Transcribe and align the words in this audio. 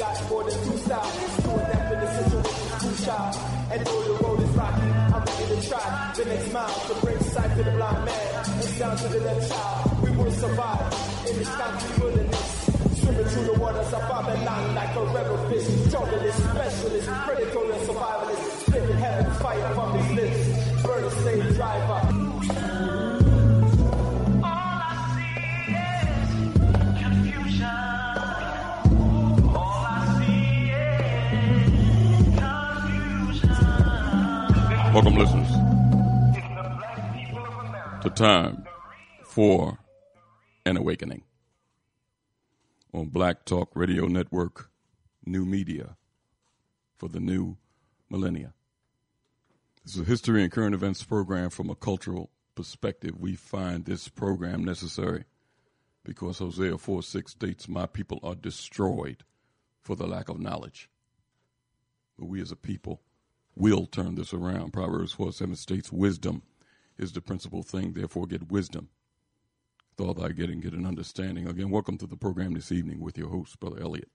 got 0.00 0.30
more 0.30 0.42
than 0.44 0.56
two 0.64 0.78
styles. 0.78 1.36
To 1.44 1.50
adapt 1.60 1.92
in 1.92 2.00
the 2.00 2.08
situation, 2.16 2.68
crucial. 2.80 3.26
And 3.70 3.86
though 3.86 4.02
the 4.08 4.24
road 4.24 4.40
is 4.40 4.50
rocky, 4.56 4.88
I'm 5.12 5.24
ready 5.28 5.60
to 5.60 5.68
try 5.68 6.12
the 6.16 6.24
next 6.24 6.52
mile 6.52 6.80
to 6.88 6.94
bring 7.04 7.20
sight 7.20 7.56
to 7.56 7.62
the 7.62 7.70
blind 7.72 8.04
man 8.06 8.44
and 8.48 8.64
sound 8.80 8.98
to 8.98 9.08
the 9.08 9.20
left 9.20 9.48
child. 9.50 10.02
We 10.02 10.10
will 10.16 10.32
survive 10.32 10.88
in 11.28 11.36
this 11.36 11.52
country 11.54 11.90
wilderness. 12.00 12.48
Swimming 13.00 13.28
through 13.32 13.44
the 13.44 13.58
waters 13.60 13.92
of 13.92 14.02
Babylon 14.08 14.74
like 14.74 14.96
a 14.96 15.04
rebel 15.04 15.38
fish. 15.50 15.68
Junglist, 15.92 16.40
specialist, 16.48 17.08
predator 17.26 17.72
and 17.72 17.82
survivalist. 17.88 18.44
Spitting 18.64 18.96
heaven 18.96 19.32
fire 19.34 19.74
from 19.74 19.98
his 19.98 20.08
lips. 20.16 20.82
Burn 20.82 21.04
a 21.04 21.10
slave 21.10 21.54
driver. 21.56 22.19
Welcome, 35.02 35.18
listeners, 35.18 35.50
to 38.02 38.10
Time 38.14 38.64
for 39.24 39.78
an 40.66 40.76
Awakening 40.76 41.22
on 42.92 43.08
Black 43.08 43.46
Talk 43.46 43.70
Radio 43.74 44.04
Network, 44.08 44.68
new 45.24 45.46
media 45.46 45.96
for 46.98 47.08
the 47.08 47.18
new 47.18 47.56
millennia. 48.10 48.52
This 49.86 49.94
is 49.94 50.02
a 50.02 50.04
history 50.04 50.42
and 50.42 50.52
current 50.52 50.74
events 50.74 51.02
program 51.02 51.48
from 51.48 51.70
a 51.70 51.74
cultural 51.74 52.28
perspective. 52.54 53.18
We 53.18 53.36
find 53.36 53.86
this 53.86 54.06
program 54.08 54.66
necessary 54.66 55.24
because 56.04 56.40
Hosea 56.40 56.76
4 56.76 57.02
6 57.02 57.32
states, 57.32 57.68
My 57.70 57.86
people 57.86 58.20
are 58.22 58.34
destroyed 58.34 59.24
for 59.80 59.96
the 59.96 60.06
lack 60.06 60.28
of 60.28 60.38
knowledge. 60.38 60.90
But 62.18 62.26
we 62.26 62.42
as 62.42 62.52
a 62.52 62.56
people 62.56 63.00
will 63.60 63.86
turn 63.86 64.14
this 64.14 64.32
around. 64.32 64.72
Proverbs 64.72 65.12
4 65.12 65.32
7 65.32 65.54
states, 65.54 65.92
Wisdom 65.92 66.42
is 66.96 67.12
the 67.12 67.20
principal 67.20 67.62
thing, 67.62 67.92
therefore 67.92 68.26
get 68.26 68.50
wisdom. 68.50 68.88
With 69.90 70.06
all 70.06 70.14
thy 70.14 70.30
getting, 70.30 70.60
get 70.60 70.72
an 70.72 70.86
understanding. 70.86 71.46
Again, 71.46 71.70
welcome 71.70 71.98
to 71.98 72.06
the 72.06 72.16
program 72.16 72.54
this 72.54 72.72
evening 72.72 73.00
with 73.00 73.18
your 73.18 73.28
host, 73.28 73.60
Brother 73.60 73.82
Elliot 73.82 74.08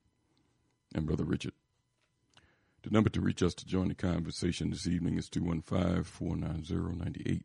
and 0.96 1.06
Brother 1.06 1.26
Richard. 1.26 1.54
The 2.82 2.90
number 2.90 3.10
to 3.12 3.22
reach 3.22 3.44
us 3.44 3.54
to 3.56 3.68
join 3.68 3.90
the 3.90 3.96
conversation 3.96 4.72
this 4.72 4.88
evening 4.88 5.18
is 5.18 5.30
215 5.30 6.04
490 6.04 7.44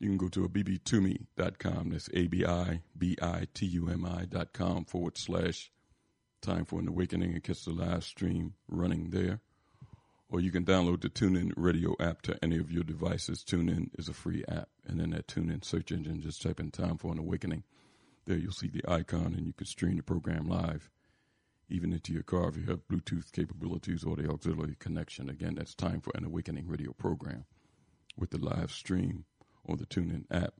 You 0.00 0.08
can 0.08 0.16
go 0.16 0.26
to 0.30 0.48
abibitumi.com. 0.48 1.90
That's 1.90 2.10
A-B-I-B-I-T-U-M-I.com 2.12 4.84
forward 4.84 5.16
slash 5.16 5.70
time 6.42 6.64
for 6.64 6.80
an 6.80 6.88
awakening 6.88 7.34
and 7.34 7.44
catch 7.44 7.64
the 7.64 7.70
live 7.70 8.02
stream 8.02 8.54
running 8.68 9.10
there 9.10 9.42
or 10.30 10.40
you 10.40 10.50
can 10.50 10.64
download 10.64 11.00
the 11.00 11.08
TuneIn 11.08 11.52
Radio 11.56 11.96
app 11.98 12.22
to 12.22 12.38
any 12.42 12.58
of 12.58 12.70
your 12.70 12.84
devices. 12.84 13.42
TuneIn 13.42 13.90
is 13.98 14.08
a 14.08 14.12
free 14.12 14.44
app, 14.46 14.68
and 14.86 15.00
in 15.00 15.10
that 15.10 15.26
TuneIn 15.26 15.64
search 15.64 15.90
engine, 15.90 16.20
just 16.20 16.42
type 16.42 16.60
in 16.60 16.70
"Time 16.70 16.98
for 16.98 17.12
an 17.12 17.18
Awakening." 17.18 17.64
There, 18.26 18.36
you'll 18.36 18.52
see 18.52 18.68
the 18.68 18.84
icon, 18.86 19.34
and 19.34 19.46
you 19.46 19.54
can 19.54 19.66
stream 19.66 19.96
the 19.96 20.02
program 20.02 20.46
live, 20.46 20.90
even 21.70 21.92
into 21.92 22.12
your 22.12 22.22
car 22.22 22.50
if 22.50 22.56
you 22.56 22.64
have 22.64 22.86
Bluetooth 22.88 23.32
capabilities 23.32 24.04
or 24.04 24.16
the 24.16 24.30
auxiliary 24.30 24.76
connection. 24.78 25.30
Again, 25.30 25.54
that's 25.54 25.74
"Time 25.74 26.00
for 26.00 26.12
an 26.14 26.24
Awakening" 26.24 26.68
radio 26.68 26.92
program 26.92 27.46
with 28.16 28.30
the 28.30 28.38
live 28.38 28.70
stream 28.70 29.24
on 29.66 29.78
the 29.78 29.86
TuneIn 29.86 30.24
app. 30.30 30.54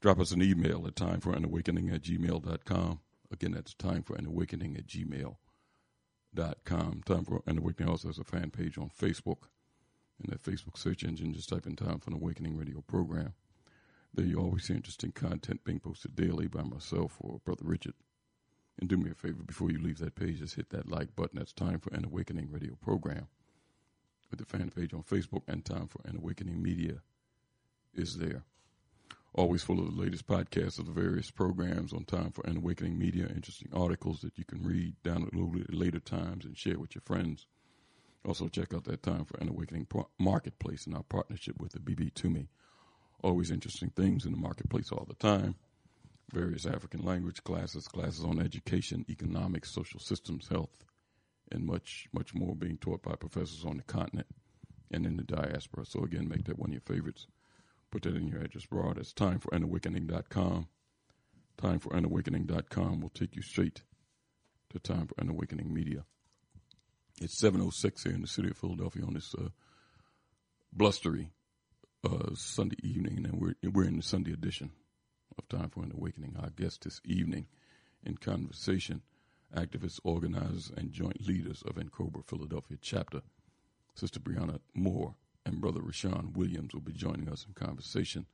Drop 0.00 0.18
us 0.18 0.32
an 0.32 0.42
email 0.42 0.86
at 0.86 0.94
timeforanawakening 0.94 1.92
at 1.92 2.02
gmail.com. 2.02 3.00
Again, 3.30 3.52
that's 3.52 3.74
timeforanawakening 3.74 4.78
at 4.78 4.86
gmail.com. 4.86 5.49
Time 6.34 7.02
for 7.24 7.42
an 7.46 7.58
Awakening 7.58 7.88
also 7.88 8.08
has 8.08 8.18
a 8.18 8.24
fan 8.24 8.50
page 8.50 8.78
on 8.78 8.88
Facebook. 8.90 9.48
In 10.22 10.30
that 10.30 10.42
Facebook 10.42 10.76
search 10.76 11.02
engine, 11.02 11.32
just 11.32 11.48
type 11.48 11.66
in 11.66 11.76
Time 11.76 11.98
for 11.98 12.10
an 12.10 12.16
Awakening 12.16 12.56
radio 12.56 12.82
program. 12.82 13.34
There 14.14 14.26
you 14.26 14.38
always 14.38 14.64
see 14.64 14.74
interesting 14.74 15.12
content 15.12 15.64
being 15.64 15.80
posted 15.80 16.14
daily 16.14 16.46
by 16.46 16.62
myself 16.62 17.16
or 17.20 17.40
Brother 17.44 17.64
Richard. 17.64 17.94
And 18.78 18.88
do 18.88 18.96
me 18.96 19.10
a 19.10 19.14
favor 19.14 19.42
before 19.42 19.70
you 19.70 19.80
leave 19.80 19.98
that 19.98 20.14
page, 20.14 20.38
just 20.38 20.56
hit 20.56 20.70
that 20.70 20.88
like 20.88 21.14
button. 21.16 21.38
That's 21.38 21.52
Time 21.52 21.80
for 21.80 21.92
an 21.94 22.04
Awakening 22.04 22.50
radio 22.50 22.74
program. 22.80 23.28
With 24.30 24.38
the 24.38 24.46
fan 24.46 24.70
page 24.70 24.94
on 24.94 25.02
Facebook 25.02 25.42
and 25.48 25.64
Time 25.64 25.88
for 25.88 26.00
an 26.04 26.16
Awakening 26.16 26.62
media 26.62 27.02
is 27.94 28.18
there. 28.18 28.44
Always 29.32 29.62
full 29.62 29.78
of 29.78 29.94
the 29.94 30.00
latest 30.02 30.26
podcasts 30.26 30.80
of 30.80 30.86
the 30.86 30.92
various 30.92 31.30
programs 31.30 31.92
on 31.92 32.04
Time 32.04 32.32
for 32.32 32.44
an 32.48 32.56
Awakening 32.56 32.98
Media, 32.98 33.28
interesting 33.28 33.70
articles 33.72 34.20
that 34.22 34.36
you 34.36 34.44
can 34.44 34.60
read, 34.60 34.96
download 35.04 35.60
at 35.62 35.72
later 35.72 36.00
times, 36.00 36.44
and 36.44 36.58
share 36.58 36.80
with 36.80 36.96
your 36.96 37.02
friends. 37.02 37.46
Also, 38.24 38.48
check 38.48 38.74
out 38.74 38.84
that 38.84 39.04
Time 39.04 39.24
for 39.24 39.36
an 39.38 39.48
Awakening 39.48 39.86
marketplace 40.18 40.84
and 40.84 40.96
our 40.96 41.04
partnership 41.04 41.60
with 41.60 41.72
the 41.72 41.78
Abibitumi. 41.78 42.48
Always 43.22 43.52
interesting 43.52 43.90
things 43.90 44.26
in 44.26 44.32
the 44.32 44.38
marketplace 44.38 44.90
all 44.90 45.06
the 45.08 45.14
time. 45.14 45.54
Various 46.32 46.66
African 46.66 47.04
language 47.04 47.44
classes, 47.44 47.86
classes 47.86 48.24
on 48.24 48.40
education, 48.40 49.04
economics, 49.08 49.72
social 49.72 50.00
systems, 50.00 50.48
health, 50.48 50.84
and 51.52 51.64
much, 51.64 52.08
much 52.12 52.34
more 52.34 52.56
being 52.56 52.78
taught 52.78 53.02
by 53.02 53.14
professors 53.14 53.64
on 53.64 53.76
the 53.76 53.84
continent 53.84 54.26
and 54.90 55.06
in 55.06 55.16
the 55.16 55.22
diaspora. 55.22 55.86
So, 55.86 56.02
again, 56.02 56.28
make 56.28 56.46
that 56.46 56.58
one 56.58 56.70
of 56.70 56.74
your 56.74 56.80
favorites. 56.80 57.28
Put 57.90 58.02
that 58.02 58.16
in 58.16 58.28
your 58.28 58.40
address 58.40 58.66
bar. 58.66 58.94
That's 58.94 59.12
timeforanawakening.com. 59.12 60.68
Timeforanawakening.com 61.60 63.00
will 63.00 63.10
take 63.10 63.36
you 63.36 63.42
straight 63.42 63.82
to 64.70 64.78
Time 64.78 65.08
for 65.08 65.14
an 65.18 65.28
Awakening 65.28 65.74
Media. 65.74 66.04
It's 67.20 67.40
7.06 67.40 68.04
here 68.04 68.14
in 68.14 68.22
the 68.22 68.28
city 68.28 68.50
of 68.50 68.56
Philadelphia 68.56 69.04
on 69.04 69.14
this 69.14 69.34
uh, 69.34 69.48
blustery 70.72 71.30
uh, 72.04 72.34
Sunday 72.34 72.76
evening, 72.82 73.26
and 73.26 73.40
we're, 73.40 73.54
we're 73.72 73.88
in 73.88 73.96
the 73.96 74.02
Sunday 74.02 74.32
edition 74.32 74.70
of 75.36 75.48
Time 75.48 75.68
for 75.68 75.82
an 75.82 75.92
Awakening. 75.92 76.36
Our 76.40 76.50
guest 76.50 76.84
this 76.84 77.00
evening 77.04 77.46
in 78.04 78.16
conversation, 78.16 79.02
activists, 79.54 79.98
organizers, 80.04 80.70
and 80.76 80.92
joint 80.92 81.26
leaders 81.26 81.62
of 81.66 81.74
N'COBRA 81.74 82.24
Philadelphia 82.24 82.78
chapter, 82.80 83.22
Sister 83.96 84.20
Brianna 84.20 84.60
Moore 84.74 85.16
and 85.46 85.60
Brother 85.60 85.80
Rashawn 85.80 86.34
Williams 86.36 86.74
will 86.74 86.80
be 86.80 86.92
joining 86.92 87.28
us 87.28 87.46
in 87.46 87.54
conversation 87.54 88.26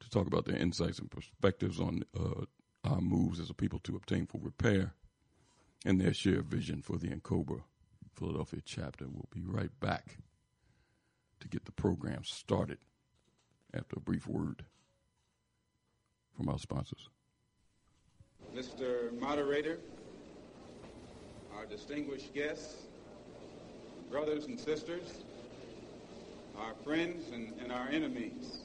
to 0.00 0.10
talk 0.10 0.26
about 0.26 0.44
their 0.44 0.56
insights 0.56 0.98
and 0.98 1.10
perspectives 1.10 1.80
on 1.80 2.04
uh, 2.18 2.44
our 2.84 3.00
moves 3.00 3.38
as 3.38 3.50
a 3.50 3.54
people 3.54 3.78
to 3.80 3.96
obtain 3.96 4.26
full 4.26 4.40
repair 4.40 4.94
and 5.84 6.00
their 6.00 6.14
shared 6.14 6.46
vision 6.46 6.82
for 6.82 6.96
the 6.96 7.08
N'COBRA 7.08 7.62
Philadelphia 8.14 8.60
chapter. 8.64 9.06
We'll 9.06 9.28
be 9.32 9.42
right 9.44 9.70
back 9.80 10.18
to 11.40 11.48
get 11.48 11.64
the 11.64 11.72
program 11.72 12.24
started 12.24 12.78
after 13.74 13.96
a 13.96 14.00
brief 14.00 14.26
word 14.26 14.64
from 16.36 16.48
our 16.48 16.58
sponsors. 16.58 17.08
Mr. 18.54 19.18
Moderator, 19.18 19.78
our 21.56 21.64
distinguished 21.66 22.34
guests, 22.34 22.86
brothers 24.10 24.46
and 24.46 24.58
sisters, 24.58 25.24
our 26.62 26.74
friends 26.84 27.30
and, 27.32 27.52
and 27.60 27.72
our 27.72 27.88
enemies. 27.88 28.58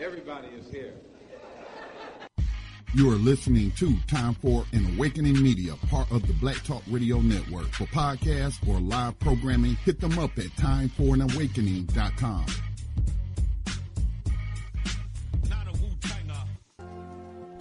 Everybody 0.00 0.48
is 0.48 0.70
here. 0.70 0.94
You 2.94 3.10
are 3.10 3.16
listening 3.16 3.72
to 3.72 3.94
Time 4.06 4.32
for 4.34 4.64
an 4.72 4.94
Awakening 4.94 5.42
Media, 5.42 5.74
part 5.90 6.10
of 6.10 6.26
the 6.26 6.32
Black 6.34 6.56
Talk 6.64 6.82
Radio 6.88 7.20
Network. 7.20 7.66
For 7.66 7.84
podcasts 7.84 8.66
or 8.66 8.80
live 8.80 9.18
programming, 9.18 9.74
hit 9.84 10.00
them 10.00 10.18
up 10.18 10.38
at 10.38 10.46
timeforanawakening.com. 10.56 12.46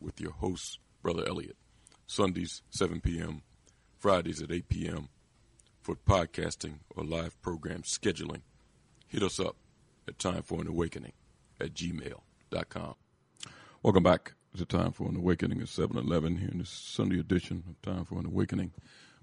with 0.00 0.20
your 0.20 0.32
host, 0.32 0.78
Brother 1.02 1.26
Elliot. 1.26 1.56
Sundays, 2.06 2.62
7 2.70 3.00
p.m., 3.00 3.42
Fridays 3.98 4.42
at 4.42 4.50
8 4.50 4.68
p.m. 4.68 5.08
for 5.82 5.94
podcasting 5.94 6.78
or 6.96 7.04
live 7.04 7.40
program 7.42 7.82
scheduling. 7.82 8.42
Hit 9.06 9.22
us 9.22 9.38
up 9.38 9.56
at 10.08 10.18
Time 10.18 10.42
for 10.42 10.60
an 10.60 10.66
Awakening 10.66 11.12
at 11.60 11.74
gmail.com. 11.74 12.94
Welcome 13.82 14.02
back 14.02 14.34
to 14.56 14.64
Time 14.64 14.92
for 14.92 15.08
an 15.08 15.16
Awakening 15.16 15.60
at 15.60 15.68
7 15.68 15.96
11 15.96 16.36
here 16.38 16.48
in 16.50 16.58
this 16.58 16.70
Sunday 16.70 17.20
edition 17.20 17.62
of 17.68 17.80
Time 17.82 18.04
for 18.04 18.18
an 18.18 18.26
Awakening. 18.26 18.72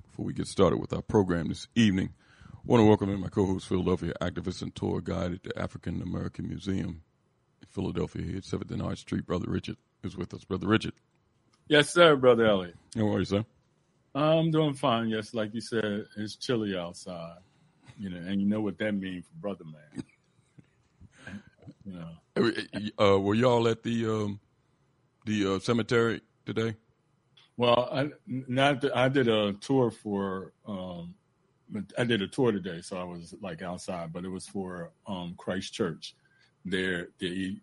Before 0.10 0.26
we 0.26 0.34
get 0.34 0.48
started 0.48 0.78
with 0.78 0.94
our 0.94 1.02
program 1.02 1.50
this 1.50 1.68
evening, 1.76 2.14
I 2.54 2.60
want 2.64 2.82
to 2.82 2.86
welcome 2.86 3.10
in 3.10 3.20
my 3.20 3.30
co 3.30 3.46
host, 3.46 3.68
Philadelphia 3.68 4.14
activist 4.22 4.62
and 4.62 4.74
tour 4.74 5.02
guide 5.02 5.34
at 5.34 5.44
the 5.44 5.60
African 5.60 6.02
American 6.02 6.48
Museum 6.48 7.02
in 7.62 7.68
Philadelphia 7.70 8.24
here 8.24 8.38
at 8.38 8.44
7th 8.44 8.72
and 8.72 8.82
Arch 8.82 9.00
Street, 9.00 9.26
Brother 9.26 9.50
Richard 9.50 9.78
is 10.08 10.18
with 10.18 10.34
us, 10.34 10.44
Brother 10.44 10.68
Richard. 10.68 10.94
Yes, 11.68 11.94
sir, 11.94 12.16
Brother 12.16 12.46
Elliot. 12.46 12.76
How 12.96 13.08
are 13.14 13.20
you, 13.20 13.26
sir? 13.26 13.46
I'm 14.16 14.50
doing 14.50 14.74
fine. 14.74 15.10
Yes, 15.10 15.34
like 15.34 15.54
you 15.54 15.62
said, 15.62 16.06
it's 16.16 16.36
chilly 16.36 16.76
outside. 16.76 17.38
You 18.00 18.10
know, 18.10 18.18
and 18.18 18.42
you 18.42 18.48
know 18.48 18.62
what 18.62 18.78
that 18.80 18.94
means 18.94 19.26
for 19.26 19.36
brother 19.36 19.66
man. 19.66 20.04
you 21.86 21.94
know. 21.94 23.04
Uh, 23.04 23.20
were 23.20 23.36
y'all 23.36 23.68
at 23.68 23.84
the 23.84 24.06
um, 24.06 24.40
the 25.26 25.56
uh, 25.56 25.60
cemetery 25.60 26.22
today? 26.46 26.76
Well, 27.58 27.90
I 27.92 28.10
not 28.28 28.86
I 28.96 29.10
did 29.10 29.28
a 29.28 29.54
tour 29.54 29.90
for 29.92 30.54
um, 30.68 31.16
I 31.98 32.04
did 32.04 32.22
a 32.22 32.28
tour 32.28 32.52
today, 32.52 32.82
so 32.82 32.98
I 32.98 33.04
was 33.04 33.34
like 33.42 33.62
outside, 33.62 34.14
but 34.14 34.24
it 34.24 34.30
was 34.30 34.48
for 34.48 34.92
um, 35.08 35.34
Christ 35.38 35.74
Church. 35.74 36.16
There, 36.66 37.10
the 37.20 37.58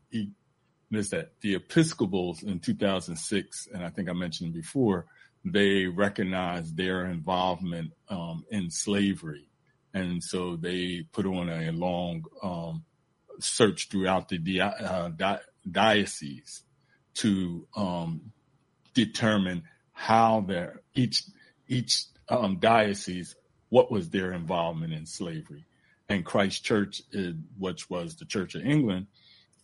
is 0.97 1.11
that 1.11 1.33
the 1.41 1.55
Episcopals 1.55 2.43
in 2.43 2.61
2006, 2.61 3.69
and 3.73 3.85
I 3.85 3.91
think 3.91 4.09
I 4.09 4.13
mentioned 4.13 4.53
before, 4.53 5.07
they 5.45 5.87
recognized 5.87 6.77
their 6.77 7.07
involvement 7.07 7.93
um, 8.09 8.45
in 8.51 8.71
slavery. 8.71 9.49
And 9.93 10.23
so 10.23 10.57
they 10.57 11.07
put 11.13 11.27
on 11.27 11.49
a 11.49 11.71
long 11.71 12.25
um, 12.43 12.85
search 13.39 13.89
throughout 13.89 14.29
the 14.29 14.39
di- 14.39 14.61
uh, 14.61 15.09
di- 15.09 15.41
diocese 15.71 16.63
to 17.15 17.67
um, 17.77 18.33
determine 18.95 19.65
how 19.93 20.41
their 20.41 20.81
each 20.95 21.23
each 21.69 22.05
um, 22.29 22.59
diocese 22.59 23.37
what 23.69 23.91
was 23.91 24.11
their 24.11 24.33
involvement 24.33 24.93
in 24.93 25.07
slavery. 25.07 25.67
And 26.09 26.25
Christ 26.25 26.65
Church, 26.65 27.03
which 27.59 27.89
was 27.89 28.17
the 28.17 28.25
Church 28.25 28.55
of 28.55 28.65
England, 28.65 29.07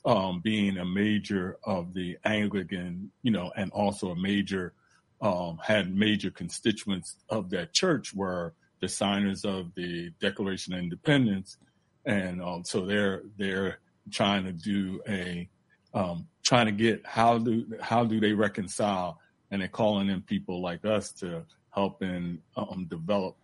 um, 0.04 0.40
being 0.40 0.78
a 0.78 0.84
major 0.84 1.58
of 1.64 1.92
the 1.94 2.16
Anglican, 2.24 3.10
you 3.22 3.30
know, 3.30 3.52
and 3.56 3.70
also 3.72 4.10
a 4.10 4.16
major, 4.16 4.72
um, 5.20 5.58
had 5.62 5.94
major 5.94 6.30
constituents 6.30 7.16
of 7.28 7.50
that 7.50 7.72
church 7.72 8.14
were 8.14 8.54
the 8.80 8.88
signers 8.88 9.44
of 9.44 9.74
the 9.74 10.10
Declaration 10.20 10.72
of 10.72 10.80
Independence. 10.80 11.58
And 12.06 12.42
um, 12.42 12.64
so 12.64 12.86
they're, 12.86 13.22
they're 13.36 13.80
trying 14.10 14.44
to 14.44 14.52
do 14.52 15.02
a, 15.06 15.48
um, 15.92 16.26
trying 16.42 16.66
to 16.66 16.72
get 16.72 17.04
how 17.04 17.38
do, 17.38 17.66
how 17.80 18.04
do 18.04 18.20
they 18.20 18.32
reconcile 18.32 19.20
and 19.50 19.60
they're 19.60 19.68
calling 19.68 20.08
in 20.08 20.22
people 20.22 20.62
like 20.62 20.84
us 20.84 21.12
to 21.12 21.44
help 21.70 22.02
and 22.02 22.38
um, 22.56 22.86
develop 22.88 23.36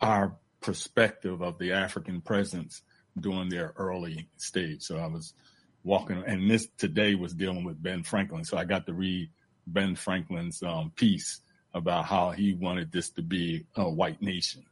our 0.00 0.36
perspective 0.60 1.42
of 1.42 1.58
the 1.58 1.72
African 1.72 2.20
presence 2.20 2.82
during 3.18 3.48
their 3.48 3.72
early 3.76 4.28
stage. 4.36 4.82
So 4.82 4.98
I 4.98 5.06
was 5.06 5.34
walking, 5.84 6.22
and 6.26 6.50
this 6.50 6.68
today 6.78 7.14
was 7.14 7.32
dealing 7.34 7.64
with 7.64 7.82
Ben 7.82 8.02
Franklin. 8.02 8.44
So 8.44 8.56
I 8.56 8.64
got 8.64 8.86
to 8.86 8.92
read 8.92 9.30
Ben 9.66 9.94
Franklin's 9.94 10.62
um, 10.62 10.92
piece 10.96 11.40
about 11.74 12.04
how 12.06 12.30
he 12.30 12.52
wanted 12.54 12.90
this 12.92 13.10
to 13.10 13.22
be 13.22 13.66
a 13.76 13.88
white 13.88 14.20
nation. 14.20 14.64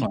uh, 0.00 0.06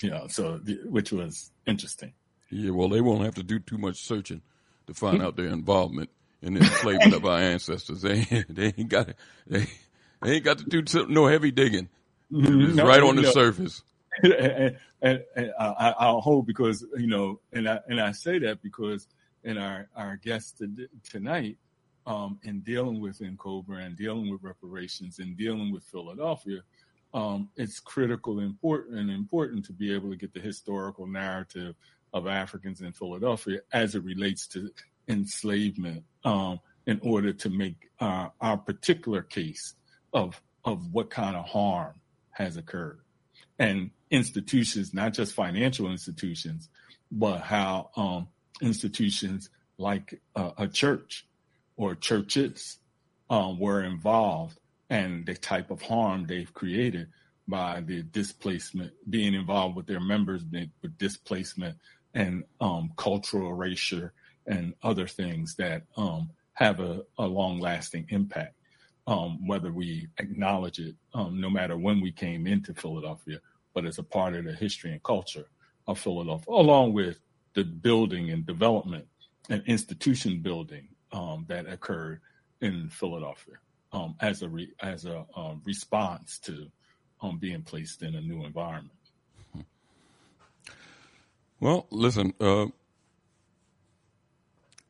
you 0.00 0.10
know, 0.10 0.26
so 0.28 0.60
which 0.84 1.12
was 1.12 1.50
interesting. 1.66 2.12
Yeah, 2.50 2.70
well, 2.70 2.88
they 2.88 3.00
won't 3.00 3.24
have 3.24 3.34
to 3.34 3.42
do 3.42 3.58
too 3.58 3.78
much 3.78 4.02
searching 4.02 4.42
to 4.86 4.94
find 4.94 5.22
out 5.22 5.36
their 5.36 5.48
involvement 5.48 6.10
in 6.42 6.54
the 6.54 6.60
enslavement 6.60 7.14
of 7.14 7.24
our 7.24 7.38
ancestors. 7.38 8.02
They 8.02 8.44
they 8.48 8.72
ain't 8.76 8.88
got 8.88 9.08
they, 9.46 9.66
they 10.22 10.32
ain't 10.32 10.44
got 10.44 10.58
to 10.58 10.64
do 10.82 11.06
no 11.08 11.26
heavy 11.26 11.50
digging. 11.50 11.88
It's 12.30 12.76
No, 12.76 12.86
right 12.86 13.02
on 13.02 13.16
the 13.16 13.22
no. 13.22 13.30
surface. 13.30 13.82
and, 14.22 14.76
and, 15.02 15.22
and 15.36 15.52
I, 15.58 15.94
I'll 15.98 16.20
hold 16.20 16.46
because 16.46 16.84
you 16.96 17.06
know, 17.06 17.40
and 17.52 17.68
I 17.68 17.80
and 17.88 18.00
I 18.00 18.12
say 18.12 18.38
that 18.40 18.62
because 18.62 19.06
in 19.46 19.56
our 19.56 19.88
our 19.96 20.16
guest 20.16 20.58
to, 20.58 20.68
tonight, 21.08 21.56
um, 22.06 22.38
in 22.42 22.60
dealing 22.60 23.00
with 23.00 23.22
Cobra 23.38 23.78
and 23.78 23.96
dealing 23.96 24.30
with 24.30 24.42
reparations 24.42 25.18
and 25.20 25.36
dealing 25.36 25.72
with 25.72 25.84
Philadelphia, 25.84 26.60
um, 27.14 27.48
it's 27.56 27.80
critical, 27.80 28.40
important, 28.40 28.98
and 28.98 29.10
important 29.10 29.64
to 29.66 29.72
be 29.72 29.94
able 29.94 30.10
to 30.10 30.16
get 30.16 30.34
the 30.34 30.40
historical 30.40 31.06
narrative 31.06 31.74
of 32.12 32.26
Africans 32.26 32.80
in 32.80 32.92
Philadelphia 32.92 33.60
as 33.72 33.94
it 33.94 34.02
relates 34.02 34.46
to 34.48 34.70
enslavement, 35.08 36.02
um, 36.24 36.60
in 36.86 36.98
order 37.02 37.32
to 37.32 37.48
make 37.48 37.88
uh, 38.00 38.28
our 38.40 38.56
particular 38.58 39.22
case 39.22 39.74
of 40.12 40.40
of 40.64 40.92
what 40.92 41.08
kind 41.08 41.36
of 41.36 41.44
harm 41.44 41.94
has 42.30 42.56
occurred. 42.56 43.00
And 43.58 43.90
institutions, 44.10 44.92
not 44.92 45.14
just 45.14 45.32
financial 45.32 45.90
institutions, 45.90 46.68
but 47.10 47.40
how 47.40 47.90
um, 47.96 48.28
institutions 48.60 49.50
like 49.78 50.20
uh, 50.34 50.50
a 50.58 50.68
church 50.68 51.26
or 51.76 51.94
churches 51.94 52.78
um, 53.30 53.58
were 53.58 53.82
involved 53.82 54.58
and 54.90 55.26
the 55.26 55.34
type 55.34 55.70
of 55.70 55.82
harm 55.82 56.26
they've 56.26 56.52
created 56.54 57.08
by 57.48 57.80
the 57.80 58.02
displacement, 58.02 58.92
being 59.08 59.34
involved 59.34 59.76
with 59.76 59.86
their 59.86 60.00
members 60.00 60.42
with 60.82 60.98
displacement 60.98 61.76
and 62.14 62.44
um, 62.60 62.92
cultural 62.96 63.50
erasure 63.50 64.12
and 64.46 64.74
other 64.82 65.06
things 65.06 65.54
that 65.56 65.82
um, 65.96 66.30
have 66.54 66.80
a, 66.80 67.02
a 67.18 67.26
long 67.26 67.60
lasting 67.60 68.06
impact. 68.10 68.54
Um, 69.08 69.46
whether 69.46 69.70
we 69.70 70.08
acknowledge 70.18 70.80
it, 70.80 70.96
um, 71.14 71.40
no 71.40 71.48
matter 71.48 71.76
when 71.76 72.00
we 72.00 72.10
came 72.10 72.46
into 72.48 72.74
Philadelphia, 72.74 73.38
but 73.72 73.84
as 73.84 73.98
a 73.98 74.02
part 74.02 74.34
of 74.34 74.44
the 74.44 74.52
history 74.52 74.90
and 74.90 75.02
culture 75.02 75.44
of 75.86 76.00
Philadelphia, 76.00 76.52
along 76.52 76.92
with 76.92 77.20
the 77.56 77.64
building 77.64 78.30
and 78.30 78.46
development 78.46 79.06
and 79.48 79.62
institution 79.66 80.40
building 80.40 80.86
um, 81.10 81.46
that 81.48 81.66
occurred 81.66 82.20
in 82.60 82.88
Philadelphia 82.90 83.54
um, 83.92 84.14
as 84.20 84.42
a 84.42 84.48
re- 84.48 84.74
as 84.80 85.06
a 85.06 85.24
um, 85.34 85.62
response 85.64 86.38
to 86.38 86.70
um, 87.22 87.38
being 87.38 87.62
placed 87.62 88.02
in 88.02 88.14
a 88.14 88.20
new 88.20 88.44
environment. 88.44 88.92
Well, 91.58 91.86
listen, 91.90 92.34
uh, 92.38 92.66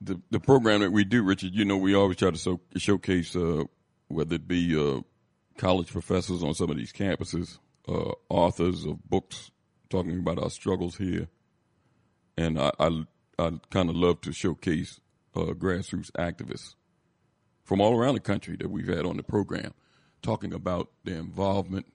the 0.00 0.20
the 0.30 0.40
program 0.40 0.80
that 0.80 0.90
we 0.90 1.04
do, 1.04 1.22
Richard, 1.22 1.54
you 1.54 1.64
know, 1.64 1.76
we 1.76 1.94
always 1.94 2.16
try 2.16 2.32
to 2.32 2.36
so, 2.36 2.60
showcase 2.76 3.36
uh, 3.36 3.62
whether 4.08 4.34
it 4.34 4.48
be 4.48 4.76
uh, 4.76 5.02
college 5.56 5.92
professors 5.92 6.42
on 6.42 6.54
some 6.54 6.70
of 6.70 6.76
these 6.76 6.92
campuses, 6.92 7.58
uh, 7.88 8.12
authors 8.28 8.84
of 8.84 9.08
books 9.08 9.52
talking 9.88 10.18
about 10.18 10.40
our 10.40 10.50
struggles 10.50 10.96
here, 10.96 11.28
and 12.36 12.58
I 12.60 12.70
I, 12.78 13.04
I 13.38 13.52
kind 13.70 13.90
of 13.90 13.96
love 13.96 14.20
to 14.22 14.32
showcase 14.32 15.00
uh, 15.34 15.52
grassroots 15.52 16.10
activists 16.12 16.74
from 17.64 17.80
all 17.80 17.96
around 17.96 18.14
the 18.14 18.20
country 18.20 18.56
that 18.56 18.70
we've 18.70 18.86
had 18.86 19.04
on 19.04 19.16
the 19.16 19.22
program, 19.22 19.74
talking 20.22 20.52
about 20.52 20.88
their 21.04 21.18
involvement, 21.18 21.86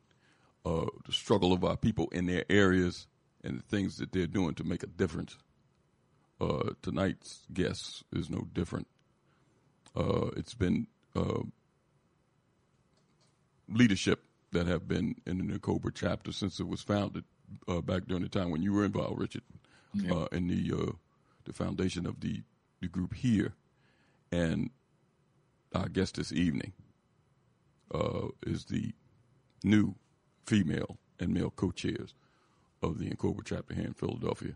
uh, 0.65 0.85
the 1.05 1.13
struggle 1.13 1.53
of 1.53 1.63
our 1.63 1.77
people 1.77 2.09
in 2.11 2.25
their 2.25 2.43
areas, 2.49 3.07
and 3.43 3.57
the 3.57 3.63
things 3.63 3.97
that 3.97 4.11
they're 4.11 4.27
doing 4.27 4.53
to 4.55 4.63
make 4.63 4.83
a 4.83 4.87
difference. 4.87 5.37
Uh, 6.39 6.71
tonight's 6.81 7.45
guest 7.53 8.03
is 8.11 8.29
no 8.29 8.47
different. 8.53 8.87
Uh, 9.95 10.27
it's 10.35 10.53
been 10.53 10.87
uh, 11.15 11.41
leadership 13.69 14.23
that 14.51 14.67
have 14.67 14.87
been 14.87 15.15
in 15.25 15.47
the 15.47 15.59
Cobra 15.59 15.91
chapter 15.93 16.31
since 16.31 16.59
it 16.59 16.67
was 16.67 16.81
founded 16.81 17.23
uh, 17.67 17.81
back 17.81 18.05
during 18.07 18.23
the 18.23 18.29
time 18.29 18.51
when 18.51 18.61
you 18.61 18.73
were 18.73 18.85
involved, 18.85 19.19
Richard, 19.19 19.43
Uh, 20.09 20.25
in 20.31 20.47
the 20.47 20.71
uh, 20.73 20.91
the 21.43 21.51
foundation 21.51 22.05
of 22.05 22.21
the 22.21 22.43
the 22.79 22.87
group 22.87 23.13
here, 23.13 23.53
and 24.31 24.69
our 25.75 25.89
guest 25.89 26.15
this 26.15 26.31
evening 26.31 26.71
uh, 27.93 28.27
is 28.45 28.65
the 28.65 28.93
new 29.63 29.95
female 30.45 30.97
and 31.19 31.33
male 31.33 31.51
co-chairs 31.51 32.13
of 32.81 32.99
the 32.99 33.13
Cobra 33.15 33.43
chapter 33.45 33.73
here 33.73 33.85
in 33.85 33.93
Philadelphia, 33.93 34.55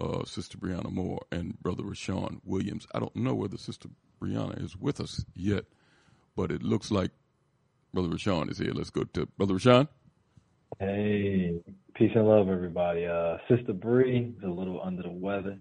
uh, 0.00 0.24
Sister 0.24 0.58
Brianna 0.58 0.90
Moore 0.90 1.22
and 1.30 1.60
Brother 1.62 1.84
Rashawn 1.84 2.40
Williams. 2.44 2.86
I 2.92 2.98
don't 2.98 3.14
know 3.16 3.34
whether 3.34 3.56
Sister 3.56 3.88
Brianna 4.20 4.62
is 4.62 4.76
with 4.76 5.00
us 5.00 5.24
yet, 5.34 5.64
but 6.34 6.50
it 6.50 6.62
looks 6.62 6.90
like 6.90 7.12
Brother 7.94 8.08
Rashawn 8.08 8.50
is 8.50 8.58
here. 8.58 8.72
Let's 8.74 8.90
go 8.90 9.04
to 9.04 9.26
Brother 9.26 9.54
Rashawn. 9.54 9.88
Hey, 10.78 11.54
peace 11.94 12.10
and 12.14 12.26
love, 12.28 12.48
everybody. 12.48 13.06
Uh, 13.06 13.38
Sister 13.48 13.72
Bree 13.72 14.34
is 14.36 14.44
a 14.44 14.48
little 14.48 14.80
under 14.82 15.02
the 15.02 15.10
weather, 15.10 15.58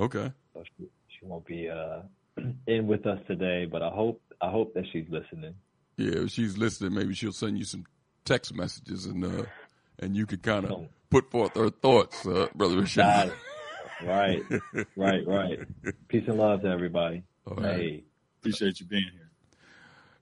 Okay. 0.00 0.32
so 0.54 0.62
she, 0.76 0.84
she 1.08 1.26
won't 1.26 1.44
be 1.44 1.68
uh, 1.68 2.00
in 2.66 2.86
with 2.86 3.06
us 3.06 3.18
today. 3.26 3.66
But 3.66 3.82
I 3.82 3.90
hope 3.90 4.22
I 4.40 4.50
hope 4.50 4.72
that 4.74 4.84
she's 4.92 5.06
listening. 5.10 5.54
Yeah, 5.96 6.22
if 6.24 6.30
she's 6.30 6.56
listening, 6.56 6.94
maybe 6.94 7.14
she'll 7.14 7.32
send 7.32 7.58
you 7.58 7.64
some 7.64 7.84
text 8.24 8.54
messages 8.54 9.04
and 9.06 9.24
uh, 9.24 9.44
and 9.98 10.16
you 10.16 10.24
can 10.26 10.38
kind 10.38 10.64
of 10.66 10.88
put 11.10 11.30
forth 11.30 11.54
her 11.56 11.70
thoughts, 11.70 12.26
uh, 12.26 12.48
Brother 12.54 12.76
Rashawn. 12.76 13.32
Right, 14.04 14.42
right, 14.96 15.26
right. 15.26 15.58
Peace 16.08 16.24
and 16.26 16.38
love 16.38 16.62
to 16.62 16.68
everybody. 16.68 17.22
All 17.46 17.56
right. 17.56 17.76
Hey, 17.76 18.04
Appreciate 18.40 18.80
you 18.80 18.86
being 18.86 19.02
here. 19.12 19.23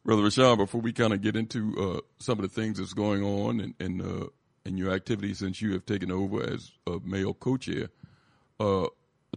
Brother 0.04 0.22
Rashawn, 0.22 0.56
before 0.56 0.80
we 0.80 0.92
kind 0.92 1.12
of 1.12 1.20
get 1.20 1.36
into 1.36 1.74
uh, 1.78 2.00
some 2.18 2.40
of 2.40 2.42
the 2.42 2.48
things 2.48 2.78
that's 2.78 2.92
going 2.92 3.22
on 3.22 3.60
and 3.60 3.74
and, 3.78 4.02
uh, 4.02 4.26
your 4.64 4.92
activities 4.92 5.38
since 5.38 5.60
you 5.60 5.72
have 5.72 5.84
taken 5.84 6.10
over 6.10 6.42
as 6.42 6.72
a 6.86 6.98
male 7.04 7.34
co-chair, 7.34 7.88
uh, 8.58 8.86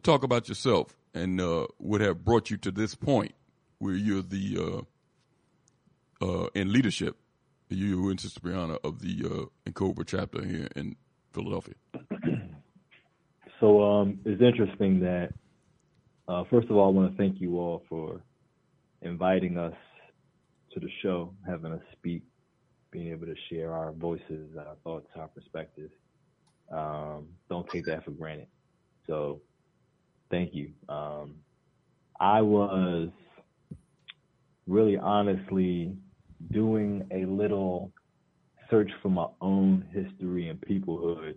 talk 0.01 0.24
about 0.24 0.48
yourself 0.48 0.95
and 1.13 1.41
uh, 1.41 1.67
what 1.77 2.00
have 2.01 2.24
brought 2.24 2.50
you 2.50 2.57
to 2.57 2.72
this 2.72 2.95
point 2.95 3.34
where 3.79 3.93
you're 3.93 4.22
the 4.22 4.86
uh, 6.22 6.25
uh, 6.25 6.48
in 6.55 6.72
leadership, 6.72 7.17
you 7.69 8.10
and 8.10 8.19
Sister 8.19 8.39
Brianna 8.39 8.77
of 8.84 9.01
the 9.01 9.50
uh, 9.67 9.72
Cobra 9.72 10.05
chapter 10.05 10.43
here 10.43 10.67
in 10.75 10.95
Philadelphia. 11.34 11.75
so 13.60 13.84
um, 13.84 14.19
it's 14.25 14.41
interesting 14.41 15.01
that 15.01 15.29
first 16.50 16.69
of 16.69 16.77
all, 16.77 16.89
I 16.89 16.91
want 16.91 17.12
to 17.12 17.17
thank 17.17 17.41
you 17.41 17.60
all 17.60 17.84
for 17.89 18.22
inviting 19.01 19.57
us 19.57 19.75
to 20.75 20.79
the 20.79 20.89
show, 21.01 21.34
having 21.48 21.72
us 21.72 21.82
speak, 21.94 22.22
being 22.91 23.12
able 23.12 23.25
to 23.25 23.36
share 23.50 23.74
our 23.74 23.91
voices, 23.94 24.55
our 24.58 24.75
thoughts, 24.84 25.08
our 25.15 25.27
perspectives. 25.29 25.91
Um, 26.72 27.29
don't 27.50 27.67
take 27.72 27.86
that 27.86 28.05
for 28.05 28.12
granted. 28.12 28.48
So, 29.08 29.41
thank 30.29 30.53
you. 30.53 30.72
Um, 30.89 31.36
I 32.20 32.41
was 32.41 33.10
really 34.67 34.98
honestly 34.98 35.96
doing 36.51 37.08
a 37.12 37.25
little 37.25 37.91
search 38.70 38.91
for 39.01 39.10
my 39.10 39.27
own 39.41 39.86
history 39.94 40.50
and 40.50 40.60
peoplehood 40.62 41.36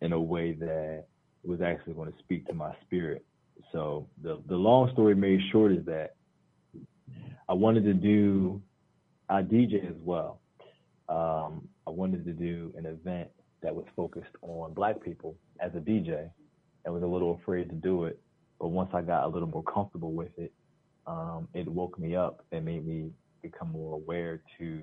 in 0.00 0.12
a 0.12 0.20
way 0.20 0.52
that 0.52 1.04
was 1.44 1.60
actually 1.60 1.94
going 1.94 2.10
to 2.10 2.18
speak 2.18 2.46
to 2.46 2.54
my 2.54 2.74
spirit. 2.86 3.24
So 3.72 4.08
the 4.22 4.42
the 4.48 4.56
long 4.56 4.90
story 4.92 5.14
made 5.14 5.40
short 5.52 5.72
is 5.72 5.84
that 5.86 6.14
I 7.50 7.54
wanted 7.54 7.84
to 7.86 7.94
do 7.94 8.62
I 9.30 9.42
DJ 9.42 9.88
as 9.90 9.96
well. 10.04 10.40
Um, 11.08 11.68
I 11.86 11.90
wanted 11.90 12.24
to 12.26 12.32
do 12.32 12.72
an 12.78 12.86
event 12.86 13.30
that 13.62 13.74
was 13.74 13.86
focused 13.96 14.34
on 14.42 14.74
black 14.74 15.02
people 15.04 15.36
as 15.60 15.72
a 15.76 15.80
DJ 15.80 16.30
and 16.84 16.94
was 16.94 17.02
a 17.04 17.06
little 17.08 17.40
afraid 17.42 17.70
to 17.70 17.76
do 17.76 18.04
it 18.06 18.20
But 18.60 18.68
once 18.68 18.90
I 18.94 19.02
got 19.02 19.24
a 19.24 19.28
little 19.28 19.48
more 19.48 19.64
comfortable 19.64 20.12
with 20.12 20.30
it, 20.38 20.52
um, 21.06 21.48
it 21.54 21.68
woke 21.68 21.98
me 21.98 22.16
up 22.16 22.44
and 22.52 22.64
made 22.64 22.86
me 22.86 23.10
become 23.42 23.72
more 23.72 23.94
aware 23.96 24.42
to 24.58 24.82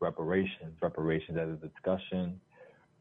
reparations, 0.00 0.78
reparations 0.82 1.38
as 1.38 1.50
a 1.50 1.68
discussion, 1.68 2.40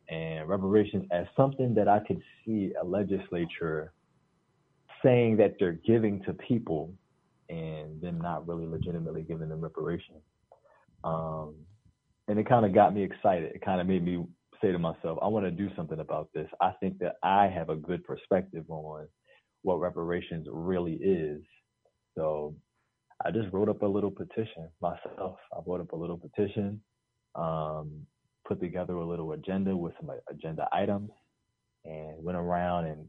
and 0.10 0.50
reparations 0.50 1.06
as 1.12 1.28
something 1.38 1.74
that 1.76 1.88
I 1.90 2.00
could 2.08 2.22
see 2.46 2.74
a 2.82 2.86
legislature 2.86 3.94
saying 5.04 5.38
that 5.38 5.56
they're 5.60 5.80
giving 5.86 6.24
to 6.26 6.34
people 6.34 6.94
and 7.52 8.02
them 8.02 8.20
not 8.22 8.48
really 8.48 8.66
legitimately 8.66 9.24
giving 9.24 9.50
them 9.50 9.62
reparations. 9.62 10.24
Um, 11.04 11.56
and 12.28 12.40
it 12.40 12.48
kind 12.48 12.66
of 12.66 12.74
got 12.74 12.96
me 12.96 13.04
excited. 13.04 13.54
It 13.54 13.64
kind 13.64 13.82
of 13.82 13.88
made 13.88 14.04
me 14.06 14.24
say 14.62 14.72
to 14.72 14.80
myself, 14.80 15.20
I 15.22 15.28
want 15.28 15.46
to 15.46 15.52
do 15.52 15.70
something 15.76 16.00
about 16.00 16.30
this. 16.34 16.48
I 16.62 16.72
think 16.80 17.00
that 17.00 17.16
I 17.24 17.48
have 17.48 17.70
a 17.70 17.76
good 17.76 18.04
perspective 18.06 18.64
on 18.70 19.08
what 19.64 19.80
reparations 19.80 20.48
really 20.50 20.94
is. 20.94 21.42
So 22.18 22.56
I 23.26 23.32
just 23.32 23.52
wrote 23.52 23.70
up 23.70 23.82
a 23.82 23.88
little 23.88 24.12
petition 24.12 24.70
myself. 24.82 25.38
I 25.54 25.60
wrote 25.66 25.82
up 25.82 25.92
a 25.92 25.96
little 25.98 26.18
petition, 26.18 26.82
um, 27.36 28.06
put 28.48 28.62
together 28.62 28.94
a 28.94 29.08
little 29.08 29.34
agenda 29.34 29.76
with 29.76 29.94
some 30.00 30.10
agenda 30.30 30.68
items, 30.72 31.10
and 31.86 32.24
went 32.24 32.38
around 32.38 32.86
and 32.86 33.06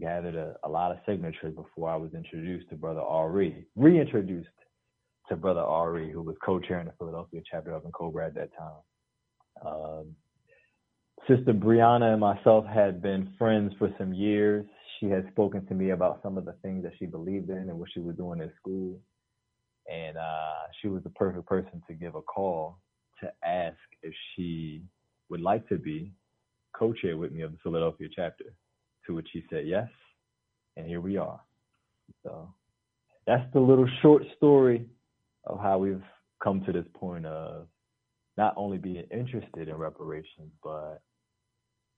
gathered 0.00 0.34
a, 0.34 0.54
a 0.64 0.68
lot 0.68 0.92
of 0.92 0.98
signatures 1.06 1.54
before 1.54 1.88
I 1.90 1.96
was 1.96 2.14
introduced 2.14 2.68
to 2.70 2.76
Brother 2.76 3.00
Ari, 3.00 3.66
reintroduced 3.76 4.48
to 5.28 5.36
Brother 5.36 5.60
Ari, 5.60 6.10
who 6.10 6.22
was 6.22 6.36
co-chairing 6.44 6.86
the 6.86 6.92
Philadelphia 6.98 7.42
chapter 7.50 7.72
of 7.72 7.84
Cobra 7.92 8.26
at 8.26 8.34
that 8.34 8.50
time. 8.58 9.66
Um, 9.66 10.16
Sister 11.28 11.52
Brianna 11.52 12.12
and 12.12 12.20
myself 12.20 12.64
had 12.66 13.00
been 13.00 13.32
friends 13.38 13.72
for 13.78 13.94
some 13.96 14.12
years. 14.12 14.66
She 14.98 15.06
had 15.06 15.28
spoken 15.30 15.64
to 15.66 15.74
me 15.74 15.90
about 15.90 16.20
some 16.22 16.36
of 16.36 16.44
the 16.44 16.54
things 16.62 16.82
that 16.82 16.92
she 16.98 17.06
believed 17.06 17.48
in 17.48 17.56
and 17.56 17.78
what 17.78 17.90
she 17.92 18.00
was 18.00 18.16
doing 18.16 18.40
in 18.40 18.50
school. 18.60 19.00
And 19.92 20.16
uh, 20.16 20.66
she 20.80 20.88
was 20.88 21.02
the 21.04 21.10
perfect 21.10 21.46
person 21.46 21.82
to 21.86 21.94
give 21.94 22.14
a 22.16 22.22
call 22.22 22.78
to 23.20 23.32
ask 23.44 23.76
if 24.02 24.12
she 24.34 24.82
would 25.28 25.40
like 25.40 25.68
to 25.68 25.76
be 25.76 26.12
co 26.74 26.92
chair 26.92 27.16
with 27.16 27.32
me 27.32 27.42
of 27.42 27.52
the 27.52 27.58
Philadelphia 27.62 28.08
chapter, 28.14 28.46
to 29.06 29.14
which 29.14 29.28
she 29.32 29.44
said 29.50 29.66
yes. 29.66 29.88
And 30.76 30.86
here 30.86 31.00
we 31.00 31.16
are. 31.16 31.40
So 32.24 32.54
that's 33.26 33.44
the 33.52 33.60
little 33.60 33.88
short 34.00 34.22
story 34.36 34.86
of 35.44 35.60
how 35.60 35.78
we've 35.78 36.02
come 36.42 36.64
to 36.64 36.72
this 36.72 36.86
point 36.94 37.26
of 37.26 37.66
not 38.36 38.54
only 38.56 38.78
being 38.78 39.04
interested 39.10 39.68
in 39.68 39.74
reparations, 39.76 40.50
but 40.62 41.02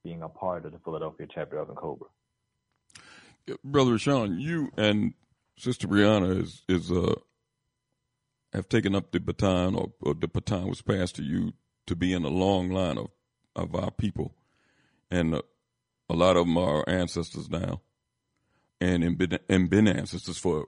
being 0.03 0.23
a 0.23 0.29
part 0.29 0.67
of 0.67 0.73
the 0.73 0.79
Philadelphia 0.81 1.27
chapter 1.33 1.59
of 1.59 1.75
Cobra. 1.75 2.09
Brother 3.63 3.99
Sean, 3.99 4.39
you 4.39 4.71
and 4.77 5.15
Sister 5.59 5.87
Brianna 5.87 6.43
is 6.43 6.63
is 6.69 6.91
uh 6.91 7.15
have 8.53 8.69
taken 8.69 8.95
up 8.95 9.11
the 9.11 9.19
baton, 9.19 9.75
or, 9.75 9.93
or, 10.01 10.15
the 10.15 10.29
baton 10.29 10.69
was 10.69 10.81
passed 10.81 11.17
to 11.17 11.23
you 11.25 11.53
to 11.87 11.97
be 11.97 12.13
in 12.13 12.25
a 12.25 12.29
long 12.29 12.71
line 12.71 12.99
of 12.99 13.09
of 13.57 13.75
our 13.75 13.91
people, 13.91 14.35
and 15.11 15.35
uh, 15.35 15.43
a 16.09 16.15
lot 16.15 16.37
of 16.37 16.47
them 16.47 16.59
are 16.59 16.89
ancestors 16.89 17.49
now, 17.49 17.81
and 18.81 19.03
and 19.03 19.19
been, 19.19 19.39
and 19.49 19.71
been 19.71 19.89
ancestors 19.89 20.39
for 20.39 20.67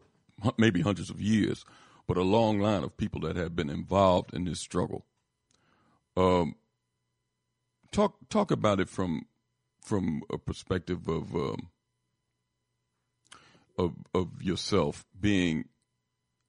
maybe 0.58 0.80
hundreds 0.80 1.10
of 1.10 1.20
years, 1.20 1.64
but 2.06 2.16
a 2.16 2.22
long 2.22 2.60
line 2.60 2.82
of 2.82 2.96
people 2.96 3.20
that 3.22 3.36
have 3.36 3.54
been 3.56 3.70
involved 3.70 4.34
in 4.34 4.44
this 4.44 4.60
struggle. 4.60 5.04
Um, 6.16 6.54
talk 7.92 8.16
talk 8.28 8.50
about 8.50 8.80
it 8.80 8.88
from 8.88 9.26
from 9.82 10.22
a 10.32 10.38
perspective 10.38 11.08
of 11.08 11.34
um, 11.34 11.68
of 13.78 13.94
of 14.14 14.42
yourself 14.42 15.04
being 15.18 15.66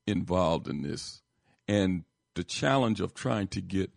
involved 0.05 0.67
in 0.67 0.81
this 0.83 1.21
and 1.67 2.05
the 2.35 2.43
challenge 2.43 3.01
of 3.01 3.13
trying 3.13 3.47
to 3.47 3.61
get 3.61 3.91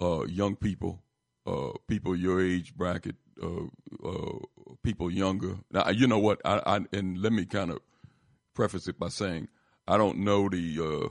uh, 0.00 0.24
young 0.26 0.54
people, 0.56 1.02
uh, 1.46 1.70
people 1.88 2.14
your 2.14 2.40
age 2.40 2.74
bracket, 2.74 3.16
Uh, 3.42 4.06
uh, 4.06 4.38
people 4.82 5.10
younger. 5.10 5.56
Now 5.70 5.88
you 5.90 6.06
know 6.06 6.18
what 6.18 6.40
I, 6.44 6.62
I 6.66 6.80
and 6.92 7.20
let 7.20 7.32
me 7.32 7.46
kind 7.46 7.70
of 7.70 7.78
preface 8.54 8.88
it 8.88 8.98
by 8.98 9.08
saying 9.08 9.48
I 9.88 9.96
don't 9.96 10.18
know 10.18 10.48
the 10.48 10.78
uh, 10.80 11.08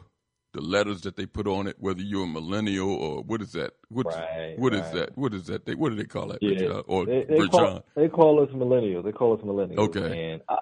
the 0.53 0.61
letters 0.61 1.01
that 1.01 1.15
they 1.15 1.25
put 1.25 1.47
on 1.47 1.67
it, 1.67 1.75
whether 1.79 2.01
you're 2.01 2.23
a 2.23 2.27
millennial 2.27 2.91
or 2.91 3.21
what 3.21 3.41
is 3.41 3.51
that? 3.53 3.73
What's, 3.89 4.15
right, 4.15 4.55
what 4.57 4.73
right. 4.73 4.83
is 4.83 4.91
that? 4.91 5.17
What 5.17 5.33
is 5.33 5.45
that? 5.47 5.65
They, 5.65 5.75
what 5.75 5.89
do 5.89 5.95
they 5.95 6.05
call 6.05 6.27
that? 6.27 6.41
Yeah. 6.41 6.49
Richard? 6.51 6.83
Or 6.87 7.05
they, 7.05 7.25
they, 7.29 7.47
call, 7.47 7.85
they 7.95 8.07
call 8.07 8.43
us 8.43 8.49
millennials. 8.49 9.03
They 9.03 9.11
call 9.11 9.37
us 9.37 9.41
millennials. 9.43 9.77
Okay. 9.77 10.31
And 10.31 10.41
I, 10.49 10.57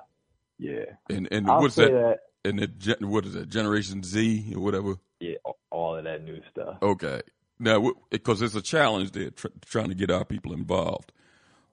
yeah. 0.59 0.85
And 1.09 1.27
and 1.31 1.49
I'll 1.49 1.61
what's 1.61 1.75
that? 1.75 1.91
that- 1.91 2.19
And 2.43 2.59
the, 2.59 2.97
what 3.07 3.25
is 3.25 3.33
that? 3.33 3.49
Generation 3.49 4.03
Z 4.03 4.53
or 4.55 4.61
whatever. 4.61 4.95
Yeah, 5.19 5.35
all 5.71 5.95
of 5.95 6.03
that 6.03 6.23
new 6.23 6.41
stuff. 6.51 6.77
Okay. 6.81 7.21
Now, 7.59 7.91
because 8.11 8.41
it's 8.41 8.55
a 8.55 8.61
challenge 8.61 9.11
there, 9.11 9.31
tr- 9.31 9.47
trying 9.65 9.89
to 9.89 9.95
get 9.95 10.11
our 10.11 10.23
people 10.25 10.53
involved, 10.53 11.11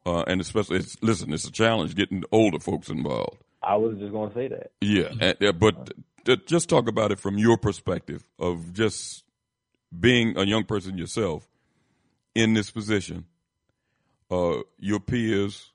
uh, 0.07 0.25
and 0.27 0.41
especially, 0.41 0.79
it's, 0.79 0.97
listen, 1.03 1.33
it's 1.33 1.47
a 1.47 1.53
challenge 1.53 1.95
getting 1.95 2.25
older 2.33 2.59
folks 2.59 2.89
involved. 2.89 3.39
I 3.63 3.77
was 3.77 3.97
just 3.99 4.13
going 4.13 4.29
to 4.31 4.35
say 4.35 4.49
that. 4.49 4.73
Yeah, 4.81 5.11
and, 5.21 5.43
uh, 5.43 5.53
but 5.53 5.93
t- 6.25 6.41
just 6.47 6.69
talk 6.69 6.89
about 6.89 7.13
it 7.13 7.19
from 7.19 7.39
your 7.39 7.57
perspective 7.57 8.29
of 8.39 8.73
just 8.73 9.25
being 9.99 10.37
a 10.37 10.45
young 10.45 10.65
person 10.65 10.99
yourself 10.99 11.49
in 12.35 12.55
this 12.55 12.71
position. 12.71 13.27
Uh, 14.31 14.61
your 14.79 15.01
peers 15.01 15.71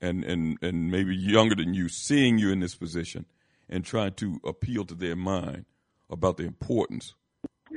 and, 0.00 0.22
and, 0.24 0.58
and 0.62 0.90
maybe 0.90 1.16
younger 1.16 1.54
than 1.54 1.74
you 1.74 1.88
seeing 1.88 2.38
you 2.38 2.52
in 2.52 2.60
this 2.60 2.74
position 2.74 3.24
and 3.68 3.84
trying 3.84 4.12
to 4.12 4.38
appeal 4.44 4.84
to 4.84 4.94
their 4.94 5.16
mind 5.16 5.64
about 6.10 6.36
the 6.36 6.44
importance 6.44 7.14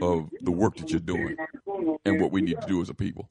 of 0.02 0.30
the 0.42 0.52
work 0.52 0.76
that 0.76 0.92
you're 0.92 1.00
doing 1.00 1.36
and 2.06 2.22
what 2.22 2.32
we 2.32 2.42
need 2.42 2.60
to 2.60 2.68
do 2.68 2.82
as 2.82 2.90
a 2.90 2.94
people. 2.94 3.30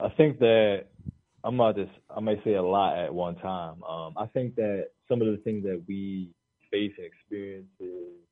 I 0.00 0.08
think 0.10 0.38
that 0.40 0.86
I'm 1.44 1.56
not 1.56 1.76
just 1.76 1.90
I 2.14 2.20
may 2.20 2.40
say 2.42 2.54
a 2.54 2.62
lot 2.62 2.98
at 2.98 3.12
one 3.12 3.36
time. 3.36 3.82
Um, 3.84 4.14
I 4.16 4.26
think 4.26 4.54
that 4.56 4.88
some 5.08 5.20
of 5.20 5.28
the 5.28 5.36
things 5.44 5.64
that 5.64 5.82
we 5.86 6.30
face 6.70 6.92
and 6.96 7.06
experience 7.06 7.68
is 7.78 8.24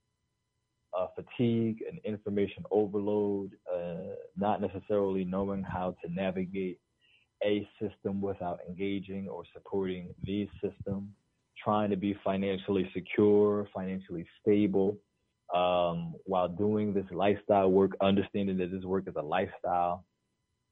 uh, 0.99 1.07
fatigue 1.15 1.83
and 1.89 1.99
information 2.05 2.65
overload, 2.71 3.53
uh, 3.73 4.15
not 4.37 4.61
necessarily 4.61 5.25
knowing 5.25 5.63
how 5.63 5.95
to 6.05 6.13
navigate 6.13 6.79
a 7.45 7.67
system 7.81 8.21
without 8.21 8.61
engaging 8.69 9.29
or 9.29 9.43
supporting 9.53 10.15
the 10.25 10.49
system, 10.63 11.13
trying 11.63 11.91
to 11.91 11.97
be 11.97 12.17
financially 12.25 12.91
secure, 12.95 13.69
financially 13.75 14.27
stable, 14.41 14.97
um, 15.55 16.15
while 16.25 16.49
doing 16.49 16.95
this 16.95 17.05
lifestyle 17.11 17.71
work, 17.71 17.93
understanding 18.01 18.57
that 18.59 18.71
this 18.71 18.85
work 18.85 19.05
is 19.07 19.15
a 19.17 19.23
lifestyle 19.23 20.05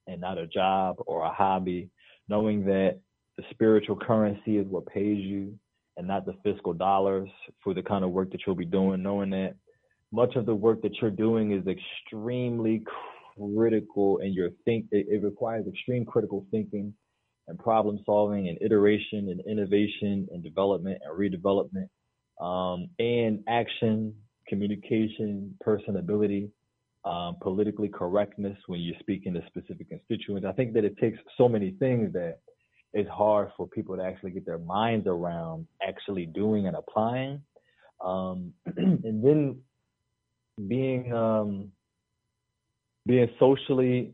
and 0.07 0.21
not 0.21 0.39
a 0.39 0.47
job 0.47 0.97
or 1.07 1.25
a 1.25 1.33
hobby, 1.33 1.91
knowing 2.29 2.65
that 2.65 2.99
the 3.37 3.45
spiritual 3.51 3.97
currency 3.97 4.59
is 4.59 4.67
what 4.67 4.87
pays 4.87 5.19
you 5.19 5.59
and 5.97 6.07
not 6.07 6.27
the 6.27 6.35
fiscal 6.43 6.73
dollars 6.73 7.29
for 7.63 7.75
the 7.75 7.83
kind 7.83 8.05
of 8.05 8.11
work 8.11 8.31
that 8.33 8.41
you'll 8.47 8.57
be 8.57 8.65
doing, 8.65 9.03
knowing 9.03 9.31
that 9.31 9.55
much 10.13 10.35
of 10.37 10.47
the 10.47 10.55
work 10.55 10.83
that 10.83 10.93
you're 11.01 11.11
doing 11.11 11.53
is 11.53 11.65
extremely 11.67 12.83
critical 13.37 14.19
and 14.19 14.35
your 14.35 14.51
think 14.65 14.87
it, 14.91 15.07
it 15.09 15.23
requires 15.23 15.67
extreme 15.67 16.05
critical 16.05 16.47
thinking 16.51 16.93
and 17.49 17.59
problem 17.59 17.99
solving 18.05 18.49
and 18.49 18.59
iteration 18.61 19.29
and 19.29 19.41
innovation 19.47 20.27
and 20.33 20.43
development 20.43 21.01
and 21.05 21.19
redevelopment 21.19 21.89
um, 22.45 22.89
and 22.99 23.43
action 23.49 24.15
communication 24.49 25.55
personability 25.65 26.51
um, 27.05 27.37
politically 27.41 27.89
correctness 27.89 28.57
when 28.67 28.81
you're 28.81 28.99
speaking 29.01 29.33
to 29.35 29.43
specific 29.47 29.89
constituents 29.89 30.47
i 30.47 30.53
think 30.53 30.73
that 30.73 30.85
it 30.85 30.97
takes 30.99 31.19
so 31.37 31.49
many 31.49 31.71
things 31.79 32.13
that 32.13 32.39
it's 32.93 33.09
hard 33.09 33.51
for 33.57 33.69
people 33.69 33.97
to 33.97 34.03
actually 34.03 34.31
get 34.31 34.45
their 34.45 34.59
minds 34.59 35.07
around 35.07 35.67
actually 35.87 36.27
doing 36.27 36.67
and 36.67 36.77
applying 36.77 37.41
um, 38.05 38.53
and 38.77 39.25
then 39.25 39.61
being 40.69 41.13
um, 41.13 41.71
being 43.07 43.29
socially 43.39 44.13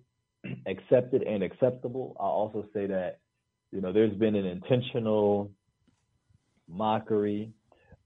accepted 0.66 1.22
and 1.22 1.42
acceptable. 1.42 2.16
I'll 2.20 2.28
also 2.28 2.66
say 2.72 2.86
that, 2.86 3.18
you 3.72 3.80
know, 3.80 3.92
there's 3.92 4.14
been 4.14 4.34
an 4.36 4.46
intentional 4.46 5.50
mockery 6.68 7.50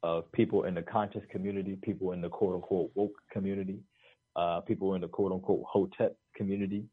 of 0.03 0.31
people 0.33 0.65
in 0.65 0.75
the 0.75 0.83
conscious 0.83 1.23
community, 1.31 1.77
people 1.83 2.13
in 2.13 2.23
the 2.23 2.29
quote 2.29 2.55
unquote 2.55 2.91
woke 2.95 3.15
community, 3.31 3.81
uh, 4.37 4.61
people 4.61 4.95
in 4.95 5.01
the 5.01 5.09
quote 5.09 5.33
unquote 5.33 5.63
hotep 5.67 6.17
community, 6.37 6.85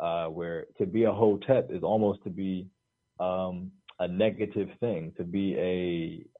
uh, 0.00 0.26
where 0.26 0.66
to 0.78 0.86
be 0.86 1.04
a 1.04 1.12
hotep 1.12 1.68
is 1.70 1.82
almost 1.82 2.22
to 2.24 2.30
be 2.30 2.66
um, 3.20 3.70
a 3.98 4.08
negative 4.08 4.68
thing. 4.80 5.12
To 5.16 5.24
be 5.24 5.56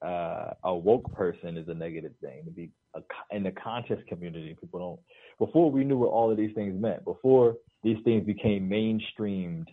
a 0.02 0.06
uh, 0.06 0.54
a 0.64 0.74
woke 0.74 1.12
person 1.12 1.56
is 1.56 1.68
a 1.68 1.74
negative 1.74 2.12
thing. 2.20 2.44
To 2.44 2.50
be 2.50 2.70
a, 2.94 3.00
in 3.34 3.42
the 3.42 3.52
conscious 3.52 3.98
community, 4.08 4.56
people 4.60 4.78
don't. 4.78 5.00
Before 5.38 5.70
we 5.70 5.84
knew 5.84 5.98
what 5.98 6.10
all 6.10 6.30
of 6.30 6.36
these 6.36 6.54
things 6.54 6.80
meant, 6.80 7.04
before 7.04 7.56
these 7.82 7.98
things 8.04 8.24
became 8.24 8.68
mainstreamed, 8.68 9.66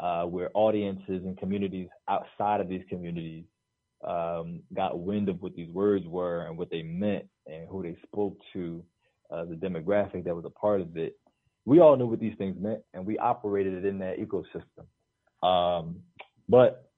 uh, 0.00 0.24
where 0.24 0.50
audiences 0.54 1.22
and 1.24 1.36
communities 1.38 1.88
outside 2.08 2.60
of 2.60 2.68
these 2.68 2.84
communities 2.88 3.44
um, 4.06 4.60
got 4.74 4.98
wind 4.98 5.28
of 5.28 5.42
what 5.42 5.54
these 5.54 5.70
words 5.70 6.06
were 6.06 6.46
and 6.46 6.56
what 6.56 6.70
they 6.70 6.82
meant 6.82 7.26
and 7.46 7.68
who 7.68 7.82
they 7.82 7.96
spoke 8.06 8.36
to, 8.52 8.84
uh, 9.30 9.44
the 9.44 9.54
demographic 9.54 10.24
that 10.24 10.34
was 10.34 10.44
a 10.44 10.50
part 10.50 10.80
of 10.80 10.96
it, 10.96 11.18
we 11.64 11.80
all 11.80 11.96
knew 11.96 12.06
what 12.06 12.20
these 12.20 12.36
things 12.38 12.56
meant 12.58 12.80
and 12.94 13.04
we 13.04 13.18
operated 13.18 13.74
it 13.74 13.84
in 13.84 13.98
that 13.98 14.16
ecosystem. 14.18 14.86
Um, 15.46 16.00
but 16.48 16.90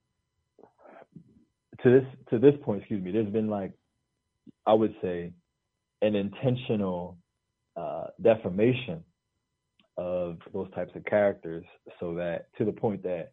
to 1.83 1.91
this 1.91 2.05
to 2.31 2.39
this 2.39 2.55
point, 2.63 2.81
excuse 2.81 3.03
me, 3.03 3.11
there's 3.11 3.29
been 3.29 3.49
like 3.49 3.73
I 4.67 4.75
would 4.75 4.95
say 5.03 5.33
an 6.03 6.15
intentional 6.15 7.19
uh, 7.77 8.07
deformation 8.23 9.03
of 9.97 10.39
those 10.53 10.71
types 10.75 10.93
of 10.95 11.05
characters, 11.05 11.65
so 11.99 12.15
that 12.15 12.47
to 12.59 12.65
the 12.65 12.73
point 12.73 13.03
that 13.03 13.33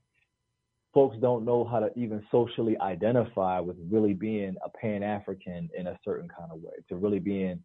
folks 0.94 1.16
don't 1.22 1.46
know 1.46 1.64
how 1.64 1.80
to 1.80 1.90
even 1.96 2.24
socially 2.32 2.78
identify 2.80 3.60
with 3.60 3.78
really 3.90 4.14
being 4.14 4.56
a 4.66 4.70
Pan 4.70 5.04
African 5.04 5.70
in 5.78 5.88
a 5.88 6.00
certain 6.04 6.28
kind 6.28 6.52
of 6.52 6.62
way, 6.62 6.74
to 6.90 6.96
really 6.96 7.20
being 7.20 7.60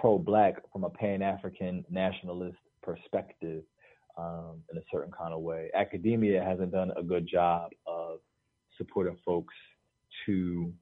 pro 0.00 0.18
black 0.18 0.56
from 0.72 0.84
a 0.84 0.90
Pan 0.90 1.22
African 1.22 1.84
nationalist 1.90 2.58
perspective 2.82 3.62
um, 4.18 4.62
in 4.70 4.78
a 4.78 4.82
certain 4.92 5.12
kind 5.12 5.34
of 5.34 5.40
way. 5.40 5.70
Academia 5.74 6.42
hasn't 6.42 6.72
done 6.72 6.92
a 6.96 7.02
good 7.02 7.26
job 7.26 7.70
of 7.86 8.20
supporting 8.76 9.16
folks 9.24 9.54
to 10.26 10.72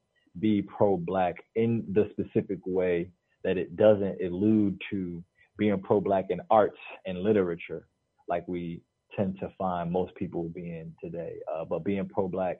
be 0.40 0.62
pro 0.62 0.96
black 0.96 1.36
in 1.54 1.84
the 1.92 2.08
specific 2.12 2.58
way 2.66 3.10
that 3.44 3.56
it 3.56 3.76
doesn't 3.76 4.20
allude 4.22 4.80
to 4.90 5.22
being 5.56 5.78
pro 5.80 6.00
black 6.00 6.26
in 6.30 6.40
arts 6.50 6.78
and 7.06 7.22
literature 7.22 7.86
like 8.28 8.46
we 8.48 8.80
tend 9.16 9.38
to 9.40 9.50
find 9.56 9.90
most 9.90 10.14
people 10.14 10.48
being 10.54 10.92
today, 11.00 11.34
uh, 11.52 11.64
but 11.64 11.84
being 11.84 12.08
pro-black 12.08 12.58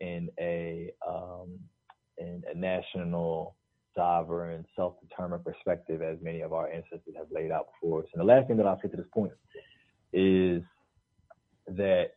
in 0.00 0.28
a 0.38 0.90
um, 1.06 1.58
in 2.18 2.42
a 2.52 2.56
national, 2.56 3.56
sovereign, 3.98 4.64
self-determined 4.76 5.44
perspective, 5.44 6.00
as 6.00 6.18
many 6.22 6.42
of 6.42 6.52
our 6.52 6.68
ancestors 6.68 7.14
have 7.16 7.26
laid 7.32 7.50
out 7.50 7.66
before 7.72 8.00
us. 8.00 8.06
And 8.14 8.20
the 8.20 8.24
last 8.24 8.46
thing 8.46 8.56
that 8.58 8.66
I'll 8.66 8.80
say 8.80 8.88
to 8.88 8.96
this 8.96 9.06
point 9.12 9.32
is 10.12 10.62
that 11.66 12.12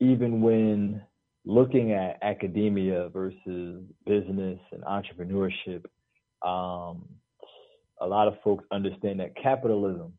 even 0.00 0.42
when 0.42 1.02
looking 1.44 1.92
at 1.92 2.18
academia 2.22 3.08
versus 3.10 3.84
business 4.06 4.58
and 4.72 4.82
entrepreneurship, 4.82 5.84
um, 6.42 7.08
a 8.00 8.06
lot 8.06 8.26
of 8.26 8.34
folks 8.42 8.64
understand 8.72 9.20
that 9.20 9.36
capitalism 9.40 10.12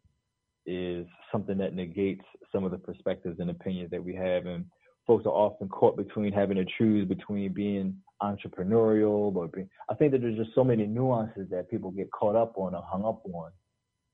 is 0.65 1.06
something 1.32 1.58
that 1.58 1.74
negates 1.74 2.24
some 2.52 2.63
of 2.63 2.71
the 2.71 2.78
perspectives 2.78 3.39
and 3.39 3.50
opinions 3.50 3.91
that 3.91 4.04
we 4.04 4.15
have. 4.15 4.45
And 4.45 4.65
folks 5.06 5.26
are 5.26 5.30
often 5.30 5.67
caught 5.67 5.97
between 5.97 6.32
having 6.32 6.58
to 6.58 6.65
choose 6.78 7.08
between 7.08 7.54
being 7.54 7.97
entrepreneurial, 8.21 9.34
but 9.34 9.51
being, 9.51 9.69
I 9.89 9.95
think 9.95 10.12
that 10.12 10.21
there's 10.21 10.38
just 10.38 10.53
so 10.55 10.63
many 10.63 10.86
nuances 10.86 11.49
that 11.49 11.69
people 11.69 11.91
get 11.91 12.12
caught 12.12 12.36
up 12.36 12.57
on 12.57 12.75
or 12.75 12.84
hung 12.84 13.05
up 13.05 13.21
on. 13.25 13.51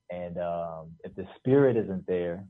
And 0.09 0.37
um, 0.37 0.91
if 1.03 1.13
the 1.15 1.27
spirit 1.37 1.75
isn't 1.75 2.07
there 2.07 2.45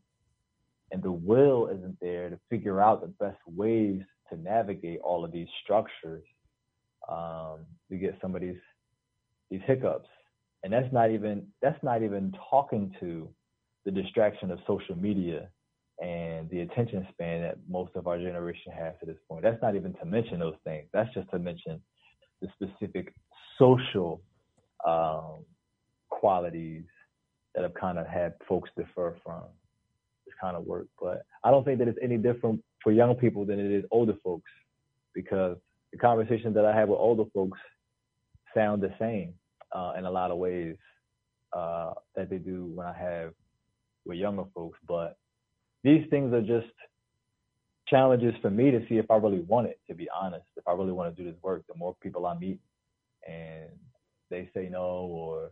and 0.91 1.01
the 1.01 1.11
will 1.11 1.67
isn't 1.67 1.97
there 1.99 2.29
to 2.29 2.39
figure 2.49 2.81
out 2.81 3.01
the 3.01 3.07
best 3.07 3.39
ways 3.47 4.01
to 4.29 4.37
navigate 4.37 4.99
all 5.03 5.25
of 5.25 5.31
these 5.31 5.47
structures, 5.63 6.23
um, 7.09 7.65
we 7.89 7.97
get 7.97 8.17
some 8.21 8.35
of 8.35 8.41
these 8.41 8.59
these 9.49 9.61
hiccups. 9.65 10.09
And 10.63 10.73
that's 10.73 10.91
not 10.91 11.11
even 11.11 11.47
that's 11.61 11.81
not 11.83 12.03
even 12.03 12.33
talking 12.49 12.93
to 12.99 13.29
the 13.85 13.91
distraction 13.91 14.51
of 14.51 14.59
social 14.67 14.95
media 14.95 15.49
and 15.99 16.49
the 16.49 16.61
attention 16.61 17.07
span 17.11 17.41
that 17.41 17.57
most 17.67 17.91
of 17.95 18.07
our 18.07 18.17
generation 18.17 18.71
has 18.71 18.93
to 18.99 19.05
this 19.05 19.17
point. 19.27 19.43
That's 19.43 19.61
not 19.61 19.75
even 19.75 19.93
to 19.95 20.05
mention 20.05 20.39
those 20.39 20.55
things. 20.63 20.87
That's 20.93 21.11
just 21.13 21.29
to 21.31 21.39
mention 21.39 21.81
the 22.41 22.47
specific 22.53 23.13
social 23.57 24.21
um, 24.85 25.43
qualities 26.09 26.83
that 27.55 27.63
have 27.63 27.73
kind 27.73 27.97
of 27.97 28.05
had 28.05 28.33
folks 28.47 28.69
defer 28.77 29.15
from 29.23 29.43
this 30.25 30.35
kind 30.39 30.55
of 30.55 30.65
work. 30.65 30.87
But 31.01 31.23
I 31.43 31.49
don't 31.49 31.65
think 31.65 31.79
that 31.79 31.87
it's 31.87 31.97
any 32.01 32.17
different 32.17 32.63
for 32.83 32.91
young 32.91 33.15
people 33.15 33.45
than 33.45 33.59
it 33.59 33.71
is 33.71 33.83
older 33.89 34.13
folks 34.23 34.51
because 35.15 35.57
the 35.91 35.97
conversations 35.97 36.53
that 36.53 36.65
I 36.65 36.75
have 36.75 36.89
with 36.89 36.99
older 36.99 37.23
folks 37.33 37.57
sound 38.55 38.83
the 38.83 38.93
same 38.99 39.33
uh, 39.75 39.93
in 39.97 40.05
a 40.05 40.11
lot 40.11 40.29
of 40.29 40.37
ways 40.37 40.75
uh, 41.53 41.93
that 42.15 42.29
they 42.29 42.37
do 42.37 42.71
when 42.75 42.85
I 42.85 42.93
have 42.93 43.33
with 44.05 44.17
younger 44.17 44.43
folks. 44.53 44.77
But 44.87 45.17
these 45.83 46.05
things 46.09 46.33
are 46.33 46.41
just 46.41 46.67
challenges 47.87 48.33
for 48.41 48.49
me 48.49 48.71
to 48.71 48.85
see 48.89 48.97
if 48.97 49.09
I 49.09 49.15
really 49.15 49.39
want 49.39 49.67
it, 49.67 49.79
to 49.87 49.95
be 49.95 50.07
honest. 50.09 50.45
If 50.55 50.67
I 50.67 50.73
really 50.73 50.91
want 50.91 51.15
to 51.15 51.23
do 51.23 51.29
this 51.29 51.41
work, 51.41 51.63
the 51.67 51.75
more 51.75 51.95
people 52.01 52.25
I 52.25 52.37
meet 52.37 52.59
and 53.27 53.69
they 54.29 54.49
say 54.53 54.69
no 54.69 55.07
or 55.11 55.51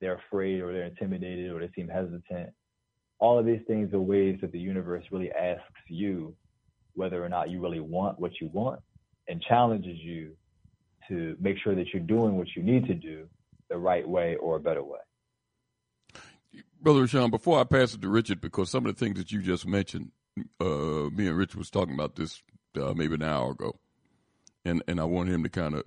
they're 0.00 0.20
afraid 0.28 0.60
or 0.60 0.72
they're 0.72 0.84
intimidated 0.84 1.50
or 1.50 1.60
they 1.60 1.70
seem 1.74 1.88
hesitant. 1.88 2.50
All 3.18 3.38
of 3.38 3.46
these 3.46 3.60
things 3.66 3.92
are 3.94 4.00
ways 4.00 4.38
that 4.40 4.52
the 4.52 4.58
universe 4.58 5.04
really 5.12 5.30
asks 5.32 5.62
you 5.88 6.34
whether 6.94 7.24
or 7.24 7.28
not 7.28 7.50
you 7.50 7.60
really 7.60 7.80
want 7.80 8.18
what 8.18 8.32
you 8.40 8.50
want 8.52 8.80
and 9.28 9.40
challenges 9.42 9.96
you 9.98 10.32
to 11.08 11.36
make 11.40 11.56
sure 11.62 11.74
that 11.74 11.86
you're 11.92 12.02
doing 12.02 12.36
what 12.36 12.48
you 12.56 12.62
need 12.62 12.86
to 12.86 12.94
do 12.94 13.28
the 13.70 13.76
right 13.76 14.06
way 14.06 14.36
or 14.36 14.56
a 14.56 14.60
better 14.60 14.82
way. 14.82 14.98
Brother 16.82 17.06
Sean, 17.06 17.30
before 17.30 17.60
I 17.60 17.64
pass 17.64 17.94
it 17.94 18.02
to 18.02 18.08
Richard, 18.08 18.40
because 18.40 18.68
some 18.68 18.86
of 18.86 18.94
the 18.94 18.98
things 18.98 19.16
that 19.16 19.30
you 19.30 19.40
just 19.40 19.68
mentioned, 19.68 20.10
uh, 20.60 21.08
me 21.14 21.28
and 21.28 21.36
Richard 21.36 21.58
was 21.58 21.70
talking 21.70 21.94
about 21.94 22.16
this 22.16 22.42
uh, 22.76 22.92
maybe 22.96 23.14
an 23.14 23.22
hour 23.22 23.52
ago, 23.52 23.78
and 24.64 24.82
and 24.88 25.00
I 25.00 25.04
want 25.04 25.28
him 25.28 25.44
to 25.44 25.48
kind 25.48 25.76
of 25.76 25.84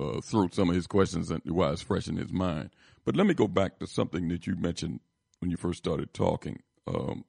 uh, 0.00 0.20
throw 0.22 0.48
some 0.50 0.70
of 0.70 0.74
his 0.74 0.86
questions 0.86 1.30
while 1.44 1.72
it's 1.72 1.82
fresh 1.82 2.08
in 2.08 2.16
his 2.16 2.32
mind. 2.32 2.70
But 3.04 3.16
let 3.16 3.26
me 3.26 3.34
go 3.34 3.46
back 3.46 3.78
to 3.80 3.86
something 3.86 4.28
that 4.28 4.46
you 4.46 4.56
mentioned 4.56 5.00
when 5.40 5.50
you 5.50 5.58
first 5.58 5.78
started 5.78 6.14
talking, 6.14 6.62
um, 6.86 7.26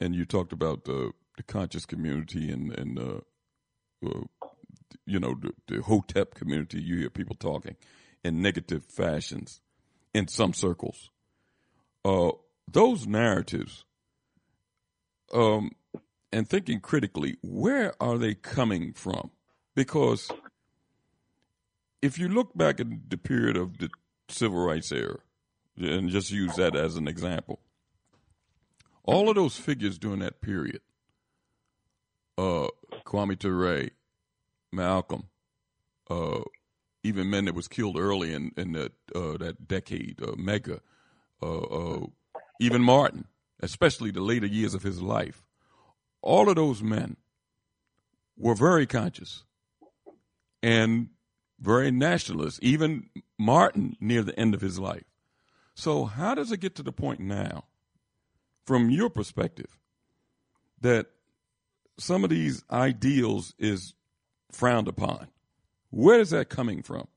and 0.00 0.16
you 0.16 0.24
talked 0.24 0.52
about 0.52 0.86
the 0.86 1.12
the 1.36 1.44
conscious 1.44 1.86
community 1.86 2.50
and 2.50 2.76
and 2.76 2.98
uh, 2.98 3.20
uh, 4.04 4.48
you 5.06 5.20
know 5.20 5.36
the, 5.40 5.52
the 5.68 5.82
Hotep 5.82 6.34
community. 6.34 6.82
You 6.82 6.96
hear 6.96 7.10
people 7.10 7.36
talking 7.36 7.76
in 8.24 8.42
negative 8.42 8.84
fashions 8.86 9.60
in 10.12 10.26
some 10.26 10.52
circles 10.52 11.10
uh, 12.06 12.30
those 12.70 13.04
narratives, 13.06 13.84
um, 15.34 15.72
and 16.32 16.48
thinking 16.48 16.78
critically, 16.78 17.36
where 17.42 18.00
are 18.00 18.16
they 18.16 18.32
coming 18.34 18.92
from? 18.92 19.32
Because 19.74 20.30
if 22.00 22.16
you 22.16 22.28
look 22.28 22.56
back 22.56 22.78
at 22.78 23.10
the 23.10 23.16
period 23.16 23.56
of 23.56 23.78
the 23.78 23.90
civil 24.28 24.64
rights 24.64 24.92
era, 24.92 25.18
and 25.76 26.08
just 26.08 26.30
use 26.30 26.54
that 26.54 26.76
as 26.76 26.94
an 26.94 27.08
example, 27.08 27.58
all 29.02 29.28
of 29.28 29.34
those 29.34 29.56
figures 29.56 29.98
during 29.98 30.20
that 30.20 30.40
period, 30.40 30.82
uh, 32.38 32.68
Kwame 33.04 33.36
Ture, 33.36 33.88
Malcolm, 34.72 35.24
uh, 36.08 36.40
even 37.02 37.30
men 37.30 37.46
that 37.46 37.54
was 37.54 37.66
killed 37.66 37.98
early 37.98 38.32
in, 38.32 38.52
in 38.56 38.72
that, 38.72 38.92
uh, 39.12 39.36
that 39.38 39.66
decade, 39.66 40.22
uh, 40.22 40.36
Medgar, 40.36 40.80
uh, 41.42 41.58
uh, 41.58 42.06
even 42.60 42.82
Martin, 42.82 43.26
especially 43.60 44.10
the 44.10 44.20
later 44.20 44.46
years 44.46 44.74
of 44.74 44.82
his 44.82 45.02
life, 45.02 45.46
all 46.22 46.48
of 46.48 46.56
those 46.56 46.82
men 46.82 47.16
were 48.36 48.54
very 48.54 48.86
conscious 48.86 49.44
and 50.62 51.08
very 51.60 51.90
nationalist, 51.90 52.62
even 52.62 53.08
Martin 53.38 53.96
near 54.00 54.22
the 54.22 54.38
end 54.38 54.54
of 54.54 54.60
his 54.60 54.78
life. 54.78 55.04
So, 55.74 56.04
how 56.04 56.34
does 56.34 56.52
it 56.52 56.60
get 56.60 56.74
to 56.76 56.82
the 56.82 56.92
point 56.92 57.20
now, 57.20 57.64
from 58.64 58.90
your 58.90 59.10
perspective, 59.10 59.78
that 60.80 61.06
some 61.98 62.24
of 62.24 62.30
these 62.30 62.64
ideals 62.70 63.54
is 63.58 63.94
frowned 64.50 64.88
upon? 64.88 65.28
Where 65.90 66.20
is 66.20 66.30
that 66.30 66.48
coming 66.48 66.82
from? 66.82 67.08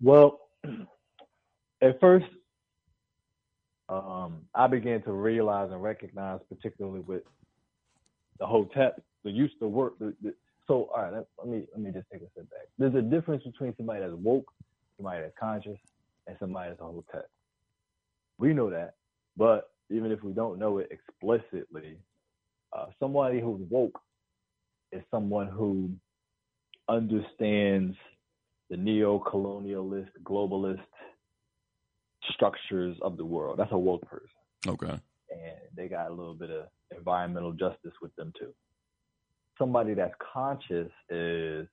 Well, 0.00 0.40
at 1.82 2.00
first, 2.00 2.26
um, 3.88 4.42
I 4.54 4.66
began 4.68 5.02
to 5.02 5.12
realize 5.12 5.70
and 5.70 5.82
recognize, 5.82 6.40
particularly 6.48 7.00
with 7.00 7.22
the 8.38 8.46
Hotep, 8.46 9.00
the 9.24 9.30
use 9.30 9.52
to 9.60 9.68
work. 9.68 9.98
The, 9.98 10.14
the, 10.22 10.34
so, 10.66 10.90
all 10.94 11.02
right, 11.02 11.12
let, 11.12 11.48
me 11.48 11.64
let 11.72 11.82
me 11.82 11.90
just 11.90 12.06
take 12.12 12.22
a 12.22 12.30
step 12.30 12.48
back. 12.50 12.68
There's 12.78 12.94
a 12.94 13.02
difference 13.02 13.42
between 13.44 13.74
somebody 13.76 14.00
that's 14.00 14.14
woke, 14.14 14.50
somebody 14.96 15.22
that's 15.22 15.34
conscious, 15.38 15.78
and 16.26 16.36
somebody 16.40 16.70
that's 16.70 16.80
a 16.80 16.84
Hotep. 16.84 17.28
We 18.38 18.54
know 18.54 18.70
that, 18.70 18.94
but 19.36 19.70
even 19.90 20.10
if 20.12 20.22
we 20.22 20.32
don't 20.32 20.58
know 20.58 20.78
it 20.78 20.90
explicitly, 20.90 21.98
uh, 22.72 22.86
somebody 22.98 23.40
who's 23.40 23.60
woke 23.68 24.00
is 24.92 25.02
someone 25.10 25.48
who 25.48 25.90
understands 26.88 27.96
the 28.70 28.76
neo-colonialist, 28.76 30.08
globalist 30.24 30.80
structures 32.30 32.96
of 33.02 33.16
the 33.16 33.24
world. 33.24 33.58
That's 33.58 33.72
a 33.72 33.78
woke 33.78 34.02
person. 34.08 34.28
Okay. 34.66 34.90
And 35.30 35.56
they 35.76 35.88
got 35.88 36.10
a 36.10 36.14
little 36.14 36.34
bit 36.34 36.50
of 36.50 36.66
environmental 36.96 37.52
justice 37.52 37.92
with 38.00 38.14
them 38.16 38.32
too. 38.38 38.52
somebody 39.58 39.94
that's 39.94 40.14
conscious 40.32 40.90
is 41.08 41.66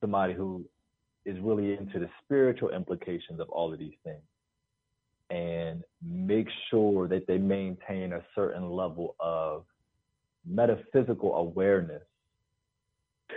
somebody 0.00 0.34
who 0.34 0.64
is 1.24 1.36
really 1.40 1.72
into 1.72 1.98
the 1.98 2.08
spiritual 2.22 2.70
implications 2.70 3.40
of 3.40 3.48
all 3.50 3.72
of 3.72 3.78
these 3.78 3.94
things 4.04 4.22
and 5.30 5.82
make 6.06 6.46
sure 6.70 7.08
that 7.08 7.26
they 7.26 7.38
maintain 7.38 8.12
a 8.12 8.22
certain 8.34 8.70
level 8.70 9.16
of 9.20 9.64
metaphysical 10.46 11.34
awareness 11.36 12.02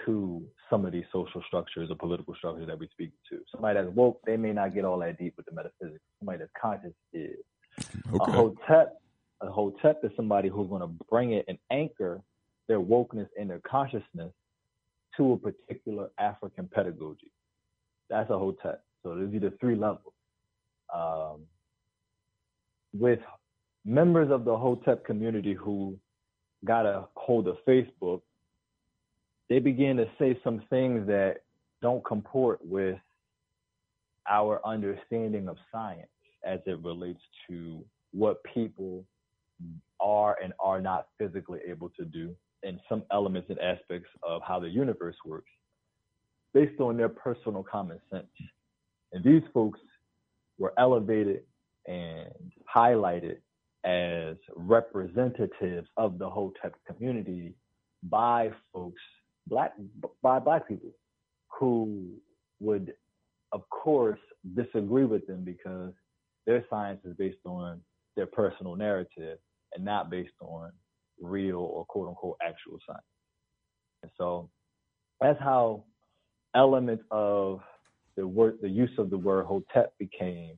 to 0.06 0.44
some 0.70 0.86
of 0.86 0.92
these 0.92 1.06
social 1.12 1.42
structures 1.48 1.90
or 1.90 1.96
political 1.96 2.36
structures 2.36 2.68
that 2.68 2.78
we 2.78 2.88
speak 2.90 3.12
to. 3.30 3.40
Somebody 3.52 3.80
that's 3.80 3.96
woke, 3.96 4.22
they 4.26 4.38
may 4.38 4.54
not 4.54 4.74
get 4.74 4.86
all 4.86 5.00
that 5.00 5.18
deep 5.18 5.34
with 5.38 5.46
the 5.46 5.54
metaphysics. 5.54 6.04
Somebody 6.20 6.40
that's 6.40 6.52
conscious 6.60 6.94
is. 7.14 7.38
Okay. 8.14 8.32
A 8.32 8.36
hotep, 8.36 9.02
a 9.42 9.50
hotep 9.50 10.02
is 10.04 10.12
somebody 10.16 10.50
who's 10.50 10.68
going 10.68 10.82
to 10.82 10.92
bring 11.10 11.34
it 11.34 11.46
and 11.48 11.58
anchor 11.72 12.22
their 12.68 12.80
wokeness 12.80 13.28
and 13.40 13.50
their 13.50 13.62
consciousness 13.70 14.34
to 15.16 15.34
a 15.34 15.38
particular 15.38 16.10
African 16.20 16.70
pedagogy. 16.74 17.32
That's 18.10 18.30
a 18.30 18.38
hotep. 18.38 18.84
So 19.04 19.16
there's 19.16 19.34
either 19.34 19.52
three 19.60 19.76
levels. 19.76 20.14
Um, 20.94 21.42
with 22.94 23.20
members 23.86 24.32
of 24.32 24.46
the 24.46 24.58
hotep 24.58 25.06
community 25.06 25.54
who 25.54 25.98
got 26.66 26.86
a 26.86 27.08
hold 27.16 27.48
of 27.48 27.58
Facebook, 27.68 28.22
they 29.50 29.60
begin 29.60 29.98
to 29.98 30.06
say 30.20 30.40
some 30.44 30.62
things 30.70 31.08
that 31.08 31.38
don't 31.82 32.04
comport 32.06 32.60
with 32.64 32.98
our 34.30 34.60
understanding 34.66 35.48
of 35.48 35.58
science 35.72 36.08
as 36.46 36.60
it 36.66 36.80
relates 36.84 37.22
to 37.50 37.84
what 38.12 38.44
people 38.44 39.06
are 40.00 40.38
and 40.44 40.54
are 40.60 40.82
not 40.82 41.08
physically 41.18 41.60
able 41.68 41.90
to 41.90 42.06
do 42.06 42.36
and 42.64 42.80
some 42.90 43.04
elements 43.12 43.50
and 43.50 43.60
aspects 43.60 44.10
of 44.24 44.42
how 44.46 44.60
the 44.60 44.68
universe 44.68 45.16
works 45.26 45.50
based 46.54 46.80
on 46.80 46.98
their 46.98 47.10
personal 47.10 47.64
common 47.64 48.00
sense. 48.12 48.28
And 49.14 49.24
these 49.24 49.44
folks 49.54 49.80
were 50.58 50.74
elevated 50.78 51.44
and 51.88 52.52
highlighted 52.76 53.38
as 53.86 54.36
representatives 54.56 55.88
of 55.98 56.18
the 56.18 56.30
Hotep 56.30 56.76
community 56.86 57.54
by 58.04 58.52
folks, 58.74 59.02
black 59.50 59.74
by 60.22 60.40
black 60.40 60.68
people, 60.68 60.92
who 61.60 62.12
would, 62.60 62.94
of 63.52 63.62
course, 63.70 64.20
disagree 64.56 65.06
with 65.06 65.26
them 65.28 65.44
because 65.44 65.94
their 66.46 66.66
science 66.70 67.02
is 67.06 67.16
based 67.18 67.38
on 67.46 67.82
their 68.16 68.28
personal 68.28 68.76
narrative 68.76 69.38
and 69.76 69.86
not 69.86 70.10
based 70.10 70.34
on 70.42 70.72
real 71.22 71.60
or 71.60 71.86
quote 71.86 72.10
unquote 72.10 72.38
actual 72.42 72.80
science. 72.88 73.04
And 74.04 74.12
so 74.18 74.50
that's 75.20 75.40
how 75.40 75.84
elements 76.56 77.04
of 77.12 77.60
the 78.16 78.28
word, 78.28 78.58
the 78.62 78.70
use 78.70 78.92
of 78.98 79.10
the 79.10 79.18
word 79.18 79.46
hotep 79.46 79.94
became 80.00 80.58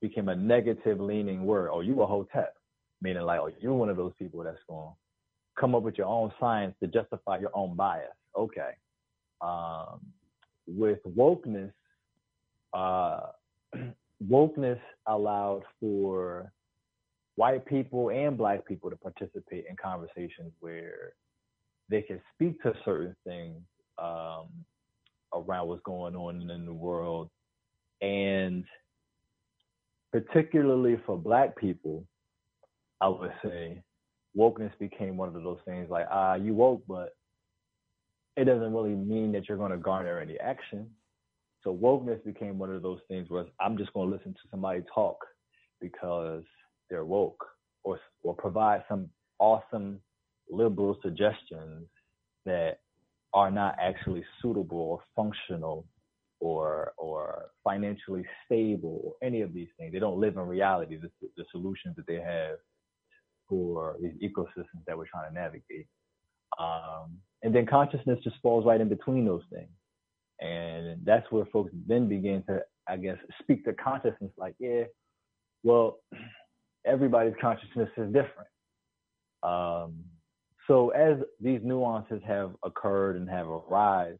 became 0.00 0.28
a 0.28 0.36
negative 0.36 1.00
leaning 1.00 1.44
word. 1.44 1.70
Oh, 1.72 1.80
you 1.80 2.00
a 2.02 2.06
hotep, 2.06 2.54
meaning 3.02 3.22
like, 3.24 3.40
oh, 3.40 3.50
you're 3.60 3.74
one 3.74 3.88
of 3.88 3.96
those 3.96 4.12
people 4.18 4.42
that's 4.44 4.58
going 4.68 4.92
come 5.58 5.74
up 5.74 5.82
with 5.82 5.98
your 5.98 6.06
own 6.06 6.32
science 6.38 6.74
to 6.80 6.86
justify 6.88 7.38
your 7.38 7.50
own 7.54 7.74
bias. 7.76 8.08
Okay. 8.36 8.70
Um, 9.40 10.00
with 10.66 10.98
wokeness, 11.16 11.72
uh, 12.72 13.20
wokeness 14.28 14.80
allowed 15.06 15.62
for 15.80 16.52
white 17.36 17.64
people 17.66 18.10
and 18.10 18.36
black 18.36 18.66
people 18.66 18.90
to 18.90 18.96
participate 18.96 19.64
in 19.68 19.76
conversations 19.76 20.52
where 20.60 21.12
they 21.88 22.02
can 22.02 22.20
speak 22.34 22.60
to 22.62 22.72
certain 22.84 23.14
things 23.24 23.60
um, 24.02 24.48
around 25.32 25.68
what's 25.68 25.82
going 25.84 26.16
on 26.16 26.50
in 26.50 26.66
the 26.66 26.72
world 26.72 27.30
and 28.00 28.64
particularly 30.12 31.00
for 31.06 31.16
black 31.16 31.56
people, 31.56 32.04
I 33.00 33.08
would 33.08 33.32
say 33.42 33.82
wokeness 34.36 34.76
became 34.78 35.16
one 35.16 35.28
of 35.28 35.42
those 35.42 35.58
things 35.64 35.88
like, 35.90 36.06
ah, 36.10 36.34
you 36.34 36.54
woke, 36.54 36.82
but 36.86 37.14
it 38.36 38.44
doesn't 38.44 38.72
really 38.72 38.94
mean 38.94 39.32
that 39.32 39.48
you're 39.48 39.58
going 39.58 39.72
to 39.72 39.78
garner 39.78 40.20
any 40.20 40.38
action. 40.38 40.88
So 41.64 41.74
wokeness 41.74 42.24
became 42.24 42.58
one 42.58 42.72
of 42.72 42.82
those 42.82 43.00
things 43.08 43.28
where 43.28 43.46
I'm 43.60 43.76
just 43.76 43.92
going 43.92 44.08
to 44.10 44.16
listen 44.16 44.32
to 44.32 44.48
somebody 44.50 44.82
talk 44.94 45.16
because 45.80 46.44
they're 46.88 47.04
woke 47.04 47.44
or, 47.84 47.98
or 48.22 48.34
provide 48.34 48.84
some 48.88 49.08
awesome 49.38 50.00
liberal 50.50 50.96
suggestions 51.02 51.86
that 52.46 52.78
are 53.34 53.50
not 53.50 53.76
actually 53.80 54.24
suitable 54.40 54.78
or 54.78 55.00
functional 55.14 55.86
or 56.40 56.92
or 56.98 57.46
financially 57.64 58.24
stable 58.46 59.00
or 59.04 59.26
any 59.26 59.42
of 59.42 59.52
these 59.52 59.68
things. 59.76 59.92
They 59.92 59.98
don't 59.98 60.20
live 60.20 60.36
in 60.36 60.42
reality. 60.42 60.96
The, 60.96 61.10
the 61.36 61.44
solutions 61.50 61.96
that 61.96 62.06
they 62.06 62.20
have 62.20 62.58
for 63.48 63.96
these 64.00 64.12
ecosystems 64.22 64.84
that 64.86 64.96
we're 64.96 65.06
trying 65.06 65.28
to 65.28 65.34
navigate. 65.34 65.86
Um, 66.58 67.18
and 67.42 67.54
then 67.54 67.66
consciousness 67.66 68.18
just 68.22 68.36
falls 68.42 68.64
right 68.66 68.80
in 68.80 68.88
between 68.88 69.24
those 69.24 69.42
things. 69.52 69.70
And 70.40 71.00
that's 71.04 71.30
where 71.30 71.46
folks 71.46 71.72
then 71.86 72.08
begin 72.08 72.42
to, 72.48 72.60
I 72.88 72.96
guess, 72.96 73.16
speak 73.42 73.64
to 73.64 73.72
consciousness 73.72 74.30
like, 74.36 74.54
yeah, 74.58 74.84
well, 75.62 75.98
everybody's 76.86 77.34
consciousness 77.40 77.90
is 77.96 78.06
different. 78.06 78.48
Um, 79.42 80.04
so 80.66 80.90
as 80.90 81.18
these 81.40 81.60
nuances 81.62 82.20
have 82.26 82.52
occurred 82.64 83.16
and 83.16 83.28
have 83.28 83.46
arisen, 83.48 84.18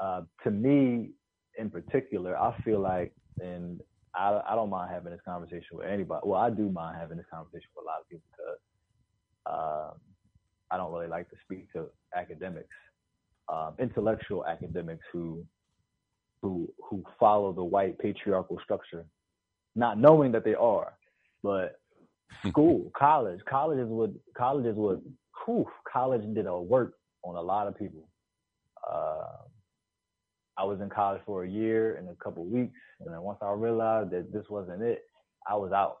uh, 0.00 0.22
to 0.44 0.50
me, 0.50 1.10
in 1.58 1.70
particular, 1.70 2.38
I 2.38 2.56
feel 2.62 2.80
like, 2.80 3.12
and 3.40 3.80
I, 4.14 4.40
I 4.46 4.54
don't 4.54 4.70
mind 4.70 4.90
having 4.92 5.12
this 5.12 5.20
conversation 5.24 5.76
with 5.78 5.86
anybody. 5.86 6.20
Well, 6.24 6.40
I 6.40 6.50
do 6.50 6.68
mind 6.68 6.98
having 7.00 7.16
this 7.16 7.26
conversation 7.32 7.68
with 7.74 7.84
a 7.84 7.86
lot 7.86 8.00
of 8.00 8.08
people 8.08 8.26
because 8.30 9.92
um, 9.94 10.00
I 10.70 10.76
don't 10.76 10.92
really 10.92 11.08
like 11.08 11.30
to 11.30 11.36
speak 11.44 11.72
to 11.72 11.86
academics, 12.14 12.68
um, 13.52 13.74
intellectual 13.78 14.46
academics 14.46 15.04
who 15.12 15.44
who 16.42 16.68
who 16.90 17.04
follow 17.18 17.52
the 17.52 17.64
white 17.64 17.98
patriarchal 17.98 18.58
structure, 18.62 19.06
not 19.74 19.98
knowing 19.98 20.32
that 20.32 20.44
they 20.44 20.54
are. 20.54 20.94
But 21.42 21.80
school, 22.48 22.90
college, 22.96 23.40
colleges 23.48 23.88
would 23.88 24.18
colleges 24.36 24.76
would, 24.76 25.02
whew, 25.44 25.66
college 25.90 26.22
did 26.34 26.46
a 26.46 26.60
work 26.60 26.94
on 27.24 27.36
a 27.36 27.42
lot 27.42 27.66
of 27.66 27.78
people. 27.78 28.08
Uh, 28.90 29.41
I 30.58 30.64
was 30.64 30.80
in 30.80 30.90
college 30.90 31.22
for 31.24 31.44
a 31.44 31.48
year 31.48 31.96
and 31.96 32.08
a 32.08 32.14
couple 32.22 32.44
weeks, 32.44 32.78
and 33.00 33.12
then 33.12 33.22
once 33.22 33.38
I 33.42 33.52
realized 33.52 34.10
that 34.10 34.32
this 34.32 34.44
wasn't 34.50 34.82
it, 34.82 35.02
I 35.48 35.56
was 35.56 35.72
out. 35.72 35.98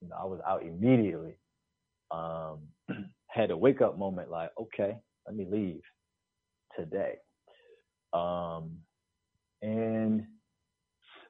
You 0.00 0.08
know, 0.08 0.16
I 0.20 0.24
was 0.24 0.40
out 0.46 0.62
immediately. 0.62 1.36
Um, 2.10 2.60
had 3.28 3.50
a 3.50 3.56
wake 3.56 3.80
up 3.80 3.98
moment, 3.98 4.30
like, 4.30 4.50
okay, 4.60 4.96
let 5.26 5.36
me 5.36 5.46
leave 5.50 5.80
today. 6.78 7.14
Um, 8.12 8.78
and 9.62 10.24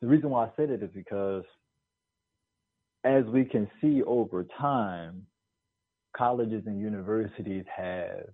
the 0.00 0.06
reason 0.06 0.30
why 0.30 0.46
I 0.46 0.50
said 0.56 0.70
it 0.70 0.82
is 0.82 0.90
because, 0.94 1.44
as 3.04 3.24
we 3.26 3.44
can 3.44 3.70
see 3.80 4.02
over 4.02 4.46
time, 4.58 5.26
colleges 6.16 6.64
and 6.66 6.80
universities 6.80 7.64
have 7.74 8.26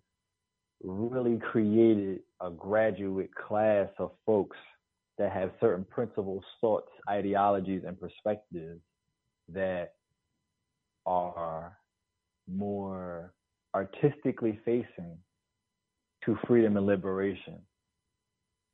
really 0.82 1.38
created 1.38 2.20
a 2.40 2.50
graduate 2.50 3.30
class 3.34 3.88
of 3.98 4.12
folks 4.24 4.56
that 5.18 5.32
have 5.32 5.50
certain 5.60 5.84
principles, 5.84 6.42
thoughts, 6.60 6.90
ideologies, 7.08 7.82
and 7.86 8.00
perspectives 8.00 8.80
that 9.48 9.92
are 11.06 11.76
more 12.48 13.32
artistically 13.74 14.58
facing 14.64 15.16
to 16.24 16.38
freedom 16.46 16.76
and 16.76 16.86
liberation. 16.86 17.58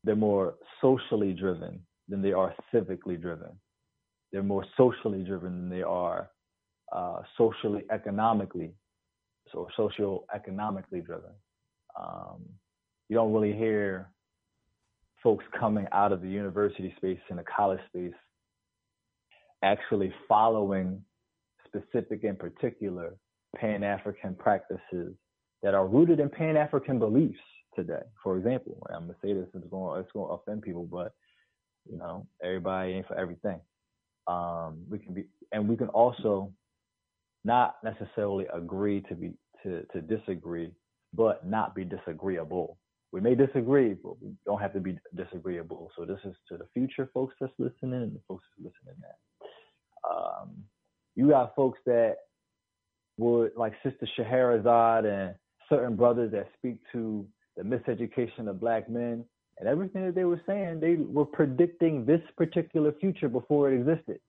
They're 0.04 0.16
more 0.16 0.54
socially 0.80 1.32
driven 1.32 1.80
than 2.08 2.22
they 2.22 2.32
are 2.32 2.54
civically 2.72 3.20
driven. 3.20 3.50
They're 4.32 4.42
more 4.42 4.64
socially 4.76 5.22
driven 5.22 5.68
than 5.68 5.70
they 5.70 5.82
are 5.82 6.30
uh, 6.92 7.22
socially 7.36 7.82
economically, 7.90 8.74
so 9.52 9.68
socio-economically 9.76 11.00
driven. 11.00 11.32
Um, 12.00 12.42
you 13.08 13.16
don't 13.16 13.32
really 13.32 13.52
hear 13.52 14.10
folks 15.22 15.44
coming 15.58 15.86
out 15.92 16.12
of 16.12 16.22
the 16.22 16.28
university 16.28 16.92
space 16.96 17.20
and 17.30 17.38
the 17.38 17.44
college 17.44 17.80
space 17.88 18.12
actually 19.62 20.12
following 20.28 21.02
specific 21.66 22.24
and 22.24 22.38
particular 22.38 23.16
Pan 23.56 23.82
African 23.82 24.34
practices 24.34 25.14
that 25.62 25.74
are 25.74 25.86
rooted 25.86 26.20
in 26.20 26.28
Pan 26.28 26.56
African 26.56 26.98
beliefs 26.98 27.38
today. 27.74 28.02
For 28.22 28.36
example, 28.36 28.86
I'm 28.92 29.02
gonna 29.02 29.16
say 29.22 29.32
this, 29.32 29.48
it's 29.54 29.66
going 29.70 30.00
it's 30.00 30.12
going 30.12 30.28
to 30.28 30.34
offend 30.34 30.62
people, 30.62 30.84
but 30.84 31.12
you 31.90 31.98
know, 31.98 32.26
everybody 32.42 32.92
ain't 32.92 33.06
for 33.06 33.16
everything. 33.16 33.60
Um, 34.26 34.84
we 34.90 34.98
can 34.98 35.14
be, 35.14 35.24
and 35.52 35.68
we 35.68 35.76
can 35.76 35.88
also 35.88 36.52
not 37.44 37.76
necessarily 37.84 38.46
agree 38.52 39.02
to 39.02 39.14
be 39.14 39.32
to 39.62 39.84
to 39.92 40.00
disagree 40.00 40.70
but 41.14 41.46
not 41.46 41.74
be 41.74 41.84
disagreeable. 41.84 42.78
We 43.12 43.20
may 43.20 43.34
disagree, 43.34 43.94
but 43.94 44.20
we 44.20 44.32
don't 44.44 44.60
have 44.60 44.72
to 44.74 44.80
be 44.80 44.98
disagreeable. 45.14 45.90
So 45.96 46.04
this 46.04 46.18
is 46.24 46.34
to 46.48 46.58
the 46.58 46.66
future 46.74 47.08
folks 47.14 47.34
that's 47.40 47.52
listening 47.58 48.02
and 48.02 48.14
the 48.14 48.20
folks 48.28 48.44
that's 48.58 48.74
listening 48.74 49.00
now. 49.00 50.10
Um, 50.10 50.50
you 51.14 51.28
got 51.30 51.54
folks 51.54 51.78
that 51.86 52.16
would 53.16 53.52
like 53.56 53.72
Sister 53.82 54.06
Scheherazade 54.16 55.06
and 55.06 55.34
certain 55.68 55.96
brothers 55.96 56.32
that 56.32 56.48
speak 56.58 56.76
to 56.92 57.26
the 57.56 57.62
miseducation 57.62 58.48
of 58.48 58.60
black 58.60 58.90
men 58.90 59.24
and 59.58 59.68
everything 59.68 60.04
that 60.04 60.14
they 60.14 60.24
were 60.24 60.40
saying, 60.46 60.80
they 60.80 60.96
were 60.96 61.24
predicting 61.24 62.04
this 62.04 62.20
particular 62.36 62.92
future 63.00 63.28
before 63.28 63.72
it 63.72 63.80
existed. 63.80 64.20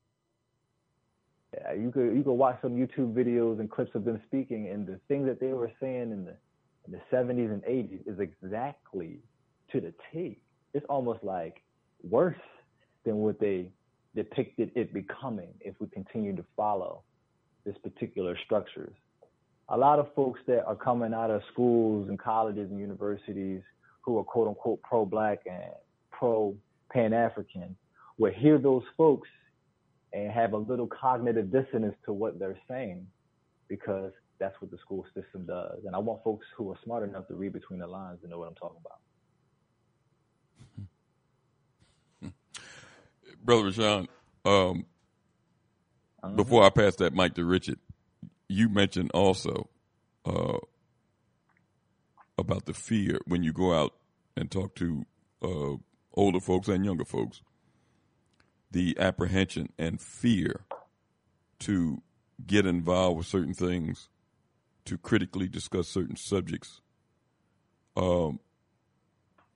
Yeah, 1.54 1.74
you 1.74 1.92
could 1.92 2.16
you 2.16 2.24
could 2.24 2.34
watch 2.34 2.60
some 2.62 2.74
YouTube 2.74 3.14
videos 3.14 3.60
and 3.60 3.70
clips 3.70 3.96
of 3.96 4.06
them 4.06 4.22
speaking, 4.28 4.68
and 4.70 4.86
the 4.86 5.00
things 5.08 5.26
that 5.28 5.40
they 5.40 5.54
were 5.54 5.72
saying 5.80 6.12
and 6.12 6.28
the 6.28 6.36
the 6.90 7.00
70s 7.12 7.52
and 7.52 7.62
80s 7.64 8.08
is 8.08 8.20
exactly 8.20 9.20
to 9.72 9.82
the 9.82 9.94
T. 10.12 10.40
It's 10.74 10.86
almost 10.90 11.24
like 11.24 11.62
worse 12.08 12.36
than 13.06 13.18
what 13.18 13.40
they 13.40 13.70
depicted 14.16 14.72
it 14.76 14.94
becoming 14.94 15.50
if 15.62 15.76
we 15.80 15.88
continue 15.88 16.36
to 16.36 16.46
follow 16.56 17.04
this 17.66 17.76
particular 17.84 18.38
structures. 18.46 18.94
A 19.70 19.78
lot 19.78 20.00
of 20.00 20.14
folks 20.16 20.40
that 20.48 20.66
are 20.66 20.76
coming 20.76 21.14
out 21.14 21.30
of 21.30 21.42
schools 21.52 22.10
and 22.10 22.18
colleges 22.18 22.70
and 22.72 22.80
universities 22.80 23.62
who 24.02 24.18
are 24.18 24.24
quote 24.24 24.48
unquote 24.48 24.82
pro 24.82 25.06
black 25.06 25.40
and 25.46 25.74
pro 26.12 26.56
pan 26.92 27.14
African 27.14 27.76
will 28.18 28.32
hear 28.32 28.58
those 28.58 28.84
folks 28.96 29.28
and 30.14 30.32
have 30.32 30.54
a 30.54 30.58
little 30.58 30.88
cognitive 30.88 31.52
dissonance 31.52 31.96
to 32.06 32.14
what 32.14 32.40
they're 32.40 32.58
saying 32.70 33.06
because 33.68 34.14
that's 34.40 34.60
what 34.62 34.72
the 34.72 34.78
school 34.78 35.06
system 35.14 35.46
does. 35.46 35.80
And 35.86 35.96
I 35.96 36.00
want 36.00 36.24
folks 36.24 36.46
who 36.56 36.72
are 36.72 36.78
smart 36.84 37.08
enough 37.08 37.28
to 37.28 37.36
read 37.36 37.54
between 37.54 37.80
the 37.80 37.88
lines 37.88 38.22
to 38.22 38.28
know 38.28 38.40
what 38.40 38.48
I'm 38.48 38.56
talking 38.56 38.80
about. 42.22 42.34
Brother 43.44 43.64
Rashawn, 43.64 44.08
um, 44.46 44.86
uh-huh. 46.24 46.34
before 46.36 46.64
I 46.64 46.70
pass 46.70 46.96
that 46.98 47.14
mic 47.14 47.36
to 47.36 47.46
Richard, 47.46 47.80
you 48.48 48.70
mentioned 48.70 49.12
also 49.14 49.70
uh, 50.26 50.58
about 52.38 52.66
the 52.66 52.74
fear 52.74 53.20
when 53.26 53.44
you 53.44 53.54
go 53.54 53.74
out 53.74 53.94
and 54.36 54.52
talk 54.52 54.76
to 54.76 55.06
uh, 55.42 55.76
older 56.14 56.40
folks 56.40 56.68
and 56.68 56.86
younger 56.86 57.06
folks, 57.06 57.42
the 58.72 58.98
apprehension 59.00 59.70
and 59.78 60.02
fear 60.02 60.66
to 61.60 62.02
get 62.46 62.66
involved 62.66 63.18
with 63.18 63.26
certain 63.26 63.54
things, 63.54 64.10
to 64.88 64.98
critically 64.98 65.48
discuss 65.48 65.88
certain 65.88 66.16
subjects. 66.16 66.82
Um, 67.96 68.40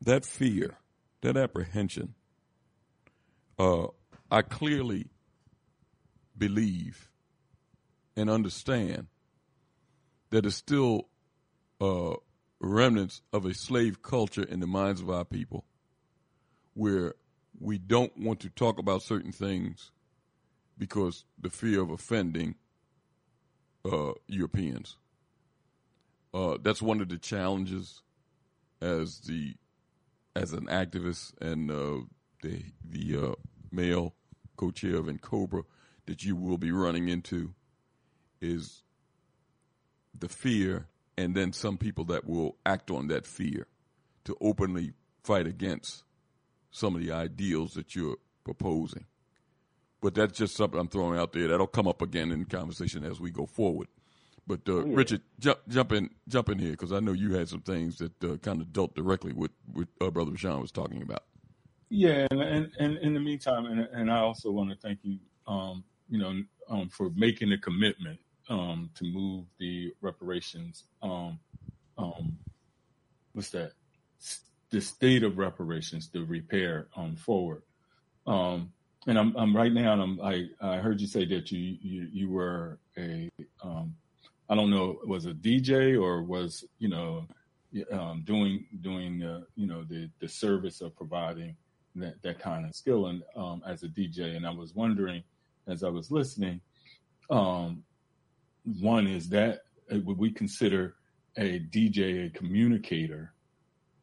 that 0.01 0.25
fear, 0.25 0.77
that 1.21 1.37
apprehension, 1.37 2.15
uh, 3.57 3.87
I 4.29 4.41
clearly 4.41 5.07
believe 6.37 7.09
and 8.15 8.29
understand 8.29 9.07
that 10.31 10.45
it's 10.45 10.55
still 10.55 11.07
uh, 11.79 12.15
remnants 12.59 13.21
of 13.31 13.45
a 13.45 13.53
slave 13.53 14.01
culture 14.01 14.43
in 14.43 14.59
the 14.59 14.67
minds 14.67 15.01
of 15.01 15.09
our 15.09 15.25
people 15.25 15.65
where 16.73 17.15
we 17.59 17.77
don't 17.77 18.17
want 18.17 18.39
to 18.39 18.49
talk 18.49 18.79
about 18.79 19.01
certain 19.01 19.31
things 19.31 19.91
because 20.77 21.25
the 21.39 21.49
fear 21.49 21.81
of 21.81 21.89
offending 21.89 22.55
uh, 23.85 24.13
Europeans. 24.27 24.97
Uh, 26.33 26.57
that's 26.61 26.81
one 26.81 27.01
of 27.01 27.09
the 27.09 27.17
challenges 27.17 28.01
as 28.81 29.19
the 29.21 29.55
as 30.35 30.53
an 30.53 30.65
activist 30.67 31.33
and 31.41 31.69
uh, 31.69 31.99
the 32.41 32.63
the 32.89 33.17
uh, 33.17 33.35
male 33.71 34.13
co-chair 34.55 34.97
of 34.97 35.05
N'COBRA 35.05 35.63
that 36.05 36.23
you 36.23 36.35
will 36.35 36.57
be 36.57 36.71
running 36.71 37.09
into 37.09 37.53
is 38.41 38.83
the 40.17 40.29
fear 40.29 40.87
and 41.17 41.35
then 41.35 41.53
some 41.53 41.77
people 41.77 42.05
that 42.05 42.25
will 42.25 42.57
act 42.65 42.89
on 42.89 43.07
that 43.07 43.27
fear 43.27 43.67
to 44.23 44.35
openly 44.41 44.93
fight 45.23 45.47
against 45.47 46.03
some 46.71 46.95
of 46.95 47.01
the 47.01 47.11
ideals 47.11 47.73
that 47.73 47.95
you're 47.95 48.17
proposing. 48.43 49.05
But 50.01 50.15
that's 50.15 50.37
just 50.37 50.55
something 50.55 50.79
I'm 50.79 50.87
throwing 50.87 51.19
out 51.19 51.33
there. 51.33 51.47
That'll 51.47 51.67
come 51.67 51.87
up 51.87 52.01
again 52.01 52.31
in 52.31 52.45
conversation 52.45 53.03
as 53.03 53.19
we 53.19 53.29
go 53.29 53.45
forward. 53.45 53.87
But 54.47 54.61
uh, 54.67 54.73
oh, 54.73 54.85
yeah. 54.85 54.95
Richard, 54.95 55.21
jump, 55.39 55.59
jump 55.67 55.91
in, 55.91 56.09
jump 56.27 56.49
in 56.49 56.59
here 56.59 56.71
because 56.71 56.91
I 56.91 56.99
know 56.99 57.13
you 57.13 57.33
had 57.33 57.47
some 57.47 57.61
things 57.61 57.97
that 57.97 58.23
uh, 58.23 58.37
kind 58.37 58.61
of 58.61 58.73
dealt 58.73 58.95
directly 58.95 59.33
with 59.33 59.51
what 59.71 59.87
uh, 60.01 60.09
Brother 60.09 60.35
Sean 60.35 60.61
was 60.61 60.71
talking 60.71 61.01
about. 61.01 61.23
Yeah, 61.89 62.27
and, 62.31 62.41
and, 62.41 62.71
and 62.79 62.97
in 62.99 63.13
the 63.13 63.19
meantime, 63.19 63.65
and, 63.65 63.81
and 63.91 64.11
I 64.11 64.19
also 64.19 64.49
want 64.49 64.69
to 64.69 64.77
thank 64.77 64.99
you, 65.03 65.19
um, 65.45 65.83
you 66.09 66.19
know, 66.19 66.41
um, 66.69 66.89
for 66.89 67.09
making 67.15 67.49
the 67.49 67.57
commitment 67.57 68.17
um, 68.49 68.89
to 68.95 69.03
move 69.03 69.45
the 69.59 69.93
reparations. 70.01 70.85
Um, 71.01 71.39
um, 71.97 72.37
what's 73.33 73.49
that? 73.49 73.73
The 74.69 74.79
state 74.79 75.23
of 75.23 75.37
reparations, 75.37 76.09
the 76.09 76.23
repair 76.23 76.87
um, 76.95 77.15
forward. 77.15 77.63
Um, 78.25 78.71
and 79.07 79.19
I'm, 79.19 79.35
I'm 79.35 79.55
right 79.55 79.73
now, 79.73 79.93
and 79.93 80.01
I'm, 80.01 80.21
I, 80.21 80.45
I 80.61 80.77
heard 80.77 81.01
you 81.01 81.07
say 81.07 81.25
that 81.25 81.51
you, 81.51 81.77
you, 81.81 82.07
you 82.11 82.29
were 82.29 82.79
a, 82.97 83.29
I 84.51 84.55
don't 84.55 84.69
know, 84.69 84.99
was 85.05 85.25
a 85.27 85.31
DJ 85.31 85.97
or 85.99 86.23
was, 86.23 86.65
you 86.77 86.89
know, 86.89 87.25
um, 87.89 88.23
doing, 88.25 88.65
doing, 88.81 89.23
uh, 89.23 89.43
you 89.55 89.65
know, 89.65 89.85
the, 89.85 90.09
the 90.19 90.27
service 90.27 90.81
of 90.81 90.93
providing 90.93 91.55
that, 91.95 92.21
that 92.21 92.39
kind 92.39 92.65
of 92.65 92.75
skill 92.75 93.07
and, 93.07 93.23
um, 93.37 93.63
as 93.65 93.83
a 93.83 93.87
DJ. 93.87 94.35
And 94.35 94.45
I 94.45 94.49
was 94.49 94.75
wondering, 94.75 95.23
as 95.67 95.85
I 95.85 95.87
was 95.87 96.11
listening, 96.11 96.59
um, 97.29 97.83
one 98.81 99.07
is 99.07 99.29
that 99.29 99.61
uh, 99.89 99.99
would 100.03 100.17
we 100.17 100.31
consider 100.31 100.95
a 101.37 101.61
DJ 101.61 102.25
a 102.25 102.29
communicator, 102.31 103.33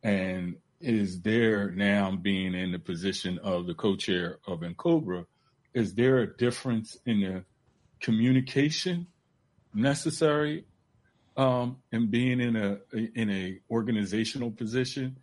and 0.03 0.57
is 0.81 1.21
there 1.21 1.73
now 1.73 2.17
being 2.17 2.55
in 2.55 2.73
the 2.73 2.79
position 2.79 3.39
of 3.41 3.67
the 3.67 3.75
co-chair 3.75 4.39
of 4.47 4.61
N'COBRA, 4.61 5.27
is 5.75 5.93
there 5.95 6.21
a 6.21 6.37
difference 6.39 6.97
in 7.05 7.21
the 7.21 7.45
communication 8.01 9.07
necessary 9.75 10.65
um, 11.37 11.77
and 11.93 12.11
being 12.11 12.41
in 12.41 12.57
a 12.57 12.79
in 13.15 13.31
a 13.31 13.61
organizational 13.71 14.51
position 14.51 15.17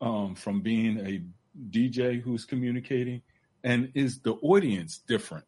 um, 0.00 0.34
from 0.34 0.60
being 0.60 0.98
a 1.00 1.22
DJ 1.70 2.20
who's 2.20 2.44
communicating, 2.44 3.22
and 3.64 3.90
is 3.94 4.20
the 4.20 4.34
audience 4.34 4.98
different? 4.98 5.44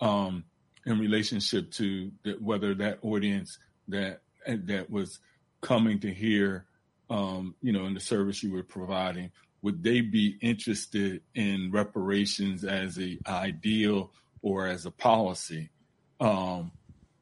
Um, 0.00 0.44
in 0.86 0.98
relationship 0.98 1.70
to 1.72 2.10
the, 2.24 2.32
whether 2.40 2.74
that 2.74 2.98
audience 3.02 3.58
that 3.88 4.20
that 4.46 4.90
was 4.90 5.20
coming 5.60 5.98
to 6.00 6.12
hear, 6.12 6.66
um, 7.08 7.54
you 7.62 7.72
know, 7.72 7.86
in 7.86 7.94
the 7.94 8.00
service 8.00 8.42
you 8.42 8.52
were 8.52 8.62
providing, 8.62 9.30
would 9.62 9.82
they 9.82 10.00
be 10.02 10.36
interested 10.42 11.22
in 11.34 11.70
reparations 11.72 12.64
as 12.64 12.98
a 12.98 13.18
ideal 13.26 14.12
or 14.42 14.66
as 14.66 14.84
a 14.84 14.90
policy 14.90 15.70
um, 16.20 16.70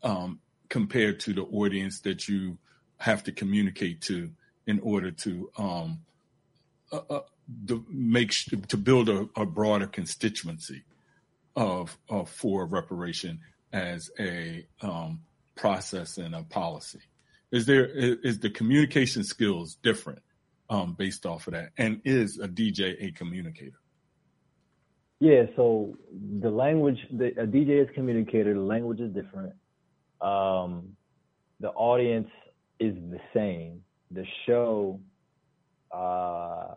um, 0.02 0.40
compared 0.72 1.20
to 1.20 1.34
the 1.34 1.42
audience 1.42 2.00
that 2.00 2.28
you 2.28 2.56
have 2.96 3.22
to 3.22 3.30
communicate 3.30 4.00
to 4.00 4.30
in 4.66 4.80
order 4.80 5.10
to 5.10 5.50
um, 5.58 6.00
uh, 6.90 7.00
uh, 7.10 7.20
to 7.68 7.84
make 7.90 8.32
to 8.68 8.78
build 8.78 9.10
a, 9.10 9.28
a 9.36 9.44
broader 9.44 9.86
constituency 9.86 10.82
of, 11.56 11.98
of 12.08 12.30
for 12.30 12.64
reparation 12.64 13.38
as 13.74 14.10
a 14.18 14.66
um, 14.80 15.20
process 15.56 16.16
and 16.16 16.34
a 16.34 16.42
policy? 16.44 17.00
Is 17.50 17.66
there 17.66 17.84
is 17.84 18.38
the 18.38 18.48
communication 18.48 19.24
skills 19.24 19.76
different 19.82 20.22
um, 20.70 20.94
based 20.94 21.26
off 21.26 21.48
of 21.48 21.52
that? 21.52 21.72
And 21.76 22.00
is 22.06 22.38
a 22.38 22.48
DJ 22.48 22.96
a 22.98 23.12
communicator? 23.12 23.78
Yeah, 25.20 25.42
so 25.54 25.98
the 26.40 26.50
language, 26.50 26.98
the, 27.12 27.26
a 27.38 27.46
DJ 27.46 27.82
is 27.82 27.88
communicator. 27.94 28.54
The 28.54 28.60
language 28.60 29.00
is 29.00 29.12
different. 29.12 29.52
Um, 30.22 30.96
the 31.60 31.70
audience 31.70 32.28
is 32.80 32.94
the 33.10 33.20
same. 33.34 33.82
The 34.10 34.24
show 34.46 35.00
uh, 35.90 36.74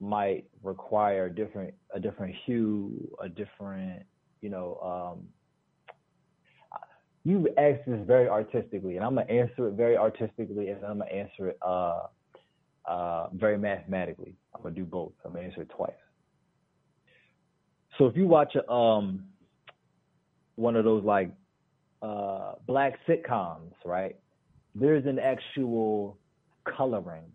might 0.00 0.44
require 0.62 1.28
different, 1.28 1.74
a 1.94 2.00
different 2.00 2.34
hue, 2.46 3.08
a 3.22 3.28
different, 3.28 4.02
you 4.40 4.50
know, 4.50 4.78
um, 5.16 5.28
you 7.24 7.46
asked 7.58 7.86
this 7.86 8.00
very 8.06 8.28
artistically, 8.28 8.96
and 8.96 9.04
I'm 9.04 9.14
gonna 9.14 9.30
answer 9.30 9.68
it 9.68 9.72
very 9.72 9.96
artistically, 9.96 10.68
and 10.68 10.82
I'm 10.84 10.98
gonna 10.98 11.10
answer 11.10 11.48
it 11.48 11.58
uh, 11.60 12.06
uh, 12.86 13.28
very 13.34 13.58
mathematically. 13.58 14.34
I'm 14.54 14.62
gonna 14.62 14.74
do 14.74 14.84
both. 14.84 15.12
I'm 15.24 15.32
gonna 15.32 15.44
answer 15.44 15.62
it 15.62 15.68
twice. 15.68 15.90
So 17.98 18.06
if 18.06 18.16
you 18.16 18.26
watch 18.26 18.56
um, 18.68 19.24
one 20.54 20.76
of 20.76 20.84
those 20.84 21.04
like 21.04 21.30
uh, 22.02 22.52
black 22.66 22.98
sitcoms, 23.08 23.72
right? 23.84 24.16
There's 24.74 25.06
an 25.06 25.18
actual 25.18 26.18
coloring. 26.76 27.32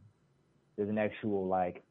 There's 0.78 0.90
an 0.90 0.98
actual 0.98 1.48
like 1.48 1.84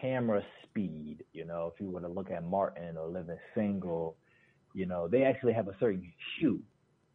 camera 0.00 0.42
speed. 0.62 1.24
You 1.32 1.44
know, 1.44 1.70
if 1.72 1.80
you 1.80 1.90
were 1.90 2.00
to 2.00 2.08
look 2.08 2.30
at 2.30 2.44
Martin 2.44 2.96
or 2.96 3.08
Living 3.08 3.38
Single, 3.54 4.16
you 4.72 4.86
know, 4.86 5.08
they 5.08 5.22
actually 5.22 5.52
have 5.52 5.68
a 5.68 5.76
certain 5.78 6.10
hue 6.38 6.60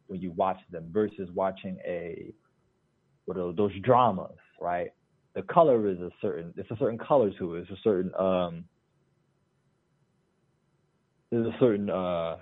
when 0.06 0.20
you 0.20 0.32
watch 0.32 0.58
them 0.70 0.88
versus 0.92 1.28
watching 1.34 1.78
a 1.86 2.32
what 3.26 3.36
are 3.36 3.52
those 3.52 3.72
dramas, 3.82 4.36
right? 4.60 4.90
The 5.34 5.42
color 5.42 5.88
is 5.88 5.98
a 5.98 6.10
certain 6.20 6.52
it's 6.56 6.70
a 6.70 6.76
certain 6.76 6.98
color 6.98 7.30
to 7.38 7.56
it. 7.56 7.60
It's 7.60 7.70
a 7.70 7.82
certain 7.82 8.12
um 8.18 8.64
there's 11.30 11.46
a 11.46 11.56
certain 11.60 11.88
uh 11.90 12.38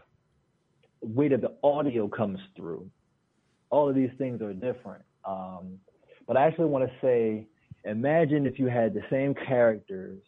way 1.03 1.29
that 1.29 1.41
the 1.41 1.55
audio 1.63 2.09
comes 2.09 2.39
through. 2.57 2.89
All 3.71 3.89
of 3.89 3.95
these 3.95 4.11
things 4.19 4.41
are 4.43 4.53
different. 4.53 5.03
Um, 5.25 5.79
but 6.27 6.37
I 6.37 6.47
actually 6.47 6.67
want 6.67 6.89
to 6.89 6.93
say, 7.01 7.47
imagine 7.85 8.47
if 8.47 8.59
you 8.59 8.67
had 8.67 8.95
the 8.95 9.03
same 9.11 9.35
characters 9.35 10.21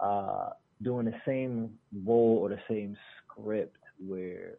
uh, 0.00 0.50
doing 0.82 1.06
the 1.06 1.14
same 1.26 1.70
role 2.04 2.38
or 2.42 2.48
the 2.48 2.60
same 2.68 2.96
script 3.24 3.76
where 4.04 4.54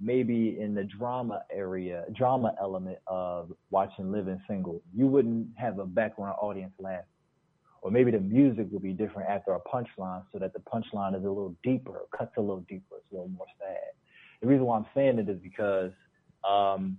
maybe 0.00 0.58
in 0.60 0.74
the 0.74 0.84
drama 0.84 1.42
area, 1.52 2.04
drama 2.16 2.54
element 2.60 2.98
of 3.06 3.50
watching 3.70 4.12
Living 4.12 4.40
Single, 4.48 4.80
you 4.94 5.06
wouldn't 5.06 5.48
have 5.56 5.78
a 5.78 5.86
background 5.86 6.36
audience 6.40 6.72
laugh. 6.78 7.04
Or 7.80 7.90
maybe 7.90 8.10
the 8.10 8.20
music 8.20 8.66
would 8.70 8.82
be 8.82 8.92
different 8.92 9.28
after 9.28 9.52
a 9.52 9.60
punchline 9.60 10.22
so 10.32 10.38
that 10.38 10.52
the 10.52 10.60
punchline 10.60 11.16
is 11.16 11.24
a 11.24 11.28
little 11.28 11.54
deeper, 11.62 12.00
cuts 12.16 12.32
a 12.36 12.40
little 12.40 12.64
deeper, 12.68 12.96
it's 12.96 13.10
a 13.12 13.14
little 13.14 13.28
more 13.28 13.46
sad. 13.58 13.92
The 14.40 14.46
reason 14.46 14.64
why 14.64 14.78
I'm 14.78 14.86
saying 14.94 15.18
it 15.18 15.28
is 15.28 15.38
because 15.42 15.92
um, 16.48 16.96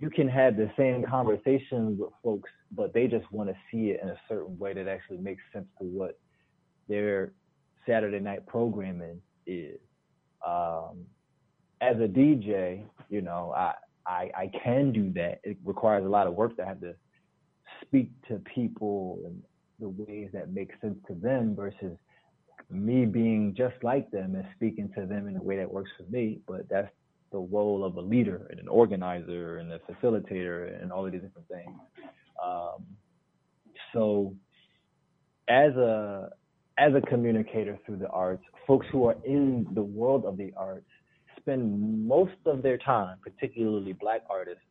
you 0.00 0.10
can 0.10 0.28
have 0.28 0.56
the 0.56 0.70
same 0.76 1.04
conversations 1.04 2.00
with 2.00 2.10
folks, 2.22 2.50
but 2.72 2.92
they 2.92 3.06
just 3.06 3.30
want 3.30 3.48
to 3.48 3.56
see 3.70 3.90
it 3.90 4.00
in 4.02 4.08
a 4.08 4.16
certain 4.28 4.58
way 4.58 4.74
that 4.74 4.88
actually 4.88 5.18
makes 5.18 5.42
sense 5.52 5.66
to 5.78 5.84
what 5.84 6.18
their 6.88 7.32
Saturday 7.86 8.20
night 8.20 8.46
programming 8.46 9.20
is. 9.46 9.78
Um, 10.46 11.04
as 11.80 11.96
a 11.96 12.08
DJ, 12.08 12.82
you 13.08 13.20
know, 13.20 13.52
I, 13.56 13.74
I 14.06 14.30
I 14.36 14.50
can 14.62 14.92
do 14.92 15.12
that. 15.12 15.40
It 15.44 15.56
requires 15.64 16.04
a 16.04 16.08
lot 16.08 16.26
of 16.26 16.34
work 16.34 16.56
to 16.56 16.64
have 16.64 16.80
to 16.80 16.94
speak 17.82 18.10
to 18.28 18.40
people 18.54 19.20
in 19.24 19.42
the 19.80 19.88
ways 19.88 20.30
that 20.32 20.52
make 20.52 20.70
sense 20.80 20.96
to 21.08 21.14
them 21.14 21.54
versus 21.54 21.96
me 22.70 23.06
being 23.06 23.54
just 23.56 23.76
like 23.82 24.10
them 24.10 24.34
and 24.34 24.44
speaking 24.56 24.90
to 24.96 25.06
them 25.06 25.28
in 25.28 25.36
a 25.36 25.42
way 25.42 25.56
that 25.56 25.70
works 25.70 25.90
for 25.96 26.04
me. 26.10 26.40
But 26.46 26.68
that's 26.68 26.90
the 27.32 27.38
role 27.38 27.84
of 27.84 27.96
a 27.96 28.00
leader 28.00 28.46
and 28.50 28.60
an 28.60 28.68
organizer 28.68 29.58
and 29.58 29.72
a 29.72 29.80
facilitator 29.80 30.80
and 30.80 30.92
all 30.92 31.04
of 31.04 31.12
these 31.12 31.22
different 31.22 31.48
things. 31.48 31.78
Um, 32.42 32.84
so 33.92 34.34
as 35.48 35.74
a 35.76 36.30
as 36.76 36.92
a 36.94 37.00
communicator 37.02 37.78
through 37.86 37.98
the 37.98 38.08
arts, 38.08 38.42
folks 38.66 38.86
who 38.90 39.06
are 39.06 39.16
in 39.24 39.66
the 39.74 39.82
world 39.82 40.24
of 40.24 40.36
the 40.36 40.52
arts 40.56 40.88
spend 41.38 42.06
most 42.06 42.34
of 42.46 42.62
their 42.62 42.78
time, 42.78 43.18
particularly 43.22 43.92
black 43.92 44.22
artists, 44.28 44.64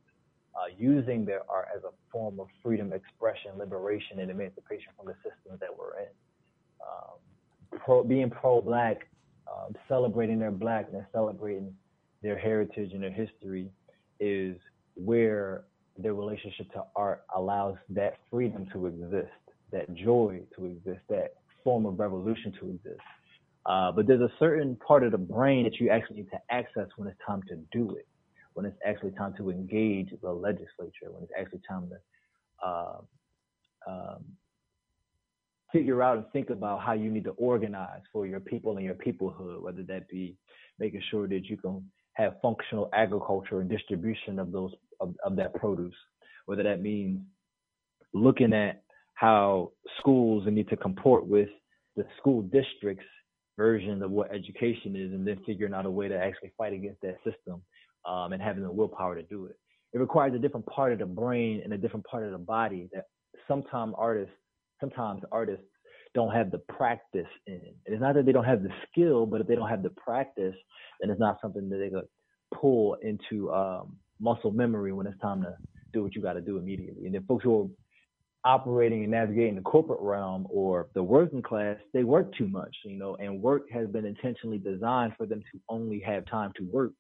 uh, 0.55 0.67
using 0.77 1.25
their 1.25 1.41
art 1.49 1.67
as 1.75 1.83
a 1.83 1.91
form 2.11 2.39
of 2.39 2.47
freedom, 2.61 2.91
expression, 2.93 3.51
liberation, 3.57 4.19
and 4.19 4.29
emancipation 4.29 4.91
from 4.97 5.07
the 5.07 5.15
systems 5.23 5.59
that 5.59 5.69
we're 5.75 5.97
in. 5.99 6.13
Um, 6.81 7.19
pro, 7.85 8.03
being 8.03 8.29
pro-black, 8.29 9.07
um, 9.47 9.75
celebrating 9.87 10.39
their 10.39 10.51
blackness, 10.51 11.05
celebrating 11.11 11.73
their 12.21 12.37
heritage 12.37 12.91
and 12.93 13.03
their 13.03 13.11
history 13.11 13.69
is 14.19 14.55
where 14.95 15.65
their 15.97 16.13
relationship 16.13 16.71
to 16.73 16.83
art 16.95 17.23
allows 17.35 17.75
that 17.89 18.13
freedom 18.31 18.65
to 18.73 18.87
exist, 18.87 19.31
that 19.71 19.93
joy 19.93 20.39
to 20.57 20.65
exist, 20.65 21.01
that 21.09 21.35
form 21.63 21.85
of 21.85 21.99
revolution 21.99 22.53
to 22.59 22.69
exist. 22.69 23.01
Uh, 23.65 23.91
but 23.91 24.07
there's 24.07 24.21
a 24.21 24.31
certain 24.39 24.75
part 24.75 25.03
of 25.03 25.11
the 25.11 25.17
brain 25.17 25.63
that 25.63 25.79
you 25.79 25.89
actually 25.89 26.17
need 26.17 26.29
to 26.29 26.39
access 26.51 26.87
when 26.97 27.07
it's 27.07 27.17
time 27.25 27.41
to 27.47 27.55
do 27.71 27.95
it, 27.95 28.07
when 28.53 28.65
it's 28.65 28.77
actually 28.85 29.11
time 29.11 29.33
to 29.37 29.49
engage 29.49 30.09
the 30.21 30.31
legislature, 30.31 31.09
when 31.11 31.23
it's 31.23 31.31
actually 31.37 31.61
time 31.67 31.89
to 31.89 32.67
uh, 32.67 32.97
um, 33.87 34.23
figure 35.73 36.01
out 36.01 36.17
and 36.17 36.25
think 36.31 36.49
about 36.49 36.81
how 36.81 36.93
you 36.93 37.09
need 37.09 37.25
to 37.25 37.31
organize 37.31 38.01
for 38.13 38.25
your 38.25 38.39
people 38.39 38.77
and 38.77 38.85
your 38.85 38.95
peoplehood, 38.95 39.61
whether 39.61 39.83
that 39.83 40.07
be 40.07 40.37
making 40.79 41.01
sure 41.11 41.27
that 41.27 41.45
you 41.45 41.57
can 41.57 41.83
have 42.13 42.35
functional 42.41 42.89
agriculture 42.93 43.59
and 43.59 43.69
distribution 43.69 44.39
of 44.39 44.51
those 44.51 44.71
of, 45.01 45.15
of 45.25 45.35
that 45.35 45.53
produce, 45.55 45.95
whether 46.45 46.63
that 46.63 46.81
means 46.81 47.19
looking 48.13 48.53
at 48.53 48.83
how 49.15 49.71
schools 49.99 50.43
need 50.47 50.69
to 50.69 50.77
comport 50.77 51.25
with 51.27 51.49
the 51.95 52.05
school 52.19 52.43
district's 52.43 53.03
version 53.57 54.01
of 54.01 54.11
what 54.11 54.33
education 54.33 54.95
is, 54.95 55.11
and 55.11 55.27
then 55.27 55.39
figuring 55.45 55.73
out 55.73 55.85
a 55.85 55.89
way 55.89 56.07
to 56.07 56.17
actually 56.17 56.51
fight 56.57 56.73
against 56.73 57.01
that 57.01 57.17
system 57.23 57.61
um, 58.07 58.33
and 58.33 58.41
having 58.41 58.63
the 58.63 58.71
willpower 58.71 59.15
to 59.15 59.23
do 59.23 59.45
it. 59.45 59.55
It 59.93 59.99
requires 59.99 60.33
a 60.33 60.39
different 60.39 60.65
part 60.67 60.91
of 60.91 60.99
the 60.99 61.05
brain 61.05 61.61
and 61.63 61.73
a 61.73 61.77
different 61.77 62.05
part 62.05 62.23
of 62.25 62.31
the 62.31 62.37
body 62.39 62.89
that 62.93 63.05
sometimes 63.47 63.93
artists 63.97 64.33
sometimes 64.79 65.21
artists 65.31 65.65
don't 66.13 66.33
have 66.33 66.51
the 66.51 66.59
practice 66.59 67.27
in. 67.47 67.61
It's 67.85 68.01
not 68.01 68.15
that 68.15 68.25
they 68.25 68.31
don't 68.31 68.43
have 68.43 68.63
the 68.63 68.69
skill, 68.89 69.25
but 69.25 69.41
if 69.41 69.47
they 69.47 69.55
don't 69.55 69.69
have 69.69 69.83
the 69.83 69.89
practice, 69.91 70.55
then 71.01 71.09
it's 71.09 71.19
not 71.19 71.39
something 71.41 71.69
that 71.69 71.77
they 71.77 71.89
could 71.89 72.07
pull 72.53 72.95
into 73.01 73.51
um, 73.51 73.97
muscle 74.19 74.51
memory 74.51 74.93
when 74.93 75.07
it's 75.07 75.19
time 75.19 75.41
to 75.41 75.55
do 75.91 76.03
what 76.03 76.15
you 76.15 76.21
got 76.21 76.33
to 76.33 76.41
do 76.41 76.57
immediately. 76.57 77.05
And 77.05 77.15
then 77.15 77.25
folks 77.25 77.43
who 77.43 77.61
are 77.63 77.67
operating 78.45 79.03
and 79.03 79.11
navigating 79.11 79.55
the 79.55 79.61
corporate 79.61 80.01
realm 80.01 80.45
or 80.49 80.89
the 80.93 81.03
working 81.03 81.41
class, 81.41 81.77
they 81.93 82.03
work 82.03 82.35
too 82.35 82.47
much, 82.47 82.75
you 82.85 82.97
know, 82.97 83.15
and 83.15 83.41
work 83.41 83.63
has 83.71 83.87
been 83.87 84.05
intentionally 84.05 84.57
designed 84.57 85.13
for 85.17 85.25
them 85.25 85.41
to 85.51 85.59
only 85.69 85.99
have 85.99 86.25
time 86.25 86.51
to 86.57 86.63
work. 86.71 86.91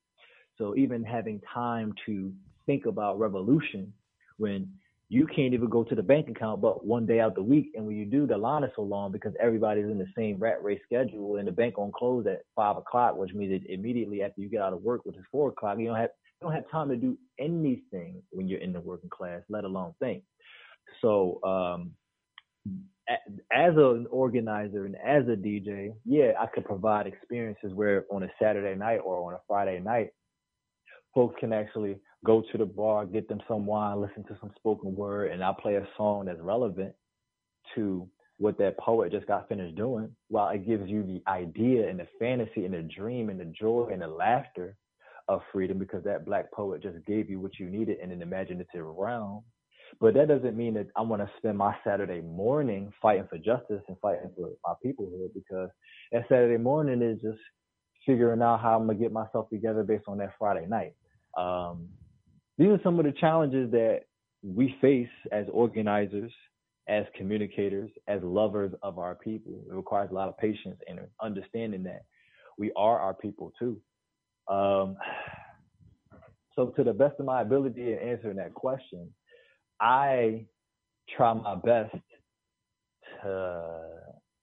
So 0.57 0.75
even 0.75 1.03
having 1.03 1.41
time 1.53 1.93
to 2.05 2.31
think 2.65 2.85
about 2.85 3.19
revolution 3.19 3.93
when 4.37 4.71
you 5.09 5.27
can't 5.27 5.53
even 5.53 5.69
go 5.69 5.83
to 5.83 5.95
the 5.95 6.01
bank 6.01 6.29
account 6.29 6.61
but 6.61 6.85
one 6.85 7.05
day 7.05 7.19
out 7.19 7.35
the 7.35 7.43
week. 7.43 7.71
And 7.75 7.85
when 7.85 7.95
you 7.95 8.05
do, 8.05 8.25
the 8.25 8.37
line 8.37 8.63
is 8.63 8.71
so 8.75 8.81
long 8.81 9.11
because 9.11 9.33
everybody's 9.39 9.85
in 9.85 9.97
the 9.97 10.07
same 10.17 10.39
rat 10.39 10.63
race 10.63 10.81
schedule 10.85 11.37
and 11.37 11.47
the 11.47 11.51
bank 11.51 11.77
on 11.77 11.91
close 11.91 12.25
at 12.25 12.41
five 12.55 12.77
o'clock, 12.77 13.15
which 13.17 13.33
means 13.33 13.51
that 13.51 13.71
immediately 13.71 14.23
after 14.23 14.41
you 14.41 14.49
get 14.49 14.61
out 14.61 14.73
of 14.73 14.81
work, 14.81 15.01
which 15.05 15.17
is 15.17 15.23
four 15.31 15.49
o'clock, 15.49 15.77
you 15.77 15.87
don't 15.87 15.97
have 15.97 16.09
you 16.41 16.47
don't 16.47 16.55
have 16.55 16.69
time 16.71 16.89
to 16.89 16.95
do 16.95 17.17
anything 17.39 18.21
when 18.31 18.47
you're 18.47 18.59
in 18.59 18.73
the 18.73 18.79
working 18.79 19.09
class, 19.09 19.41
let 19.49 19.65
alone 19.65 19.93
think. 19.99 20.23
So 21.01 21.39
um, 21.43 21.91
as 23.07 23.75
an 23.75 24.07
organizer 24.09 24.85
and 24.85 24.95
as 24.95 25.23
a 25.27 25.35
DJ, 25.35 25.93
yeah, 26.05 26.31
I 26.39 26.47
could 26.47 26.65
provide 26.65 27.07
experiences 27.07 27.73
where 27.73 28.05
on 28.09 28.23
a 28.23 28.29
Saturday 28.41 28.77
night 28.77 28.97
or 28.97 29.27
on 29.27 29.33
a 29.33 29.41
Friday 29.47 29.79
night, 29.79 30.09
folks 31.13 31.35
can 31.39 31.53
actually 31.53 31.97
go 32.25 32.43
to 32.51 32.57
the 32.57 32.65
bar, 32.65 33.05
get 33.05 33.29
them 33.29 33.41
some 33.47 33.65
wine, 33.65 34.01
listen 34.01 34.23
to 34.25 34.37
some 34.41 34.51
spoken 34.57 34.95
word, 34.95 35.31
and 35.31 35.43
I 35.43 35.53
play 35.61 35.75
a 35.75 35.87
song 35.97 36.25
that's 36.25 36.41
relevant 36.41 36.93
to 37.75 38.09
what 38.37 38.57
that 38.59 38.77
poet 38.79 39.11
just 39.11 39.27
got 39.27 39.49
finished 39.49 39.75
doing, 39.77 40.09
while 40.29 40.49
it 40.49 40.67
gives 40.67 40.89
you 40.89 41.03
the 41.03 41.21
idea 41.31 41.89
and 41.89 41.99
the 41.99 42.07
fantasy 42.19 42.65
and 42.65 42.73
the 42.73 42.83
dream 42.83 43.29
and 43.29 43.39
the 43.39 43.45
joy 43.45 43.89
and 43.91 44.01
the 44.01 44.07
laughter 44.07 44.77
of 45.27 45.41
freedom 45.53 45.77
because 45.79 46.03
that 46.05 46.25
black 46.25 46.51
poet 46.53 46.81
just 46.83 47.05
gave 47.05 47.29
you 47.29 47.39
what 47.39 47.59
you 47.59 47.69
needed 47.69 47.99
in 48.01 48.11
an 48.11 48.21
imaginative 48.21 48.85
realm. 48.85 49.43
But 50.01 50.15
that 50.15 50.29
doesn't 50.29 50.57
mean 50.57 50.75
that 50.75 50.87
I 50.97 51.01
want 51.01 51.21
to 51.21 51.31
spend 51.37 51.57
my 51.57 51.75
Saturday 51.85 52.21
morning 52.21 52.91
fighting 53.01 53.27
for 53.29 53.37
justice 53.37 53.83
and 53.87 53.97
fighting 54.01 54.31
for 54.37 54.51
my 54.65 54.73
peoplehood 54.85 55.29
because 55.35 55.69
that 56.11 56.23
Saturday 56.29 56.57
morning 56.61 57.01
is 57.01 57.21
just 57.21 57.39
figuring 58.05 58.41
out 58.41 58.61
how 58.61 58.77
I'm 58.79 58.87
gonna 58.87 58.99
get 58.99 59.11
myself 59.13 59.49
together 59.49 59.83
based 59.83 60.05
on 60.07 60.17
that 60.19 60.33
Friday 60.39 60.67
night. 60.67 60.93
Um, 61.37 61.89
these 62.63 62.71
are 62.71 62.79
some 62.81 62.97
of 62.97 63.03
the 63.03 63.11
challenges 63.11 63.69
that 63.71 64.03
we 64.41 64.73
face 64.79 65.09
as 65.33 65.45
organizers, 65.51 66.31
as 66.87 67.03
communicators, 67.17 67.91
as 68.07 68.21
lovers 68.23 68.71
of 68.81 68.99
our 68.99 69.15
people. 69.15 69.65
It 69.69 69.73
requires 69.73 70.11
a 70.11 70.13
lot 70.13 70.29
of 70.29 70.37
patience 70.37 70.77
and 70.87 71.01
understanding 71.21 71.83
that 71.83 72.05
we 72.57 72.71
are 72.77 72.99
our 72.99 73.13
people 73.13 73.51
too. 73.59 73.81
Um, 74.47 74.95
so, 76.55 76.67
to 76.77 76.85
the 76.85 76.93
best 76.93 77.15
of 77.19 77.25
my 77.25 77.41
ability 77.41 77.81
in 77.91 77.99
answering 77.99 78.37
that 78.37 78.53
question, 78.53 79.09
I 79.81 80.45
try 81.17 81.33
my 81.33 81.55
best 81.55 81.95
to 83.23 83.81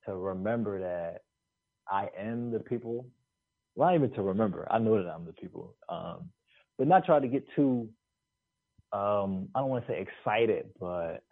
to 0.04 0.14
remember 0.14 0.78
that 0.80 1.22
I 1.88 2.08
am 2.18 2.50
the 2.50 2.60
people. 2.60 3.06
Well, 3.76 3.88
not 3.88 3.94
even 3.94 4.12
to 4.12 4.22
remember. 4.22 4.68
I 4.70 4.78
know 4.78 5.02
that 5.02 5.08
I'm 5.08 5.24
the 5.24 5.32
people. 5.32 5.74
Um, 5.88 6.28
but 6.76 6.86
not 6.86 7.06
try 7.06 7.18
to 7.18 7.28
get 7.28 7.44
too 7.56 7.88
um, 8.92 9.48
I 9.54 9.60
don't 9.60 9.70
want 9.70 9.86
to 9.86 9.92
say 9.92 10.06
excited, 10.06 10.66
but 10.80 11.22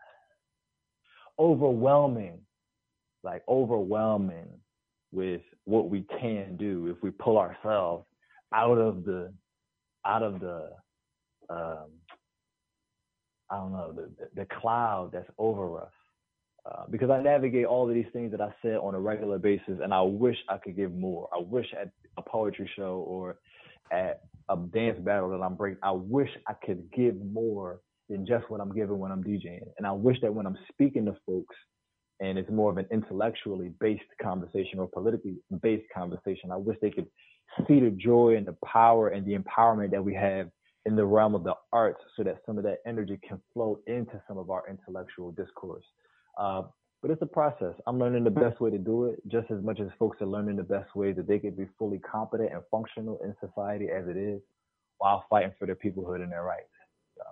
overwhelming, 1.38 2.40
like 3.24 3.42
overwhelming 3.48 4.48
with 5.12 5.42
what 5.64 5.90
we 5.90 6.04
can 6.20 6.56
do 6.56 6.86
if 6.88 7.02
we 7.02 7.10
pull 7.10 7.38
ourselves 7.38 8.06
out 8.52 8.78
of 8.78 9.04
the 9.04 9.32
out 10.06 10.22
of 10.22 10.40
the 10.40 10.70
um, 11.50 11.90
I 13.50 13.56
don't 13.56 13.72
know 13.72 13.92
the, 13.92 14.10
the 14.34 14.46
cloud 14.60 15.10
that's 15.12 15.30
over 15.38 15.80
us 15.80 15.92
Uh, 16.68 16.84
because 16.90 17.10
I 17.10 17.22
navigate 17.22 17.64
all 17.66 17.88
of 17.88 17.94
these 17.94 18.12
things 18.12 18.30
that 18.32 18.42
I 18.42 18.52
said 18.60 18.76
on 18.76 18.94
a 18.94 19.00
regular 19.00 19.38
basis, 19.38 19.80
and 19.82 19.94
I 19.94 20.02
wish 20.02 20.36
I 20.48 20.58
could 20.58 20.76
give 20.76 20.92
more. 20.92 21.28
I 21.32 21.38
wish 21.40 21.66
at 21.72 21.90
a 22.18 22.22
poetry 22.22 22.68
show 22.76 23.04
or 23.08 23.38
at 23.90 24.20
a 24.48 24.56
dance 24.56 24.98
battle 25.00 25.30
that 25.30 25.42
I'm 25.42 25.54
breaking, 25.54 25.80
I 25.82 25.92
wish 25.92 26.30
I 26.46 26.54
could 26.64 26.90
give 26.92 27.16
more 27.20 27.80
than 28.08 28.26
just 28.26 28.48
what 28.50 28.60
I'm 28.60 28.72
giving 28.74 28.98
when 28.98 29.12
I'm 29.12 29.22
DJing. 29.22 29.60
And 29.76 29.86
I 29.86 29.92
wish 29.92 30.16
that 30.22 30.34
when 30.34 30.46
I'm 30.46 30.58
speaking 30.72 31.04
to 31.06 31.16
folks, 31.26 31.54
and 32.20 32.38
it's 32.38 32.50
more 32.50 32.70
of 32.70 32.78
an 32.78 32.86
intellectually 32.90 33.72
based 33.80 34.02
conversation 34.20 34.78
or 34.78 34.88
politically 34.88 35.36
based 35.62 35.86
conversation, 35.94 36.50
I 36.50 36.56
wish 36.56 36.76
they 36.80 36.90
could 36.90 37.06
see 37.66 37.80
the 37.80 37.90
joy 37.90 38.36
and 38.36 38.46
the 38.46 38.56
power 38.64 39.08
and 39.08 39.24
the 39.26 39.36
empowerment 39.36 39.90
that 39.92 40.04
we 40.04 40.14
have 40.14 40.48
in 40.86 40.96
the 40.96 41.04
realm 41.04 41.34
of 41.34 41.44
the 41.44 41.54
arts 41.72 42.00
so 42.16 42.22
that 42.24 42.38
some 42.46 42.58
of 42.58 42.64
that 42.64 42.78
energy 42.86 43.18
can 43.26 43.40
flow 43.52 43.78
into 43.86 44.20
some 44.26 44.38
of 44.38 44.50
our 44.50 44.64
intellectual 44.68 45.30
discourse. 45.32 45.84
Uh, 46.38 46.62
but 47.00 47.10
it's 47.10 47.22
a 47.22 47.26
process. 47.26 47.74
I'm 47.86 47.98
learning 47.98 48.24
the 48.24 48.30
best 48.30 48.60
way 48.60 48.70
to 48.70 48.78
do 48.78 49.06
it, 49.06 49.20
just 49.28 49.50
as 49.50 49.62
much 49.62 49.80
as 49.80 49.88
folks 49.98 50.20
are 50.20 50.26
learning 50.26 50.56
the 50.56 50.62
best 50.62 50.94
way 50.96 51.12
that 51.12 51.28
they 51.28 51.38
can 51.38 51.52
be 51.52 51.66
fully 51.78 51.98
competent 51.98 52.52
and 52.52 52.62
functional 52.70 53.20
in 53.22 53.34
society 53.40 53.88
as 53.88 54.08
it 54.08 54.16
is, 54.16 54.40
while 54.98 55.24
fighting 55.30 55.52
for 55.58 55.66
their 55.66 55.76
peoplehood 55.76 56.22
and 56.22 56.32
their 56.32 56.42
rights. 56.42 56.64
So. 57.16 57.24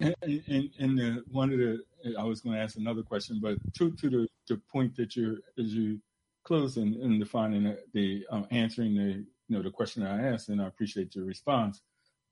And, 0.00 0.42
and, 0.48 0.70
and 0.78 0.98
the, 0.98 1.24
one 1.30 1.52
of 1.52 1.58
the, 1.58 1.78
I 2.18 2.24
was 2.24 2.40
going 2.40 2.56
to 2.56 2.62
ask 2.62 2.76
another 2.76 3.02
question, 3.02 3.40
but 3.42 3.56
to 3.78 3.90
to 3.92 4.10
the, 4.10 4.28
the 4.48 4.60
point 4.72 4.96
that 4.96 5.16
you're 5.16 5.38
as 5.58 5.74
you 5.74 6.00
close 6.44 6.76
in, 6.76 6.94
in 6.94 7.18
defining 7.18 7.76
the, 7.92 8.26
um, 8.30 8.46
answering 8.50 8.94
the 8.94 9.24
you 9.48 9.56
know 9.56 9.62
the 9.62 9.70
question 9.70 10.02
I 10.02 10.28
asked, 10.32 10.48
and 10.48 10.60
I 10.60 10.66
appreciate 10.66 11.14
your 11.14 11.24
response. 11.24 11.80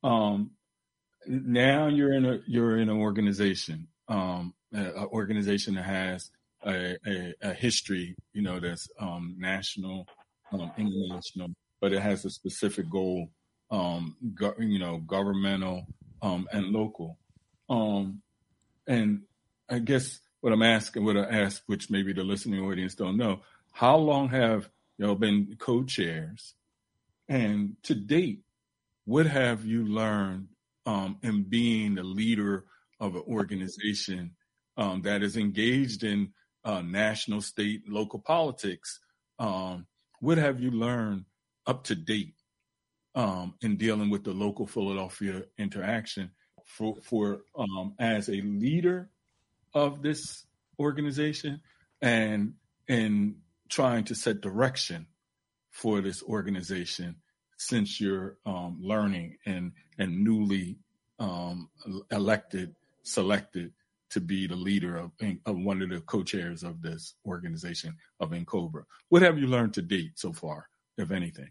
Um, 0.03 0.53
now 1.27 1.89
you're 1.89 2.12
in 2.12 2.25
a 2.25 2.41
you're 2.47 2.79
in 2.79 2.89
an 2.89 2.97
organization, 2.97 3.89
um, 4.09 4.55
an 4.73 4.93
organization 5.12 5.75
that 5.75 5.85
has 5.85 6.31
a, 6.66 6.96
a, 7.06 7.34
a 7.42 7.52
history, 7.52 8.16
you 8.32 8.42
know, 8.42 8.61
that's 8.61 8.88
um, 9.00 9.36
national, 9.38 10.06
um, 10.52 10.70
international, 10.76 11.50
but 11.80 11.92
it 11.92 12.00
has 12.00 12.24
a 12.24 12.30
specific 12.30 12.88
goal, 12.90 13.30
um, 13.70 14.16
go, 14.34 14.54
you 14.59 14.78
know, 14.78 14.98
governmental 14.98 15.86
um, 16.22 16.48
and 16.52 16.66
local. 16.66 17.18
Um, 17.68 18.22
and 18.86 19.22
I 19.68 19.78
guess 19.78 20.20
what 20.40 20.52
I'm 20.52 20.62
asking, 20.62 21.04
what 21.04 21.16
I 21.16 21.24
ask, 21.24 21.62
which 21.66 21.90
maybe 21.90 22.12
the 22.12 22.24
listening 22.24 22.64
audience 22.64 22.94
don't 22.94 23.16
know, 23.16 23.40
how 23.72 23.96
long 23.96 24.28
have 24.30 24.68
y'all 24.96 25.14
been 25.14 25.56
co-chairs, 25.59 26.54
and 27.28 27.76
to 27.82 27.94
date, 27.94 28.40
what 29.04 29.26
have 29.26 29.64
you 29.64 29.84
learned 29.84 30.48
um, 30.86 31.18
in 31.22 31.42
being 31.42 31.94
the 31.94 32.02
leader 32.02 32.64
of 32.98 33.14
an 33.14 33.22
organization 33.28 34.32
um, 34.76 35.02
that 35.02 35.22
is 35.22 35.36
engaged 35.36 36.04
in 36.04 36.32
uh, 36.64 36.82
national, 36.82 37.40
state, 37.40 37.88
local 37.88 38.18
politics. 38.18 39.00
Um, 39.38 39.86
what 40.20 40.38
have 40.38 40.61
you 40.61 40.70
learned 40.70 41.24
up 41.66 41.84
to 41.84 41.94
date 41.94 42.34
um, 43.14 43.54
in 43.62 43.76
dealing 43.76 44.11
with 44.11 44.24
the 44.24 44.32
local 44.32 44.66
Philadelphia 44.66 45.42
interaction 45.59 46.30
for, 46.64 46.96
for 47.02 47.42
um, 47.56 47.94
as 47.98 48.28
a 48.28 48.40
leader 48.40 49.11
of 49.74 50.02
this 50.02 50.44
organization 50.78 51.61
and 52.00 52.54
in 52.88 53.36
trying 53.68 54.04
to 54.04 54.14
set 54.14 54.40
direction 54.40 55.06
for 55.70 56.00
this 56.00 56.22
organization 56.22 57.16
since 57.56 58.00
you're 58.00 58.38
um, 58.46 58.78
learning 58.80 59.36
and 59.44 59.72
and 59.98 60.24
newly 60.24 60.78
um, 61.18 61.68
elected, 62.11 62.74
selected 63.02 63.72
to 64.11 64.20
be 64.20 64.46
the 64.46 64.56
leader 64.56 64.96
of, 64.96 65.11
of 65.46 65.59
one 65.59 65.82
of 65.82 65.90
the 65.90 66.00
co-chairs 66.02 66.62
of 66.62 66.80
this 66.82 67.14
organization 67.26 67.94
of 68.20 68.30
N'COBRA. 68.30 68.84
What 69.09 69.22
have 69.22 69.38
you 69.38 69.46
learned 69.46 69.74
to 69.74 69.82
date 69.82 70.12
so 70.18 70.32
far, 70.32 70.68
if 70.96 71.11
anything? 71.11 71.50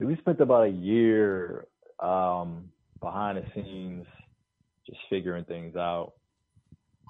We 0.00 0.16
spent 0.16 0.40
about 0.40 0.66
a 0.66 0.70
year 0.70 1.66
um, 2.02 2.70
behind 3.00 3.38
the 3.38 3.44
scenes, 3.54 4.06
just 4.86 4.98
figuring 5.10 5.44
things 5.44 5.76
out. 5.76 6.12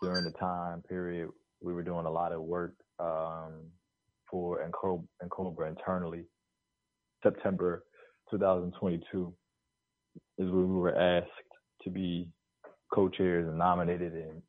During 0.02 0.24
the 0.24 0.32
time 0.32 0.82
period, 0.82 1.30
we 1.60 1.72
were 1.72 1.84
doing 1.84 2.06
a 2.06 2.10
lot 2.10 2.32
of 2.32 2.42
work 2.42 2.74
um, 2.98 3.52
for 4.28 4.68
N'COBRA 5.22 5.68
internally. 5.68 6.24
September 7.22 7.84
2022 8.30 9.32
is 10.38 10.50
when 10.50 10.68
we 10.68 10.80
were 10.80 10.96
asked 10.96 11.28
to 11.84 11.90
be 11.90 12.28
co-chairs 12.92 13.46
and 13.48 13.58
nominated 13.58 14.12
and 14.12 14.42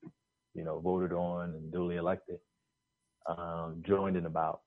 you 0.53 0.63
know, 0.63 0.79
voted 0.79 1.13
on 1.13 1.49
and 1.51 1.71
duly 1.71 1.97
elected. 1.97 2.37
Um, 3.25 3.81
joined 3.87 4.17
in 4.17 4.25
about 4.25 4.61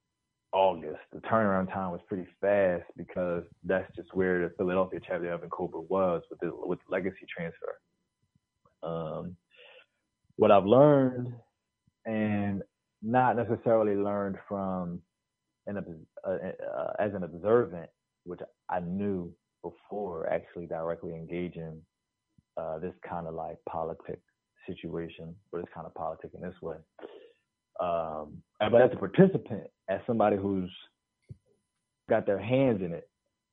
August. 0.52 1.00
The 1.12 1.20
turnaround 1.20 1.72
time 1.72 1.92
was 1.92 2.00
pretty 2.08 2.26
fast 2.40 2.84
because 2.96 3.42
that's 3.64 3.94
just 3.94 4.14
where 4.14 4.48
the 4.48 4.54
Philadelphia 4.56 5.00
chapter 5.06 5.30
of 5.32 5.42
N'COBRA 5.42 5.88
was 5.88 6.22
with 6.30 6.40
the 6.40 6.50
with 6.54 6.78
legacy 6.88 7.26
transfer. 7.28 7.78
Um, 8.82 9.36
what 10.36 10.50
I've 10.50 10.64
learned, 10.64 11.34
and 12.06 12.62
not 13.02 13.36
necessarily 13.36 13.94
learned 13.94 14.36
from 14.48 15.02
an 15.66 15.76
uh, 15.76 16.30
uh, 16.30 16.92
as 16.98 17.12
an 17.14 17.22
observant, 17.22 17.90
which 18.24 18.40
I 18.70 18.80
knew 18.80 19.32
before 19.62 20.28
actually 20.30 20.66
directly 20.66 21.14
engaging 21.14 21.82
uh, 22.56 22.78
this 22.78 22.94
kind 23.06 23.26
of 23.26 23.34
like 23.34 23.58
politics 23.68 24.22
situation, 24.66 25.34
but 25.50 25.58
it's 25.58 25.68
kind 25.74 25.86
of 25.86 25.94
politic 25.94 26.30
in 26.34 26.40
this 26.40 26.54
way. 26.62 26.76
Um, 27.80 28.42
but 28.58 28.80
as 28.80 28.90
a 28.92 28.96
participant, 28.96 29.64
as 29.88 30.00
somebody 30.06 30.36
who's 30.36 30.70
got 32.08 32.26
their 32.26 32.38
hands 32.38 32.80
in 32.82 32.92
it, 32.92 33.08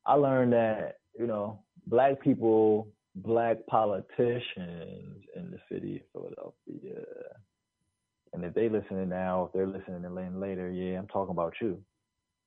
I 0.06 0.16
learned 0.16 0.54
that 0.54 0.98
you 1.18 1.28
know 1.28 1.60
black 1.88 2.22
people, 2.22 2.88
black 3.16 3.58
politicians 3.68 5.24
in 5.36 5.52
the 5.52 5.60
city 5.70 5.98
of 5.98 6.22
Philadelphia, 6.22 7.06
and 8.34 8.44
if 8.44 8.54
they 8.54 8.68
listening 8.68 9.10
now, 9.10 9.46
if 9.46 9.54
they're 9.54 9.68
listening 9.68 10.04
in 10.04 10.40
later, 10.40 10.72
yeah, 10.72 10.98
I'm 10.98 11.08
talking 11.08 11.32
about 11.32 11.54
you. 11.62 11.78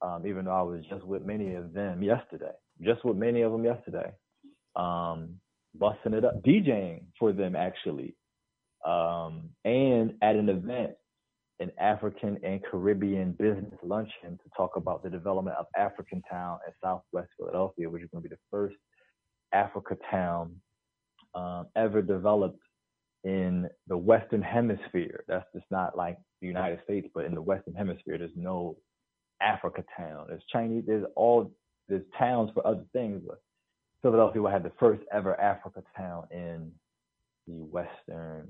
Um, 0.02 0.26
even 0.26 0.44
though 0.44 0.52
I 0.52 0.62
was 0.62 0.82
just 0.90 1.04
with 1.04 1.24
many 1.24 1.54
of 1.54 1.72
them 1.72 2.02
yesterday, 2.02 2.52
just 2.82 3.04
with 3.04 3.16
many 3.16 3.42
of 3.42 3.52
them 3.52 3.64
yesterday, 3.64 4.12
um, 4.74 5.40
busting 5.78 6.12
it 6.12 6.24
up, 6.24 6.42
DJing 6.42 7.04
for 7.18 7.32
them 7.32 7.56
actually, 7.56 8.14
um, 8.86 9.50
and 9.64 10.14
at 10.22 10.36
an 10.36 10.48
event, 10.48 10.92
an 11.60 11.72
African 11.80 12.38
and 12.44 12.62
Caribbean 12.64 13.32
business 13.32 13.74
luncheon 13.82 14.38
to 14.42 14.50
talk 14.56 14.76
about 14.76 15.02
the 15.02 15.10
development 15.10 15.56
of 15.58 15.66
African 15.76 16.22
Town 16.30 16.58
in 16.66 16.72
Southwest 16.82 17.30
Philadelphia, 17.38 17.90
which 17.90 18.02
is 18.02 18.10
going 18.12 18.22
to 18.22 18.28
be 18.28 18.34
the 18.34 18.40
first 18.50 18.76
Africa 19.52 19.96
town 20.10 20.56
um, 21.34 21.66
ever 21.76 22.02
developed 22.02 22.60
in 23.24 23.68
the 23.88 23.96
Western 23.96 24.42
Hemisphere. 24.42 25.24
That's 25.28 25.46
just 25.54 25.66
not 25.70 25.96
like 25.96 26.18
the 26.40 26.46
United 26.46 26.80
States, 26.84 27.08
but 27.14 27.24
in 27.24 27.34
the 27.34 27.42
Western 27.42 27.74
Hemisphere, 27.74 28.18
there's 28.18 28.30
no 28.36 28.76
Africa 29.40 29.84
town. 29.96 30.26
There's 30.28 30.44
Chinese. 30.52 30.84
There's 30.86 31.06
all 31.16 31.52
there's 31.88 32.04
towns 32.18 32.50
for 32.54 32.66
other 32.66 32.84
things, 32.92 33.22
but 33.26 33.38
Philadelphia 34.02 34.42
will 34.42 34.50
have 34.50 34.62
the 34.64 34.72
first 34.78 35.02
ever 35.12 35.40
Africa 35.40 35.82
town 35.96 36.24
in 36.30 36.72
the 37.46 37.54
Western 37.64 38.48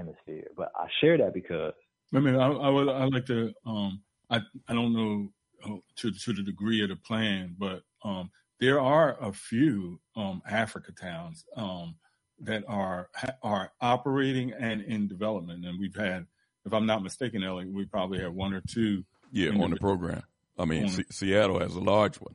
hemisphere. 0.00 0.48
But 0.56 0.72
I 0.76 0.86
share 1.00 1.18
that 1.18 1.34
because 1.34 1.74
I 2.14 2.20
mean, 2.20 2.36
I, 2.36 2.48
I 2.48 2.68
would 2.68 2.88
I 2.88 3.04
like 3.04 3.26
to 3.26 3.52
um 3.66 4.00
I 4.28 4.40
I 4.68 4.72
don't 4.72 4.92
know 4.92 5.32
uh, 5.64 5.78
to 5.96 6.10
to 6.10 6.32
the 6.32 6.42
degree 6.42 6.82
of 6.82 6.88
the 6.88 6.96
plan, 6.96 7.56
but 7.58 7.82
um 8.04 8.30
there 8.58 8.80
are 8.80 9.16
a 9.20 9.32
few 9.32 10.00
um 10.16 10.42
Africa 10.48 10.92
towns 10.92 11.44
um 11.56 11.94
that 12.40 12.64
are 12.66 13.08
are 13.42 13.72
operating 13.80 14.52
and 14.52 14.80
in 14.82 15.08
development, 15.08 15.64
and 15.64 15.78
we've 15.78 15.94
had, 15.94 16.26
if 16.64 16.72
I'm 16.72 16.86
not 16.86 17.02
mistaken, 17.02 17.44
Ellie, 17.44 17.66
we 17.66 17.84
probably 17.84 18.20
have 18.20 18.32
one 18.32 18.54
or 18.54 18.62
two. 18.68 19.04
Yeah, 19.32 19.50
on 19.50 19.70
the, 19.70 19.76
the 19.76 19.80
program. 19.80 20.22
I 20.58 20.64
mean, 20.64 20.88
C- 20.88 21.04
Seattle 21.10 21.60
has 21.60 21.74
a 21.74 21.80
large 21.80 22.16
one. 22.16 22.34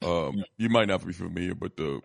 Um, 0.00 0.36
yeah. 0.36 0.44
You 0.56 0.68
might 0.68 0.88
not 0.88 1.04
be 1.04 1.12
familiar, 1.12 1.54
but 1.54 1.76
the 1.76 2.00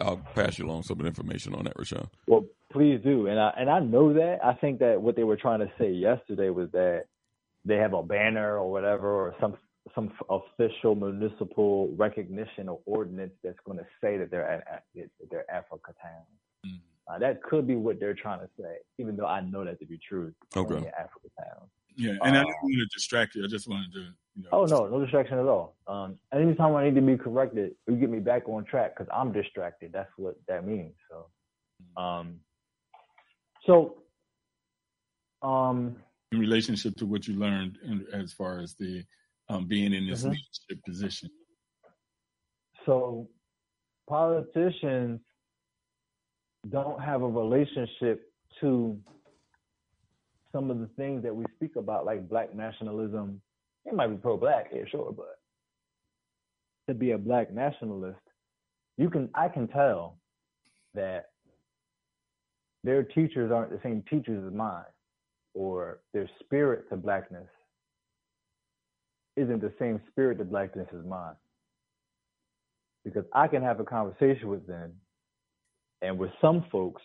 I'll 0.00 0.18
pass 0.34 0.58
you 0.58 0.66
along 0.66 0.84
some 0.84 0.98
of 0.98 1.02
the 1.02 1.08
information 1.08 1.54
on 1.54 1.64
that, 1.64 1.76
Rashawn. 1.76 2.08
Well, 2.26 2.44
please 2.72 3.00
do, 3.02 3.26
and 3.26 3.38
I 3.38 3.52
and 3.56 3.70
I 3.70 3.80
know 3.80 4.12
that. 4.12 4.38
I 4.44 4.54
think 4.54 4.78
that 4.80 5.00
what 5.00 5.16
they 5.16 5.24
were 5.24 5.36
trying 5.36 5.60
to 5.60 5.70
say 5.78 5.90
yesterday 5.90 6.50
was 6.50 6.70
that 6.72 7.04
they 7.64 7.76
have 7.76 7.92
a 7.92 8.02
banner 8.02 8.58
or 8.58 8.70
whatever, 8.70 9.08
or 9.08 9.34
some 9.40 9.56
some 9.94 10.12
official 10.28 10.94
municipal 10.94 11.88
recognition 11.96 12.68
or 12.68 12.80
ordinance 12.86 13.32
that's 13.42 13.58
going 13.64 13.78
to 13.78 13.86
say 14.00 14.16
that 14.18 14.30
they're 14.30 14.48
at, 14.48 14.84
they're 15.30 15.50
Africa 15.50 15.94
town. 16.02 16.22
Mm-hmm. 16.66 17.14
Uh, 17.14 17.18
that 17.18 17.42
could 17.42 17.66
be 17.66 17.74
what 17.74 17.98
they're 17.98 18.14
trying 18.14 18.40
to 18.40 18.48
say, 18.58 18.76
even 18.98 19.16
though 19.16 19.26
I 19.26 19.40
know 19.40 19.64
that 19.64 19.80
to 19.80 19.86
be 19.86 19.98
true. 20.08 20.32
Okay. 20.56 20.74
Africa 20.74 21.28
town. 21.38 21.68
Yeah, 21.96 22.16
and 22.22 22.36
I 22.36 22.40
didn't 22.40 22.54
want 22.62 22.74
to 22.78 22.86
distract 22.86 23.34
you. 23.34 23.44
I 23.44 23.48
just 23.48 23.68
wanted 23.68 23.92
to. 23.92 24.06
You 24.36 24.42
know, 24.44 24.48
oh 24.52 24.64
no, 24.64 24.86
no 24.86 25.00
distraction 25.00 25.38
at 25.38 25.46
all. 25.46 25.76
Um, 25.86 26.16
anytime 26.32 26.74
I 26.76 26.84
need 26.84 26.94
to 26.94 27.02
be 27.02 27.16
corrected, 27.16 27.72
you 27.88 27.96
get 27.96 28.10
me 28.10 28.20
back 28.20 28.48
on 28.48 28.64
track 28.64 28.96
because 28.96 29.10
I'm 29.12 29.32
distracted. 29.32 29.92
That's 29.92 30.10
what 30.16 30.36
that 30.46 30.66
means. 30.66 30.94
So, 31.10 32.00
um, 32.00 32.36
so, 33.66 34.02
um, 35.42 35.96
in 36.32 36.38
relationship 36.38 36.94
to 36.96 37.06
what 37.06 37.26
you 37.26 37.34
learned 37.34 37.78
in, 37.84 38.06
as 38.12 38.32
far 38.32 38.60
as 38.60 38.74
the 38.74 39.04
um, 39.48 39.66
being 39.66 39.92
in 39.92 40.06
this 40.06 40.20
mm-hmm. 40.20 40.30
leadership 40.30 40.84
position? 40.86 41.30
So, 42.86 43.28
politicians 44.08 45.20
don't 46.68 47.00
have 47.02 47.22
a 47.22 47.28
relationship 47.28 48.32
to 48.60 48.98
some 50.52 50.70
of 50.70 50.80
the 50.80 50.88
things 50.96 51.22
that 51.22 51.34
we 51.34 51.44
speak 51.56 51.76
about, 51.76 52.04
like 52.04 52.28
black 52.28 52.54
nationalism. 52.54 53.40
It 53.86 53.94
might 53.94 54.08
be 54.08 54.16
pro-black, 54.16 54.70
yeah, 54.74 54.82
sure, 54.90 55.12
but 55.12 55.38
to 56.88 56.94
be 56.94 57.12
a 57.12 57.18
black 57.18 57.52
nationalist, 57.52 58.20
you 58.98 59.08
can 59.08 59.28
I 59.34 59.48
can 59.48 59.68
tell 59.68 60.18
that 60.94 61.30
their 62.82 63.02
teachers 63.02 63.52
aren't 63.52 63.70
the 63.70 63.80
same 63.82 64.02
teachers 64.10 64.44
as 64.46 64.52
mine, 64.52 64.84
or 65.54 66.00
their 66.12 66.28
spirit 66.40 66.88
to 66.90 66.96
blackness 66.96 67.48
isn't 69.36 69.60
the 69.60 69.72
same 69.78 70.00
spirit 70.10 70.38
to 70.38 70.44
blackness 70.44 70.88
as 70.92 71.04
mine. 71.06 71.34
Because 73.04 73.24
I 73.32 73.46
can 73.48 73.62
have 73.62 73.80
a 73.80 73.84
conversation 73.84 74.48
with 74.48 74.66
them, 74.66 74.92
and 76.02 76.18
with 76.18 76.30
some 76.40 76.64
folks, 76.70 77.02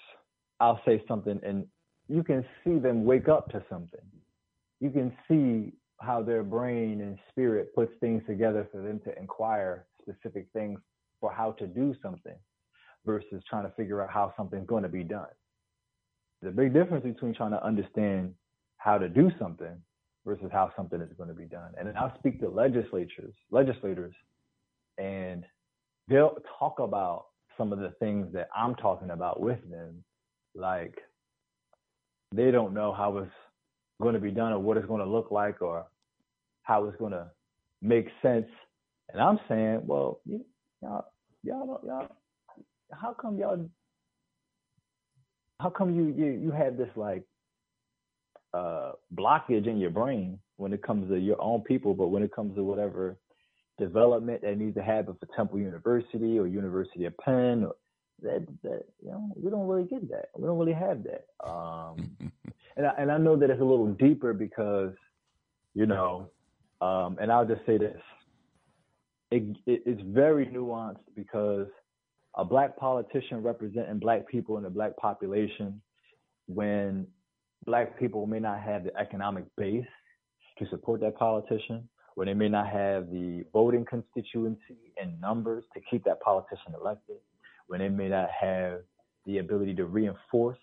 I'll 0.60 0.82
say 0.86 1.04
something, 1.08 1.40
and 1.44 1.66
you 2.08 2.24
can 2.24 2.46
see 2.64 2.78
them 2.78 3.06
wake 3.06 3.28
up 3.28 3.50
to 3.52 3.64
something. 3.70 4.00
You 4.80 4.90
can 4.90 5.16
see 5.28 5.74
how 6.00 6.22
their 6.22 6.44
brain 6.44 7.02
and 7.02 7.18
spirit 7.30 7.74
puts 7.74 7.92
things 8.00 8.22
together 8.28 8.68
for 8.72 8.82
them 8.82 9.00
to 9.06 9.18
inquire 9.18 9.86
specific 10.02 10.48
things 10.54 10.80
for 11.20 11.32
how 11.32 11.54
to 11.54 11.66
do 11.66 11.96
something 12.02 12.36
versus 13.06 13.42
trying 13.50 13.64
to 13.64 13.72
figure 13.76 14.02
out 14.04 14.10
how 14.10 14.34
something's 14.36 14.68
going 14.68 14.84
to 14.84 14.90
be 14.90 15.04
done. 15.04 15.28
The 16.42 16.52
big 16.52 16.74
difference 16.74 17.04
between 17.04 17.34
trying 17.34 17.52
to 17.52 17.64
understand 17.64 18.34
how 18.78 18.98
to 18.98 19.08
do 19.08 19.32
something 19.40 19.82
versus 20.26 20.50
how 20.52 20.72
something 20.76 21.00
is 21.02 21.10
going 21.18 21.30
to 21.30 21.36
be 21.36 21.46
done. 21.46 21.72
And 21.78 21.96
I'll 21.98 22.16
speak 22.20 22.40
to 22.42 22.50
legislatures, 22.50 23.34
legislators, 23.52 24.14
and 24.98 25.44
they'll 26.08 26.38
talk 26.60 26.80
about 26.80 27.28
some 27.58 27.72
of 27.72 27.80
the 27.80 27.94
things 28.00 28.28
that 28.34 28.50
I'm 28.56 28.76
talking 28.76 29.12
about 29.12 29.40
with 29.40 29.60
them, 29.70 30.04
like 30.56 30.96
they 32.36 32.52
don't 32.52 32.74
know 32.74 32.94
how 32.94 33.18
it's 33.18 33.32
going 34.02 34.16
to 34.16 34.22
be 34.22 34.32
done 34.32 34.52
or 34.52 34.60
what 34.60 34.78
it's 34.78 34.88
going 34.88 35.04
to 35.04 35.10
look 35.10 35.32
like 35.32 35.62
or 35.62 35.86
how 36.64 36.86
it's 36.86 36.98
going 36.98 37.12
to 37.12 37.28
make 37.82 38.08
sense. 38.22 38.48
And 39.12 39.22
I'm 39.22 39.40
saying, 39.48 39.82
well, 39.86 40.20
you, 40.26 40.44
y'all, 40.82 41.06
y'all, 41.44 41.80
y'all, 41.86 42.08
how 42.92 43.14
come 43.14 43.38
y'all, 43.38 43.70
how 45.60 45.70
come 45.70 45.96
you 45.96 46.14
you 46.18 46.32
you 46.32 46.52
have 46.52 46.78
this 46.78 46.90
like 46.96 47.24
uh 48.54 48.92
blockage 49.14 49.68
in 49.68 49.78
your 49.78 49.90
brain 49.90 50.40
when 50.58 50.74
it 50.74 50.84
comes 50.84 51.10
to 51.10 51.18
your 51.18 51.42
own 51.42 51.62
people, 51.62 51.94
but 51.94 52.08
when 52.08 52.24
it 52.24 52.34
comes 52.34 52.56
to 52.56 52.64
whatever 52.64 53.18
development 53.78 54.42
that 54.42 54.58
needs 54.58 54.76
to 54.76 54.84
happen 54.84 55.16
for 55.20 55.28
Temple 55.36 55.60
University 55.60 56.40
or 56.40 56.48
University 56.48 57.06
of 57.06 57.18
Penn, 57.18 57.66
or 57.66 57.76
that 58.22 58.46
that 58.64 58.86
you 59.04 59.12
know 59.12 59.32
we 59.36 59.50
don't 59.50 59.68
really 59.68 59.88
get 59.88 60.10
that. 60.10 60.30
We 60.38 60.48
don't 60.48 60.58
really 60.58 60.74
have 60.74 61.04
that. 61.04 61.26
Um, 61.48 62.16
and 62.78 62.86
I, 62.86 62.92
and 62.98 63.12
I 63.12 63.18
know 63.18 63.36
that 63.36 63.50
it's 63.50 63.62
a 63.62 63.66
little 63.66 63.94
deeper 63.94 64.34
because 64.34 64.94
you 65.74 65.86
know, 65.86 66.30
um, 66.82 67.18
and 67.22 67.32
I'll 67.32 67.46
just 67.46 67.66
say 67.66 67.78
this: 67.78 68.02
it, 69.32 69.44
it, 69.66 69.84
it's 69.86 70.02
very 70.06 70.46
nuanced 70.48 71.00
because 71.16 71.68
a 72.36 72.46
black 72.46 72.78
politician 72.78 73.42
representing 73.42 74.00
black 74.00 74.28
people 74.28 74.58
in 74.58 74.64
the 74.64 74.70
black 74.70 74.96
population, 74.98 75.82
when 76.48 77.08
black 77.66 77.98
people 78.00 78.28
may 78.28 78.40
not 78.40 78.62
have 78.62 78.84
the 78.84 78.96
economic 78.98 79.46
base 79.58 79.86
to 80.60 80.68
support 80.70 81.02
that 81.02 81.18
politician, 81.18 81.88
when 82.16 82.28
they 82.28 82.34
may 82.34 82.50
not 82.50 82.68
have 82.68 83.10
the 83.12 83.44
voting 83.52 83.86
constituency 83.86 84.94
and 85.02 85.20
numbers 85.20 85.64
to 85.74 85.82
keep 85.90 86.04
that 86.06 86.22
politician 86.22 86.74
elected, 86.80 87.18
when 87.68 87.80
they 87.80 87.90
may 87.90 88.10
not 88.10 88.30
have 88.40 88.82
the 89.26 89.40
ability 89.40 89.74
to 89.76 89.86
reinforce 89.86 90.58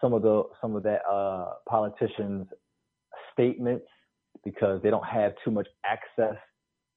some 0.00 0.12
of 0.12 0.22
the 0.22 0.44
some 0.60 0.76
of 0.76 0.82
that 0.82 1.02
uh, 1.10 1.52
politicians' 1.68 2.46
statements 3.32 3.86
because 4.44 4.80
they 4.82 4.90
don't 4.90 5.06
have 5.06 5.32
too 5.44 5.50
much 5.50 5.68
access 5.84 6.36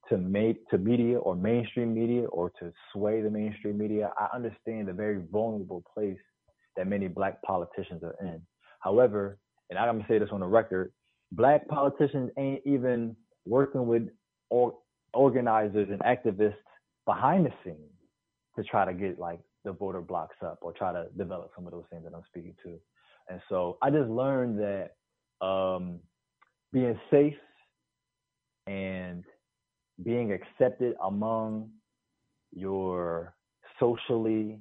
to 0.10 0.18
make 0.18 0.68
to 0.70 0.78
media 0.78 1.18
or 1.20 1.36
mainstream 1.36 1.94
media 1.94 2.26
or 2.28 2.52
to 2.60 2.72
sway 2.92 3.22
the 3.22 3.30
mainstream 3.30 3.78
media. 3.78 4.12
I 4.18 4.28
understand 4.36 4.88
the 4.88 4.94
very 4.94 5.22
vulnerable 5.32 5.84
place 5.94 6.20
that 6.78 6.88
many 6.88 7.08
black 7.08 7.42
politicians 7.44 8.04
are 8.04 8.16
in. 8.22 8.42
However, 8.80 9.38
and 9.70 9.80
I'm 9.80 9.98
gonna 9.98 10.08
say 10.08 10.20
this 10.20 10.30
on 10.32 10.40
the 10.42 10.48
record, 10.48 10.92
black 11.32 11.68
politicians 11.68 12.32
ain't 12.38 12.62
even 12.66 13.16
working 13.46 13.88
with 13.88 14.10
or 14.50 14.76
organizers 15.14 15.90
and 15.90 16.00
activists 16.00 16.56
behind 17.06 17.46
the 17.46 17.52
scenes 17.64 17.93
to 18.56 18.64
try 18.64 18.86
to 18.86 18.94
get 18.94 19.20
like 19.20 19.40
the 19.64 19.72
voter 19.72 20.02
blocks 20.02 20.36
up 20.46 20.60
or 20.62 20.74
try 20.74 20.92
to 20.92 21.08
develop 21.18 21.52
some 21.56 21.66
of 21.66 21.72
those 21.72 21.86
things 21.90 22.04
that 22.04 22.14
I'm 22.14 22.24
speaking 22.28 22.56
to. 22.64 22.80
And 23.30 23.42
so 23.50 23.78
I 23.82 23.90
just 23.90 24.10
learned 24.10 24.60
that 24.60 25.46
um, 25.46 26.00
being 26.72 27.00
safe 27.10 27.36
and 28.68 29.24
being 30.04 30.32
accepted 30.34 30.96
among 31.04 31.70
your 32.52 33.36
socially 33.80 34.60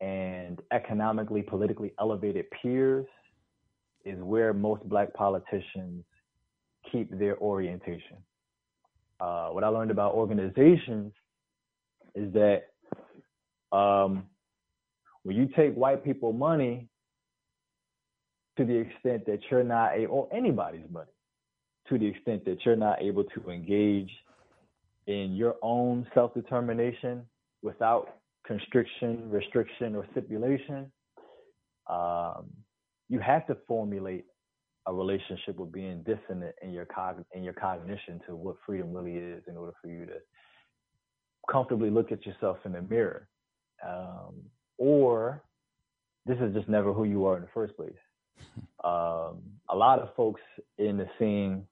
and 0.00 0.60
economically, 0.72 1.42
politically 1.42 1.92
elevated 2.00 2.46
peers 2.50 3.06
is 4.04 4.18
where 4.20 4.52
most 4.52 4.86
black 4.88 5.12
politicians 5.14 6.04
keep 6.90 7.10
their 7.18 7.36
orientation. 7.38 8.18
Uh, 9.18 9.48
what 9.48 9.64
I 9.64 9.68
learned 9.68 9.90
about 9.90 10.14
organizations 10.14 11.12
is 12.14 12.32
that 12.34 12.64
um, 13.72 14.24
when 15.22 15.36
you 15.36 15.48
take 15.56 15.74
white 15.74 16.04
people 16.04 16.32
money 16.32 16.88
to 18.56 18.64
the 18.64 18.74
extent 18.74 19.26
that 19.26 19.40
you're 19.50 19.64
not 19.64 19.94
able, 19.94 20.14
or 20.14 20.28
anybody's 20.32 20.88
money, 20.90 21.10
to 21.88 21.98
the 21.98 22.06
extent 22.06 22.44
that 22.44 22.64
you're 22.64 22.76
not 22.76 23.02
able 23.02 23.24
to 23.24 23.50
engage 23.50 24.10
in 25.06 25.34
your 25.34 25.56
own 25.62 26.06
self 26.14 26.32
determination 26.34 27.22
without 27.62 28.16
constriction, 28.46 29.28
restriction, 29.30 29.94
or 29.94 30.06
stipulation, 30.12 30.90
um, 31.88 32.46
you 33.08 33.18
have 33.18 33.46
to 33.46 33.56
formulate 33.68 34.24
a 34.86 34.92
relationship 34.92 35.56
with 35.56 35.72
being 35.72 36.04
dissonant 36.04 36.54
in 36.62 36.70
your 36.70 36.86
cog- 36.86 37.24
in 37.32 37.42
your 37.42 37.52
cognition 37.52 38.20
to 38.26 38.36
what 38.36 38.56
freedom 38.64 38.92
really 38.92 39.16
is 39.16 39.42
in 39.48 39.56
order 39.56 39.72
for 39.82 39.88
you 39.88 40.06
to 40.06 40.14
comfortably 41.50 41.90
look 41.90 42.12
at 42.12 42.24
yourself 42.24 42.58
in 42.64 42.72
the 42.72 42.82
mirror. 42.82 43.28
Um, 43.84 44.34
or 44.78 45.42
this 46.26 46.38
is 46.38 46.54
just 46.54 46.68
never 46.68 46.92
who 46.92 47.04
you 47.04 47.26
are 47.26 47.36
in 47.36 47.42
the 47.42 47.48
first 47.54 47.76
place. 47.76 47.92
Um, 48.84 49.42
a 49.68 49.74
lot 49.74 49.98
of 49.98 50.14
folks 50.14 50.40
in 50.78 50.96
the 50.96 51.08
scene, 51.18 51.66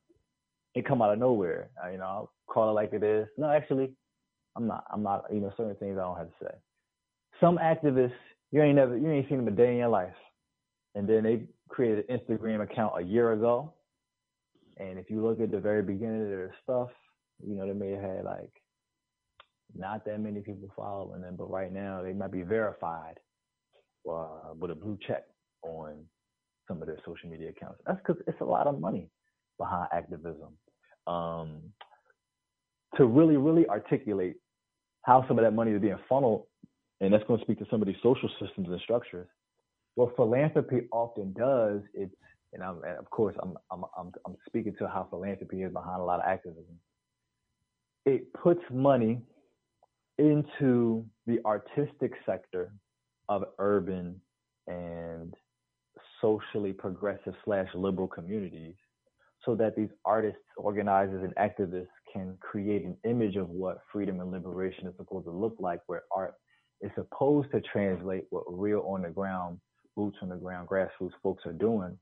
it 0.75 0.85
come 0.85 1.01
out 1.01 1.13
of 1.13 1.19
nowhere. 1.21 1.69
Uh, 1.83 1.91
you 1.91 1.99
know, 1.99 2.05
I'll 2.05 2.33
call 2.49 2.71
it 2.71 2.73
like 2.73 2.93
it 2.93 3.05
is. 3.05 3.29
No, 3.39 3.49
actually, 3.49 3.93
I'm 4.57 4.67
not. 4.67 4.85
I'm 4.93 5.03
not. 5.03 5.27
You 5.33 5.41
know, 5.41 5.53
certain 5.57 5.77
things 5.77 5.97
I 5.97 6.03
don't 6.03 6.17
have 6.17 6.27
to 6.27 6.45
say. 6.45 6.55
Some 7.41 7.59
activists, 7.59 8.13
you 8.51 8.63
ain't 8.63 8.77
never, 8.77 8.97
you 8.97 9.09
ain't 9.11 9.29
seen 9.29 9.39
them 9.39 9.49
a 9.49 9.53
day 9.53 9.71
in 9.71 9.77
your 9.77 9.89
life, 9.89 10.17
and 10.97 11.09
then 11.09 11.23
they 11.23 11.43
created 11.69 12.05
an 12.09 12.19
Instagram 12.19 12.63
account 12.63 12.95
a 12.99 13.03
year 13.03 13.33
ago. 13.33 13.73
And 14.79 14.99
if 14.99 15.09
you 15.09 15.25
look 15.25 15.41
at 15.41 15.53
the 15.53 15.61
very 15.61 15.83
beginning 15.83 16.23
of 16.23 16.29
their 16.29 16.55
stuff, 16.65 16.89
you 17.47 17.55
know, 17.55 17.67
they 17.67 17.75
may 17.75 17.93
have 17.93 18.03
had 18.03 18.25
like 18.25 18.51
not 19.77 20.05
that 20.05 20.21
many 20.21 20.41
people 20.41 20.69
following 20.77 21.23
them, 21.23 21.37
but 21.37 21.51
right 21.51 21.73
now 21.73 22.03
they 22.03 22.13
might 22.13 22.33
be 22.33 22.43
verified 22.43 23.19
uh, 24.11 24.53
with 24.59 24.71
a 24.71 24.75
blue 24.75 24.99
check 25.07 25.25
on 25.63 26.05
some 26.69 26.81
of 26.81 26.87
their 26.87 26.99
social 27.05 27.29
media 27.29 27.51
accounts. 27.51 27.81
That's 27.87 27.99
because 27.99 28.23
it's 28.27 28.41
a 28.41 28.45
lot 28.45 28.67
of 28.67 28.81
money 28.81 29.09
behind 29.59 29.89
activism. 29.93 30.57
Um, 31.07 31.61
to 32.97 33.07
really, 33.07 33.37
really 33.37 33.69
articulate 33.69 34.37
how 35.03 35.27
some 35.29 35.39
of 35.39 35.45
that 35.45 35.53
money 35.53 35.73
is 35.73 35.81
being 35.81 35.99
funneled, 36.09 36.47
and 37.01 37.13
that's 37.13 37.25
going 37.25 37.39
to 37.39 37.45
speak 37.45 37.59
to 37.59 37.67
some 37.71 37.83
of 37.83 37.87
these 37.87 37.97
social 38.03 38.31
systems 38.41 38.69
and 38.69 38.81
structures. 38.81 39.27
What 39.97 40.17
philanthropy 40.17 40.83
often 40.93 41.33
does, 41.35 41.83
it's 41.93 42.15
and, 42.53 42.63
and 42.63 42.99
of 42.99 43.11
course 43.11 43.35
I'm, 43.43 43.55
I'm 43.71 43.85
I'm 43.99 44.13
I'm 44.27 44.37
speaking 44.47 44.75
to 44.79 44.89
how 44.89 45.07
philanthropy 45.11 45.63
is 45.63 45.73
behind 45.73 46.01
a 46.01 46.05
lot 46.05 46.21
of 46.21 46.27
activism. 46.27 46.79
It 48.07 48.33
puts 48.33 48.61
money 48.71 49.21
into 50.19 51.05
the 51.27 51.39
artistic 51.45 52.13
sector 52.27 52.73
of 53.29 53.45
urban 53.59 54.21
and 54.67 55.35
socially 56.21 56.73
progressive 56.73 57.35
slash 57.45 57.69
liberal 57.75 58.09
communities 58.09 58.75
so 59.45 59.55
that 59.55 59.77
these 59.77 59.91
artists, 60.05 60.41
organizers, 60.57 61.23
and 61.23 61.35
activists 61.37 61.89
can 62.13 62.37
create 62.41 62.85
an 62.85 62.97
image 63.05 63.37
of 63.37 63.49
what 63.51 63.79
freedom 63.93 64.21
and 64.21 64.31
liberation 64.31 64.87
is 64.87 64.95
supposed 64.97 65.27
to 65.27 65.31
look 65.31 65.57
like, 65.59 65.81
where 65.87 66.03
art 66.15 66.35
is 66.81 66.91
supposed 66.95 67.51
to 67.53 67.61
translate 67.61 68.25
what 68.31 68.45
real 68.49 68.81
on 68.87 69.03
the 69.03 69.11
ground, 69.11 69.59
boots 69.97 70.17
on 70.23 70.29
the 70.29 70.37
ground, 70.37 70.69
grassroots 70.69 71.13
folks 71.23 71.45
are 71.47 71.53
doing, 71.53 71.99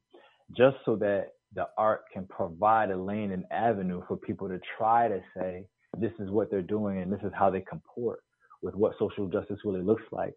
just 0.57 0.77
so 0.85 0.97
that 0.97 1.31
the 1.55 1.67
art 1.77 2.03
can 2.13 2.27
provide 2.27 2.91
a 2.91 2.97
lane 2.97 3.33
and 3.33 3.45
avenue 3.51 4.03
for 4.07 4.17
people 4.17 4.49
to 4.49 4.61
try 4.79 5.09
to 5.09 5.21
say 5.37 5.67
this 5.99 6.13
is 6.19 6.31
what 6.31 6.51
they're 6.51 6.63
doing 6.63 6.99
and 6.99 7.13
this 7.13 7.21
is 7.23 7.33
how 7.35 7.51
they 7.51 7.61
comport 7.61 8.21
with 8.63 8.75
what 8.75 8.93
social 8.99 9.27
justice 9.29 9.59
really 9.65 9.83
looks 9.83 10.05
like, 10.13 10.35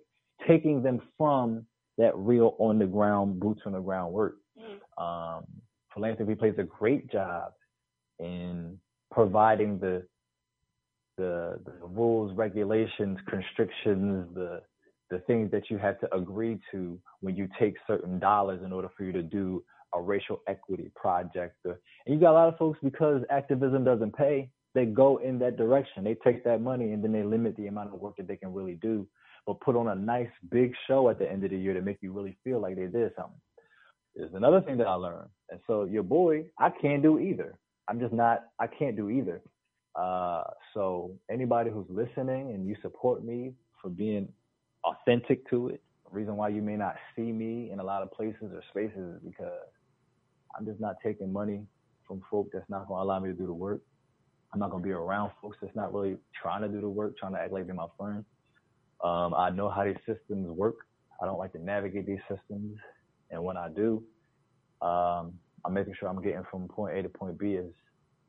taking 0.48 0.82
them 0.82 1.02
from 1.18 1.66
that 1.98 2.16
real 2.18 2.56
on 2.60 2.80
the 2.80 2.86
ground, 2.86 3.40
boots 3.40 3.62
on 3.66 3.74
the 3.74 3.80
ground 3.80 4.14
work. 4.14 4.36
Um, 4.98 5.46
philanthropy 5.94 6.36
plays 6.36 6.56
a 6.58 6.64
great 6.64 7.12
job 7.12 7.54
in 8.20 8.80
providing 9.12 9.80
the 9.80 10.06
the, 11.18 11.58
the 11.66 11.88
rules, 11.88 12.36
regulations, 12.36 13.18
constrictions, 13.30 14.28
the 14.34 14.62
the 15.12 15.20
things 15.20 15.52
that 15.52 15.70
you 15.70 15.78
have 15.78 16.00
to 16.00 16.14
agree 16.14 16.60
to 16.72 17.00
when 17.22 17.36
you 17.36 17.48
take 17.60 17.76
certain 17.86 18.20
dollars 18.20 18.62
in 18.66 18.74
order 18.74 18.90
for 18.98 19.04
you 19.04 19.12
to 19.12 19.22
do 19.22 19.64
a 19.94 20.02
racial 20.02 20.42
equity 20.48 20.92
project. 20.96 21.56
and 21.64 21.76
you 22.08 22.20
got 22.20 22.32
a 22.32 22.34
lot 22.34 22.48
of 22.48 22.58
folks 22.58 22.80
because 22.84 23.22
activism 23.30 23.84
doesn't 23.84 24.16
pay, 24.16 24.50
they 24.76 24.86
go 24.86 25.18
in 25.18 25.40
that 25.40 25.58
direction. 25.58 26.04
They 26.04 26.16
take 26.16 26.44
that 26.44 26.62
money 26.62 26.92
and 26.92 27.04
then 27.04 27.14
they 27.14 27.24
limit 27.24 27.56
the 27.56 27.68
amount 27.68 27.94
of 27.94 28.00
work 28.00 28.18
that 28.18 28.28
they 28.28 28.36
can 28.36 28.54
really 28.54 28.76
do, 28.76 29.08
but 29.48 29.62
put 29.62 29.76
on 29.76 29.88
a 29.88 29.96
nice 29.96 30.30
big 30.52 30.74
show 30.86 31.10
at 31.10 31.18
the 31.18 31.32
end 31.32 31.44
of 31.46 31.52
the 31.52 31.58
year 31.58 31.74
to 31.74 31.82
make 31.82 31.98
you 32.02 32.12
really 32.12 32.38
feel 32.44 32.60
like 32.60 32.76
they 32.76 32.88
did 32.88 33.12
something. 33.16 33.40
There's 34.16 34.34
another 34.34 34.62
thing 34.62 34.78
that 34.78 34.88
I 34.88 34.94
learned. 34.94 35.30
And 35.50 35.62
so 35.66 35.86
your 35.86 36.04
boy, 36.04 36.46
I 36.60 36.70
can't 36.70 37.02
do 37.02 37.20
either. 37.20 37.58
I'm 37.88 38.00
just 38.00 38.14
not, 38.14 38.44
I 38.60 38.68
can't 38.68 38.98
do 38.98 39.10
either. 39.10 39.42
Uh, 39.96 40.44
so 40.74 41.12
anybody 41.32 41.72
who's 41.72 41.88
listening 41.90 42.52
and 42.54 42.68
you 42.68 42.76
support 42.82 43.24
me 43.24 43.54
for 43.82 43.90
being 43.90 44.28
authentic 44.84 45.50
to 45.50 45.70
it, 45.70 45.82
the 46.04 46.12
reason 46.12 46.36
why 46.36 46.50
you 46.50 46.62
may 46.62 46.76
not 46.76 46.96
see 47.16 47.32
me 47.32 47.72
in 47.72 47.80
a 47.80 47.84
lot 47.84 48.04
of 48.04 48.12
places 48.12 48.52
or 48.54 48.62
spaces 48.70 49.16
is 49.16 49.22
because 49.24 49.52
I'm 50.58 50.66
just 50.66 50.82
not 50.82 50.96
taking 51.04 51.32
money 51.32 51.62
from 52.06 52.22
folk 52.30 52.50
that's 52.52 52.70
not 52.70 52.88
going 52.88 53.00
to 53.00 53.04
allow 53.04 53.20
me 53.20 53.30
to 53.30 53.36
do 53.36 53.46
the 53.46 53.54
work. 53.54 53.82
I'm 54.54 54.60
not 54.60 54.72
going 54.72 54.84
to 54.84 54.88
be 54.88 54.94
around 54.94 55.32
folks 55.42 55.58
that's 55.62 55.76
not 55.76 55.94
really 55.94 56.18
trying 56.42 56.62
to 56.62 56.68
do 56.70 56.82
the 56.82 56.90
work, 56.90 57.18
trying 57.18 57.34
to 57.34 57.40
act 57.40 57.54
like 57.54 57.66
they're 57.66 57.76
my 57.76 57.88
friend. 58.00 58.26
Um, 59.04 59.34
I 59.36 59.50
know 59.52 59.70
how 59.70 59.86
these 59.86 59.96
systems 60.08 60.50
work. 60.50 60.76
I 61.22 61.26
don't 61.26 61.40
like 61.40 61.54
to 61.54 61.64
navigate 61.64 62.08
these 62.08 62.20
systems. 62.30 62.78
And 63.32 63.44
when 63.44 63.58
I 63.58 63.70
do, 63.70 64.04
um, 64.82 65.34
I'm 65.66 65.74
making 65.74 65.96
sure 66.00 66.10
I'm 66.10 66.22
getting 66.22 66.44
from 66.52 66.68
point 66.68 66.98
A 66.98 67.04
to 67.04 67.10
point 67.10 67.40
B 67.40 67.58
as 67.58 67.66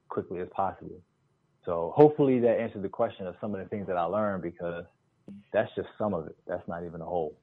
quickly 0.08 0.40
as 0.40 0.48
possible. 0.54 1.00
So 1.64 1.92
hopefully 1.96 2.40
that 2.40 2.60
answers 2.60 2.82
the 2.82 2.88
question 2.88 3.26
of 3.26 3.36
some 3.40 3.54
of 3.54 3.60
the 3.62 3.68
things 3.68 3.86
that 3.88 3.96
I 3.96 4.04
learned 4.04 4.42
because 4.42 4.84
that's 5.52 5.70
just 5.76 5.88
some 5.98 6.14
of 6.14 6.26
it. 6.28 6.36
That's 6.46 6.66
not 6.68 6.84
even 6.84 7.00
the 7.00 7.06
whole. 7.06 7.36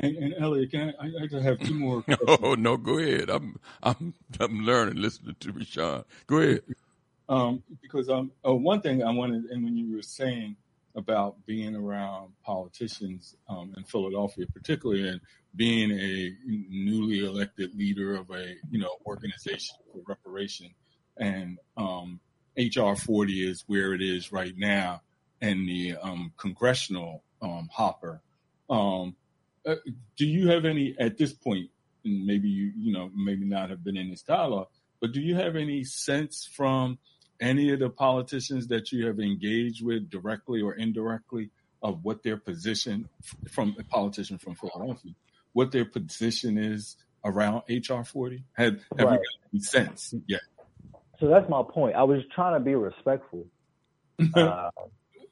And, 0.00 0.16
and 0.16 0.34
Elliot, 0.38 0.72
can 0.72 0.94
I, 1.00 1.06
I 1.24 1.26
just 1.28 1.44
have 1.44 1.60
two 1.62 1.74
more. 1.74 2.04
No, 2.28 2.54
no, 2.54 2.76
go 2.76 2.98
ahead. 2.98 3.30
I'm 3.30 3.56
I'm 3.82 4.14
I'm 4.40 4.60
learning, 4.64 4.96
listening 4.96 5.36
to 5.40 5.52
Rashawn. 5.52 6.04
Go 6.26 6.38
ahead. 6.38 6.62
Um, 7.30 7.62
because 7.80 8.08
um, 8.08 8.32
oh, 8.42 8.56
one 8.56 8.80
thing 8.80 9.04
I 9.04 9.10
wanted, 9.12 9.44
and 9.44 9.64
when 9.64 9.76
you 9.76 9.94
were 9.94 10.02
saying 10.02 10.56
about 10.96 11.36
being 11.46 11.76
around 11.76 12.32
politicians 12.44 13.36
um, 13.48 13.72
in 13.76 13.84
Philadelphia, 13.84 14.46
particularly 14.52 15.08
and 15.08 15.20
being 15.54 15.92
a 15.92 16.34
newly 16.44 17.24
elected 17.24 17.72
leader 17.76 18.16
of 18.16 18.30
a 18.30 18.56
you 18.68 18.80
know 18.80 18.96
organization 19.06 19.76
for 19.92 20.02
reparation, 20.08 20.74
and 21.18 21.58
um, 21.76 22.18
HR 22.58 22.96
40 22.96 23.48
is 23.48 23.62
where 23.68 23.94
it 23.94 24.02
is 24.02 24.32
right 24.32 24.54
now, 24.56 25.00
and 25.40 25.68
the 25.68 25.94
um, 26.02 26.32
congressional 26.36 27.22
um, 27.40 27.68
hopper. 27.72 28.20
Uh, 28.68 29.74
do 30.16 30.26
you 30.26 30.48
have 30.48 30.64
any 30.64 30.96
at 30.98 31.16
this 31.16 31.32
point? 31.32 31.70
And 32.04 32.26
maybe 32.26 32.48
you 32.48 32.72
you 32.76 32.92
know 32.92 33.08
maybe 33.14 33.44
not 33.44 33.70
have 33.70 33.84
been 33.84 33.96
in 33.96 34.10
this 34.10 34.22
dialogue, 34.22 34.66
but 35.00 35.12
do 35.12 35.20
you 35.20 35.36
have 35.36 35.54
any 35.54 35.84
sense 35.84 36.44
from 36.44 36.98
any 37.40 37.72
of 37.72 37.80
the 37.80 37.90
politicians 37.90 38.68
that 38.68 38.92
you 38.92 39.06
have 39.06 39.18
engaged 39.18 39.84
with 39.84 40.10
directly 40.10 40.60
or 40.60 40.74
indirectly 40.74 41.50
of 41.82 42.04
what 42.04 42.22
their 42.22 42.36
position 42.36 43.08
from 43.50 43.74
a 43.78 43.84
politician 43.84 44.38
from 44.38 44.54
Philadelphia, 44.54 45.12
what 45.52 45.72
their 45.72 45.84
position 45.84 46.58
is 46.58 46.96
around 47.24 47.62
HR 47.68 48.02
40? 48.02 48.44
Have, 48.52 48.74
have 48.74 48.82
right. 48.98 48.98
you 48.98 49.08
got 49.08 49.20
any 49.52 49.60
sense 49.60 50.14
yet? 50.26 50.40
So 51.18 51.28
that's 51.28 51.48
my 51.48 51.62
point. 51.62 51.96
I 51.96 52.02
was 52.02 52.22
trying 52.34 52.58
to 52.58 52.64
be 52.64 52.74
respectful 52.74 53.46
uh, 54.34 54.70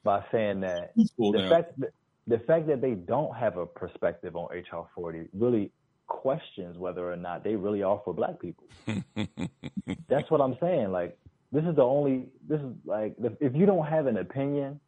by 0.05 0.25
saying 0.33 0.61
that 0.61 0.93
the 0.97 1.47
fact 1.51 1.81
that 1.81 1.91
the 2.27 2.39
fact 2.41 2.67
that 2.67 2.83
they 2.83 2.93
don't 2.93 3.35
have 3.35 3.57
a 3.57 3.65
perspective 3.65 4.37
on 4.37 4.49
HR 4.55 4.87
40 4.95 5.29
really 5.33 5.73
questions 6.07 6.77
whether 6.77 7.11
or 7.11 7.17
not 7.17 7.43
they 7.43 7.57
really 7.57 7.83
are 7.83 8.01
for 8.05 8.13
black 8.13 8.39
people. 8.39 8.65
that's 10.09 10.31
what 10.31 10.41
I'm 10.41 10.57
saying. 10.61 10.93
Like 10.93 11.19
this 11.53 11.65
is 11.65 11.77
the 11.77 11.83
only 11.83 12.27
this 12.49 12.61
is 12.61 12.73
like 12.85 13.15
if 13.41 13.55
you 13.55 13.67
don't 13.67 13.87
have 13.87 14.07
an 14.07 14.19
opinion 14.19 14.81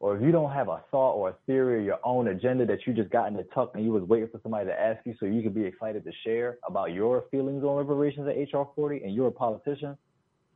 or 0.00 0.16
if 0.16 0.22
you 0.22 0.32
don't 0.32 0.50
have 0.50 0.68
a 0.68 0.82
thought 0.90 1.12
or 1.12 1.28
a 1.28 1.34
theory 1.46 1.76
or 1.76 1.80
your 1.80 2.00
own 2.02 2.28
agenda 2.28 2.66
that 2.66 2.80
you 2.86 2.92
just 2.92 3.08
got 3.10 3.28
in 3.28 3.34
the 3.34 3.46
tuck 3.54 3.70
and 3.74 3.84
you 3.84 3.92
was 3.92 4.02
waiting 4.02 4.28
for 4.28 4.40
somebody 4.42 4.66
to 4.66 4.80
ask 4.80 4.98
you 5.06 5.14
so 5.20 5.26
you 5.26 5.42
could 5.42 5.54
be 5.54 5.64
excited 5.64 6.02
to 6.04 6.10
share 6.24 6.58
about 6.66 6.92
your 6.92 7.24
feelings 7.30 7.62
on 7.62 7.76
reparations 7.76 8.26
at 8.26 8.36
HR 8.52 8.64
40 8.74 9.02
and 9.04 9.14
you're 9.14 9.28
a 9.28 9.32
politician, 9.32 9.96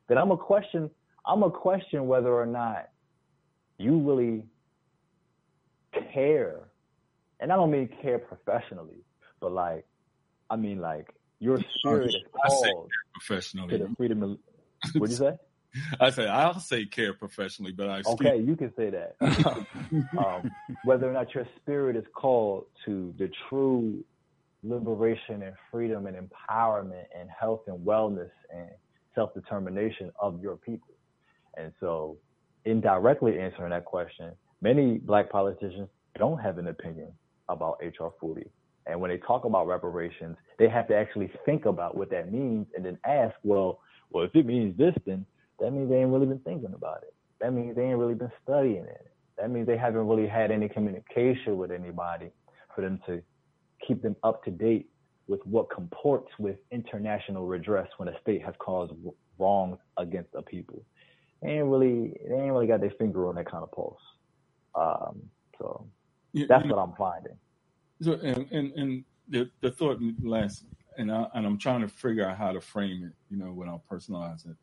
then 0.08 0.18
I'm 0.18 0.32
a 0.32 0.36
question 0.36 0.90
I'm 1.24 1.42
a 1.42 1.50
question 1.50 2.06
whether 2.06 2.32
or 2.32 2.46
not 2.46 2.88
you 3.78 3.98
really 3.98 4.44
care. 6.12 6.68
And 7.40 7.52
I 7.52 7.56
don't 7.56 7.70
mean 7.70 7.88
care 8.02 8.18
professionally, 8.18 9.04
but 9.40 9.52
like 9.52 9.86
I 10.50 10.56
mean 10.56 10.80
like 10.80 11.14
your 11.38 11.58
spirit 11.78 12.08
is 12.08 12.16
called 12.46 12.90
professionally. 13.14 13.78
to 13.78 13.84
the 13.86 13.94
freedom 13.96 14.22
of 14.22 14.38
What'd 14.94 15.10
you 15.10 15.16
say? 15.16 15.36
I 16.00 16.10
say 16.10 16.26
I'll 16.26 16.58
say 16.58 16.86
care 16.86 17.12
professionally, 17.12 17.72
but 17.72 17.88
I 17.88 18.02
okay. 18.06 18.38
You 18.38 18.56
can 18.56 18.72
say 18.76 18.90
that. 18.90 19.16
um, 20.18 20.50
whether 20.84 21.08
or 21.08 21.12
not 21.12 21.34
your 21.34 21.46
spirit 21.60 21.96
is 21.96 22.04
called 22.14 22.66
to 22.86 23.14
the 23.18 23.30
true 23.48 24.02
liberation 24.62 25.42
and 25.42 25.54
freedom 25.70 26.06
and 26.06 26.16
empowerment 26.16 27.04
and 27.18 27.28
health 27.28 27.62
and 27.66 27.78
wellness 27.86 28.30
and 28.52 28.70
self 29.14 29.34
determination 29.34 30.10
of 30.20 30.40
your 30.40 30.56
people, 30.56 30.94
and 31.56 31.72
so 31.80 32.16
indirectly 32.64 33.38
answering 33.38 33.70
that 33.70 33.84
question, 33.84 34.32
many 34.60 34.98
black 34.98 35.30
politicians 35.30 35.88
don't 36.18 36.38
have 36.38 36.58
an 36.58 36.68
opinion 36.68 37.12
about 37.48 37.78
HR 37.80 38.08
40. 38.20 38.44
And 38.86 39.00
when 39.00 39.10
they 39.10 39.18
talk 39.18 39.44
about 39.44 39.66
reparations, 39.66 40.36
they 40.58 40.68
have 40.68 40.86
to 40.88 40.96
actually 40.96 41.30
think 41.44 41.66
about 41.66 41.96
what 41.96 42.10
that 42.10 42.32
means 42.32 42.66
and 42.74 42.84
then 42.84 42.98
ask, 43.04 43.34
well, 43.42 43.80
well, 44.10 44.24
if 44.24 44.34
it 44.34 44.46
means 44.46 44.76
this, 44.76 44.94
then 45.04 45.26
that 45.60 45.70
means 45.72 45.88
they 45.90 45.96
ain't 45.96 46.10
really 46.10 46.26
been 46.26 46.40
thinking 46.40 46.74
about 46.74 47.02
it. 47.02 47.14
That 47.40 47.52
means 47.52 47.76
they 47.76 47.82
ain't 47.82 47.98
really 47.98 48.14
been 48.14 48.32
studying 48.42 48.84
it. 48.84 49.10
That 49.38 49.50
means 49.50 49.66
they 49.66 49.76
haven't 49.76 50.06
really 50.06 50.26
had 50.26 50.50
any 50.50 50.68
communication 50.68 51.56
with 51.56 51.70
anybody 51.70 52.30
for 52.74 52.80
them 52.82 53.00
to 53.06 53.22
keep 53.86 54.02
them 54.02 54.16
up 54.22 54.42
to 54.44 54.50
date 54.50 54.88
with 55.26 55.40
what 55.44 55.68
comports 55.70 56.30
with 56.38 56.56
international 56.70 57.46
redress 57.46 57.88
when 57.96 58.08
a 58.08 58.20
state 58.20 58.42
has 58.42 58.54
caused 58.58 58.92
wrongs 59.38 59.78
against 59.98 60.30
a 60.34 60.42
people. 60.42 60.82
They 61.42 61.50
ain't 61.50 61.66
really, 61.66 62.14
they 62.28 62.34
ain't 62.34 62.52
really 62.52 62.66
got 62.66 62.80
their 62.80 62.92
finger 62.98 63.28
on 63.28 63.34
that 63.34 63.50
kind 63.50 63.62
of 63.62 63.72
pulse. 63.72 64.00
Um, 64.74 65.22
so 65.58 65.86
yeah, 66.32 66.46
that's 66.48 66.66
what 66.66 66.78
I'm 66.78 66.94
finding. 66.96 67.36
So, 68.00 68.12
and, 68.12 68.50
and, 68.50 68.72
and 68.74 69.04
the, 69.28 69.50
the 69.60 69.70
thought 69.70 70.00
last 70.22 70.64
and 70.98 71.10
I, 71.10 71.26
and 71.34 71.46
I'm 71.46 71.58
trying 71.58 71.82
to 71.82 71.88
figure 71.88 72.28
out 72.28 72.36
how 72.36 72.52
to 72.52 72.60
frame 72.60 73.04
it, 73.04 73.12
you 73.30 73.38
know, 73.38 73.52
when 73.52 73.68
I 73.68 73.76
personalize 73.90 74.46
it. 74.46 74.56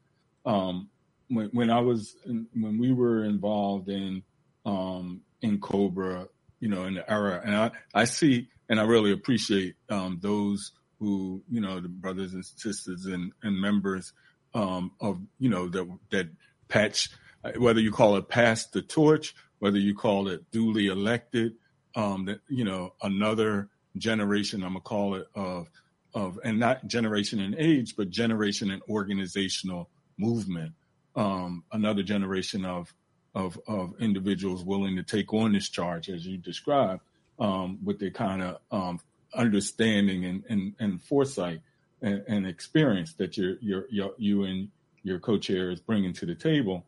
Um, 0.46 0.90
when 1.30 1.48
when 1.48 1.70
I 1.70 1.80
was 1.80 2.16
in, 2.26 2.48
when 2.54 2.78
we 2.78 2.94
were 2.94 3.24
involved 3.24 3.90
in 3.90 4.24
um, 4.66 5.22
N'COBRA, 5.44 6.28
you 6.60 6.70
know, 6.70 6.86
in 6.86 6.96
the 6.96 7.10
era, 7.12 7.42
and 7.44 7.56
I 7.56 7.72
I 7.94 8.06
see 8.06 8.50
and 8.70 8.80
I 8.80 8.84
really 8.84 9.12
appreciate 9.12 9.76
um, 9.90 10.20
those 10.22 10.72
who 11.00 11.44
you 11.50 11.62
know 11.62 11.80
the 11.80 11.90
brothers 11.90 12.34
and 12.34 12.46
sisters 12.46 13.06
and 13.06 13.32
and 13.42 13.60
members 13.60 14.14
um, 14.54 14.92
of 15.00 15.20
you 15.40 15.50
know 15.50 15.68
that 15.70 15.98
that 16.12 16.30
patch 16.68 17.10
whether 17.58 17.80
you 17.80 17.92
call 17.92 18.16
it 18.16 18.30
pass 18.30 18.68
the 18.68 18.82
torch, 18.82 19.36
whether 19.60 19.78
you 19.78 19.94
call 19.94 20.30
it 20.30 20.50
duly 20.52 20.88
elected, 20.88 21.54
um, 21.96 22.26
that 22.26 22.40
you 22.48 22.64
know 22.64 22.94
another 23.02 23.70
generation 23.98 24.64
I'm 24.64 24.70
gonna 24.70 24.82
call 24.82 25.16
it 25.16 25.28
of 25.36 25.70
of 26.14 26.40
and 26.44 26.60
not 26.60 26.88
generation 26.88 27.40
and 27.40 27.56
age, 27.58 27.96
but 27.96 28.10
generation 28.10 28.72
and 28.72 28.82
organizational 28.90 29.90
movement. 30.18 30.74
Um, 31.16 31.64
another 31.72 32.04
generation 32.04 32.66
of 32.66 32.94
of 33.36 33.60
of 33.68 33.94
individuals 34.00 34.64
willing 34.64 34.96
to 34.96 35.04
take 35.04 35.34
on 35.34 35.54
this 35.54 35.70
charge, 35.70 36.10
as 36.10 36.26
you 36.26 36.38
described, 36.38 37.02
um, 37.40 37.80
with 37.84 38.00
the 38.00 38.12
kind 38.12 38.42
of 38.42 38.58
um, 38.72 39.00
understanding 39.36 40.26
and, 40.26 40.44
and, 40.50 40.74
and 40.80 41.02
foresight 41.02 41.62
and, 42.02 42.24
and, 42.28 42.48
experience 42.48 43.14
that 43.14 43.38
your, 43.38 43.56
your, 43.62 44.12
you 44.18 44.44
and 44.44 44.70
your 45.04 45.20
co-chair 45.20 45.72
is 45.72 45.80
bringing 45.80 46.14
to 46.14 46.26
the 46.26 46.36
table. 46.36 46.86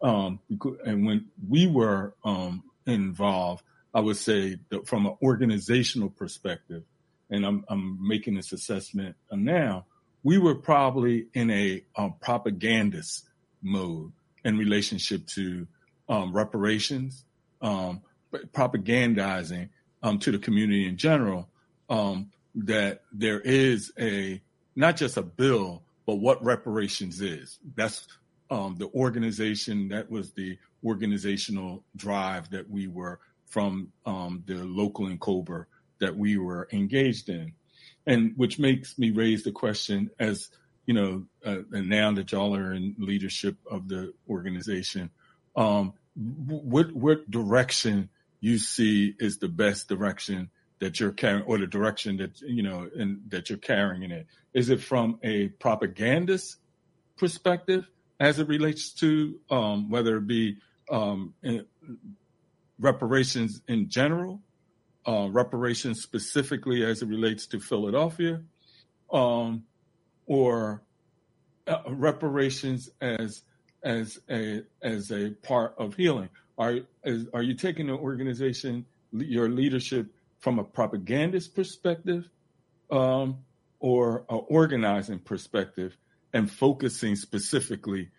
Um, 0.00 0.40
and 0.84 1.06
when 1.06 1.26
we 1.48 1.66
were 1.66 2.14
um, 2.24 2.64
involved, 2.86 3.62
I 3.94 4.00
would 4.00 4.16
say 4.16 4.56
from 4.86 5.06
an 5.06 5.16
organizational 5.22 6.10
perspective, 6.10 6.82
and 7.32 7.46
I'm, 7.46 7.64
I'm 7.68 7.98
making 8.06 8.34
this 8.34 8.52
assessment 8.52 9.16
now, 9.32 9.86
we 10.22 10.38
were 10.38 10.54
probably 10.54 11.26
in 11.32 11.50
a 11.50 11.82
um, 11.96 12.14
propagandist 12.20 13.24
mode 13.62 14.12
in 14.44 14.58
relationship 14.58 15.26
to 15.28 15.66
um, 16.08 16.32
reparations, 16.32 17.24
um, 17.62 18.02
propagandizing 18.52 19.70
um, 20.02 20.18
to 20.18 20.30
the 20.30 20.38
community 20.38 20.86
in 20.86 20.96
general 20.96 21.48
um, 21.88 22.30
that 22.54 23.02
there 23.12 23.40
is 23.40 23.92
a 23.98 24.40
not 24.76 24.96
just 24.96 25.16
a 25.16 25.22
bill, 25.22 25.82
but 26.06 26.16
what 26.16 26.42
reparations 26.44 27.20
is. 27.20 27.58
That's 27.74 28.06
the 28.50 28.90
organization. 28.94 29.88
That 29.88 30.10
was 30.10 30.32
the 30.32 30.58
organizational 30.84 31.82
drive 31.96 32.50
that 32.50 32.68
we 32.68 32.88
were 32.88 33.20
from 33.46 33.92
the 34.04 34.62
local 34.64 35.06
in 35.06 35.18
N'COBRA 35.18 35.64
that 36.02 36.16
we 36.16 36.36
were 36.36 36.68
engaged 36.72 37.28
in, 37.28 37.52
and 38.06 38.34
which 38.36 38.58
makes 38.58 38.98
me 38.98 39.10
raise 39.10 39.44
the 39.44 39.52
question 39.52 40.10
as 40.18 40.50
you 40.84 40.94
know, 40.94 41.24
uh, 41.46 41.62
and 41.70 41.88
now 41.88 42.12
that 42.12 42.32
y'all 42.32 42.56
are 42.56 42.72
in 42.72 42.96
leadership 42.98 43.56
of 43.70 43.88
the 43.88 44.12
organization, 44.28 45.10
um, 45.54 45.94
what 46.14 46.92
what 46.92 47.30
direction 47.30 48.08
you 48.40 48.58
see 48.58 49.14
is 49.18 49.38
the 49.38 49.48
best 49.48 49.88
direction 49.88 50.50
that 50.80 50.98
you're 50.98 51.12
carrying, 51.12 51.44
or 51.44 51.58
the 51.58 51.66
direction 51.66 52.16
that 52.16 52.40
you 52.40 52.62
know, 52.62 52.90
and 52.98 53.22
that 53.28 53.48
you're 53.48 53.58
carrying 53.58 54.02
in 54.02 54.10
it? 54.10 54.26
Is 54.52 54.70
it 54.70 54.82
from 54.82 55.20
a 55.22 55.48
propagandist 55.48 56.56
perspective 57.16 57.86
as 58.18 58.40
it 58.40 58.48
relates 58.48 58.92
to 58.94 59.38
um, 59.50 59.88
whether 59.88 60.16
it 60.16 60.26
be 60.26 60.58
um, 60.90 61.34
in 61.42 61.64
reparations 62.78 63.62
in 63.68 63.88
general, 63.88 64.40
uh, 65.06 65.28
reparations 65.30 66.02
specifically 66.02 66.84
as 66.84 67.02
it 67.02 67.08
relates 67.08 67.46
to 67.48 67.60
Philadelphia, 67.60 68.40
um, 69.12 69.64
or 70.26 70.82
uh, 71.66 71.82
reparations 71.88 72.90
as 73.00 73.42
as 73.82 74.20
a 74.30 74.62
as 74.82 75.10
a 75.10 75.30
part 75.42 75.74
of 75.78 75.94
healing? 75.94 76.28
Are 76.58 76.80
is, 77.04 77.26
are 77.34 77.42
you 77.42 77.54
taking 77.54 77.88
the 77.88 77.94
organization, 77.94 78.86
your 79.12 79.48
leadership, 79.48 80.06
from 80.38 80.58
a 80.58 80.64
propagandist 80.64 81.54
perspective, 81.54 82.28
um, 82.90 83.38
or 83.80 84.24
an 84.28 84.42
organizing 84.48 85.18
perspective, 85.18 85.96
and 86.32 86.50
focusing 86.50 87.16
specifically 87.16 88.10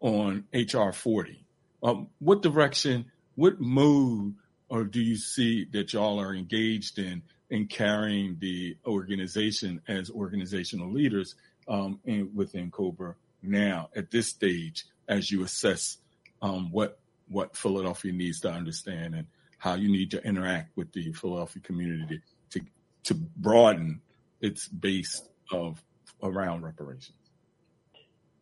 on 0.00 0.44
HR 0.52 0.90
40? 0.90 1.44
Um, 1.82 2.08
what 2.18 2.42
direction, 2.42 3.06
what 3.34 3.60
mode, 3.60 4.34
or 4.72 4.84
do 4.84 5.02
you 5.02 5.16
see 5.16 5.66
that 5.66 5.92
y'all 5.92 6.18
are 6.18 6.34
engaged 6.34 6.98
in 6.98 7.22
in 7.50 7.66
carrying 7.66 8.38
the 8.40 8.74
organization 8.86 9.82
as 9.86 10.10
organizational 10.10 10.90
leaders 10.90 11.34
um, 11.68 12.00
in, 12.06 12.30
within 12.34 12.70
Cobra 12.70 13.14
now 13.42 13.90
at 13.94 14.10
this 14.10 14.28
stage 14.28 14.86
as 15.06 15.30
you 15.30 15.44
assess 15.44 15.98
um, 16.40 16.72
what 16.72 16.98
what 17.28 17.54
Philadelphia 17.54 18.12
needs 18.12 18.40
to 18.40 18.50
understand 18.50 19.14
and 19.14 19.26
how 19.58 19.74
you 19.74 19.92
need 19.92 20.10
to 20.12 20.26
interact 20.26 20.74
with 20.74 20.90
the 20.92 21.12
Philadelphia 21.12 21.62
community 21.62 22.22
to 22.48 22.60
to 23.04 23.14
broaden 23.14 24.00
its 24.40 24.68
base 24.68 25.22
of 25.50 25.84
around 26.22 26.62
reparations. 26.62 27.18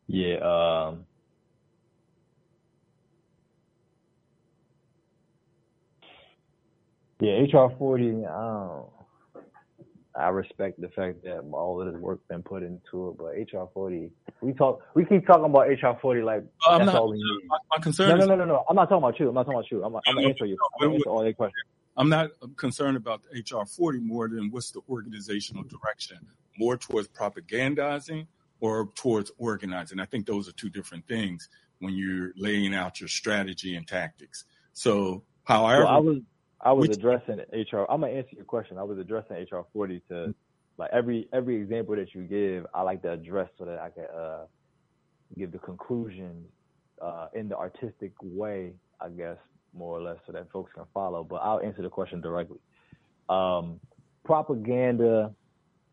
Yeah, 0.07 0.37
um, 0.37 1.07
yeah, 7.21 7.43
HR 7.43 7.71
forty. 7.79 8.25
Um, 8.25 8.85
I 10.19 10.29
respect 10.29 10.81
the 10.81 10.89
fact 10.89 11.23
that 11.23 11.41
all 11.53 11.81
of 11.81 11.93
this 11.93 12.01
work 12.01 12.21
been 12.29 12.43
put 12.43 12.63
into 12.63 13.09
it, 13.09 13.17
but 13.19 13.59
HR 13.59 13.67
forty, 13.73 14.11
we 14.41 14.53
talk, 14.53 14.81
we 14.95 15.05
keep 15.05 15.27
talking 15.27 15.45
about 15.45 15.69
HR 15.69 15.99
forty 16.01 16.23
like 16.23 16.45
I'm 16.67 16.81
that's 16.81 16.93
not, 16.93 17.03
all 17.03 17.11
we 17.11 17.17
need. 17.17 17.47
my, 17.47 17.59
my 17.71 17.83
concern 17.83 18.09
No, 18.09 18.17
no, 18.17 18.27
no, 18.27 18.37
no, 18.37 18.45
no. 18.45 18.65
I'm 18.69 18.77
not 18.77 18.89
talking 18.89 19.05
about 19.05 19.21
you. 19.21 19.29
I'm 19.29 19.35
not 19.35 19.45
talking 19.45 19.59
about 19.59 19.71
you. 19.71 19.85
I'm, 19.85 19.95
I'm 19.95 20.15
gonna 20.17 20.29
answer 20.29 20.47
you. 20.47 20.57
I'm 20.81 20.89
gonna 20.89 20.95
answer 20.97 21.11
all 21.11 21.25
your 21.25 21.33
questions. 21.33 21.65
I'm 21.97 22.09
not 22.09 22.31
concerned 22.57 22.97
about 22.97 23.23
the 23.23 23.41
HR 23.41 23.67
40 23.67 23.99
more 24.01 24.29
than 24.29 24.51
what's 24.51 24.71
the 24.71 24.81
organizational 24.89 25.65
direction, 25.65 26.19
more 26.59 26.77
towards 26.77 27.09
propagandizing 27.09 28.27
or 28.61 28.89
towards 28.95 29.31
organizing. 29.39 30.01
I 30.01 30.07
think 30.07 30.27
those 30.27 30.49
are 30.49 30.53
two 30.53 30.71
different 30.71 31.07
things 31.07 31.49
when 31.81 31.95
you're 31.95 32.33
laying 32.37 32.75
out 32.75 33.01
your 33.01 33.09
strategy 33.09 33.75
and 33.77 33.87
tactics. 33.87 34.45
So, 34.73 35.25
however, 35.45 35.85
Well, 35.85 35.95
I 35.95 35.99
was 35.99 36.19
I 36.63 36.73
was 36.73 36.89
which- 36.89 36.99
addressing 36.99 37.41
HR. 37.53 37.87
I'm 37.89 38.01
gonna 38.01 38.13
answer 38.13 38.37
your 38.37 38.45
question. 38.45 38.79
I 38.79 38.83
was 38.83 38.99
addressing 38.99 39.37
HR 39.37 39.65
40 39.73 40.01
to 40.09 40.35
like 40.79 40.91
every 40.93 41.29
every 41.33 41.57
example 41.57 41.97
that 41.97 42.15
you 42.15 42.23
give. 42.23 42.67
I 42.75 42.83
like 42.83 43.03
to 43.03 43.13
address 43.13 43.49
so 43.59 43.65
that 43.65 43.79
I 43.79 43.91
can 43.91 44.05
uh, 44.05 44.47
give 45.37 45.53
the 45.53 45.59
conclusion 45.59 46.45
uh, 47.01 47.29
in 47.35 47.49
the 47.49 47.57
artistic 47.57 48.13
way, 48.23 48.73
I 49.01 49.09
guess, 49.09 49.39
more 49.75 49.97
or 49.99 50.03
less, 50.03 50.19
so 50.27 50.33
that 50.33 50.51
folks 50.51 50.73
can 50.75 50.85
follow. 50.93 51.25
But 51.25 51.37
I'll 51.37 51.61
answer 51.61 51.83
the 51.83 51.89
question 51.89 52.21
directly. 52.21 52.59
Um, 53.29 53.81
propaganda, 54.25 55.35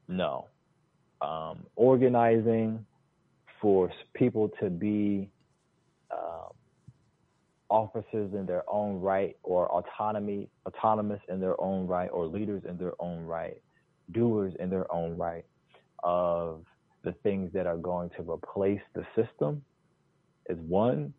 no. 0.07 0.47
Um, 1.21 1.65
organizing 1.75 2.85
for 3.61 3.91
people 4.13 4.49
to 4.61 4.69
be 4.69 5.29
officers 7.69 8.33
in 8.33 8.45
their 8.45 8.63
own 8.69 8.99
right 9.01 9.35
or 9.43 9.67
autonomy 9.71 10.49
autonomous 10.65 11.19
in 11.29 11.39
their 11.39 11.59
own 11.61 11.87
right 11.87 12.09
or 12.11 12.25
leaders 12.25 12.63
in 12.67 12.77
their 12.77 12.93
own 12.99 13.25
right 13.25 13.61
doers 14.11 14.53
in 14.59 14.69
their 14.69 14.91
own 14.91 15.17
right 15.17 15.45
of 16.03 16.63
the 17.03 17.11
things 17.23 17.51
that 17.53 17.67
are 17.67 17.77
going 17.77 18.09
to 18.17 18.29
replace 18.29 18.81
the 18.93 19.05
system 19.15 19.61
is 20.49 20.57
one. 20.67 21.13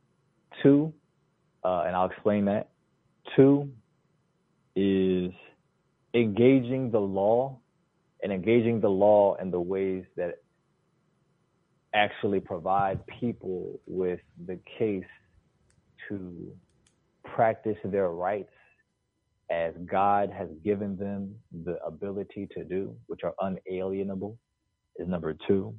Two 0.62 0.92
uh, 1.64 1.84
and 1.86 1.94
i'll 1.94 2.10
explain 2.10 2.44
that. 2.46 2.70
Two 3.36 3.70
is 4.74 5.32
engaging 6.14 6.90
the 6.90 7.00
law 7.00 7.58
and 8.22 8.32
engaging 8.32 8.80
the 8.80 8.88
law 8.88 9.34
in 9.36 9.50
the 9.50 9.60
ways 9.60 10.04
that 10.16 10.38
actually 11.94 12.40
provide 12.40 13.00
people 13.06 13.80
with 13.86 14.20
the 14.46 14.58
case 14.78 15.04
to 16.08 16.52
practice 17.24 17.76
their 17.84 18.10
rights 18.10 18.52
as 19.50 19.72
God 19.86 20.30
has 20.30 20.48
given 20.64 20.96
them 20.96 21.34
the 21.64 21.82
ability 21.84 22.48
to 22.54 22.64
do, 22.64 22.94
which 23.06 23.20
are 23.24 23.34
unalienable, 23.40 24.38
is 24.96 25.08
number 25.08 25.34
two. 25.46 25.74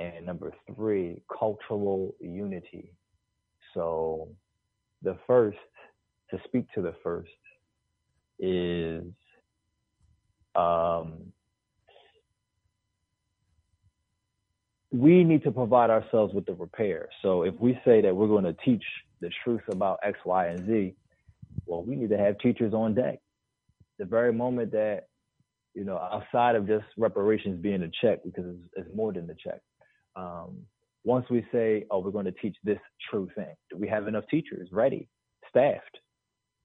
And 0.00 0.26
number 0.26 0.52
three, 0.74 1.22
cultural 1.38 2.14
unity. 2.20 2.92
So 3.74 4.28
the 5.02 5.16
first, 5.26 5.58
to 6.30 6.38
speak 6.44 6.66
to 6.74 6.82
the 6.82 6.94
first, 7.02 7.30
is 8.38 9.04
um, 10.54 11.32
we 14.92 15.24
need 15.24 15.42
to 15.44 15.50
provide 15.50 15.90
ourselves 15.90 16.32
with 16.32 16.46
the 16.46 16.54
repair. 16.54 17.08
So 17.22 17.42
if 17.42 17.54
we 17.60 17.78
say 17.84 18.00
that 18.00 18.14
we're 18.14 18.28
going 18.28 18.44
to 18.44 18.56
teach 18.64 18.84
the 19.20 19.30
truth 19.44 19.62
about 19.70 19.98
X, 20.02 20.18
Y, 20.24 20.46
and 20.46 20.66
Z, 20.66 20.94
well, 21.66 21.82
we 21.82 21.96
need 21.96 22.10
to 22.10 22.18
have 22.18 22.38
teachers 22.38 22.74
on 22.74 22.94
deck. 22.94 23.20
The 23.98 24.04
very 24.04 24.32
moment 24.32 24.72
that, 24.72 25.08
you 25.74 25.84
know, 25.84 25.98
outside 25.98 26.56
of 26.56 26.66
just 26.66 26.84
reparations 26.96 27.60
being 27.60 27.82
a 27.82 27.90
check, 28.00 28.20
because 28.24 28.44
it's, 28.46 28.86
it's 28.86 28.96
more 28.96 29.12
than 29.12 29.26
the 29.26 29.34
check. 29.34 29.60
Um, 30.16 30.58
once 31.04 31.26
we 31.30 31.46
say, 31.52 31.84
oh, 31.90 32.00
we're 32.00 32.10
going 32.10 32.24
to 32.24 32.32
teach 32.32 32.56
this 32.64 32.78
true 33.10 33.28
thing, 33.34 33.54
do 33.70 33.76
we 33.76 33.88
have 33.88 34.08
enough 34.08 34.24
teachers 34.30 34.68
ready, 34.72 35.08
staffed, 35.48 35.98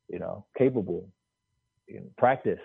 you 0.10 0.20
know, 0.20 0.46
capable, 0.58 1.08
you 1.88 2.00
know, 2.00 2.10
practiced 2.18 2.62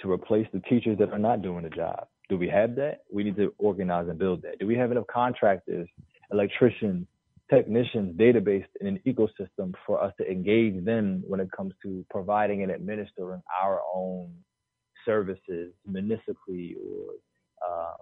to 0.00 0.10
replace 0.10 0.46
the 0.52 0.60
teachers 0.60 0.98
that 0.98 1.10
are 1.10 1.18
not 1.18 1.42
doing 1.42 1.64
the 1.64 1.70
job? 1.70 2.06
Do 2.28 2.36
we 2.36 2.48
have 2.48 2.74
that? 2.76 3.02
We 3.12 3.22
need 3.24 3.36
to 3.36 3.54
organize 3.58 4.08
and 4.08 4.18
build 4.18 4.42
that. 4.42 4.58
Do 4.58 4.66
we 4.66 4.76
have 4.76 4.90
enough 4.90 5.06
contractors, 5.06 5.88
electricians, 6.32 7.06
technicians, 7.50 8.16
database 8.18 8.64
in 8.80 8.86
an 8.86 9.00
ecosystem 9.06 9.72
for 9.86 10.02
us 10.02 10.12
to 10.18 10.30
engage 10.30 10.84
them 10.84 11.22
when 11.26 11.40
it 11.40 11.50
comes 11.56 11.72
to 11.82 12.04
providing 12.10 12.62
and 12.62 12.72
administering 12.72 13.42
our 13.62 13.80
own 13.94 14.32
services 15.04 15.72
municipally 15.86 16.76
or 16.82 17.12
um, 17.66 17.96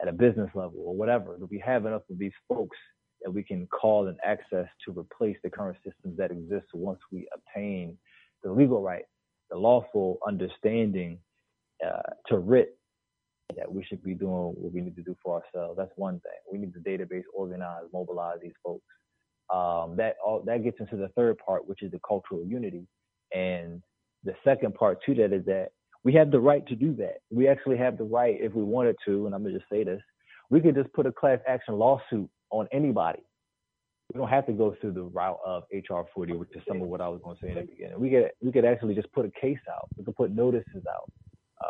at 0.00 0.08
a 0.08 0.12
business 0.12 0.50
level 0.54 0.80
or 0.84 0.94
whatever? 0.94 1.36
Do 1.38 1.48
we 1.50 1.58
have 1.60 1.86
enough 1.86 2.02
of 2.10 2.18
these 2.18 2.32
folks 2.48 2.76
that 3.22 3.30
we 3.30 3.42
can 3.42 3.66
call 3.68 4.08
and 4.08 4.18
access 4.24 4.68
to 4.84 4.98
replace 4.98 5.36
the 5.42 5.50
current 5.50 5.78
systems 5.84 6.16
that 6.18 6.30
exist 6.30 6.66
once 6.74 7.00
we 7.10 7.26
obtain 7.34 7.96
the 8.42 8.52
legal 8.52 8.82
right, 8.82 9.04
the 9.50 9.56
lawful 9.56 10.18
understanding 10.26 11.18
uh, 11.84 12.02
to 12.26 12.38
writ 12.38 12.76
that 13.56 13.70
we 13.70 13.84
should 13.84 14.02
be 14.02 14.14
doing 14.14 14.54
what 14.56 14.72
we 14.72 14.80
need 14.80 14.96
to 14.96 15.02
do 15.02 15.16
for 15.22 15.42
ourselves. 15.42 15.76
That's 15.76 15.92
one 15.96 16.20
thing. 16.20 16.32
We 16.50 16.58
need 16.58 16.72
the 16.74 16.80
database 16.80 17.24
organize, 17.34 17.84
mobilize 17.92 18.38
these 18.42 18.52
folks. 18.62 18.84
Um, 19.52 19.96
that 19.96 20.16
all 20.24 20.42
that 20.46 20.64
gets 20.64 20.80
into 20.80 20.96
the 20.96 21.08
third 21.08 21.36
part, 21.38 21.68
which 21.68 21.82
is 21.82 21.92
the 21.92 22.00
cultural 22.06 22.44
unity. 22.44 22.86
And 23.34 23.82
the 24.24 24.34
second 24.42 24.74
part 24.74 24.98
to 25.04 25.14
that 25.16 25.32
is 25.32 25.44
that 25.44 25.68
we 26.02 26.14
have 26.14 26.30
the 26.30 26.40
right 26.40 26.66
to 26.66 26.74
do 26.74 26.94
that. 26.96 27.18
We 27.30 27.46
actually 27.48 27.76
have 27.76 27.98
the 27.98 28.04
right, 28.04 28.36
if 28.40 28.54
we 28.54 28.62
wanted 28.62 28.96
to, 29.06 29.26
and 29.26 29.34
I'm 29.34 29.42
gonna 29.42 29.58
just 29.58 29.68
say 29.70 29.84
this, 29.84 30.00
we 30.50 30.60
could 30.60 30.74
just 30.74 30.92
put 30.92 31.06
a 31.06 31.12
class 31.12 31.38
action 31.46 31.74
lawsuit 31.74 32.28
on 32.50 32.68
anybody. 32.72 33.20
We 34.12 34.18
don't 34.18 34.28
have 34.28 34.46
to 34.46 34.52
go 34.52 34.76
through 34.80 34.92
the 34.92 35.02
route 35.02 35.40
of 35.44 35.64
HR 35.72 36.02
40, 36.14 36.34
which 36.34 36.50
is 36.54 36.62
some 36.68 36.80
of 36.82 36.88
what 36.88 37.00
I 37.00 37.08
was 37.08 37.20
going 37.24 37.36
to 37.36 37.42
say 37.42 37.48
in 37.50 37.54
the 37.56 37.62
beginning. 37.62 37.98
We 37.98 38.10
could 38.10 38.30
we 38.42 38.52
could 38.52 38.64
actually 38.64 38.94
just 38.94 39.10
put 39.12 39.24
a 39.24 39.30
case 39.40 39.58
out. 39.70 39.88
We 39.96 40.04
could 40.04 40.14
put 40.14 40.30
notices 40.30 40.84
out. 40.88 41.10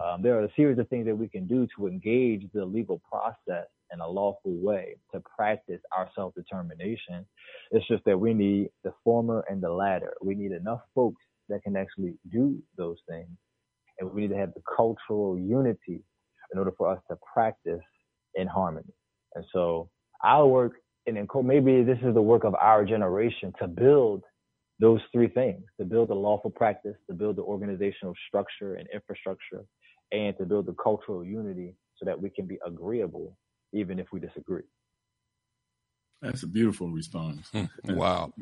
Um, 0.03 0.23
there 0.23 0.39
are 0.39 0.45
a 0.45 0.53
series 0.57 0.79
of 0.79 0.89
things 0.89 1.07
that 1.07 1.17
we 1.17 1.29
can 1.29 1.47
do 1.47 1.67
to 1.77 1.87
engage 1.87 2.43
the 2.53 2.65
legal 2.65 3.01
process 3.11 3.67
in 3.93 4.01
a 4.01 4.09
lawful 4.09 4.55
way 4.57 4.97
to 5.13 5.21
practice 5.21 5.81
our 5.97 6.09
self 6.15 6.35
determination. 6.35 7.27
It's 7.71 7.87
just 7.87 8.05
that 8.07 8.19
we 8.19 8.35
need 8.35 8.71
the 8.83 8.93
former 9.05 9.45
and 9.49 9.63
the 9.63 9.71
latter. 9.71 10.15
We 10.23 10.35
need 10.35 10.53
enough 10.53 10.81
folks 10.95 11.23
that 11.49 11.63
can 11.63 11.77
actually 11.77 12.15
do 12.33 12.59
those 12.77 12.99
things. 13.09 13.29
And 13.99 14.11
we 14.11 14.23
need 14.23 14.31
to 14.31 14.37
have 14.37 14.55
the 14.55 14.63
cultural 14.77 15.39
unity 15.39 16.03
in 16.53 16.59
order 16.59 16.73
for 16.77 16.91
us 16.91 17.01
to 17.11 17.17
practice 17.33 17.81
in 18.35 18.47
harmony. 18.49 18.93
And 19.35 19.45
so 19.53 19.91
our 20.25 20.47
work, 20.47 20.73
and 21.07 21.17
maybe 21.45 21.83
this 21.85 21.99
is 22.03 22.15
the 22.15 22.23
work 22.23 22.45
of 22.45 22.55
our 22.55 22.85
generation 22.85 23.53
to 23.61 23.69
build 23.69 24.25
those 24.81 25.01
three 25.13 25.29
things 25.29 25.63
to 25.79 25.85
build 25.85 26.11
a 26.11 26.15
lawful 26.15 26.51
practice, 26.51 26.97
to 27.09 27.15
build 27.15 27.37
the 27.37 27.43
organizational 27.43 28.15
structure 28.29 28.75
and 28.75 28.89
infrastructure, 28.93 29.65
and 30.15 30.37
to 30.39 30.45
build 30.47 30.67
the 30.67 30.75
cultural 30.75 31.25
unity 31.25 31.75
so 31.97 32.05
that 32.05 32.21
we 32.21 32.31
can 32.31 32.47
be 32.47 32.59
agreeable 32.65 33.37
even 33.73 33.99
if 33.99 34.07
we 34.13 34.21
disagree. 34.21 34.63
That's 36.23 36.45
a 36.45 36.47
beautiful 36.47 36.91
response. 36.91 37.51
Hmm. 37.51 37.65
wow. 37.97 38.33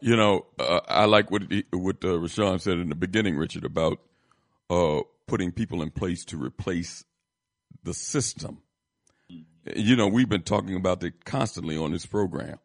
You 0.00 0.16
know, 0.16 0.46
uh, 0.58 0.80
I 0.86 1.06
like 1.06 1.30
what 1.30 1.50
he, 1.50 1.64
what 1.72 1.96
uh, 2.04 2.08
Rashawn 2.08 2.60
said 2.60 2.78
in 2.78 2.90
the 2.90 2.94
beginning, 2.94 3.36
Richard, 3.36 3.64
about 3.64 3.98
uh, 4.70 5.00
putting 5.26 5.50
people 5.50 5.82
in 5.82 5.90
place 5.90 6.24
to 6.26 6.36
replace 6.36 7.04
the 7.82 7.94
system. 7.94 8.58
You 9.74 9.96
know, 9.96 10.06
we've 10.06 10.28
been 10.28 10.42
talking 10.42 10.76
about 10.76 11.02
it 11.02 11.24
constantly 11.24 11.76
on 11.76 11.92
this 11.92 12.06
program. 12.06 12.58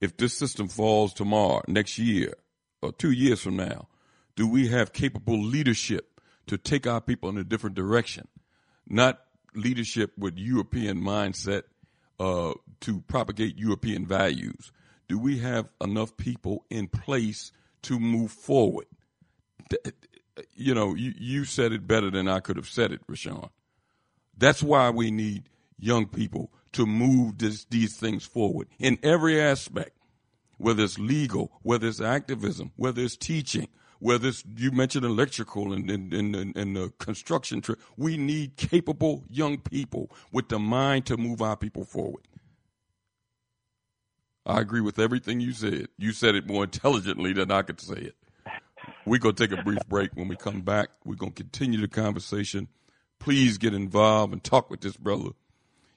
If 0.00 0.16
this 0.16 0.36
system 0.36 0.66
falls 0.66 1.14
tomorrow, 1.14 1.62
next 1.68 1.98
year, 1.98 2.34
or 2.80 2.92
two 2.92 3.12
years 3.12 3.40
from 3.40 3.56
now, 3.56 3.86
do 4.34 4.48
we 4.48 4.68
have 4.68 4.92
capable 4.92 5.40
leadership 5.40 6.11
to 6.46 6.58
take 6.58 6.86
our 6.86 7.00
people 7.00 7.28
in 7.28 7.38
a 7.38 7.44
different 7.44 7.76
direction? 7.76 8.28
Not 8.86 9.20
leadership 9.54 10.12
with 10.18 10.38
European 10.38 11.00
mindset 11.00 11.62
uh, 12.18 12.52
to 12.80 13.00
propagate 13.02 13.58
European 13.58 14.06
values? 14.06 14.72
Do 15.08 15.18
we 15.18 15.38
have 15.38 15.68
enough 15.80 16.16
people 16.16 16.64
in 16.70 16.88
place 16.88 17.52
to 17.82 17.98
move 17.98 18.30
forward? 18.30 18.86
You 20.54 20.74
know, 20.74 20.94
you, 20.94 21.12
you 21.18 21.44
said 21.44 21.72
it 21.72 21.86
better 21.86 22.10
than 22.10 22.28
I 22.28 22.40
could 22.40 22.56
have 22.56 22.68
said 22.68 22.92
it, 22.92 23.06
Rashawn. 23.06 23.50
That's 24.36 24.62
why 24.62 24.90
we 24.90 25.10
need 25.10 25.44
young 25.78 26.06
people 26.06 26.52
to 26.72 26.86
move 26.86 27.38
this, 27.38 27.64
these 27.66 27.96
things 27.96 28.24
forward 28.24 28.68
in 28.78 28.98
every 29.02 29.40
aspect, 29.40 29.96
whether 30.58 30.84
it's 30.84 30.98
legal, 30.98 31.52
whether 31.62 31.88
it's 31.88 32.00
activism, 32.00 32.72
whether 32.76 33.02
it's 33.02 33.16
teaching, 33.16 33.68
whether 34.02 34.28
it's 34.28 34.42
you 34.56 34.72
mentioned 34.72 35.04
electrical 35.04 35.72
and 35.72 35.88
and, 35.88 36.12
and, 36.12 36.56
and 36.56 36.76
the 36.76 36.92
construction 36.98 37.60
trade. 37.60 37.78
We 37.96 38.16
need 38.16 38.56
capable 38.56 39.22
young 39.30 39.58
people 39.58 40.10
with 40.32 40.48
the 40.48 40.58
mind 40.58 41.06
to 41.06 41.16
move 41.16 41.40
our 41.40 41.56
people 41.56 41.84
forward. 41.84 42.26
I 44.44 44.60
agree 44.60 44.80
with 44.80 44.98
everything 44.98 45.38
you 45.38 45.52
said. 45.52 45.86
You 45.98 46.12
said 46.12 46.34
it 46.34 46.48
more 46.48 46.64
intelligently 46.64 47.32
than 47.32 47.52
I 47.52 47.62
could 47.62 47.80
say 47.80 47.94
it. 47.94 48.16
We're 49.06 49.20
going 49.20 49.36
to 49.36 49.46
take 49.46 49.56
a 49.56 49.62
brief 49.62 49.86
break. 49.88 50.10
When 50.14 50.26
we 50.26 50.34
come 50.34 50.62
back, 50.62 50.88
we're 51.04 51.14
going 51.14 51.32
to 51.32 51.42
continue 51.42 51.80
the 51.80 51.86
conversation. 51.86 52.66
Please 53.20 53.56
get 53.56 53.72
involved 53.72 54.32
and 54.32 54.42
talk 54.42 54.68
with 54.68 54.80
this 54.80 54.96
brother. 54.96 55.30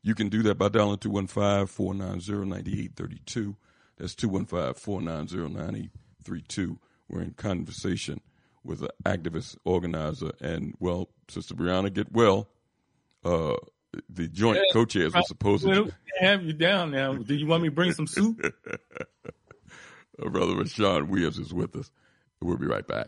You 0.03 0.13
can 0.13 0.29
do 0.29 0.43
that 0.43 0.59
by 0.59 0.69
dialing 0.69 0.99
215 0.99 1.65
490 1.65 2.31
9832. 2.47 3.55
That's 3.97 4.13
215 4.13 4.75
490 4.75 5.37
9832. 5.37 6.77
We're 7.09 7.21
in 7.21 7.31
conversation 7.31 8.21
with 8.63 8.81
an 8.81 8.89
activist 9.05 9.57
organizer, 9.63 10.31
and 10.41 10.73
well, 10.79 11.09
Sister 11.29 11.53
Brianna, 11.53 11.93
get 11.93 12.11
well. 12.11 12.47
Uh, 13.23 13.55
the 14.09 14.27
joint 14.27 14.57
yeah, 14.57 14.73
co-chairs 14.73 15.13
were 15.13 15.21
supposed 15.23 15.63
to 15.63 15.91
have 16.19 16.43
you 16.43 16.53
down 16.53 16.91
now. 16.91 17.13
Do 17.13 17.35
you 17.35 17.47
want 17.47 17.63
me 17.63 17.69
to 17.69 17.75
bring 17.75 17.93
some 17.93 18.07
soup? 18.07 18.39
uh, 18.71 20.29
Brother 20.29 20.53
Rashawn 20.53 21.07
Williams 21.07 21.37
is 21.37 21.53
with 21.53 21.75
us. 21.75 21.91
We'll 22.41 22.57
be 22.57 22.67
right 22.67 22.85
back. 22.85 23.07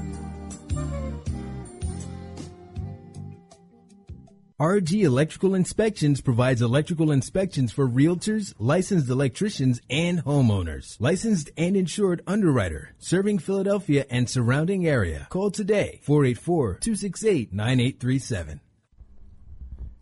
RG 4.61 5.01
Electrical 5.01 5.55
Inspections 5.55 6.21
provides 6.21 6.61
electrical 6.61 7.09
inspections 7.09 7.71
for 7.71 7.87
realtors, 7.87 8.53
licensed 8.59 9.09
electricians, 9.09 9.81
and 9.89 10.23
homeowners. 10.23 10.97
Licensed 10.99 11.49
and 11.57 11.75
insured 11.75 12.21
underwriter, 12.27 12.93
serving 12.99 13.39
Philadelphia 13.39 14.05
and 14.11 14.29
surrounding 14.29 14.85
area. 14.85 15.25
Call 15.31 15.49
today, 15.49 15.99
484-268-9837. 16.05 18.59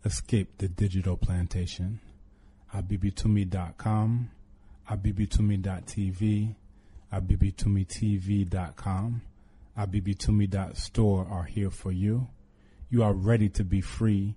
Escape 0.04 0.58
the 0.58 0.68
digital 0.68 1.16
plantation. 1.16 2.00
abibitumi.com, 2.74 4.30
abibitumi.tv, 4.90 6.54
abibitumitv.com, 7.10 9.22
abibitumi.store 9.78 11.26
are 11.30 11.44
here 11.44 11.70
for 11.70 11.92
you. 11.92 12.28
You 12.90 13.02
are 13.02 13.14
ready 13.14 13.48
to 13.48 13.64
be 13.64 13.80
free 13.80 14.36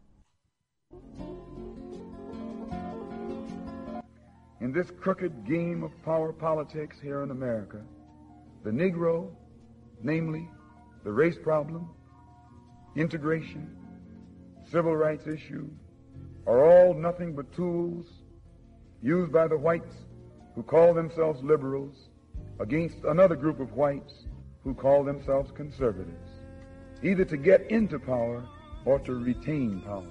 In 4.61 4.71
this 4.71 4.91
crooked 4.91 5.43
game 5.47 5.83
of 5.83 5.91
power 6.05 6.31
politics 6.31 6.97
here 7.01 7.23
in 7.23 7.31
America, 7.31 7.81
the 8.63 8.69
Negro, 8.69 9.31
namely 10.03 10.47
the 11.03 11.11
race 11.11 11.37
problem, 11.41 11.89
integration, 12.95 13.75
civil 14.69 14.95
rights 14.95 15.25
issue, 15.25 15.67
are 16.45 16.63
all 16.63 16.93
nothing 16.93 17.33
but 17.33 17.51
tools 17.53 18.05
used 19.01 19.31
by 19.31 19.47
the 19.47 19.57
whites 19.57 19.95
who 20.53 20.61
call 20.61 20.93
themselves 20.93 21.41
liberals 21.41 22.09
against 22.59 23.03
another 23.05 23.35
group 23.35 23.59
of 23.59 23.73
whites 23.73 24.27
who 24.63 24.75
call 24.75 25.03
themselves 25.03 25.49
conservatives, 25.51 26.29
either 27.01 27.25
to 27.25 27.35
get 27.35 27.61
into 27.71 27.97
power 27.97 28.47
or 28.85 28.99
to 28.99 29.15
retain 29.15 29.81
power. 29.81 30.05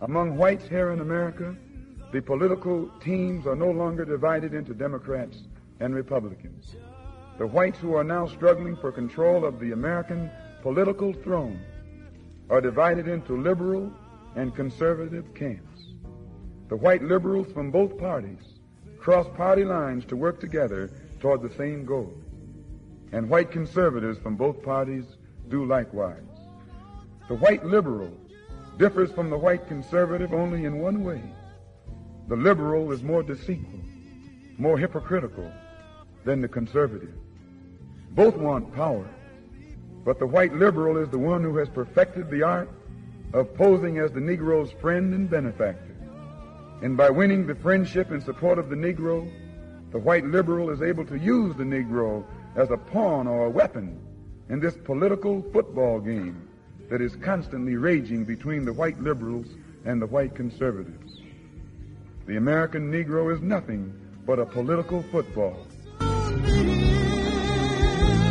Among 0.00 0.36
whites 0.36 0.68
here 0.68 0.92
in 0.92 1.00
America, 1.00 1.56
the 2.14 2.22
political 2.22 2.88
teams 3.00 3.44
are 3.44 3.56
no 3.56 3.72
longer 3.72 4.04
divided 4.04 4.54
into 4.54 4.72
Democrats 4.72 5.36
and 5.80 5.92
Republicans. 5.92 6.76
The 7.38 7.46
whites 7.48 7.80
who 7.80 7.94
are 7.94 8.04
now 8.04 8.28
struggling 8.28 8.76
for 8.76 8.92
control 8.92 9.44
of 9.44 9.58
the 9.58 9.72
American 9.72 10.30
political 10.62 11.12
throne 11.12 11.60
are 12.50 12.60
divided 12.60 13.08
into 13.08 13.36
liberal 13.36 13.92
and 14.36 14.54
conservative 14.54 15.34
camps. 15.34 15.88
The 16.68 16.76
white 16.76 17.02
liberals 17.02 17.50
from 17.50 17.72
both 17.72 17.98
parties 17.98 18.60
cross 18.96 19.26
party 19.36 19.64
lines 19.64 20.04
to 20.04 20.14
work 20.14 20.38
together 20.38 20.92
toward 21.18 21.42
the 21.42 21.52
same 21.56 21.84
goal. 21.84 22.14
And 23.10 23.28
white 23.28 23.50
conservatives 23.50 24.20
from 24.20 24.36
both 24.36 24.62
parties 24.62 25.16
do 25.48 25.64
likewise. 25.64 26.22
The 27.26 27.34
white 27.34 27.66
liberal 27.66 28.16
differs 28.78 29.10
from 29.10 29.30
the 29.30 29.36
white 29.36 29.66
conservative 29.66 30.32
only 30.32 30.64
in 30.64 30.78
one 30.78 31.02
way. 31.02 31.20
The 32.26 32.36
liberal 32.36 32.90
is 32.90 33.02
more 33.02 33.22
deceitful, 33.22 33.80
more 34.56 34.78
hypocritical 34.78 35.52
than 36.24 36.40
the 36.40 36.48
conservative. 36.48 37.12
Both 38.12 38.36
want 38.36 38.74
power, 38.74 39.06
but 40.04 40.18
the 40.18 40.26
white 40.26 40.54
liberal 40.54 40.96
is 40.96 41.10
the 41.10 41.18
one 41.18 41.42
who 41.42 41.56
has 41.58 41.68
perfected 41.68 42.30
the 42.30 42.42
art 42.42 42.70
of 43.34 43.54
posing 43.54 43.98
as 43.98 44.12
the 44.12 44.20
Negro's 44.20 44.72
friend 44.80 45.12
and 45.12 45.28
benefactor. 45.28 45.94
And 46.80 46.96
by 46.96 47.10
winning 47.10 47.46
the 47.46 47.56
friendship 47.56 48.10
and 48.10 48.22
support 48.22 48.58
of 48.58 48.70
the 48.70 48.76
Negro, 48.76 49.30
the 49.90 49.98
white 49.98 50.24
liberal 50.24 50.70
is 50.70 50.80
able 50.80 51.04
to 51.06 51.18
use 51.18 51.54
the 51.56 51.64
Negro 51.64 52.24
as 52.56 52.70
a 52.70 52.76
pawn 52.76 53.26
or 53.26 53.46
a 53.46 53.50
weapon 53.50 54.00
in 54.48 54.60
this 54.60 54.76
political 54.84 55.42
football 55.52 56.00
game 56.00 56.48
that 56.88 57.02
is 57.02 57.16
constantly 57.16 57.76
raging 57.76 58.24
between 58.24 58.64
the 58.64 58.72
white 58.72 59.00
liberals 59.00 59.46
and 59.84 60.00
the 60.00 60.06
white 60.06 60.34
conservatives. 60.34 61.20
The 62.26 62.36
American 62.36 62.90
Negro 62.90 63.34
is 63.34 63.42
nothing 63.42 63.92
but 64.24 64.38
a 64.38 64.46
political 64.46 65.02
football. 65.02 65.66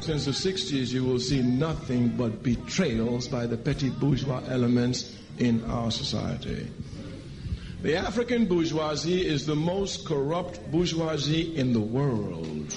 Since 0.01 0.25
the 0.25 0.31
60s, 0.31 0.91
you 0.91 1.03
will 1.03 1.19
see 1.19 1.41
nothing 1.41 2.09
but 2.09 2.41
betrayals 2.41 3.27
by 3.27 3.45
the 3.45 3.55
petty 3.55 3.89
bourgeois 3.89 4.41
elements 4.49 5.15
in 5.37 5.63
our 5.65 5.91
society. 5.91 6.67
The 7.83 7.95
African 7.95 8.45
bourgeoisie 8.45 9.27
is 9.27 9.45
the 9.45 9.55
most 9.55 10.05
corrupt 10.07 10.59
bourgeoisie 10.71 11.55
in 11.55 11.71
the 11.73 11.79
world. 11.79 12.75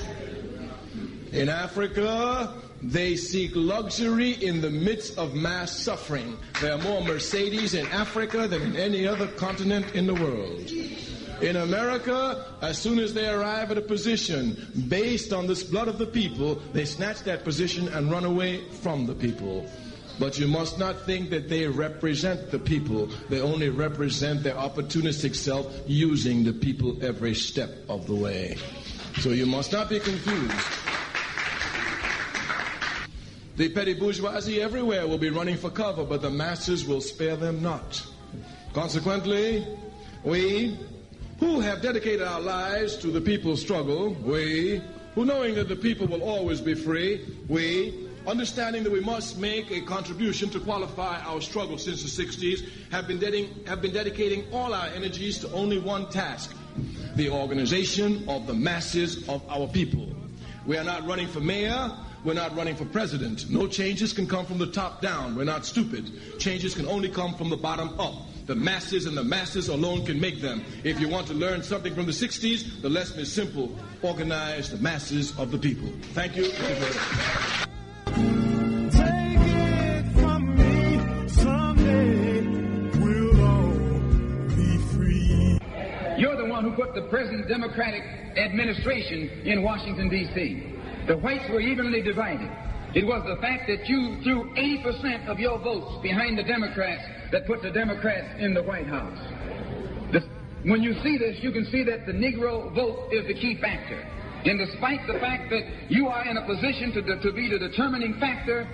In 1.33 1.49
Africa, 1.49 2.53
they 2.87 3.17
seek 3.17 3.51
luxury 3.55 4.33
in 4.33 4.61
the 4.61 4.71
midst 4.71 5.19
of 5.19 5.35
mass 5.35 5.77
suffering. 5.77 6.37
There 6.61 6.73
are 6.73 6.79
more 6.79 7.03
Mercedes 7.03 7.75
in 7.75 7.87
Africa 7.89 8.47
than 8.47 8.63
in 8.63 8.77
any 8.77 9.07
other 9.07 9.27
continent 9.27 9.95
in 9.95 10.07
the 10.07 10.15
world. 10.15 10.71
In 11.43 11.57
America, 11.57 12.47
as 12.63 12.79
soon 12.79 12.99
as 12.99 13.13
they 13.13 13.29
arrive 13.29 13.71
at 13.71 13.77
a 13.77 13.83
position 13.83 14.57
based 14.89 15.33
on 15.33 15.47
this 15.47 15.65
blood 15.65 15.89
of 15.89 15.99
the 15.99 16.07
people, 16.07 16.55
they 16.73 16.85
snatch 16.85 17.21
that 17.25 17.45
position 17.45 17.89
and 17.89 18.11
run 18.11 18.25
away 18.25 18.63
from 18.71 19.05
the 19.05 19.15
people. 19.15 19.69
But 20.19 20.39
you 20.39 20.47
must 20.47 20.79
not 20.79 21.05
think 21.05 21.29
that 21.31 21.49
they 21.49 21.67
represent 21.67 22.51
the 22.51 22.59
people. 22.59 23.11
They 23.29 23.41
only 23.41 23.69
represent 23.69 24.45
their 24.45 24.55
opportunistic 24.55 25.35
self 25.35 25.67
using 25.87 26.45
the 26.45 26.55
people 26.55 26.97
every 27.05 27.35
step 27.35 27.71
of 27.89 28.07
the 28.07 28.15
way. 28.15 28.57
So 29.19 29.31
you 29.31 29.45
must 29.45 29.73
not 29.73 29.91
be 29.91 29.99
confused. 29.99 30.55
The 33.57 33.71
petty 33.71 33.95
bourgeoisie 33.95 34.61
everywhere 34.61 35.07
will 35.07 35.17
be 35.17 35.31
running 35.31 35.57
for 35.57 35.71
cover, 35.71 36.05
but 36.05 36.21
the 36.21 36.31
masses 36.31 36.87
will 36.87 37.01
spare 37.01 37.37
them 37.37 37.63
not. 37.63 38.07
Consequently, 38.75 39.67
we 40.25 40.79
who 41.39 41.61
have 41.61 41.81
dedicated 41.81 42.27
our 42.27 42.41
lives 42.41 42.97
to 42.99 43.09
the 43.09 43.21
people's 43.21 43.63
struggle, 43.63 44.13
we 44.23 44.83
who 45.15 45.25
knowing 45.25 45.55
that 45.55 45.69
the 45.69 45.77
people 45.77 46.07
will 46.07 46.23
always 46.23 46.61
be 46.61 46.75
free, 46.75 47.25
we 47.49 48.07
understanding 48.27 48.83
that 48.83 48.93
we 48.93 49.01
must 49.01 49.39
make 49.39 49.71
a 49.71 49.81
contribution 49.81 50.51
to 50.51 50.61
qualify 50.61 51.19
our 51.21 51.41
struggle 51.41 51.79
since 51.79 52.03
the 52.03 52.25
60s, 52.25 52.69
have 52.91 53.07
been, 53.07 53.19
dedicating, 53.19 53.65
have 53.67 53.81
been 53.81 53.93
dedicating 53.93 54.45
all 54.53 54.75
our 54.75 54.89
energies 54.89 55.39
to 55.39 55.51
only 55.53 55.79
one 55.79 56.09
task 56.11 56.55
the 57.15 57.31
organization 57.31 58.29
of 58.29 58.47
the 58.47 58.53
masses 58.53 59.27
of 59.29 59.43
our 59.49 59.67
people. 59.69 60.07
We 60.67 60.77
are 60.77 60.85
not 60.85 61.07
running 61.07 61.29
for 61.29 61.41
mayor. 61.41 61.91
We're 62.27 62.35
not 62.35 62.57
running 62.57 62.75
for 62.75 62.85
president. 62.87 63.49
No 63.51 63.69
changes 63.69 64.13
can 64.13 64.27
come 64.27 64.45
from 64.47 64.59
the 64.59 64.67
top 64.67 65.01
down. 65.01 65.37
We're 65.37 65.45
not 65.45 65.65
stupid. 65.65 66.11
Changes 66.41 66.75
can 66.75 66.85
only 66.89 67.09
come 67.09 67.35
from 67.35 67.51
the 67.51 67.57
bottom 67.57 68.01
up. 68.01 68.15
The 68.47 68.57
masses 68.57 69.07
and 69.07 69.17
the 69.17 69.23
masses 69.23 69.69
alone 69.69 70.05
can 70.05 70.21
make 70.21 70.41
them. 70.41 70.65
If 70.83 70.99
you 70.99 71.09
want 71.09 71.29
to 71.29 71.35
learn 71.35 71.63
something 71.63 71.95
from 71.95 72.05
the 72.05 72.11
60s, 72.11 72.83
the 72.83 72.89
lesson 72.89 73.21
is 73.21 73.33
simple. 73.33 73.79
Organize 74.03 74.71
the 74.71 74.79
masses 74.79 75.39
of 75.39 75.53
the 75.53 75.59
people. 75.59 75.89
Thank 76.15 76.35
you. 76.35 76.47
You're 86.19 86.37
the 86.37 86.47
one 86.47 86.65
who 86.65 86.73
put 86.73 86.93
the 86.97 87.03
present 87.09 87.47
Democratic 87.47 88.03
administration 88.37 89.29
in 89.45 89.63
Washington, 89.63 90.09
D.C. 90.09 90.76
The 91.07 91.17
whites 91.19 91.45
were 91.51 91.61
evenly 91.61 92.03
divided. 92.03 92.51
It 92.95 93.07
was 93.07 93.23
the 93.29 93.41
fact 93.41 93.69
that 93.69 93.87
you 93.87 94.19
threw 94.23 94.51
80% 94.55 95.29
of 95.29 95.39
your 95.39 95.59
votes 95.59 96.03
behind 96.03 96.39
the 96.39 96.43
Democrats 96.43 97.03
that 97.31 97.47
put 97.47 97.63
the 97.63 97.71
Democrats 97.71 98.27
in 98.41 98.55
the 98.55 98.63
White 98.63 98.87
House. 98.87 99.19
When 100.67 100.83
you 100.83 100.95
see 101.05 101.17
this, 101.17 101.37
you 101.43 101.53
can 101.53 101.65
see 101.67 101.85
that 101.85 102.07
the 102.07 102.13
Negro 102.13 102.75
vote 102.75 103.11
is 103.13 103.25
the 103.29 103.35
key 103.35 103.57
factor. 103.61 104.03
And 104.45 104.59
despite 104.59 105.07
the 105.07 105.19
fact 105.21 105.49
that 105.51 105.63
you 105.89 106.09
are 106.09 106.27
in 106.27 106.37
a 106.37 106.45
position 106.45 106.93
to, 106.95 107.03
to 107.23 107.33
be 107.33 107.49
the 107.49 107.59
determining 107.59 108.19
factor, 108.19 108.67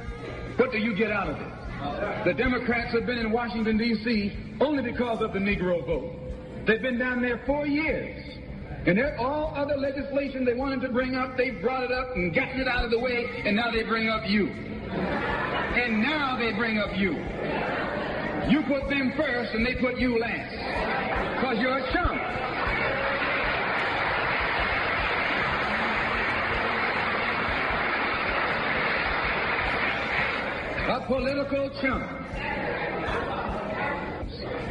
what 0.57 0.73
do 0.73 0.79
you 0.79 0.97
get 0.97 1.11
out 1.11 1.29
of 1.29 1.37
it? 1.37 2.25
The 2.25 2.33
Democrats 2.33 2.95
have 2.95 3.05
been 3.05 3.19
in 3.19 3.31
Washington, 3.31 3.77
D.C. 3.77 4.33
only 4.61 4.83
because 4.83 5.21
of 5.21 5.35
the 5.35 5.39
Negro 5.39 5.85
vote. 5.85 6.13
They've 6.67 6.81
been 6.81 6.99
down 6.99 7.21
there 7.21 7.43
four 7.47 7.67
years. 7.67 8.25
And 8.85 9.01
all 9.17 9.53
other 9.55 9.77
legislation 9.77 10.45
they 10.45 10.55
wanted 10.55 10.81
to 10.81 10.89
bring 10.89 11.15
up, 11.15 11.37
they 11.37 11.51
brought 11.51 11.85
it 11.85 11.93
up 11.93 12.17
and 12.17 12.35
gotten 12.35 12.61
it 12.61 12.67
out 12.67 12.85
of 12.85 12.91
the 12.91 12.99
way, 12.99 13.27
and 13.45 13.55
now 13.55 13.71
they 13.71 13.85
bring 13.85 14.09
up 14.09 14.29
you. 14.29 14.49
And 14.49 16.03
now 16.03 16.37
they 16.37 16.53
bring 16.53 16.79
up 16.79 16.91
you. 16.97 17.13
You 18.51 18.63
put 18.65 18.91
them 18.91 19.13
first, 19.17 19.55
and 19.55 19.65
they 19.65 19.77
put 19.77 19.99
you 19.99 20.19
last. 20.19 20.51
Because 21.37 21.59
you're 21.61 21.79
a 21.79 21.93
chump. 21.93 22.21
A 30.91 31.07
political 31.07 31.71
chump. 31.81 32.09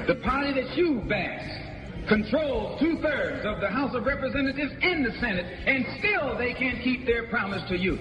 The 0.07 0.15
party 0.15 0.51
that 0.61 0.75
you 0.75 1.01
bash 1.07 1.60
controls 2.07 2.80
two 2.80 2.98
thirds 2.99 3.45
of 3.45 3.60
the 3.60 3.69
House 3.69 3.94
of 3.95 4.06
Representatives 4.06 4.73
and 4.82 5.06
the 5.06 5.11
Senate, 5.19 5.45
and 5.65 5.86
still 5.99 6.38
they 6.38 6.53
can't 6.53 6.82
keep 6.84 7.06
their 7.06 7.28
promise 7.28 7.68
to 7.69 7.78
you 7.78 7.98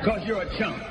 because 0.00 0.26
you're 0.26 0.42
a 0.42 0.58
chump. 0.58 0.82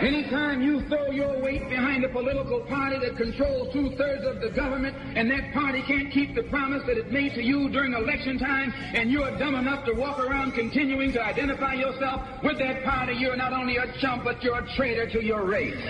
Anytime 0.00 0.62
you 0.62 0.80
throw 0.88 1.10
your 1.10 1.40
weight 1.40 1.68
behind 1.68 2.04
a 2.04 2.08
political 2.08 2.60
party 2.60 2.98
that 3.00 3.16
controls 3.16 3.72
two 3.72 3.96
thirds 3.96 4.24
of 4.24 4.40
the 4.40 4.50
government 4.50 4.96
and 5.16 5.28
that 5.28 5.52
party 5.52 5.82
can't 5.82 6.12
keep 6.12 6.36
the 6.36 6.44
promise 6.44 6.84
that 6.86 6.96
it 6.96 7.10
made 7.10 7.34
to 7.34 7.42
you 7.42 7.68
during 7.68 7.92
election 7.92 8.38
time 8.38 8.72
and 8.94 9.10
you 9.10 9.24
are 9.24 9.36
dumb 9.38 9.56
enough 9.56 9.84
to 9.86 9.92
walk 9.94 10.20
around 10.20 10.52
continuing 10.52 11.12
to 11.12 11.20
identify 11.20 11.74
yourself 11.74 12.22
with 12.44 12.58
that 12.58 12.84
party, 12.84 13.14
you're 13.14 13.36
not 13.36 13.52
only 13.52 13.78
a 13.78 13.92
chump, 14.00 14.22
but 14.22 14.40
you're 14.42 14.58
a 14.58 14.76
traitor 14.76 15.08
to 15.10 15.24
your 15.24 15.44
race. 15.44 15.82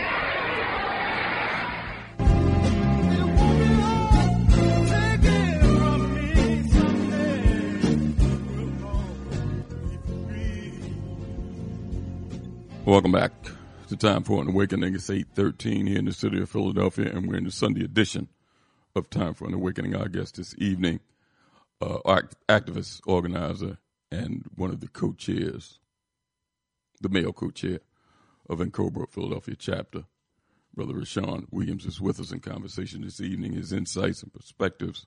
Welcome 12.88 13.12
back 13.12 13.32
to 13.88 13.96
Time 13.96 14.22
for 14.22 14.40
an 14.40 14.48
Awakening. 14.48 14.94
It's 14.94 15.10
813 15.10 15.88
here 15.88 15.98
in 15.98 16.06
the 16.06 16.12
city 16.14 16.40
of 16.40 16.48
Philadelphia, 16.48 17.14
and 17.14 17.28
we're 17.28 17.36
in 17.36 17.44
the 17.44 17.50
Sunday 17.50 17.84
edition 17.84 18.28
of 18.96 19.10
Time 19.10 19.34
for 19.34 19.46
an 19.46 19.52
Awakening. 19.52 19.94
Our 19.94 20.08
guest 20.08 20.36
this 20.36 20.54
evening, 20.56 21.00
uh, 21.82 21.98
act- 22.08 22.36
activist, 22.48 23.02
organizer, 23.06 23.76
and 24.10 24.46
one 24.54 24.70
of 24.70 24.80
the 24.80 24.88
co-chairs, 24.88 25.80
the 27.02 27.10
male 27.10 27.34
co-chair 27.34 27.80
of 28.48 28.60
N'COBRA 28.60 29.10
Philadelphia 29.10 29.56
chapter, 29.58 30.04
Brother 30.74 30.94
Rashawn 30.94 31.44
Williams 31.50 31.84
is 31.84 32.00
with 32.00 32.18
us 32.18 32.32
in 32.32 32.40
conversation 32.40 33.02
this 33.02 33.20
evening. 33.20 33.52
His 33.52 33.70
insights 33.70 34.22
and 34.22 34.32
perspectives 34.32 35.04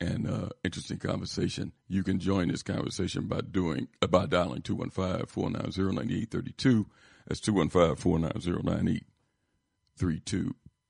and 0.00 0.28
uh, 0.28 0.48
interesting 0.64 0.98
conversation. 0.98 1.72
You 1.88 2.02
can 2.02 2.18
join 2.18 2.48
this 2.48 2.62
conversation 2.62 3.26
by 3.26 3.42
doing 3.42 3.88
uh, 4.00 4.06
by 4.06 4.24
dialing 4.26 4.62
215-490-9832. 4.62 6.86
That's 7.28 7.40
215-490-9832. 7.40 9.02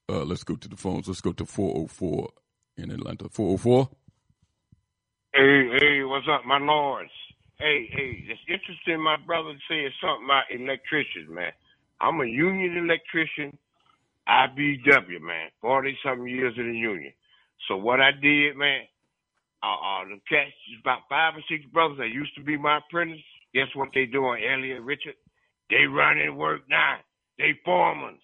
Uh, 0.08 0.24
let's 0.24 0.44
go 0.44 0.54
to 0.56 0.68
the 0.68 0.76
phones. 0.76 1.08
Let's 1.08 1.20
go 1.20 1.32
to 1.32 1.44
404 1.44 2.28
in 2.76 2.90
Atlanta. 2.90 3.28
404. 3.28 3.88
Hey, 5.34 5.68
hey, 5.78 6.02
what's 6.04 6.26
up, 6.28 6.44
my 6.44 6.58
lords? 6.58 7.10
Hey, 7.58 7.88
hey, 7.92 8.24
it's 8.28 8.40
interesting. 8.48 9.00
My 9.00 9.16
brother 9.16 9.54
said 9.68 9.92
something 10.00 10.24
about 10.24 10.44
electricians, 10.50 11.28
man. 11.28 11.52
I'm 12.00 12.20
a 12.20 12.24
union 12.24 12.76
electrician, 12.76 13.56
IBEW, 14.28 15.20
man. 15.20 15.50
40 15.60 15.98
something 16.04 16.26
years 16.26 16.54
in 16.56 16.72
the 16.72 16.78
union. 16.78 17.12
So 17.68 17.76
what 17.76 18.00
I 18.00 18.10
did, 18.12 18.56
man, 18.56 18.86
uh, 19.62 19.78
uh, 19.80 20.04
the 20.08 20.20
cats, 20.28 20.56
about 20.80 21.04
five 21.08 21.36
or 21.36 21.44
six 21.48 21.64
brothers 21.72 21.98
that 21.98 22.10
used 22.10 22.34
to 22.36 22.42
be 22.42 22.56
my 22.56 22.78
apprentice. 22.78 23.20
Guess 23.52 23.74
what 23.74 23.90
they 23.94 24.06
doing, 24.06 24.42
Elliot, 24.44 24.82
Richard? 24.82 25.18
They 25.68 25.86
running 25.86 26.36
work 26.36 26.62
now. 26.68 26.98
They 27.38 27.58
foremen. 27.64 28.18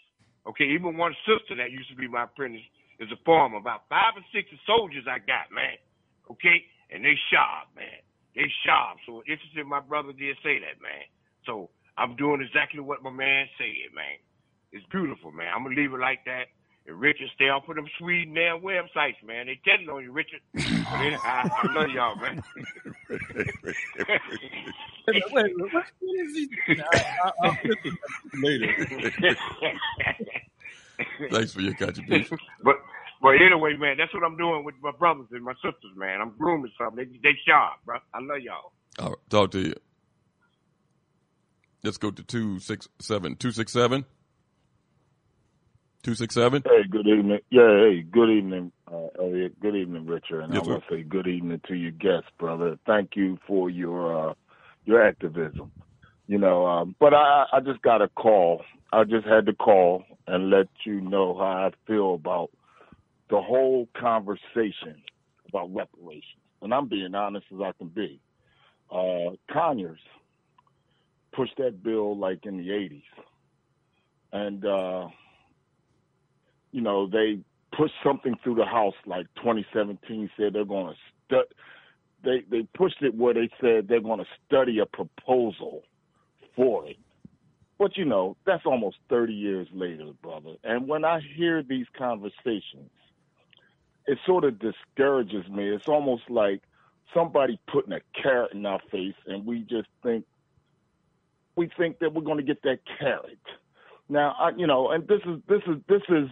Okay, 0.47 0.65
even 0.71 0.97
one 0.97 1.15
sister 1.27 1.57
that 1.57 1.71
used 1.71 1.91
to 1.91 1.97
be 1.97 2.07
my 2.07 2.25
apprentice 2.25 2.63
is 3.01 3.11
a 3.13 3.19
foreman. 3.25 3.61
About 3.61 3.89
five 3.89 4.15
or 4.17 4.25
six 4.33 4.49
soldiers 4.67 5.05
I 5.11 5.19
got, 5.19 5.51
man. 5.51 5.77
Okay, 6.31 6.63
and 6.91 7.05
they 7.05 7.15
sharp, 7.31 7.69
man. 7.75 8.01
They 8.35 8.47
sharp. 8.65 8.99
So 9.07 9.23
interesting, 9.27 9.69
my 9.69 9.81
brother 9.81 10.13
did 10.13 10.37
say 10.43 10.59
that, 10.63 10.79
man. 10.81 11.05
So 11.45 11.71
I'm 11.99 12.17
doing 12.17 12.43
exactly 12.43 12.81
what 12.81 13.03
my 13.03 13.11
man 13.11 13.47
said, 13.59 13.95
man. 13.95 14.21
It's 14.73 14.87
beautiful, 14.91 15.33
man. 15.33 15.49
I'm 15.55 15.65
gonna 15.65 15.77
leave 15.77 15.95
it 15.95 16.01
like 16.01 16.25
that. 16.27 16.53
And 16.87 17.01
Richard, 17.01 17.29
stay 17.35 17.49
off 17.49 17.69
of 17.69 17.75
them 17.77 17.87
Sweden 17.99 18.35
damn 18.35 18.61
websites, 18.61 19.21
man. 19.25 19.47
They 19.47 19.61
telling 19.65 19.89
on 19.89 20.03
you, 20.03 20.13
Richard. 20.13 20.41
But 20.89 21.01
anyway, 21.01 21.21
I, 21.25 21.51
I 21.53 21.73
love 21.73 21.91
y'all, 21.91 22.15
man. 22.17 22.43
Wait, 25.09 25.23
wait, 25.31 25.53
what, 25.59 25.73
what 25.73 26.21
is 26.21 26.35
he? 26.35 26.49
I, 26.69 27.33
I, 27.45 27.59
later. 28.35 29.37
Thanks 31.31 31.53
for 31.53 31.61
your 31.61 31.75
contribution. 31.75 32.39
but 32.65 32.77
but 33.23 33.35
anyway, 33.41 33.77
man, 33.77 33.97
that's 33.99 34.13
what 34.13 34.25
I'm 34.25 34.37
doing 34.37 34.65
with 34.65 34.75
my 34.83 34.91
brothers 34.91 35.27
and 35.31 35.45
my 35.45 35.55
sisters, 35.55 35.97
man. 35.97 36.21
I'm 36.21 36.33
grooming 36.37 36.73
something. 36.79 36.97
They, 36.97 37.19
they 37.23 37.37
sharp, 37.47 37.79
bro. 37.85 37.99
I 38.15 38.19
love 38.21 38.41
y'all. 38.41 38.73
All 38.99 39.11
right, 39.11 39.19
talk 39.31 39.53
to 39.53 39.61
you. 39.61 39.75
Let's 41.85 41.99
go 41.99 42.11
to 42.11 42.23
267. 42.23 43.37
267? 43.37 44.05
267? 46.03 46.63
Hey, 46.65 46.89
good 46.89 47.07
evening. 47.07 47.39
Yeah, 47.51 47.69
hey, 47.69 48.03
good 48.03 48.31
evening, 48.31 48.73
uh, 48.91 49.09
Elliot. 49.19 49.59
Good 49.61 49.75
evening, 49.75 50.07
Richard. 50.07 50.43
And 50.43 50.55
Yes, 50.55 50.63
I 50.65 50.71
want 50.71 50.85
to 50.89 50.95
say 50.95 51.03
good 51.03 51.27
evening 51.27 51.61
to 51.69 51.75
your 51.75 51.91
guest, 51.91 52.27
brother. 52.39 52.79
Thank 52.87 53.17
you 53.17 53.39
for 53.47 53.69
your 53.71 54.31
uh, 54.31 54.35
your 54.85 55.05
activism. 55.05 55.73
You 56.29 56.39
know, 56.39 56.67
um, 56.67 56.97
but 56.99 57.15
I, 57.15 57.47
I 57.53 57.61
just 57.61 57.83
got 57.83 58.03
a 58.03 58.09
call. 58.09 58.63
I 58.93 59.05
just 59.05 59.27
had 59.27 59.47
to 59.47 59.53
call 59.53 60.05
and 60.27 60.51
let 60.51 60.69
you 60.85 61.01
know 61.01 61.37
how 61.37 61.69
I 61.69 61.71
feel 61.87 62.15
about 62.15 62.51
the 63.31 63.41
whole 63.41 63.89
conversation 63.99 65.03
about 65.49 65.75
reparations. 65.75 66.43
And 66.63 66.73
I'm 66.73 66.89
being 66.89 67.15
honest 67.15 67.47
as 67.53 67.61
I 67.61 67.73
can 67.79 67.89
be. 67.89 68.21
Uh, 68.91 69.37
Conyers 69.53 70.01
pushed 71.33 71.57
that 71.59 71.83
bill 71.83 72.17
like 72.17 72.47
in 72.47 72.57
the 72.57 72.69
80s. 72.69 73.03
And, 74.33 74.65
uh, 74.65 75.09
you 76.77 76.83
know, 76.83 77.07
they 77.07 77.39
pushed 77.75 77.95
something 78.05 78.35
through 78.45 78.57
the 78.57 78.67
House 78.67 78.93
like 79.07 79.27
2017, 79.37 80.29
said 80.37 80.53
they're 80.53 80.67
going 80.67 80.93
to 80.93 80.99
stu- 81.25 81.55
they 82.23 82.45
they 82.51 82.69
pushed 82.75 83.01
it 83.01 83.15
where 83.15 83.33
they 83.33 83.49
said 83.63 83.89
they're 83.89 84.03
going 84.03 84.19
to 84.19 84.27
study 84.47 84.79
a 84.79 84.85
proposal 84.85 85.85
for 86.55 86.87
it. 86.87 86.99
But 87.79 87.97
you 87.97 88.05
know, 88.05 88.37
that's 88.45 88.67
almost 88.67 88.99
30 89.09 89.33
years 89.33 89.69
later, 89.73 90.11
brother. 90.23 90.57
And 90.65 90.87
when 90.87 91.07
I 91.07 91.21
hear 91.35 91.63
these 91.63 91.87
conversations, 91.97 92.91
it 94.07 94.19
sort 94.27 94.45
of 94.45 94.59
discourages 94.59 95.49
me. 95.49 95.71
It's 95.71 95.89
almost 95.89 96.25
like 96.29 96.61
somebody 97.15 97.59
putting 97.73 97.95
a 97.95 98.01
carrot 98.21 98.53
in 98.53 98.67
our 98.67 98.81
face, 98.91 99.17
and 99.27 99.47
we 99.47 99.61
just 99.61 99.89
think 100.03 100.27
we 101.57 101.71
think 101.79 102.01
that 102.01 102.13
we're 102.13 102.21
going 102.21 102.37
to 102.37 102.43
get 102.43 102.63
that 102.65 102.81
carrot. 102.99 103.39
Now, 104.11 104.37
I, 104.39 104.51
you 104.59 104.67
know, 104.67 104.91
and 104.91 105.09
this 105.09 105.23
is 105.25 105.41
this 105.49 105.63
is 105.67 105.77
this 105.89 106.03
is 106.11 106.29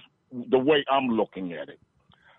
the 0.50 0.58
way 0.58 0.84
I'm 0.90 1.08
looking 1.08 1.52
at 1.52 1.68
it. 1.68 1.78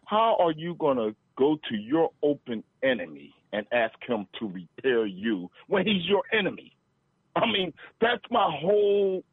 How 0.05 0.37
are 0.39 0.51
you 0.51 0.75
going 0.75 0.97
to 0.97 1.15
go 1.37 1.57
to 1.69 1.75
your 1.75 2.11
open 2.21 2.63
enemy 2.83 3.33
and 3.53 3.65
ask 3.71 3.93
him 4.07 4.27
to 4.39 4.47
repair 4.47 5.05
you 5.05 5.49
when 5.67 5.85
he's 5.85 6.05
your 6.05 6.23
enemy? 6.33 6.75
I 7.35 7.45
mean, 7.45 7.73
that's 8.01 8.23
my 8.29 8.49
whole. 8.61 9.23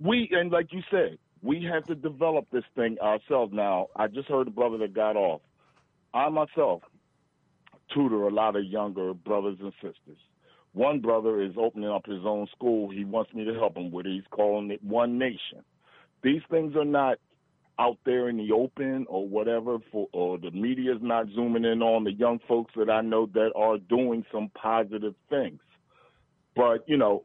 We 0.00 0.28
and 0.32 0.50
like 0.50 0.72
you 0.72 0.82
said, 0.90 1.18
we 1.42 1.64
have 1.72 1.84
to 1.86 1.94
develop 1.94 2.46
this 2.52 2.64
thing 2.74 2.96
ourselves. 3.00 3.52
Now, 3.52 3.88
I 3.96 4.06
just 4.08 4.28
heard 4.28 4.46
the 4.46 4.52
brother 4.52 4.78
that 4.78 4.94
got 4.94 5.16
off. 5.16 5.40
I 6.14 6.28
myself 6.28 6.82
tutor 7.94 8.24
a 8.24 8.30
lot 8.30 8.56
of 8.56 8.64
younger 8.64 9.14
brothers 9.14 9.58
and 9.60 9.72
sisters. 9.74 10.18
One 10.72 11.00
brother 11.00 11.42
is 11.42 11.52
opening 11.56 11.88
up 11.88 12.06
his 12.06 12.24
own 12.24 12.46
school. 12.54 12.90
He 12.90 13.04
wants 13.04 13.32
me 13.34 13.44
to 13.44 13.54
help 13.54 13.76
him 13.76 13.90
with 13.90 14.06
it. 14.06 14.12
He's 14.12 14.22
calling 14.30 14.70
it 14.70 14.82
One 14.82 15.18
Nation. 15.18 15.64
These 16.22 16.42
things 16.50 16.76
are 16.76 16.84
not 16.84 17.18
out 17.78 17.98
there 18.04 18.28
in 18.28 18.36
the 18.36 18.52
open 18.52 19.06
or 19.08 19.28
whatever 19.28 19.78
for 19.92 20.08
or 20.12 20.38
the 20.38 20.50
media's 20.50 20.98
not 21.00 21.26
zooming 21.34 21.64
in 21.64 21.82
on 21.82 22.04
the 22.04 22.12
young 22.12 22.40
folks 22.48 22.72
that 22.76 22.90
I 22.90 23.00
know 23.00 23.26
that 23.34 23.52
are 23.54 23.78
doing 23.78 24.24
some 24.32 24.50
positive 24.60 25.14
things. 25.30 25.60
But, 26.56 26.88
you 26.88 26.96
know, 26.96 27.24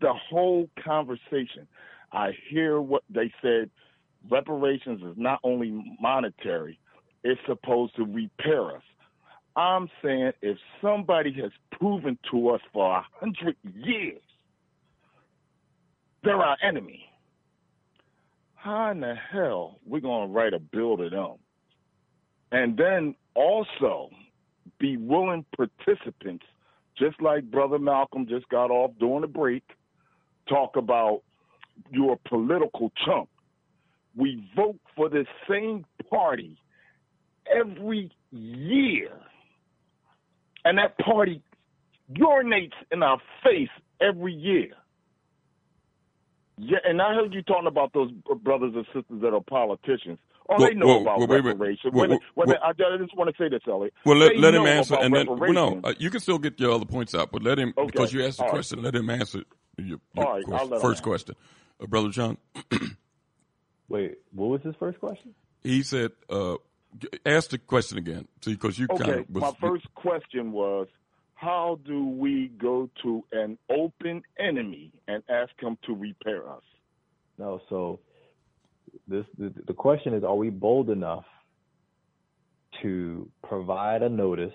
the 0.00 0.12
whole 0.30 0.68
conversation, 0.82 1.68
I 2.12 2.30
hear 2.48 2.80
what 2.80 3.02
they 3.10 3.32
said 3.42 3.70
reparations 4.30 5.02
is 5.02 5.14
not 5.16 5.40
only 5.44 5.96
monetary, 6.00 6.78
it's 7.22 7.40
supposed 7.46 7.96
to 7.96 8.04
repair 8.04 8.76
us. 8.76 8.82
I'm 9.56 9.88
saying 10.02 10.32
if 10.42 10.58
somebody 10.82 11.32
has 11.42 11.52
proven 11.78 12.18
to 12.30 12.50
us 12.50 12.60
for 12.72 12.96
a 12.96 13.04
hundred 13.20 13.56
years 13.62 14.20
they're 16.24 16.42
our 16.42 16.56
enemy, 16.62 17.04
how 18.64 18.90
in 18.92 19.00
the 19.00 19.14
hell 19.14 19.78
we're 19.84 20.00
gonna 20.00 20.32
write 20.32 20.54
a 20.54 20.58
bill 20.58 20.96
to 20.96 21.10
them? 21.10 21.34
And 22.50 22.78
then 22.78 23.14
also 23.34 24.08
be 24.78 24.96
willing 24.96 25.44
participants, 25.54 26.46
just 26.98 27.20
like 27.20 27.50
Brother 27.50 27.78
Malcolm 27.78 28.26
just 28.26 28.48
got 28.48 28.70
off 28.70 28.92
during 28.98 29.20
the 29.20 29.26
break, 29.26 29.64
talk 30.48 30.76
about 30.76 31.20
you're 31.90 32.18
political 32.26 32.90
chump. 33.04 33.28
We 34.16 34.48
vote 34.56 34.78
for 34.96 35.10
the 35.10 35.26
same 35.48 35.84
party 36.08 36.56
every 37.54 38.10
year. 38.30 39.10
And 40.64 40.78
that 40.78 40.96
party 40.98 41.42
urinates 42.14 42.72
in 42.90 43.02
our 43.02 43.18
face 43.42 43.68
every 44.00 44.32
year. 44.32 44.70
Yeah, 46.56 46.78
and 46.84 47.02
I 47.02 47.14
heard 47.14 47.34
you 47.34 47.42
talking 47.42 47.66
about 47.66 47.92
those 47.92 48.10
brothers 48.42 48.72
and 48.76 48.84
sisters 48.86 49.20
that 49.22 49.34
are 49.34 49.40
politicians. 49.40 50.18
Oh, 50.48 50.56
Well, 50.58 50.68
they 50.68 50.74
know 50.74 50.86
well, 50.86 51.00
about 51.02 51.18
well, 51.18 51.26
wait, 51.26 51.42
wait, 51.44 51.50
reparations. 51.52 51.92
well, 51.94 52.02
Wait 52.02 52.04
a 52.04 52.08
minute, 52.10 52.22
well, 52.36 52.46
wait 52.46 52.58
I 52.62 52.68
I 52.68 52.96
just 52.98 53.16
want 53.16 53.34
to 53.34 53.42
say 53.42 53.48
this, 53.48 53.62
Elliot. 53.66 53.92
Well, 54.04 54.16
let, 54.18 54.36
let 54.38 54.54
him 54.54 54.66
answer, 54.66 54.94
and 54.94 55.14
then 55.14 55.26
well, 55.26 55.52
no, 55.52 55.80
uh, 55.82 55.94
you 55.98 56.10
can 56.10 56.20
still 56.20 56.38
get 56.38 56.60
your 56.60 56.70
other 56.72 56.84
points 56.84 57.14
out, 57.14 57.32
but 57.32 57.42
let 57.42 57.58
him 57.58 57.72
Okay. 57.76 57.86
because 57.86 58.12
you 58.12 58.24
asked 58.24 58.36
the 58.38 58.44
All 58.44 58.48
right. 58.50 58.54
question. 58.56 58.82
Let 58.82 58.94
him 58.94 59.08
answer 59.10 59.42
Your, 59.78 59.98
All 60.16 60.24
right, 60.24 60.44
question- 60.44 60.52
I'll 60.54 60.66
let 60.68 60.80
first 60.82 60.98
answer. 61.00 61.02
question, 61.02 61.34
uh, 61.82 61.86
brother 61.86 62.10
John. 62.10 62.36
Wait, 63.88 64.18
what 64.32 64.46
was 64.48 64.60
his 64.62 64.74
first 64.78 64.98
question? 65.00 65.34
He 65.62 65.82
said, 65.82 66.12
uh, 66.30 66.56
"Ask 67.26 67.50
the 67.50 67.58
question 67.58 67.98
again, 67.98 68.28
see, 68.42 68.52
because 68.52 68.78
you 68.78 68.86
kind 68.86 69.10
of 69.10 69.30
was." 69.30 69.42
my 69.42 69.52
first 69.60 69.86
question 69.94 70.52
was, 70.52 70.88
how 71.34 71.78
do 71.84 72.06
we 72.06 72.48
go 72.58 72.88
to 73.02 73.24
an 73.32 73.58
open 73.70 74.22
enemy 74.38 74.92
and 75.08 75.22
ask 75.28 75.50
him 75.60 75.76
to 75.86 75.94
repair 75.94 76.48
us? 76.48 76.62
No, 77.38 77.60
so 77.68 78.00
this 79.08 79.24
the, 79.38 79.52
the 79.66 79.72
question 79.72 80.14
is: 80.14 80.22
Are 80.24 80.36
we 80.36 80.50
bold 80.50 80.90
enough 80.90 81.24
to 82.82 83.28
provide 83.46 84.02
a 84.02 84.08
notice 84.08 84.54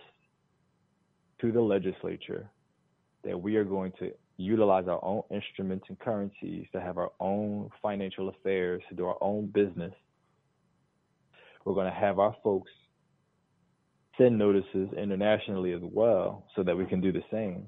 to 1.42 1.52
the 1.52 1.62
legislature 1.62 2.50
that 3.24 3.40
we 3.40 3.56
are 3.56 3.66
going 3.66 3.92
to 4.00 4.12
utilize 4.38 4.88
our 4.88 5.04
own 5.04 5.24
instruments 5.30 5.86
and 5.90 6.00
currencies 6.00 6.66
to 6.72 6.80
have 6.80 6.98
our 6.98 7.12
own 7.20 7.70
financial 7.82 8.30
affairs, 8.30 8.82
to 8.90 8.96
do 8.96 9.06
our 9.06 9.18
own 9.22 9.48
business? 9.48 9.94
We're 11.66 11.74
going 11.74 11.92
to 11.92 12.00
have 12.00 12.20
our 12.20 12.36
folks 12.42 12.72
send 14.20 14.38
notices 14.38 14.90
internationally 14.96 15.74
as 15.74 15.82
well, 15.82 16.46
so 16.56 16.62
that 16.62 16.78
we 16.78 16.86
can 16.86 17.02
do 17.02 17.12
the 17.12 17.24
same. 17.32 17.66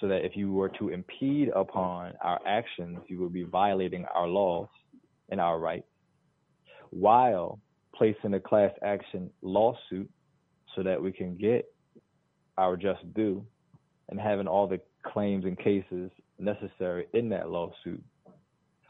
So 0.00 0.06
that 0.08 0.24
if 0.24 0.36
you 0.36 0.52
were 0.52 0.68
to 0.78 0.90
impede 0.90 1.48
upon 1.54 2.12
our 2.22 2.40
actions, 2.46 2.98
you 3.08 3.18
would 3.20 3.32
be 3.32 3.42
violating 3.42 4.04
our 4.14 4.28
laws 4.28 4.68
and 5.30 5.40
our 5.40 5.58
rights 5.58 5.86
while 6.90 7.58
placing 7.94 8.34
a 8.34 8.40
class 8.40 8.72
action 8.82 9.30
lawsuit 9.42 10.08
so 10.74 10.82
that 10.82 11.00
we 11.00 11.12
can 11.12 11.36
get 11.36 11.66
our 12.56 12.76
just 12.76 13.12
due 13.14 13.44
and 14.08 14.20
having 14.20 14.46
all 14.46 14.66
the 14.66 14.80
claims 15.02 15.44
and 15.44 15.58
cases 15.58 16.10
necessary 16.38 17.06
in 17.14 17.28
that 17.28 17.50
lawsuit 17.50 18.02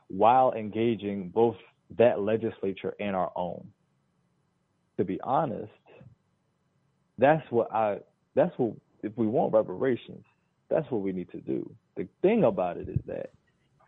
while 0.08 0.52
engaging 0.52 1.28
both 1.28 1.56
that 1.98 2.20
legislature 2.20 2.94
and 3.00 3.14
our 3.14 3.32
own. 3.36 3.66
To 4.98 5.04
be 5.04 5.20
honest, 5.22 5.72
that's 7.20 7.44
what 7.51 7.72
I 7.72 7.98
that's 8.34 8.52
what 8.56 8.74
if 9.02 9.12
we 9.16 9.26
want 9.26 9.52
reparations, 9.52 10.24
that's 10.68 10.90
what 10.90 11.02
we 11.02 11.12
need 11.12 11.30
to 11.30 11.40
do. 11.40 11.70
The 11.97 12.09
thing 12.22 12.44
about 12.44 12.76
it 12.76 12.88
is 12.88 12.98
that 13.06 13.30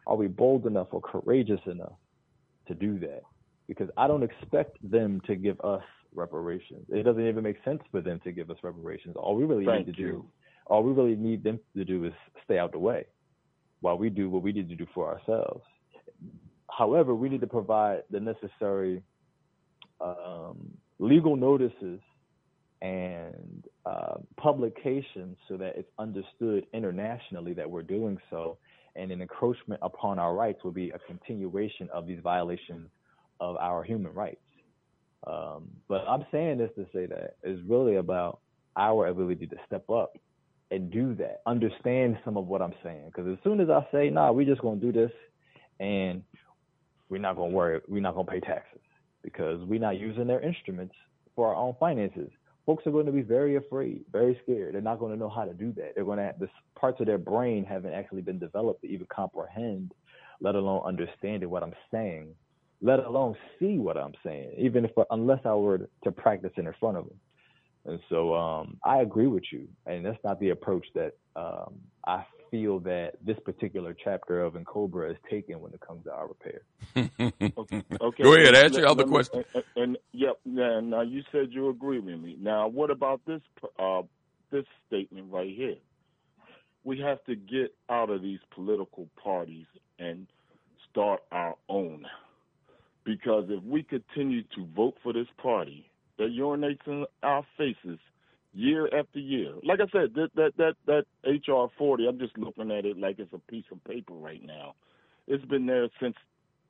are 0.06 0.16
we 0.16 0.28
bold 0.28 0.66
enough 0.66 0.88
or 0.90 1.00
courageous 1.00 1.60
enough 1.66 1.94
to 2.68 2.74
do 2.74 2.98
that? 3.00 3.22
Because 3.68 3.88
I 3.96 4.06
don't 4.06 4.22
expect 4.22 4.78
them 4.88 5.20
to 5.26 5.36
give 5.36 5.60
us 5.62 5.82
reparations. 6.14 6.84
It 6.90 7.04
doesn't 7.04 7.26
even 7.26 7.42
make 7.42 7.56
sense 7.64 7.80
for 7.90 8.00
them 8.00 8.20
to 8.24 8.32
give 8.32 8.50
us 8.50 8.58
reparations. 8.62 9.16
All 9.16 9.34
we 9.34 9.44
really 9.44 9.64
Thank 9.64 9.86
need 9.86 9.96
to 9.96 10.00
you. 10.00 10.08
do, 10.08 10.24
all 10.66 10.82
we 10.82 10.92
really 10.92 11.16
need 11.16 11.42
them 11.42 11.58
to 11.76 11.84
do 11.84 12.04
is 12.04 12.12
stay 12.44 12.58
out 12.58 12.72
the 12.72 12.78
way 12.78 13.06
while 13.80 13.96
we 13.96 14.10
do 14.10 14.28
what 14.28 14.42
we 14.42 14.52
need 14.52 14.68
to 14.68 14.76
do 14.76 14.86
for 14.94 15.08
ourselves. 15.08 15.64
However, 16.70 17.14
we 17.14 17.28
need 17.28 17.40
to 17.40 17.46
provide 17.46 18.02
the 18.10 18.20
necessary 18.20 19.02
um, 20.00 20.70
legal 20.98 21.36
notices 21.36 22.00
and 22.82 23.64
uh, 23.86 24.16
publications 24.36 25.36
so 25.48 25.56
that 25.56 25.76
it's 25.76 25.88
understood 25.98 26.66
internationally 26.74 27.54
that 27.54 27.70
we're 27.70 27.82
doing 27.82 28.18
so. 28.28 28.58
And 28.96 29.10
an 29.10 29.22
encroachment 29.22 29.80
upon 29.82 30.18
our 30.18 30.34
rights 30.34 30.62
will 30.64 30.72
be 30.72 30.90
a 30.90 30.98
continuation 30.98 31.88
of 31.94 32.06
these 32.06 32.18
violations 32.22 32.90
of 33.40 33.56
our 33.56 33.84
human 33.84 34.12
rights. 34.12 34.40
Um, 35.26 35.70
but 35.88 36.04
I'm 36.08 36.26
saying 36.32 36.58
this 36.58 36.70
to 36.76 36.84
say 36.92 37.06
that 37.06 37.36
it's 37.42 37.62
really 37.66 37.96
about 37.96 38.40
our 38.76 39.06
ability 39.06 39.46
to 39.46 39.56
step 39.66 39.88
up 39.88 40.18
and 40.72 40.90
do 40.90 41.14
that, 41.14 41.42
understand 41.46 42.18
some 42.24 42.36
of 42.36 42.48
what 42.48 42.60
I'm 42.60 42.74
saying. 42.82 43.04
Because 43.06 43.30
as 43.30 43.38
soon 43.44 43.60
as 43.60 43.68
I 43.70 43.86
say, 43.92 44.10
nah, 44.10 44.32
we're 44.32 44.46
just 44.46 44.60
gonna 44.60 44.80
do 44.80 44.90
this, 44.90 45.12
and 45.78 46.22
we're 47.08 47.18
not 47.18 47.36
gonna 47.36 47.52
worry, 47.52 47.80
we're 47.86 48.00
not 48.00 48.14
gonna 48.14 48.30
pay 48.30 48.40
taxes 48.40 48.80
because 49.22 49.62
we're 49.66 49.80
not 49.80 49.98
using 50.00 50.26
their 50.26 50.40
instruments 50.40 50.94
for 51.36 51.48
our 51.48 51.54
own 51.54 51.76
finances. 51.78 52.30
Folks 52.64 52.86
are 52.86 52.92
going 52.92 53.06
to 53.06 53.12
be 53.12 53.22
very 53.22 53.56
afraid, 53.56 54.04
very 54.12 54.38
scared. 54.42 54.74
They're 54.74 54.80
not 54.80 55.00
going 55.00 55.12
to 55.12 55.18
know 55.18 55.28
how 55.28 55.44
to 55.44 55.52
do 55.52 55.72
that. 55.72 55.92
They're 55.94 56.04
going 56.04 56.18
to 56.18 56.24
have 56.24 56.38
this 56.38 56.50
parts 56.78 57.00
of 57.00 57.06
their 57.06 57.18
brain 57.18 57.64
haven't 57.64 57.92
actually 57.92 58.22
been 58.22 58.38
developed 58.38 58.82
to 58.82 58.88
even 58.88 59.06
comprehend, 59.14 59.92
let 60.40 60.54
alone 60.54 60.82
understanding 60.86 61.50
what 61.50 61.62
I'm 61.62 61.74
saying, 61.90 62.28
let 62.80 63.00
alone 63.00 63.36
see 63.58 63.78
what 63.78 63.96
I'm 63.96 64.14
saying, 64.24 64.54
even 64.58 64.84
if 64.84 64.92
unless 65.10 65.40
I 65.44 65.54
were 65.54 65.88
to 66.04 66.12
practice 66.12 66.52
it 66.56 66.66
in 66.66 66.72
front 66.78 66.96
of 66.98 67.06
them. 67.06 67.18
And 67.84 67.98
so 68.08 68.34
um, 68.34 68.78
I 68.84 69.00
agree 69.00 69.26
with 69.26 69.44
you, 69.50 69.66
and 69.86 70.06
that's 70.06 70.22
not 70.22 70.38
the 70.38 70.50
approach 70.50 70.86
that 70.94 71.14
um, 71.34 71.74
I 72.06 72.24
feel 72.52 72.78
that 72.80 73.14
this 73.26 73.38
particular 73.44 73.96
chapter 74.04 74.42
of 74.42 74.52
N'COBRA 74.52 75.10
is 75.10 75.16
taken 75.28 75.58
when 75.60 75.72
it 75.72 75.80
comes 75.80 76.04
to 76.04 76.12
our 76.12 76.28
repair. 76.28 76.60
Okay. 78.00 78.22
Go 78.22 78.34
ahead, 78.34 78.54
let- 78.54 78.64
ask 78.66 78.74
your 78.74 78.82
let- 78.82 78.90
other 78.90 79.02
let 79.02 79.06
me- 79.08 79.12
question. 79.12 79.44
And, 79.54 79.64
and 79.76 79.98
yep, 80.12 80.38
yeah, 80.44 80.78
now 80.80 81.00
you 81.00 81.22
said 81.32 81.48
you 81.50 81.68
agree 81.70 81.98
with 81.98 82.20
me. 82.20 82.36
Now, 82.40 82.68
what 82.68 82.90
about 82.90 83.22
this 83.26 83.40
uh, 83.78 84.02
this 84.50 84.66
statement 84.86 85.32
right 85.32 85.50
here? 85.52 85.76
We 86.84 86.98
have 87.00 87.24
to 87.24 87.34
get 87.36 87.74
out 87.88 88.10
of 88.10 88.22
these 88.22 88.40
political 88.54 89.08
parties 89.22 89.66
and 89.98 90.26
start 90.90 91.22
our 91.32 91.54
own. 91.68 92.04
Because 93.04 93.46
if 93.48 93.62
we 93.64 93.82
continue 93.82 94.42
to 94.54 94.66
vote 94.76 94.96
for 95.02 95.12
this 95.12 95.26
party 95.42 95.88
that 96.18 96.28
urinates 96.38 96.86
in 96.86 97.04
our 97.22 97.44
faces 97.56 97.98
year 98.54 98.86
after 98.86 99.18
year, 99.18 99.54
like 99.64 99.80
I 99.80 99.86
said, 99.92 100.14
that 100.14 100.30
that 100.36 100.52
that, 100.58 100.74
that 100.86 101.04
HR 101.24 101.70
40, 101.76 102.06
I'm 102.06 102.18
just 102.18 102.36
looking 102.36 102.70
at 102.70 102.84
it 102.84 102.98
like 102.98 103.18
it's 103.18 103.32
a 103.32 103.38
piece 103.50 103.64
of 103.72 103.82
paper 103.84 104.14
right 104.14 104.42
now. 104.44 104.74
It's 105.26 105.44
been 105.44 105.66
there 105.66 105.88
since 106.00 106.16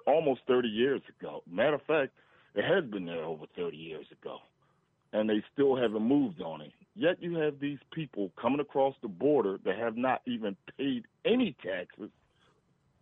almost 0.06 0.40
30 0.46 0.68
years 0.68 1.00
ago. 1.18 1.42
Matter 1.50 1.74
of 1.74 1.82
fact, 1.82 2.12
it 2.54 2.64
has 2.64 2.84
been 2.90 3.06
there 3.06 3.24
over 3.24 3.44
30 3.56 3.76
years 3.76 4.06
ago, 4.12 4.38
and 5.12 5.28
they 5.28 5.42
still 5.52 5.76
haven't 5.76 6.02
moved 6.02 6.40
on 6.42 6.60
it. 6.60 6.72
Yet 6.94 7.22
you 7.22 7.36
have 7.36 7.58
these 7.58 7.78
people 7.92 8.30
coming 8.40 8.60
across 8.60 8.94
the 9.00 9.08
border 9.08 9.58
that 9.64 9.78
have 9.78 9.96
not 9.96 10.20
even 10.26 10.56
paid 10.76 11.04
any 11.24 11.56
taxes, 11.64 12.10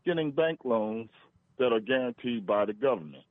getting 0.05 0.31
bank 0.31 0.61
loans 0.65 1.11
that 1.59 1.73
are 1.73 1.81
guaranteed 1.81 2.47
by 2.47 2.65
the 2.65 2.73
government. 2.73 3.25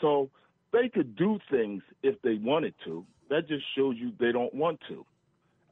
So 0.00 0.30
they 0.74 0.88
could 0.88 1.14
do 1.14 1.38
things 1.50 1.82
if 2.02 2.20
they 2.22 2.34
wanted 2.34 2.74
to. 2.84 3.06
That 3.30 3.48
just 3.48 3.64
shows 3.76 3.94
you 3.96 4.12
they 4.18 4.32
don't 4.32 4.52
want 4.52 4.80
to. 4.88 5.06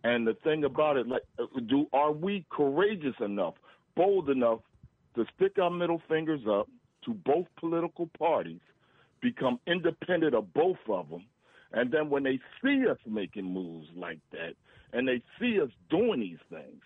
And 0.04 0.26
the 0.26 0.34
thing 0.44 0.64
about 0.64 0.96
it, 0.96 1.06
like, 1.06 1.22
uh, 1.38 1.44
do 1.68 1.86
are 1.92 2.12
we 2.12 2.46
courageous 2.50 3.14
enough, 3.20 3.54
bold 3.96 4.30
enough 4.30 4.60
to 5.16 5.24
stick 5.36 5.58
our 5.58 5.70
middle 5.70 6.00
fingers 6.08 6.40
up 6.48 6.68
to 7.04 7.14
both 7.14 7.46
political 7.58 8.08
parties, 8.18 8.60
become 9.20 9.58
independent 9.66 10.34
of 10.34 10.52
both 10.54 10.78
of 10.88 11.10
them, 11.10 11.24
and 11.72 11.90
then 11.90 12.08
when 12.08 12.22
they 12.22 12.38
see 12.62 12.84
us 12.88 12.98
making 13.06 13.44
moves 13.44 13.88
like 13.96 14.18
that, 14.30 14.54
and 14.92 15.06
they 15.06 15.22
see 15.40 15.60
us 15.60 15.70
doing 15.90 16.20
these 16.20 16.38
things, 16.50 16.82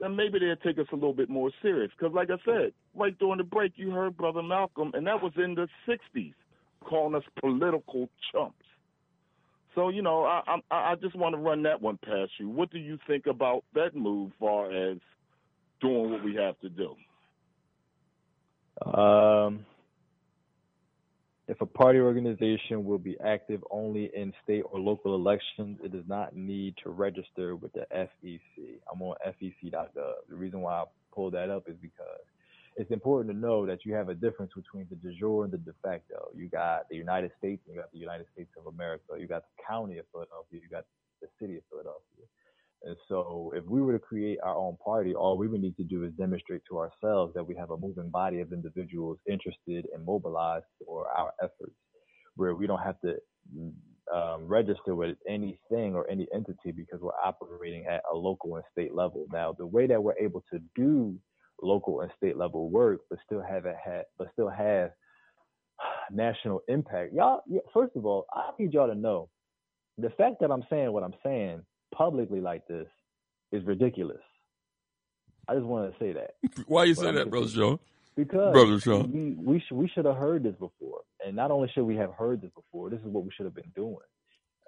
then 0.00 0.16
maybe 0.16 0.38
they'll 0.38 0.56
take 0.56 0.78
us 0.78 0.86
a 0.92 0.94
little 0.94 1.14
bit 1.14 1.28
more 1.28 1.50
serious. 1.62 1.90
Because, 1.96 2.14
like 2.14 2.30
I 2.30 2.36
said, 2.44 2.72
right 2.94 3.18
during 3.18 3.38
the 3.38 3.44
break, 3.44 3.72
you 3.76 3.90
heard 3.90 4.16
Brother 4.16 4.42
Malcolm, 4.42 4.90
and 4.94 5.06
that 5.06 5.22
was 5.22 5.32
in 5.36 5.54
the 5.54 5.68
'60s, 5.88 6.34
calling 6.84 7.14
us 7.14 7.24
political 7.40 8.08
chumps. 8.32 8.56
So, 9.74 9.88
you 9.88 10.02
know, 10.02 10.24
I 10.24 10.42
I, 10.70 10.92
I 10.92 10.94
just 10.96 11.16
want 11.16 11.34
to 11.34 11.40
run 11.40 11.62
that 11.64 11.80
one 11.80 11.98
past 12.04 12.32
you. 12.38 12.48
What 12.48 12.70
do 12.70 12.78
you 12.78 12.98
think 13.06 13.26
about 13.26 13.64
that 13.74 13.94
move, 13.94 14.32
far 14.38 14.70
as 14.70 14.98
doing 15.80 16.10
what 16.10 16.24
we 16.24 16.36
have 16.36 16.58
to 16.60 16.68
do? 16.68 16.94
Um, 18.88 19.64
if 21.46 21.60
a 21.60 21.66
party 21.66 21.98
organization 21.98 22.84
will 22.84 22.98
be 22.98 23.16
active 23.24 23.62
only 23.70 24.10
in 24.14 24.32
state 24.42 24.62
or 24.70 24.80
local 24.80 25.14
elections, 25.14 25.78
it 25.82 25.92
does 25.92 26.04
not 26.08 26.34
need 26.34 26.74
to 26.82 26.90
register 26.90 27.54
with 27.54 27.72
the 27.74 27.86
FEC. 27.94 28.40
I'm 28.90 29.02
on 29.02 29.16
FEC.gov. 29.26 29.88
The 30.28 30.34
reason 30.34 30.60
why 30.60 30.72
I 30.74 30.84
pulled 31.12 31.34
that 31.34 31.50
up 31.50 31.68
is 31.68 31.76
because 31.82 32.24
it's 32.76 32.90
important 32.90 33.34
to 33.34 33.38
know 33.40 33.66
that 33.66 33.84
you 33.84 33.94
have 33.94 34.08
a 34.08 34.14
difference 34.14 34.52
between 34.54 34.86
the 34.90 34.96
de 34.96 35.14
jure 35.14 35.44
and 35.44 35.52
the 35.52 35.58
de 35.58 35.72
facto. 35.82 36.28
You 36.34 36.48
got 36.48 36.88
the 36.90 36.96
United 36.96 37.30
States, 37.38 37.62
you 37.68 37.76
got 37.76 37.92
the 37.92 37.98
United 37.98 38.26
States 38.32 38.50
of 38.58 38.72
America. 38.72 39.14
You 39.18 39.28
got 39.28 39.42
the 39.42 39.62
county 39.68 39.98
of 39.98 40.06
Philadelphia. 40.10 40.60
You 40.62 40.68
got 40.68 40.84
the 41.22 41.28
city 41.40 41.56
of 41.56 41.62
Philadelphia. 41.70 42.26
And 42.82 42.96
so, 43.08 43.52
if 43.56 43.64
we 43.64 43.80
were 43.80 43.92
to 43.92 43.98
create 43.98 44.38
our 44.42 44.56
own 44.56 44.76
party, 44.84 45.14
all 45.14 45.38
we 45.38 45.48
would 45.48 45.62
need 45.62 45.76
to 45.78 45.84
do 45.84 46.04
is 46.04 46.12
demonstrate 46.14 46.62
to 46.68 46.78
ourselves 46.78 47.32
that 47.34 47.46
we 47.46 47.54
have 47.56 47.70
a 47.70 47.76
moving 47.76 48.10
body 48.10 48.40
of 48.40 48.52
individuals 48.52 49.18
interested 49.26 49.86
and 49.94 50.04
mobilized 50.04 50.66
for 50.84 51.08
our 51.08 51.32
efforts, 51.42 51.76
where 52.36 52.54
we 52.54 52.66
don't 52.66 52.82
have 52.82 53.00
to 53.00 53.16
um, 54.12 54.46
register 54.46 54.94
with 54.94 55.16
anything 55.26 55.94
or 55.94 56.08
any 56.10 56.26
entity 56.34 56.72
because 56.72 57.00
we're 57.00 57.18
operating 57.24 57.86
at 57.86 58.02
a 58.12 58.14
local 58.14 58.56
and 58.56 58.64
state 58.70 58.94
level. 58.94 59.26
Now, 59.32 59.54
the 59.56 59.66
way 59.66 59.86
that 59.86 60.02
we're 60.02 60.18
able 60.18 60.44
to 60.52 60.60
do 60.76 61.18
local 61.62 62.00
and 62.00 62.10
state 62.16 62.36
level 62.36 62.70
work, 62.70 63.00
but 63.10 63.18
still 63.24 63.42
haven't 63.42 63.76
had, 63.84 64.04
but 64.18 64.28
still 64.32 64.48
have 64.48 64.90
national 66.10 66.62
impact. 66.68 67.12
Y'all, 67.14 67.42
first 67.72 67.96
of 67.96 68.06
all, 68.06 68.26
I 68.32 68.50
need 68.58 68.72
y'all 68.72 68.88
to 68.88 68.94
know 68.94 69.28
the 69.98 70.10
fact 70.10 70.36
that 70.40 70.50
I'm 70.50 70.64
saying 70.70 70.92
what 70.92 71.02
I'm 71.04 71.14
saying 71.24 71.62
publicly 71.94 72.40
like 72.40 72.66
this 72.66 72.86
is 73.52 73.64
ridiculous. 73.64 74.20
I 75.48 75.54
just 75.54 75.66
wanted 75.66 75.92
to 75.92 75.98
say 75.98 76.12
that. 76.12 76.32
Why 76.66 76.84
you 76.84 76.94
But 76.94 77.02
say 77.02 77.08
I'm 77.08 77.14
that, 77.14 77.30
brother 77.30 77.46
confused. 77.46 77.56
Shaw? 77.56 77.76
Because 78.16 78.52
Brother 78.52 78.80
Shaw. 78.80 79.04
we 79.04 79.36
we 79.38 79.60
should 79.66 79.76
we 79.76 79.88
should 79.88 80.04
have 80.04 80.16
heard 80.16 80.44
this 80.44 80.54
before, 80.54 81.00
and 81.24 81.34
not 81.36 81.50
only 81.50 81.68
should 81.74 81.84
we 81.84 81.96
have 81.96 82.12
heard 82.14 82.40
this 82.42 82.50
before, 82.54 82.90
this 82.90 83.00
is 83.00 83.06
what 83.06 83.24
we 83.24 83.30
should 83.36 83.46
have 83.46 83.54
been 83.54 83.72
doing. 83.74 83.96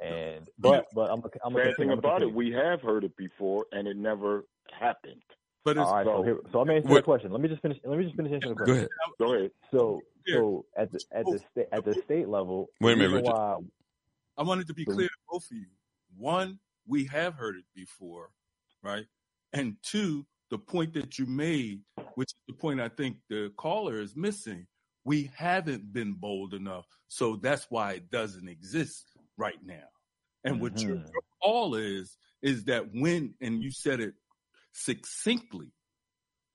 And 0.03 0.47
but 0.59 0.87
but 0.95 1.11
I'm 1.11 1.23
I'm 1.45 1.55
Bad 1.55 1.77
thing 1.77 1.91
continue, 1.91 1.93
I'm 1.93 1.99
about 1.99 2.23
it, 2.23 2.33
we 2.33 2.51
have 2.53 2.83
heard 2.83 3.05
it 3.05 3.17
before, 3.17 3.67
and 3.73 3.87
it 3.89 3.97
never 3.97 4.45
happened. 4.79 5.23
But 5.67 5.79
All 5.79 5.93
right, 5.93 6.07
so, 6.07 6.23
here, 6.23 6.39
so 6.53 6.61
I'm 6.61 6.71
answering 6.71 6.95
Wait. 6.95 7.01
the 7.01 7.03
question. 7.03 7.33
Let 7.33 7.41
me 7.41 7.49
just 7.49 7.61
finish. 7.61 7.79
Let 7.85 7.99
me 7.99 8.05
just 8.05 8.15
finish 8.15 8.33
answering 8.33 8.55
the 8.55 8.65
question. 8.65 8.89
Go 9.19 9.27
question. 9.27 9.29
ahead. 9.29 9.29
Go 9.29 9.35
ahead. 9.35 9.51
So 9.73 10.01
so 10.29 10.65
at 10.77 10.93
the 10.93 11.01
at 11.11 11.25
the 11.25 11.39
state 11.51 11.67
at 11.73 11.85
the 11.85 11.95
state 12.05 12.29
level, 12.29 12.69
Wait 12.81 12.93
a 12.93 12.97
minute, 12.97 13.15
Richard. 13.17 13.33
why 13.33 13.57
I 14.39 14.45
wanted 14.45 14.69
to 14.69 14.75
be 14.75 14.85
So- 14.85 14.93
clear 14.93 15.09
to 15.09 15.15
both 15.29 15.45
of 15.51 15.57
you. 15.57 15.67
One, 16.17 16.61
we 16.87 17.07
have 17.07 17.35
heard 17.35 17.57
it 17.57 17.65
before, 17.75 18.31
right? 18.85 19.07
And 19.55 19.75
two, 19.83 20.25
the 20.51 20.59
point 20.59 20.95
that 20.95 21.19
you 21.19 21.27
made, 21.27 21.81
which 22.15 22.29
is 22.29 22.41
the 22.47 22.55
point 22.55 22.81
I 22.81 22.89
think 22.89 23.17
the 23.29 23.53
caller 23.57 24.01
is 24.01 24.15
missing, 24.15 24.69
we 25.03 25.33
haven't 25.35 25.93
been 25.93 26.13
bold 26.13 26.55
enough. 26.55 26.87
So 27.09 27.35
that's 27.35 27.67
why 27.71 27.95
it 27.95 28.09
doesn't 28.13 28.49
exist 28.49 29.11
right 29.37 29.59
now. 29.65 29.89
And 30.45 30.61
what 30.61 30.75
mm-hmm. 30.75 30.91
your 30.91 31.03
call 31.43 31.75
is, 31.75 32.19
is 32.41 32.65
that 32.67 32.87
when, 32.95 33.35
and 33.41 33.61
you 33.61 33.73
said 33.73 33.99
it 33.99 34.15
succinctly, 34.77 35.73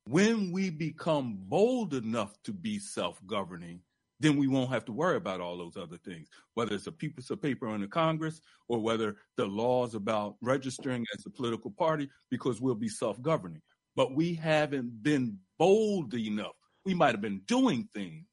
when 0.05 0.51
we 0.51 0.69
become 0.69 1.37
bold 1.47 1.93
enough 1.93 2.35
to 2.43 2.53
be 2.53 2.77
self-governing, 2.79 3.81
then 4.19 4.37
we 4.37 4.47
won't 4.47 4.71
have 4.71 4.85
to 4.85 4.91
worry 4.91 5.17
about 5.17 5.41
all 5.41 5.57
those 5.57 5.75
other 5.75 5.97
things, 5.97 6.27
whether 6.53 6.75
it's 6.75 6.85
a 6.85 6.91
piece 6.91 7.31
of 7.31 7.41
paper 7.41 7.73
in 7.73 7.81
the 7.81 7.87
Congress 7.87 8.41
or 8.67 8.79
whether 8.79 9.15
the 9.37 9.45
laws 9.45 9.95
about 9.95 10.35
registering 10.41 11.03
as 11.17 11.25
a 11.25 11.29
political 11.31 11.71
party, 11.71 12.07
because 12.29 12.61
we'll 12.61 12.75
be 12.75 12.87
self-governing. 12.87 13.61
But 13.95 14.15
we 14.15 14.35
haven't 14.35 15.01
been 15.01 15.39
bold 15.57 16.13
enough. 16.13 16.55
We 16.85 16.93
might 16.93 17.13
have 17.13 17.21
been 17.21 17.41
doing 17.47 17.89
things, 17.93 18.27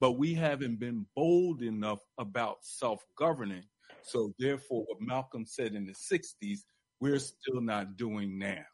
but 0.00 0.12
we 0.12 0.32
haven't 0.32 0.80
been 0.80 1.04
bold 1.14 1.60
enough 1.62 2.00
about 2.16 2.56
self-governing. 2.62 3.64
So 4.02 4.32
therefore, 4.38 4.84
what 4.86 5.00
Malcolm 5.00 5.44
said 5.44 5.74
in 5.74 5.84
the 5.84 5.92
60s, 5.92 6.60
we're 7.00 7.18
still 7.18 7.60
not 7.60 7.96
doing 7.96 8.38
now. 8.38 8.64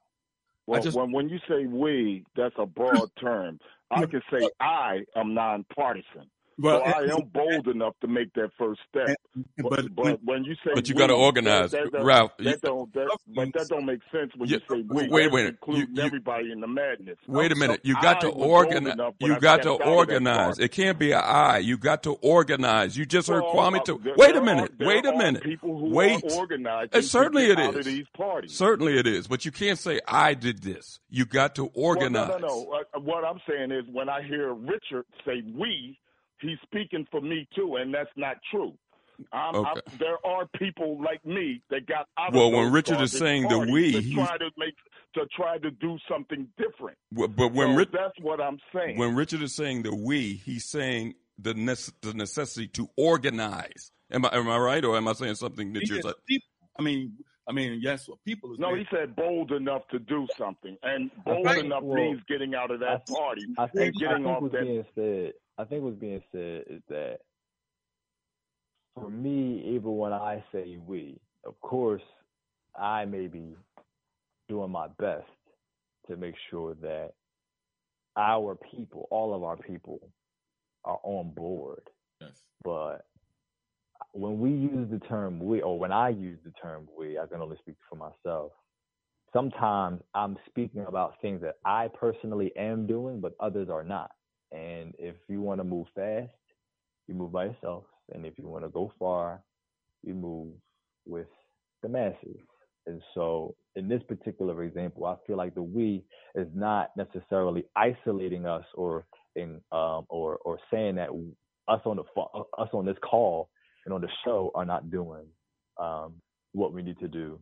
Well, 0.67 0.83
just- 0.83 0.97
when 0.97 1.13
when 1.13 1.29
you 1.29 1.39
say 1.49 1.67
we, 1.67 2.25
that's 2.35 2.55
a 2.59 2.67
broad 2.67 3.11
term. 3.21 3.61
I 3.91 4.05
can 4.07 4.21
say 4.33 4.49
I 4.61 5.05
am 5.15 5.33
nonpartisan. 5.35 6.29
Well, 6.59 6.81
so 6.85 6.91
I 6.91 7.03
am 7.03 7.29
bold 7.35 7.69
enough 7.69 7.95
to 8.01 8.09
make 8.09 8.33
that 8.33 8.49
first 8.59 8.81
step. 8.89 9.15
but, 9.59 9.69
but- 9.69 9.95
but 9.95 10.25
when 10.25 10.43
you 10.45 10.55
say 10.65 10.71
But 10.75 10.89
you 10.89 10.95
we, 10.95 10.99
gotta 10.99 11.13
organize. 11.15 11.71
that, 11.73 11.93
that, 11.93 12.03
Ralph, 12.03 12.35
that, 12.39 12.45
you- 12.45 12.57
don't 12.63 12.93
that, 12.95 13.19
but 13.35 13.53
that 13.53 13.69
don't 13.69 13.85
make 13.85 14.01
sense 14.11 14.33
when 14.37 14.49
Yeah, 14.49 14.59
you 14.69 14.77
say 14.77 14.85
we. 14.89 15.09
wait 15.09 15.27
a 15.27 15.29
That's 15.29 15.35
minute. 15.35 15.43
You- 15.43 15.49
including 15.49 15.97
you- 15.97 16.03
everybody 16.03 16.53
in 16.53 16.61
the 16.61 16.67
madness. 16.67 17.19
Wait 17.27 17.53
a 17.53 17.57
minute. 17.57 17.81
You 17.83 17.95
got 18.01 18.17
I 18.19 18.21
to 18.21 18.29
organize. 18.31 18.95
enough, 18.95 19.15
You 19.21 19.39
got 19.39 19.57
to 19.59 19.63
stepped 19.63 19.67
out 19.67 19.73
of 19.73 19.79
that 19.81 19.89
organize. 19.89 20.59
It 20.59 20.71
can't 20.73 20.99
be 20.99 21.13
an 21.13 21.21
I. 21.23 21.59
You 21.59 21.77
got 21.77 22.03
to 22.05 22.13
organize. 22.23 22.97
You 22.97 23.05
just 23.05 23.29
heard 23.29 23.43
Well, 23.43 23.55
Kwame. 23.55 23.81
uh, 23.81 23.85
To, 23.85 24.01
there- 24.03 24.15
wait 24.17 24.35
a 24.37 24.41
minute. 24.41 24.71
are- 24.71 24.77
there 24.79 24.89
wait 24.89 25.05
a 25.05 25.13
minute. 25.13 25.43
people 25.43 25.79
who 25.79 25.95
wait. 25.95 26.25
are 26.33 26.37
organizing 26.39 26.89
Uh, 26.95 27.03
certainly 27.03 27.49
get 27.49 27.59
it 27.59 27.59
out 27.59 27.77
is. 27.77 28.07
Certainly 28.57 28.99
it 28.99 29.07
is. 29.07 29.27
But 29.27 29.45
you 29.45 29.53
can't 29.53 29.79
say 29.79 30.01
I 30.09 30.33
did 30.35 30.63
this. 30.63 31.01
You 31.11 31.27
got 31.27 31.55
to 31.57 31.67
organize. 31.75 32.29
Well, 32.31 32.39
no, 32.41 32.47
no, 32.49 32.65
no. 32.71 32.81
Uh, 32.95 33.01
what 33.01 33.25
I'm 33.25 33.41
saying 33.47 33.73
is 33.73 33.85
when 33.93 34.09
I 34.09 34.23
hear 34.23 34.55
Richard 34.55 35.05
say 35.27 35.43
we, 35.55 35.99
he's 36.49 36.59
speaking 36.63 37.07
for 37.11 37.21
me 37.21 37.47
too, 37.55 37.77
and 37.77 37.93
that's 37.95 38.11
not 38.17 38.37
true. 38.51 38.73
I'm, 39.33 39.55
I'm, 39.57 39.67
Okay. 39.79 39.81
there 39.99 40.19
are 40.27 40.47
people 40.59 41.03
like 41.03 41.25
me 41.25 41.63
that 41.71 41.87
got 41.87 42.07
out 42.19 42.35
Well, 42.35 42.49
of 42.49 42.53
when 42.53 42.71
Richard 42.73 43.01
is 43.01 43.13
saying 43.13 43.49
the 43.49 43.59
we, 43.59 43.93
to 43.93 44.01
he's- 44.03 44.15
try 44.15 44.37
to 44.39 44.51
make 44.59 44.75
to 45.15 45.25
try 45.35 45.57
to 45.57 45.71
do 45.71 45.97
something 46.07 46.47
different. 46.59 46.99
Well, 47.15 47.29
But 47.29 47.53
when 47.53 47.69
So 47.69 47.77
Rich, 47.77 47.89
that's 47.93 48.19
what 48.21 48.39
I'm 48.39 48.59
saying. 48.75 48.99
when 48.99 49.15
Richard 49.15 49.41
is 49.41 49.55
saying 49.55 49.85
the 49.85 49.95
we, 49.95 50.35
he's 50.35 50.67
saying 50.67 51.15
the 51.39 51.55
nece- 51.55 51.95
the 52.03 52.13
necessity 52.13 52.69
to 52.69 52.91
organize. 52.99 53.91
Am 54.11 54.25
I 54.27 54.37
am 54.37 54.49
I 54.51 54.59
right, 54.59 54.85
or 54.85 54.97
am 54.97 55.09
I 55.09 55.15
saying 55.15 55.37
something 55.37 55.73
that 55.73 55.87
you're 55.89 55.97
Yes, 55.97 56.05
saying? 56.29 56.41
I 56.79 56.83
mean, 56.83 57.17
I 57.49 57.53
mean, 57.53 57.81
yes, 57.83 58.07
what 58.09 58.23
people 58.25 58.53
is 58.53 58.59
no, 58.59 58.75
saying. 58.75 58.87
he 58.91 58.97
said 58.97 59.17
bold 59.17 59.53
enough 59.53 59.89
to 59.89 59.99
do 59.99 60.27
something, 60.37 60.77
and 60.83 61.11
bold 61.25 61.47
think- 61.47 61.65
enough 61.65 61.83
well, 61.85 61.97
means 61.97 62.21
getting 62.29 62.55
out 62.55 62.71
of 62.71 62.81
that 62.81 63.05
I- 63.09 63.13
party 63.15 63.47
I 63.57 63.63
and 63.63 63.73
think, 63.73 63.97
I 63.97 63.99
getting 63.99 64.25
think 64.25 64.27
off 64.37 64.43
what's 64.43 64.55
that. 64.55 65.33
I 65.59 65.65
think 65.65 65.83
what's 65.83 65.97
being 65.97 66.23
said 66.33 66.65
is 66.69 66.83
that 66.89 67.19
for 68.95 69.11
me, 69.11 69.63
even 69.75 69.97
when 69.97 70.13
I 70.13 70.45
say 70.53 70.79
we, 70.87 71.19
of 71.45 71.61
course, 71.61 72.03
I 72.79 73.05
may 73.07 73.27
be 73.27 73.57
doing 74.49 74.71
my 74.71 74.89
best 74.99 75.27
to 76.09 76.17
make 76.17 76.35
sure 76.51 76.75
that 76.83 77.13
our 78.17 78.57
people, 78.57 79.09
all 79.11 79.35
of 79.35 79.43
our 79.43 79.57
people, 79.57 80.01
are 80.85 80.99
on 81.03 81.31
board. 81.31 81.83
Yes. 82.21 82.43
But 82.63 83.07
when 84.13 84.39
we 84.41 84.51
use 84.51 84.91
the 84.91 85.01
term 85.07 85.41
we, 85.41 85.61
or 85.63 85.79
when 85.79 85.93
I 85.93 86.11
use 86.11 86.39
the 86.45 86.53
term 86.53 86.89
we, 86.99 87.19
I 87.19 87.27
can 87.27 87.41
only 87.43 87.57
speak 87.59 87.77
for 87.89 87.97
myself. 87.97 88.53
Sometimes 89.33 90.01
I'm 90.15 90.37
speaking 90.49 90.85
about 90.89 91.15
things 91.21 91.43
that 91.43 91.57
I 91.65 91.89
personally 91.89 92.53
am 92.57 92.87
doing, 92.87 93.21
but 93.21 93.35
others 93.41 93.69
are 93.71 93.85
not. 93.85 94.11
And 94.53 94.95
if 94.99 95.17
you 95.29 95.41
want 95.41 95.61
to 95.61 95.65
move 95.65 95.87
fast, 95.95 96.31
you 97.09 97.15
move 97.15 97.33
by 97.33 97.47
yourself. 97.47 97.85
And 98.13 98.25
if 98.25 98.35
you 98.39 98.47
want 98.49 98.65
to 98.65 98.71
go 98.71 98.93
far, 98.99 99.43
you 100.03 100.15
move 100.15 100.53
with 101.07 101.27
the 101.83 101.89
masses. 101.89 102.39
And 102.87 103.03
so, 103.15 103.57
in 103.75 103.89
this 103.89 104.03
particular 104.07 104.63
example, 104.63 105.07
I 105.07 105.17
feel 105.27 105.37
like 105.37 105.55
the 105.55 105.63
we 105.63 106.05
is 106.37 106.47
not 106.55 106.91
necessarily 106.97 107.65
isolating 107.75 108.47
us 108.47 108.65
or 108.75 109.07
in 109.35 109.61
um, 109.73 110.07
or 110.09 110.39
or 110.45 110.59
saying 110.73 110.97
that 110.97 111.09
us 111.69 111.81
on 111.85 111.97
the 111.97 112.05
us 112.59 112.69
on 112.73 112.87
this 112.87 112.97
call 113.09 113.51
and 113.85 113.93
on 113.93 114.01
the 114.01 114.09
show 114.25 114.53
are 114.55 114.65
not 114.65 114.91
doing 114.91 115.27
um, 115.81 116.15
what 116.53 116.73
we 116.73 116.83
need 116.83 116.99
to 117.01 117.09
do. 117.09 117.41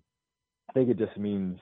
I 0.71 0.73
think 0.73 0.89
it 0.89 0.99
just 0.99 1.17
means 1.19 1.59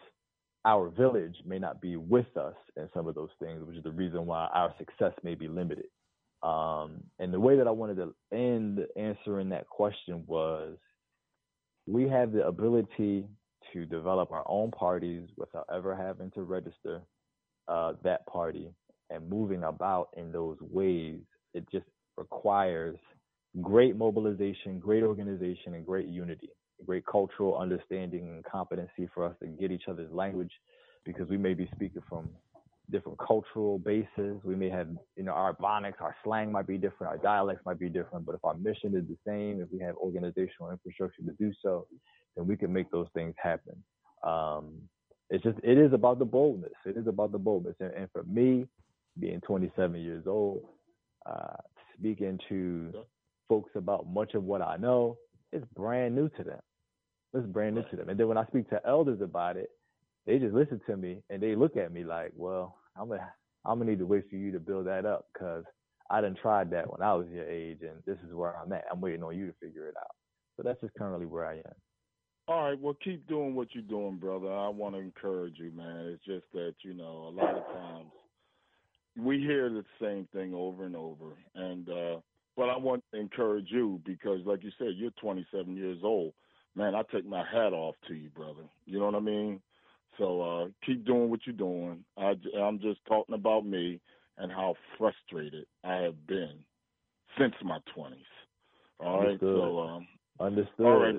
our 0.64 0.88
village 0.90 1.36
may 1.44 1.58
not 1.58 1.80
be 1.80 1.96
with 1.96 2.36
us 2.36 2.54
in 2.76 2.88
some 2.94 3.06
of 3.08 3.14
those 3.14 3.30
things, 3.40 3.64
which 3.64 3.76
is 3.76 3.82
the 3.82 3.90
reason 3.90 4.26
why 4.26 4.48
our 4.54 4.74
success 4.78 5.12
may 5.22 5.34
be 5.34 5.48
limited. 5.48 5.86
Um, 6.42 7.04
and 7.18 7.32
the 7.32 7.40
way 7.40 7.56
that 7.56 7.68
I 7.68 7.70
wanted 7.70 7.96
to 7.96 8.14
end 8.32 8.80
answering 8.96 9.48
that 9.50 9.68
question 9.68 10.24
was 10.26 10.76
we 11.86 12.08
have 12.08 12.32
the 12.32 12.46
ability 12.46 13.26
to 13.72 13.86
develop 13.86 14.32
our 14.32 14.44
own 14.46 14.70
parties 14.70 15.28
without 15.36 15.66
ever 15.72 15.96
having 15.96 16.30
to 16.32 16.42
register 16.42 17.00
uh, 17.68 17.94
that 18.02 18.26
party 18.26 18.70
and 19.10 19.28
moving 19.28 19.64
about 19.64 20.08
in 20.16 20.32
those 20.32 20.56
ways. 20.60 21.20
It 21.54 21.64
just 21.70 21.86
requires 22.16 22.96
great 23.60 23.96
mobilization, 23.96 24.78
great 24.78 25.02
organization, 25.02 25.74
and 25.74 25.84
great 25.84 26.08
unity, 26.08 26.50
great 26.86 27.04
cultural 27.06 27.56
understanding 27.56 28.28
and 28.28 28.44
competency 28.44 29.08
for 29.14 29.24
us 29.24 29.34
to 29.40 29.46
get 29.46 29.70
each 29.70 29.84
other's 29.88 30.10
language 30.12 30.52
because 31.04 31.28
we 31.28 31.36
may 31.36 31.54
be 31.54 31.68
speaking 31.74 32.02
from 32.08 32.28
different 32.90 33.18
cultural 33.18 33.78
bases. 33.78 34.40
We 34.44 34.54
may 34.54 34.68
have, 34.70 34.88
you 35.16 35.24
know, 35.24 35.32
our 35.32 35.54
phonics, 35.54 36.00
our 36.00 36.14
slang 36.22 36.52
might 36.52 36.66
be 36.66 36.78
different, 36.78 37.12
our 37.12 37.18
dialects 37.18 37.64
might 37.64 37.78
be 37.78 37.88
different, 37.88 38.26
but 38.26 38.34
if 38.34 38.44
our 38.44 38.54
mission 38.54 38.94
is 38.96 39.04
the 39.08 39.16
same, 39.26 39.60
if 39.60 39.68
we 39.72 39.80
have 39.80 39.96
organizational 39.96 40.70
infrastructure 40.70 41.22
to 41.22 41.32
do 41.38 41.52
so, 41.62 41.86
then 42.36 42.46
we 42.46 42.56
can 42.56 42.72
make 42.72 42.90
those 42.90 43.08
things 43.14 43.34
happen. 43.42 43.82
Um, 44.22 44.82
it's 45.30 45.42
just, 45.42 45.58
it 45.62 45.78
is 45.78 45.92
about 45.92 46.18
the 46.18 46.24
boldness. 46.24 46.72
It 46.84 46.96
is 46.96 47.06
about 47.06 47.32
the 47.32 47.38
boldness. 47.38 47.74
And, 47.80 47.92
and 47.94 48.08
for 48.12 48.22
me, 48.24 48.66
being 49.18 49.40
27 49.40 50.00
years 50.00 50.26
old, 50.26 50.64
uh, 51.26 51.56
speaking 51.98 52.38
to 52.48 52.92
folks 53.48 53.70
about 53.74 54.06
much 54.06 54.34
of 54.34 54.44
what 54.44 54.62
I 54.62 54.76
know, 54.76 55.16
it's 55.52 55.66
brand 55.74 56.14
new 56.14 56.28
to 56.30 56.44
them. 56.44 56.60
It's 57.34 57.46
brand 57.46 57.76
new 57.76 57.84
to 57.90 57.96
them. 57.96 58.08
And 58.08 58.20
then 58.20 58.28
when 58.28 58.36
I 58.36 58.44
speak 58.46 58.68
to 58.70 58.80
elders 58.86 59.20
about 59.22 59.56
it, 59.56 59.70
they 60.26 60.38
just 60.38 60.54
listen 60.54 60.80
to 60.86 60.96
me 60.96 61.22
and 61.30 61.42
they 61.42 61.54
look 61.56 61.76
at 61.76 61.92
me 61.92 62.04
like, 62.04 62.32
well, 62.36 62.76
I'm 62.96 63.08
gonna 63.08 63.32
I'm 63.64 63.78
gonna 63.78 63.90
need 63.90 63.98
to 64.00 64.06
wait 64.06 64.28
for 64.28 64.36
you 64.36 64.52
to 64.52 64.60
build 64.60 64.86
that 64.86 65.06
up 65.06 65.26
because 65.32 65.64
I 66.10 66.20
didn't 66.20 66.38
tried 66.38 66.70
that 66.70 66.90
when 66.90 67.00
I 67.00 67.14
was 67.14 67.26
your 67.28 67.48
age 67.48 67.78
and 67.82 68.02
this 68.06 68.18
is 68.26 68.34
where 68.34 68.56
I'm 68.56 68.72
at. 68.72 68.84
I'm 68.90 69.00
waiting 69.00 69.22
on 69.22 69.36
you 69.36 69.46
to 69.46 69.54
figure 69.60 69.88
it 69.88 69.94
out. 69.98 70.14
So 70.56 70.62
that's 70.62 70.80
just 70.80 70.94
currently 70.94 71.26
where 71.26 71.46
I 71.46 71.56
am. 71.56 71.74
All 72.48 72.68
right, 72.68 72.78
well, 72.78 72.96
keep 73.02 73.26
doing 73.28 73.54
what 73.54 73.68
you're 73.72 73.84
doing, 73.84 74.16
brother. 74.18 74.52
I 74.52 74.68
want 74.68 74.94
to 74.96 75.00
encourage 75.00 75.54
you, 75.58 75.70
man. 75.72 76.08
It's 76.08 76.24
just 76.24 76.44
that 76.52 76.74
you 76.82 76.92
know, 76.92 77.28
a 77.28 77.34
lot 77.34 77.56
of 77.56 77.64
times 77.66 78.10
we 79.16 79.38
hear 79.38 79.70
the 79.70 79.84
same 80.00 80.28
thing 80.32 80.52
over 80.52 80.84
and 80.84 80.96
over, 80.96 81.36
and 81.54 81.88
uh 81.88 82.20
but 82.56 82.68
I 82.68 82.76
want 82.76 83.02
to 83.12 83.18
encourage 83.20 83.68
you 83.70 83.98
because, 84.04 84.40
like 84.44 84.62
you 84.62 84.70
said, 84.78 84.88
you're 84.96 85.10
27 85.12 85.74
years 85.74 85.98
old. 86.02 86.34
Man, 86.74 86.94
I 86.94 87.02
take 87.12 87.26
my 87.26 87.44
hat 87.44 87.72
off 87.72 87.94
to 88.08 88.14
you, 88.14 88.30
brother. 88.30 88.62
You 88.86 88.98
know 88.98 89.06
what 89.06 89.14
I 89.14 89.20
mean? 89.20 89.60
So 90.18 90.40
uh 90.42 90.68
keep 90.84 91.04
doing 91.04 91.30
what 91.30 91.40
you're 91.46 91.56
doing. 91.56 92.04
I, 92.16 92.34
I'm 92.58 92.78
just 92.80 93.00
talking 93.06 93.34
about 93.34 93.66
me 93.66 94.00
and 94.38 94.50
how 94.50 94.74
frustrated 94.98 95.66
I 95.84 95.96
have 95.96 96.26
been 96.26 96.54
since 97.38 97.54
my 97.62 97.78
20s. 97.96 98.12
All 99.00 99.18
right, 99.20 99.26
Understood. 99.28 99.56
so 99.56 99.78
um, 99.80 100.08
Understood. 100.40 100.86
all 100.86 100.98
right. 100.98 101.16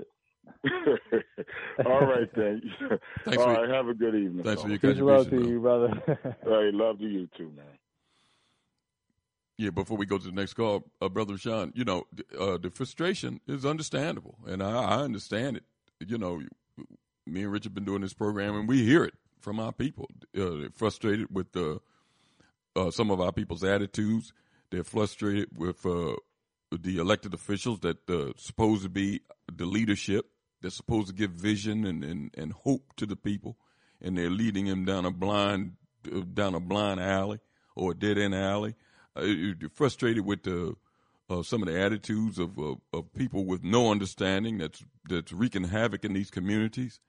All 1.86 2.06
right, 2.06 2.30
then. 2.36 2.62
Thanks 2.90 3.00
All 3.28 3.34
for- 3.46 3.54
right, 3.62 3.70
have 3.70 3.88
a 3.88 3.94
good 3.94 4.14
evening. 4.16 4.44
Thanks 4.44 4.62
for 4.62 4.68
your 4.70 4.78
Peace 4.80 4.98
and 4.98 5.06
love 5.08 5.26
contribution. 5.26 5.48
to 5.48 5.54
you, 5.54 5.60
brother. 5.62 5.90
Hey, 6.44 6.70
love 6.74 7.00
to 7.00 7.06
you 7.08 7.28
too, 7.38 7.50
man. 7.56 7.66
Yeah, 9.58 9.70
before 9.70 9.98
we 9.98 10.06
go 10.08 10.18
to 10.18 10.26
the 10.26 10.32
next 10.32 10.56
call, 10.56 10.84
uh, 11.00 11.10
Brother 11.10 11.38
Sean, 11.38 11.72
you 11.76 11.86
know, 11.86 12.06
uh, 12.40 12.58
the 12.58 12.72
frustration 12.72 13.40
is 13.48 13.66
understandable, 13.66 14.40
and 14.48 14.64
I, 14.64 14.72
I 14.72 14.96
understand 15.02 15.58
it. 15.58 15.64
You 16.00 16.18
know, 16.18 16.42
me 17.28 17.44
and 17.44 17.52
Richard 17.52 17.74
been 17.74 17.86
doing 17.86 18.02
this 18.02 18.14
program, 18.14 18.56
and 18.56 18.68
we 18.68 18.84
hear 18.84 19.04
it 19.04 19.14
from 19.40 19.60
our 19.60 19.72
people. 19.72 20.10
Uh, 20.36 20.58
they're 20.58 20.70
frustrated 20.74 21.28
with 21.30 21.56
uh, 21.56 21.78
uh, 22.76 22.90
some 22.92 23.12
of 23.12 23.22
our 23.22 23.32
people's 23.32 23.64
attitudes. 23.64 24.34
They're 24.72 24.84
frustrated 24.84 25.50
with 25.56 25.86
uh, 25.86 26.16
the 26.72 26.98
elected 26.98 27.34
officials 27.34 27.80
that 27.82 28.10
uh, 28.10 28.34
supposed 28.38 28.84
to 28.84 28.90
be 28.90 29.22
the 29.52 29.66
leadership. 29.66 30.26
They're 30.62 30.72
supposed 30.72 31.08
to 31.10 31.14
give 31.14 31.32
vision 31.32 31.86
and, 31.86 32.04
and, 32.04 32.32
and 32.36 32.54
hope 32.54 32.94
to 32.98 33.06
the 33.06 33.16
people, 33.16 33.58
and 34.02 34.18
they're 34.18 34.30
leading 34.30 34.66
them 34.66 34.86
down 34.86 35.06
a 35.06 35.12
blind 35.12 35.74
uh, 36.12 36.22
down 36.34 36.56
a 36.56 36.60
blind 36.60 37.00
alley 37.00 37.40
or 37.76 37.92
a 37.92 37.96
dead 37.96 38.18
end 38.18 38.34
alley. 38.34 38.76
You're 39.22 39.70
frustrated 39.74 40.26
with 40.26 40.44
the 40.44 40.76
uh, 41.30 41.42
some 41.42 41.62
of 41.62 41.68
the 41.68 41.80
attitudes 41.80 42.38
of, 42.40 42.58
of 42.58 42.78
of 42.92 43.14
people 43.14 43.46
with 43.46 43.64
no 43.64 43.92
understanding 43.92 44.58
that's 44.58 44.84
that's 45.08 45.32
wreaking 45.32 45.66
havoc 45.66 46.04
in 46.04 46.14
these 46.14 46.32
communities. 46.32 47.00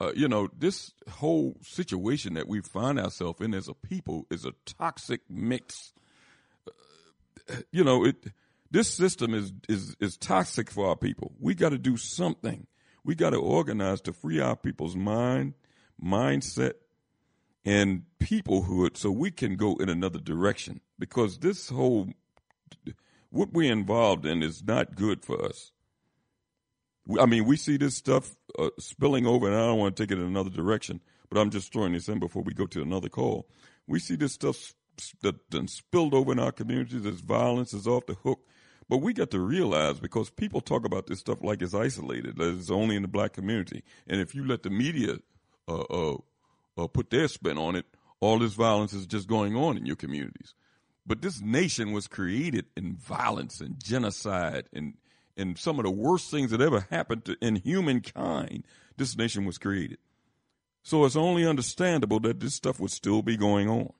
Uh, 0.00 0.12
you 0.16 0.26
know, 0.26 0.48
this 0.56 0.92
whole 1.08 1.56
situation 1.62 2.34
that 2.34 2.48
we 2.48 2.60
find 2.60 2.98
ourselves 2.98 3.40
in 3.40 3.54
as 3.54 3.68
a 3.68 3.74
people 3.74 4.26
is 4.30 4.44
a 4.44 4.52
toxic 4.64 5.20
mix. 5.28 5.92
Uh, 6.66 7.56
you 7.70 7.84
know, 7.84 8.04
it 8.04 8.16
this 8.70 8.88
system 8.88 9.34
is 9.34 9.52
is 9.68 9.94
is 10.00 10.16
toxic 10.16 10.70
for 10.70 10.88
our 10.88 10.96
people. 10.96 11.32
We 11.38 11.54
got 11.54 11.68
to 11.68 11.78
do 11.78 11.96
something. 11.96 12.66
We 13.04 13.14
got 13.14 13.30
to 13.30 13.36
organize 13.36 14.00
to 14.02 14.12
free 14.12 14.40
our 14.40 14.56
people's 14.56 14.96
mind, 14.96 15.54
mindset, 16.02 16.74
and 17.64 18.02
peoplehood 18.18 18.96
so 18.96 19.10
we 19.10 19.30
can 19.30 19.56
go 19.56 19.76
in 19.76 19.88
another 19.88 20.18
direction 20.18 20.80
because 21.02 21.38
this 21.38 21.68
whole 21.68 22.06
what 23.30 23.52
we're 23.52 23.72
involved 23.72 24.24
in 24.24 24.40
is 24.40 24.62
not 24.62 24.94
good 24.94 25.24
for 25.24 25.44
us. 25.44 25.72
I 27.18 27.26
mean, 27.26 27.44
we 27.44 27.56
see 27.56 27.76
this 27.76 27.96
stuff 27.96 28.36
uh, 28.56 28.70
spilling 28.78 29.26
over, 29.26 29.48
and 29.48 29.56
I 29.56 29.66
don't 29.66 29.80
want 29.80 29.96
to 29.96 30.00
take 30.00 30.12
it 30.12 30.20
in 30.20 30.24
another 30.24 30.48
direction, 30.48 31.00
but 31.28 31.40
I'm 31.40 31.50
just 31.50 31.72
throwing 31.72 31.94
this 31.94 32.08
in 32.08 32.20
before 32.20 32.44
we 32.44 32.54
go 32.54 32.66
to 32.66 32.82
another 32.82 33.08
call. 33.08 33.48
We 33.88 33.98
see 33.98 34.14
this 34.14 34.32
stuff 34.32 34.74
that 35.22 35.34
spilled 35.68 36.14
over 36.14 36.30
in 36.30 36.38
our 36.38 36.52
communities. 36.52 37.02
This 37.02 37.18
violence 37.18 37.74
is 37.74 37.88
off 37.88 38.06
the 38.06 38.14
hook. 38.14 38.38
But 38.88 38.98
we 38.98 39.12
got 39.12 39.32
to 39.32 39.40
realize 39.40 39.98
because 39.98 40.30
people 40.30 40.60
talk 40.60 40.84
about 40.84 41.08
this 41.08 41.18
stuff 41.18 41.42
like 41.42 41.62
it's 41.62 41.74
isolated, 41.74 42.36
that 42.36 42.54
it's 42.56 42.70
only 42.70 42.94
in 42.94 43.02
the 43.02 43.08
black 43.08 43.32
community. 43.32 43.82
And 44.06 44.20
if 44.20 44.36
you 44.36 44.46
let 44.46 44.62
the 44.62 44.70
media 44.70 45.16
uh, 45.66 45.80
uh, 45.80 46.16
uh, 46.78 46.86
put 46.86 47.10
their 47.10 47.26
spin 47.26 47.58
on 47.58 47.74
it, 47.74 47.86
all 48.20 48.38
this 48.38 48.54
violence 48.54 48.92
is 48.92 49.06
just 49.06 49.26
going 49.26 49.56
on 49.56 49.76
in 49.76 49.84
your 49.84 49.96
communities. 49.96 50.54
But 51.06 51.22
this 51.22 51.40
nation 51.40 51.92
was 51.92 52.06
created 52.06 52.66
in 52.76 52.94
violence 52.94 53.60
and 53.60 53.82
genocide 53.82 54.68
and 54.72 54.94
and 55.36 55.58
some 55.58 55.78
of 55.78 55.84
the 55.84 55.90
worst 55.90 56.30
things 56.30 56.50
that 56.50 56.60
ever 56.60 56.86
happened 56.90 57.24
to, 57.24 57.36
in 57.40 57.56
humankind. 57.56 58.64
This 58.98 59.16
nation 59.16 59.46
was 59.46 59.56
created. 59.56 59.98
So 60.82 61.04
it's 61.04 61.16
only 61.16 61.46
understandable 61.46 62.20
that 62.20 62.40
this 62.40 62.54
stuff 62.54 62.78
would 62.80 62.90
still 62.90 63.22
be 63.22 63.36
going 63.36 63.68
on. 63.68 63.92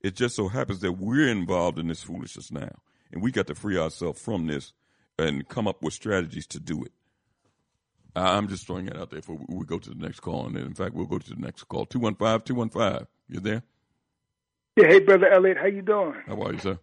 It 0.00 0.14
just 0.14 0.36
so 0.36 0.48
happens 0.48 0.80
that 0.80 0.92
we're 0.92 1.28
involved 1.28 1.78
in 1.78 1.88
this 1.88 2.02
foolishness 2.02 2.52
now, 2.52 2.78
and 3.10 3.22
we 3.22 3.32
got 3.32 3.46
to 3.48 3.54
free 3.54 3.78
ourselves 3.78 4.20
from 4.20 4.46
this 4.46 4.72
and 5.18 5.48
come 5.48 5.66
up 5.66 5.82
with 5.82 5.94
strategies 5.94 6.46
to 6.48 6.60
do 6.60 6.84
it. 6.84 6.92
I'm 8.14 8.48
just 8.48 8.66
throwing 8.66 8.86
that 8.86 8.96
out 8.96 9.10
there 9.10 9.20
before 9.20 9.38
we 9.48 9.64
go 9.66 9.78
to 9.78 9.90
the 9.90 9.94
next 9.94 10.20
call. 10.20 10.46
And 10.46 10.56
in 10.56 10.74
fact, 10.74 10.94
we'll 10.94 11.06
go 11.06 11.18
to 11.18 11.30
the 11.30 11.40
next 11.40 11.64
call. 11.64 11.84
215 11.84 12.42
215. 12.46 13.06
You 13.28 13.40
there? 13.40 13.62
Yeah, 14.76 14.88
hey 14.88 15.00
brother 15.00 15.28
Elliot, 15.28 15.58
how 15.58 15.66
you 15.66 15.82
doing? 15.82 16.14
How 16.26 16.40
are 16.42 16.52
you, 16.52 16.58
sir? 16.60 16.78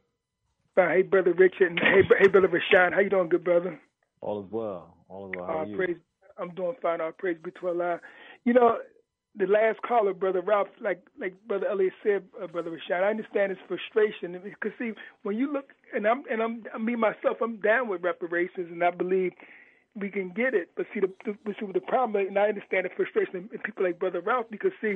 Fine. 0.75 0.89
Hey 0.97 1.01
brother 1.03 1.33
Richard, 1.33 1.71
and 1.71 1.79
hey 1.79 2.01
hey 2.19 2.27
brother 2.27 2.49
Rashad, 2.49 2.93
how 2.93 3.01
you 3.01 3.09
doing, 3.09 3.29
good 3.29 3.43
brother? 3.43 3.79
All 4.21 4.43
is 4.43 4.51
well. 4.51 4.97
All 5.09 5.27
is 5.27 5.31
well. 5.33 5.47
How 5.47 5.59
All 5.59 5.59
are 5.59 5.65
you? 5.65 5.77
praise, 5.77 5.97
I'm 6.37 6.51
doing 6.55 6.75
fine. 6.81 7.01
All 7.01 7.11
praise 7.11 7.37
be 7.43 7.51
to 7.61 7.69
Allah. 7.69 7.99
You 8.45 8.53
know, 8.53 8.77
the 9.37 9.47
last 9.47 9.81
caller, 9.83 10.13
brother 10.13 10.41
Ralph, 10.41 10.69
like 10.81 11.01
like 11.19 11.35
brother 11.47 11.67
Elliot 11.67 11.93
said, 12.03 12.23
uh, 12.41 12.47
brother 12.47 12.71
Rashad, 12.71 13.03
I 13.03 13.09
understand 13.11 13.51
his 13.51 13.59
frustration 13.67 14.39
because 14.43 14.71
see, 14.79 14.93
when 15.23 15.37
you 15.37 15.51
look, 15.53 15.71
and 15.95 16.07
I'm 16.07 16.23
and 16.31 16.41
I'm 16.43 16.63
I 16.73 16.79
me 16.79 16.95
myself, 16.95 17.37
I'm 17.41 17.57
down 17.61 17.89
with 17.89 18.03
reparations, 18.03 18.69
and 18.71 18.83
I 18.83 18.91
believe 18.91 19.33
we 19.95 20.09
can 20.09 20.29
get 20.31 20.53
it. 20.55 20.69
But 20.77 20.87
see, 20.93 21.01
the, 21.01 21.11
the, 21.25 21.37
but 21.45 21.55
see, 21.59 21.67
the 21.73 21.81
problem, 21.81 22.27
and 22.27 22.39
I 22.39 22.49
understand 22.49 22.85
the 22.85 22.91
frustration 22.95 23.49
in 23.53 23.59
people 23.59 23.83
like 23.85 23.99
brother 23.99 24.21
Ralph 24.21 24.47
because 24.51 24.71
see, 24.81 24.95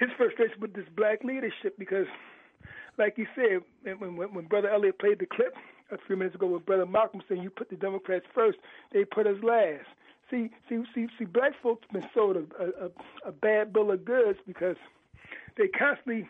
his 0.00 0.10
frustration 0.16 0.60
with 0.60 0.74
this 0.74 0.86
black 0.96 1.22
leadership 1.24 1.78
because 1.78 2.06
like 2.98 3.16
you 3.16 3.26
said, 3.34 3.60
when, 3.98 4.16
when, 4.16 4.34
when 4.34 4.44
Brother 4.46 4.68
Elliott 4.70 4.98
played 4.98 5.18
the 5.18 5.26
clip 5.26 5.54
a 5.90 5.96
few 6.06 6.16
minutes 6.16 6.34
ago 6.34 6.46
with 6.46 6.66
Brother 6.66 6.86
Malcolm 6.86 7.22
saying 7.28 7.42
you 7.42 7.50
put 7.50 7.70
the 7.70 7.76
Democrats 7.76 8.26
first, 8.34 8.58
they 8.92 9.04
put 9.04 9.26
us 9.26 9.36
last. 9.42 9.86
See, 10.30 10.50
see, 10.68 10.82
see, 10.94 11.06
see, 11.18 11.24
black 11.24 11.52
folks 11.62 11.86
been 11.92 12.04
sold 12.14 12.36
a, 12.36 12.62
a, 12.62 12.90
a 13.28 13.32
bad 13.32 13.72
bill 13.72 13.90
of 13.90 14.04
goods 14.04 14.38
because 14.46 14.76
they 15.56 15.66
constantly, 15.68 16.28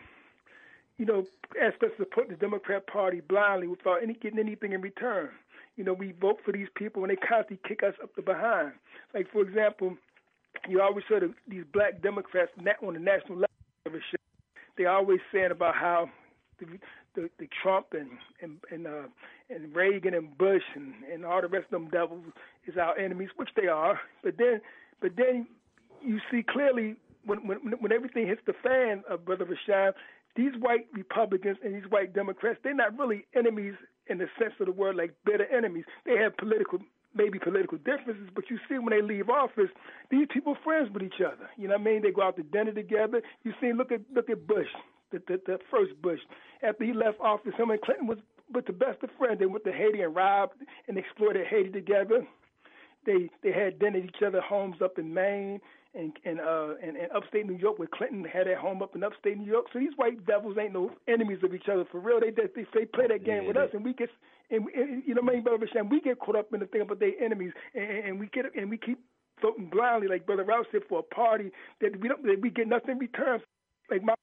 you 0.97 1.05
know, 1.05 1.25
ask 1.61 1.75
us 1.83 1.91
to 1.97 2.03
support 2.03 2.29
the 2.29 2.35
Democrat 2.35 2.87
Party 2.87 3.21
blindly 3.21 3.67
without 3.67 4.01
any 4.01 4.13
getting 4.13 4.39
anything 4.39 4.71
in 4.73 4.81
return. 4.81 5.29
You 5.77 5.83
know, 5.83 5.93
we 5.93 6.13
vote 6.19 6.39
for 6.43 6.51
these 6.51 6.67
people 6.75 7.03
and 7.03 7.11
they 7.11 7.15
constantly 7.15 7.59
kick 7.67 7.83
us 7.83 7.93
up 8.01 8.15
the 8.15 8.21
behind. 8.21 8.73
Like 9.13 9.31
for 9.31 9.41
example, 9.41 9.97
you 10.67 10.81
always 10.81 11.05
heard 11.07 11.23
of 11.23 11.33
these 11.47 11.63
black 11.73 12.01
Democrats 12.01 12.51
on 12.57 12.93
the 12.93 12.99
national 12.99 13.35
level. 13.39 13.50
They 14.77 14.85
always 14.85 15.19
saying 15.33 15.51
about 15.51 15.75
how 15.75 16.09
the 16.59 16.65
the, 17.15 17.29
the 17.39 17.47
Trump 17.61 17.87
and 17.91 18.09
and 18.41 18.57
and, 18.71 18.87
uh, 18.87 19.07
and 19.49 19.75
Reagan 19.75 20.13
and 20.13 20.37
Bush 20.37 20.63
and, 20.75 20.93
and 21.11 21.25
all 21.25 21.41
the 21.41 21.47
rest 21.47 21.65
of 21.65 21.71
them 21.71 21.89
devils 21.89 22.23
is 22.67 22.77
our 22.77 22.97
enemies, 22.97 23.29
which 23.35 23.49
they 23.55 23.67
are. 23.67 23.99
But 24.23 24.37
then, 24.37 24.61
but 25.01 25.11
then 25.17 25.47
you 26.01 26.19
see 26.31 26.43
clearly 26.43 26.95
when 27.25 27.47
when 27.47 27.57
when 27.79 27.91
everything 27.91 28.27
hits 28.27 28.41
the 28.45 28.53
fan, 28.63 29.03
uh, 29.11 29.17
brother 29.17 29.45
Rashad, 29.45 29.93
these 30.35 30.53
white 30.59 30.87
Republicans 30.93 31.57
and 31.63 31.75
these 31.75 31.89
white 31.89 32.13
Democrats, 32.13 32.59
they're 32.63 32.73
not 32.73 32.97
really 32.97 33.25
enemies 33.35 33.73
in 34.07 34.17
the 34.17 34.27
sense 34.39 34.53
of 34.59 34.67
the 34.67 34.71
word, 34.71 34.95
like 34.95 35.13
bitter 35.25 35.45
enemies. 35.45 35.85
They 36.05 36.17
have 36.17 36.37
political 36.37 36.79
maybe 37.15 37.39
political 37.39 37.77
differences, 37.77 38.29
but 38.33 38.49
you 38.49 38.57
see 38.69 38.77
when 38.77 38.89
they 38.97 39.01
leave 39.01 39.29
office, 39.29 39.69
these 40.09 40.27
people 40.33 40.53
are 40.53 40.63
friends 40.63 40.89
with 40.93 41.03
each 41.03 41.21
other. 41.25 41.49
You 41.57 41.67
know 41.67 41.75
what 41.75 41.81
I 41.81 41.91
mean? 41.91 42.01
They 42.01 42.11
go 42.11 42.21
out 42.23 42.37
to 42.37 42.43
dinner 42.43 42.71
together. 42.71 43.21
You 43.43 43.53
see, 43.59 43.73
look 43.73 43.91
at 43.91 44.01
look 44.13 44.29
at 44.29 44.47
Bush 44.47 44.67
the, 45.11 45.21
the, 45.27 45.41
the 45.45 45.59
first 45.69 45.91
Bush. 46.01 46.19
After 46.63 46.83
he 46.85 46.93
left 46.93 47.19
office, 47.19 47.53
him 47.57 47.69
and 47.71 47.81
Clinton 47.81 48.07
was 48.07 48.17
with 48.53 48.65
the 48.65 48.73
best 48.73 49.03
of 49.03 49.09
friends. 49.17 49.39
They 49.39 49.45
went 49.45 49.63
to 49.65 49.71
Haiti 49.71 50.01
and 50.01 50.15
robbed 50.15 50.53
and 50.87 50.97
exploited 50.97 51.47
Haiti 51.47 51.69
together. 51.69 52.25
They 53.05 53.29
they 53.43 53.51
had 53.51 53.79
dinner 53.79 53.99
at 53.99 54.05
each 54.05 54.21
other's 54.25 54.43
homes 54.47 54.77
up 54.83 54.99
in 54.99 55.13
Maine 55.13 55.59
and 55.95 56.13
and 56.23 56.39
uh 56.39 56.75
and, 56.83 56.95
and 56.95 57.11
upstate 57.15 57.47
New 57.47 57.57
York, 57.57 57.79
where 57.79 57.87
Clinton 57.87 58.23
had 58.23 58.45
their 58.47 58.59
home 58.59 58.81
up 58.81 58.95
in 58.95 59.03
upstate 59.03 59.37
New 59.37 59.51
York. 59.51 59.65
So 59.73 59.79
these 59.79 59.93
white 59.95 60.25
devils 60.25 60.55
ain't 60.61 60.73
no 60.73 60.91
enemies 61.07 61.39
of 61.43 61.53
each 61.53 61.67
other 61.71 61.83
for 61.91 61.99
real. 61.99 62.19
They 62.19 62.29
they, 62.29 62.63
they 62.73 62.85
play 62.85 63.07
that 63.07 63.23
game 63.25 63.41
Yeah, 63.43 63.47
with 63.47 63.55
they- 63.57 63.63
us, 63.63 63.69
and 63.73 63.83
we 63.83 63.93
get 63.93 64.09
and, 64.51 64.67
and 64.75 65.03
you 65.05 65.15
know 65.15 65.21
what 65.21 65.31
I 65.31 65.35
mean, 65.35 65.43
brother 65.43 65.67
Shan, 65.71 65.89
we 65.89 66.01
get 66.01 66.19
caught 66.19 66.35
up 66.35 66.53
in 66.53 66.59
the 66.59 66.65
thing 66.67 66.81
about 66.81 66.99
their 66.99 67.13
enemies, 67.21 67.53
and, 67.73 68.05
and 68.05 68.19
we 68.19 68.27
get 68.27 68.45
and 68.55 68.69
we 68.69 68.77
keep 68.77 68.99
voting 69.41 69.69
blindly, 69.69 70.07
like 70.07 70.25
brother 70.25 70.43
Ralph 70.43 70.67
said, 70.71 70.81
for 70.87 70.99
a 70.99 71.03
party 71.03 71.51
that 71.81 71.99
we 71.99 72.07
don't 72.07 72.23
that 72.23 72.41
we 72.41 72.49
get 72.49 72.67
nothing 72.67 72.91
in 72.91 72.97
return. 72.99 73.39
Like 73.89 74.03
my 74.03 74.13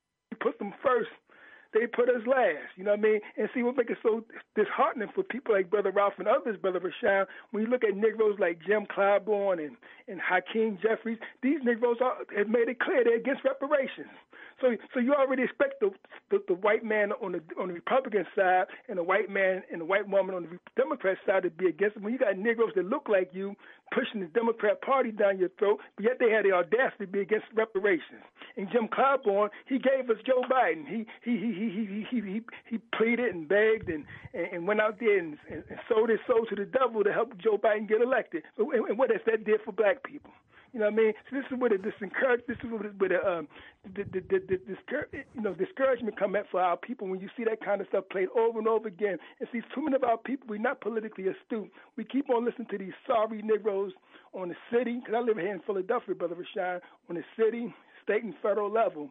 put 0.41 0.59
them 0.59 0.73
first 0.83 1.11
they 1.75 1.87
put 1.87 2.09
us 2.09 2.23
last. 2.27 2.73
You 2.77 2.85
know 2.85 2.93
what 2.93 3.01
I 3.01 3.03
mean? 3.03 3.21
And 3.37 3.49
see 3.55 3.63
what 3.63 3.77
makes 3.77 3.91
it 3.91 3.99
so 4.03 4.25
disheartening 4.57 5.09
for 5.15 5.23
people 5.23 5.55
like 5.55 5.71
Brother 5.71 5.91
Ralph 5.91 6.15
and 6.19 6.29
others, 6.29 6.57
Brother 6.61 6.81
Rashawn, 6.81 7.27
when 7.51 7.65
you 7.65 7.71
look 7.71 7.85
at 7.85 7.97
Negroes 7.97 8.37
like 8.39 8.59
Jim 8.67 8.87
Clyburn 8.87 9.65
and, 9.65 9.77
and 10.09 10.21
Hakeem 10.21 10.79
Jeffries, 10.83 11.19
these 11.43 11.59
Negroes 11.63 11.99
are, 12.03 12.17
have 12.37 12.49
made 12.49 12.69
it 12.69 12.81
clear 12.81 13.05
they're 13.05 13.17
against 13.17 13.45
reparations. 13.45 14.13
So 14.61 14.77
so 14.93 15.01
you 15.01 15.15
already 15.15 15.45
expect 15.45 15.81
the, 15.81 15.91
the 16.31 16.43
the 16.49 16.55
white 16.55 16.85
man 16.85 17.13
on 17.23 17.33
the 17.33 17.43
on 17.61 17.69
the 17.69 17.75
Republican 17.75 18.27
side 18.35 18.67
and 18.89 18.99
the 18.99 19.03
white 19.03 19.31
man 19.31 19.63
and 19.71 19.81
the 19.81 19.85
white 19.85 20.09
woman 20.09 20.35
on 20.35 20.43
the 20.43 20.59
Democrat 20.77 21.17
side 21.27 21.45
to 21.45 21.51
be 21.51 21.67
against 21.67 21.97
it. 21.97 22.03
When 22.03 22.13
you 22.13 22.19
got 22.19 22.37
Negroes 22.37 22.73
that 22.75 22.85
look 22.85 23.09
like 23.09 23.31
you 23.33 23.55
pushing 23.95 24.21
the 24.21 24.27
Democrat 24.27 24.83
Party 24.83 25.13
down 25.13 25.39
your 25.39 25.49
throat, 25.59 25.79
but 25.97 26.05
yet 26.05 26.19
they 26.19 26.31
had 26.31 26.45
the 26.45 26.53
audacity 26.53 27.07
to 27.07 27.07
be 27.07 27.21
against 27.21 27.47
reparations. 27.55 28.27
And 28.57 28.69
Jim 28.71 28.89
Clyburn, 28.89 29.49
he 29.67 29.79
gave 29.79 30.11
us 30.11 30.17
Joe 30.27 30.43
Biden. 30.51 30.87
He 30.87 31.07
he 31.23 31.39
he 31.39 31.53
he 31.55 32.07
he 32.11 32.21
he 32.21 32.41
he, 32.69 32.79
pleaded 32.97 33.35
and 33.35 33.49
begged 33.49 33.89
and, 33.89 34.05
and 34.35 34.47
and 34.53 34.67
went 34.67 34.81
out 34.81 34.99
there 34.99 35.19
and, 35.19 35.39
and, 35.51 35.63
and 35.71 35.79
sold 35.89 36.09
his 36.11 36.19
soul 36.27 36.45
to 36.49 36.57
the 36.57 36.65
devil 36.65 37.05
to 37.05 37.13
help 37.13 37.39
Joe 37.39 37.59
Biden 37.59 37.89
get 37.89 38.03
elected. 38.03 38.43
And, 38.59 38.69
and 38.89 38.99
what 38.99 39.11
has 39.11 39.21
that 39.27 39.45
did 39.45 39.61
for 39.65 39.73
black 39.73 40.03
people? 40.03 40.33
You 40.73 40.81
know 40.81 40.87
what 40.87 40.95
I 40.95 40.97
mean? 40.97 41.13
So 41.31 41.37
this 41.37 41.45
is 41.51 41.59
where 41.59 41.71
the 41.71 41.77
disencourage, 41.77 42.47
this 42.47 42.57
is 42.63 42.71
where 42.71 43.09
the 43.09 43.27
um, 43.27 43.49
the, 43.95 44.05
the, 44.05 44.21
the, 44.21 44.39
the, 44.49 44.57
discour- 44.69 45.09
you 45.13 45.41
know, 45.41 45.55
discouragement 45.55 46.19
come 46.19 46.37
at 46.37 46.49
for 46.51 46.61
our 46.61 46.77
people 46.77 47.09
when 47.09 47.21
you 47.21 47.29
see 47.37 47.45
that 47.45 47.65
kind 47.65 47.81
of 47.81 47.87
stuff 47.89 48.05
played 48.11 48.29
over 48.37 48.59
and 48.59 48.69
over 48.69 48.89
again. 48.89 49.19
And 49.41 49.49
see, 49.53 49.61
too 49.75 49.85
many 49.85 49.97
of 49.97 50.05
our 50.05 50.19
people, 50.19 50.47
we're 50.49 50.59
not 50.59 50.81
politically 50.81 51.27
astute. 51.29 51.71
We 51.97 52.05
keep 52.05 52.29
on 52.31 52.45
listening 52.45 52.69
to 52.71 52.79
these 52.79 52.93
sorry 53.07 53.41
Negroes 53.43 53.93
on 54.35 54.51
the 54.51 54.57
city, 54.71 55.01
because 55.01 55.15
I 55.17 55.21
live 55.21 55.39
here 55.39 55.53
in 55.55 55.61
Philadelphia, 55.61 56.15
Brother 56.15 56.37
Rashad, 56.37 56.81
on 57.09 57.17
the 57.17 57.25
city, 57.39 57.75
state, 58.05 58.25
and 58.25 58.35
federal 58.43 58.71
level 58.71 59.11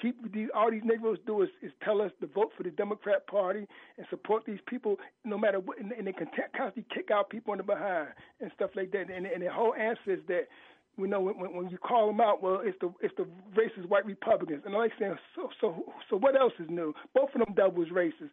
keep 0.00 0.16
all 0.54 0.70
these 0.70 0.82
Negroes 0.84 1.18
do 1.26 1.42
is, 1.42 1.48
is 1.62 1.72
tell 1.82 2.00
us 2.02 2.10
to 2.20 2.26
vote 2.26 2.52
for 2.56 2.62
the 2.62 2.70
Democrat 2.70 3.26
Party 3.26 3.66
and 3.98 4.06
support 4.10 4.44
these 4.46 4.58
people 4.66 4.96
no 5.24 5.38
matter 5.38 5.60
what, 5.60 5.78
and, 5.78 5.92
and 5.92 6.06
they 6.06 6.12
constantly 6.12 6.84
kick 6.94 7.10
out 7.10 7.30
people 7.30 7.52
in 7.52 7.58
the 7.58 7.64
behind 7.64 8.08
and 8.40 8.50
stuff 8.54 8.70
like 8.74 8.90
that. 8.92 9.10
And, 9.10 9.26
and 9.26 9.42
the 9.42 9.52
whole 9.52 9.74
answer 9.74 10.12
is 10.12 10.20
that 10.28 10.48
you 10.96 11.06
know 11.06 11.20
when, 11.20 11.34
when 11.36 11.68
you 11.70 11.78
call 11.78 12.06
them 12.06 12.20
out, 12.20 12.42
well, 12.42 12.60
it's 12.62 12.76
the 12.80 12.92
it's 13.00 13.14
the 13.16 13.26
racist 13.56 13.88
white 13.88 14.06
Republicans, 14.06 14.62
and 14.64 14.74
I'm 14.74 14.80
like 14.80 14.92
saying, 14.98 15.16
so 15.34 15.48
so 15.60 15.92
so 16.10 16.16
what 16.16 16.38
else 16.38 16.52
is 16.58 16.68
new? 16.70 16.94
Both 17.14 17.30
of 17.34 17.44
them 17.44 17.54
devils 17.54 17.88
racist. 17.92 18.30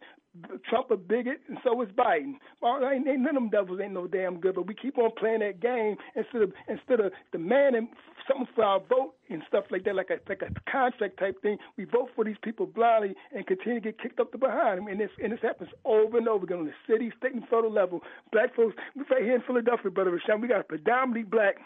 Trump 0.68 0.90
a 0.90 0.96
bigot, 0.96 1.40
and 1.48 1.58
so 1.62 1.82
is 1.82 1.88
Biden. 1.90 2.34
Well, 2.62 2.80
ain't, 2.88 3.06
ain't 3.06 3.20
none 3.20 3.36
of 3.36 3.42
them 3.42 3.50
devils 3.50 3.80
ain't 3.82 3.92
no 3.92 4.06
damn 4.06 4.40
good, 4.40 4.54
but 4.54 4.66
we 4.66 4.74
keep 4.74 4.96
on 4.96 5.10
playing 5.18 5.40
that 5.40 5.60
game 5.60 5.96
instead 6.16 6.42
of 6.42 6.52
instead 6.68 7.00
of 7.00 7.12
demanding 7.32 7.88
something 8.28 8.48
for 8.54 8.64
our 8.64 8.80
vote 8.80 9.14
and 9.28 9.42
stuff 9.48 9.64
like 9.70 9.84
that, 9.84 9.94
like 9.94 10.10
a 10.10 10.18
like 10.28 10.42
a 10.42 10.70
contract 10.70 11.18
type 11.18 11.40
thing. 11.42 11.58
We 11.76 11.84
vote 11.84 12.10
for 12.14 12.24
these 12.24 12.36
people 12.42 12.66
blindly 12.66 13.14
and 13.34 13.46
continue 13.46 13.80
to 13.80 13.92
get 13.92 14.00
kicked 14.00 14.20
up 14.20 14.32
the 14.32 14.38
behind. 14.38 14.78
them, 14.78 14.86
And 14.88 15.00
this 15.00 15.10
and 15.22 15.32
this 15.32 15.40
happens 15.42 15.70
over 15.84 16.18
and 16.18 16.28
over 16.28 16.44
again 16.44 16.58
on 16.58 16.66
the 16.66 16.72
city, 16.90 17.12
state, 17.18 17.34
and 17.34 17.42
federal 17.44 17.72
level. 17.72 18.00
Black 18.32 18.54
folks, 18.54 18.76
right 19.10 19.22
here 19.22 19.36
in 19.36 19.42
Philadelphia, 19.42 19.90
brother 19.90 20.10
Rashawn, 20.10 20.40
we 20.40 20.48
got 20.48 20.68
predominantly 20.68 21.24
black 21.24 21.56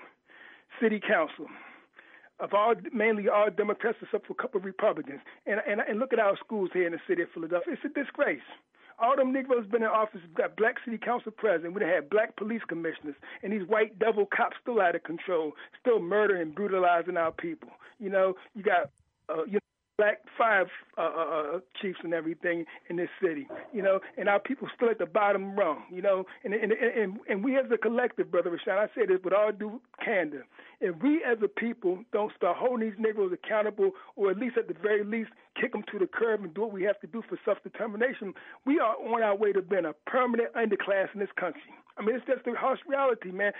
city 0.80 1.00
council 1.00 1.46
of 2.40 2.52
all 2.52 2.74
mainly 2.92 3.28
all 3.28 3.48
Democrats 3.50 3.98
except 4.02 4.26
for 4.26 4.34
a 4.34 4.36
couple 4.36 4.58
of 4.58 4.64
Republicans. 4.64 5.20
And 5.46 5.60
and 5.66 5.80
and 5.80 5.98
look 5.98 6.12
at 6.12 6.18
our 6.18 6.36
schools 6.36 6.70
here 6.72 6.86
in 6.86 6.92
the 6.92 7.00
city 7.08 7.22
of 7.22 7.28
Philadelphia. 7.32 7.74
It's 7.74 7.84
a 7.84 7.88
disgrace. 7.88 8.40
All 8.98 9.14
them 9.14 9.32
Negroes 9.32 9.66
been 9.66 9.82
in 9.82 9.88
office, 9.88 10.22
got 10.34 10.56
black 10.56 10.76
city 10.82 10.96
council 10.96 11.30
president. 11.30 11.74
We 11.74 11.84
had 11.84 12.08
black 12.08 12.34
police 12.36 12.62
commissioners, 12.66 13.14
and 13.42 13.52
these 13.52 13.66
white 13.68 13.98
devil 13.98 14.26
cops 14.34 14.56
still 14.62 14.80
out 14.80 14.94
of 14.94 15.02
control, 15.02 15.52
still 15.78 16.00
murdering 16.00 16.52
brutalizing 16.52 17.18
our 17.18 17.32
people. 17.32 17.68
You 17.98 18.08
know, 18.08 18.34
you 18.54 18.62
got 18.62 18.90
uh, 19.28 19.44
you 19.44 19.54
know, 19.54 19.60
black 19.98 20.18
five 20.36 20.66
uh, 20.98 21.00
uh, 21.00 21.06
uh, 21.06 21.60
chiefs 21.80 21.98
and 22.02 22.12
everything 22.12 22.64
in 22.90 22.96
this 22.96 23.08
city, 23.22 23.48
you 23.72 23.82
know, 23.82 24.00
and 24.18 24.28
our 24.28 24.38
people 24.38 24.68
still 24.74 24.90
at 24.90 24.98
the 24.98 25.06
bottom 25.06 25.56
rung, 25.56 25.84
you 25.90 26.02
know, 26.02 26.24
and 26.44 26.54
and 26.54 26.72
and, 26.72 27.18
and 27.28 27.44
we 27.44 27.56
as 27.56 27.66
a 27.72 27.78
collective, 27.78 28.30
brother 28.30 28.50
Rashawn, 28.50 28.78
I 28.78 28.86
say 28.94 29.06
this 29.06 29.18
with 29.24 29.32
all 29.32 29.52
due 29.52 29.80
candor, 30.04 30.46
if 30.80 30.94
we 31.02 31.22
as 31.24 31.38
a 31.42 31.48
people 31.48 31.98
don't 32.12 32.32
start 32.36 32.56
holding 32.58 32.90
these 32.90 32.98
Negroes 32.98 33.32
accountable, 33.32 33.92
or 34.16 34.30
at 34.30 34.38
least 34.38 34.56
at 34.58 34.68
the 34.68 34.74
very 34.74 35.04
least 35.04 35.30
kick 35.60 35.72
them 35.72 35.84
to 35.90 35.98
the 35.98 36.06
curb 36.06 36.42
and 36.44 36.52
do 36.52 36.62
what 36.62 36.72
we 36.72 36.82
have 36.82 37.00
to 37.00 37.06
do 37.06 37.22
for 37.28 37.38
self-determination, 37.44 38.34
we 38.66 38.78
are 38.78 38.94
on 38.96 39.22
our 39.22 39.34
way 39.34 39.52
to 39.52 39.62
being 39.62 39.86
a 39.86 39.94
permanent 40.08 40.52
underclass 40.54 41.08
in 41.14 41.20
this 41.20 41.30
country. 41.40 41.72
I 41.98 42.04
mean, 42.04 42.16
it's 42.16 42.26
just 42.26 42.44
the 42.44 42.52
harsh 42.52 42.80
reality, 42.86 43.30
man. 43.30 43.52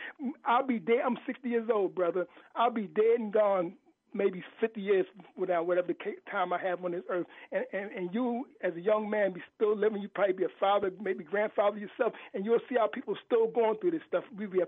I'll 0.44 0.66
be 0.66 0.78
dead. 0.78 1.00
I'm 1.06 1.16
60 1.26 1.48
years 1.48 1.70
old, 1.72 1.94
brother. 1.94 2.26
I'll 2.54 2.70
be 2.70 2.86
dead 2.86 3.18
and 3.18 3.32
gone 3.32 3.72
maybe 4.16 4.42
50 4.60 4.80
years 4.80 5.06
without 5.36 5.66
whatever 5.66 5.88
the 5.88 5.96
time 6.30 6.52
I 6.52 6.58
have 6.60 6.84
on 6.84 6.92
this 6.92 7.02
earth. 7.08 7.26
And, 7.52 7.64
and, 7.72 7.90
and 7.92 8.14
you, 8.14 8.46
as 8.62 8.74
a 8.74 8.80
young 8.80 9.08
man, 9.08 9.32
be 9.32 9.42
still 9.54 9.76
living. 9.76 10.02
You 10.02 10.08
probably 10.08 10.34
be 10.34 10.44
a 10.44 10.58
father, 10.60 10.90
maybe 11.00 11.24
grandfather 11.24 11.78
yourself, 11.78 12.12
and 12.34 12.44
you'll 12.44 12.60
see 12.68 12.76
how 12.78 12.86
people 12.86 13.16
still 13.26 13.48
going 13.48 13.76
through 13.78 13.92
this 13.92 14.02
stuff. 14.08 14.24
We 14.36 14.46
be 14.46 14.60
a 14.60 14.66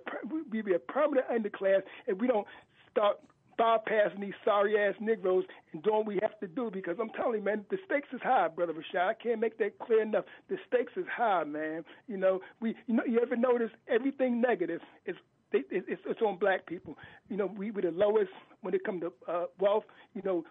we 0.51 0.63
be 0.63 0.75
a 0.75 0.79
permanent 0.79 1.27
underclass 1.29 1.83
if 2.07 2.19
we 2.19 2.27
don't 2.27 2.47
start 2.91 3.19
bypassing 3.59 4.21
these 4.21 4.35
sorry 4.45 4.79
ass 4.79 4.95
Negroes 5.01 5.45
and 5.73 5.83
doing 5.83 5.97
what 5.97 6.07
we 6.07 6.19
have 6.23 6.39
to 6.41 6.47
do 6.47 6.71
because 6.73 6.97
I'm 7.01 7.11
telling 7.11 7.41
you, 7.41 7.45
man, 7.45 7.65
the 7.71 7.79
stakes 7.85 8.09
is 8.13 8.21
high, 8.23 8.49
brother 8.49 8.73
Rashad. 8.73 9.09
I 9.09 9.15
can't 9.15 9.41
make 9.41 9.59
that 9.59 9.79
clear 9.81 10.03
enough. 10.03 10.25
The 10.49 10.57
stakes 10.69 10.93
is 10.97 11.07
high, 11.15 11.45
man. 11.45 11.85
You 12.07 12.17
know, 12.17 12.41
we 12.61 12.75
you 12.87 12.95
know 12.95 13.03
you 13.07 13.21
ever 13.21 13.37
notice 13.37 13.71
everything 13.89 14.41
negative 14.41 14.81
is 15.07 15.17
they, 15.53 15.61
it's, 15.71 16.03
it's 16.07 16.23
on 16.23 16.39
black 16.39 16.67
people. 16.67 16.97
You 17.29 17.37
know, 17.37 17.47
we 17.57 17.71
were 17.71 17.83
the 17.83 17.91
lowest 17.91 18.31
when 18.63 18.75
it 18.75 18.85
comes 18.85 19.03
to 19.03 19.13
uh, 19.31 19.45
wealth. 19.59 19.85
You 20.15 20.23
know, 20.25 20.45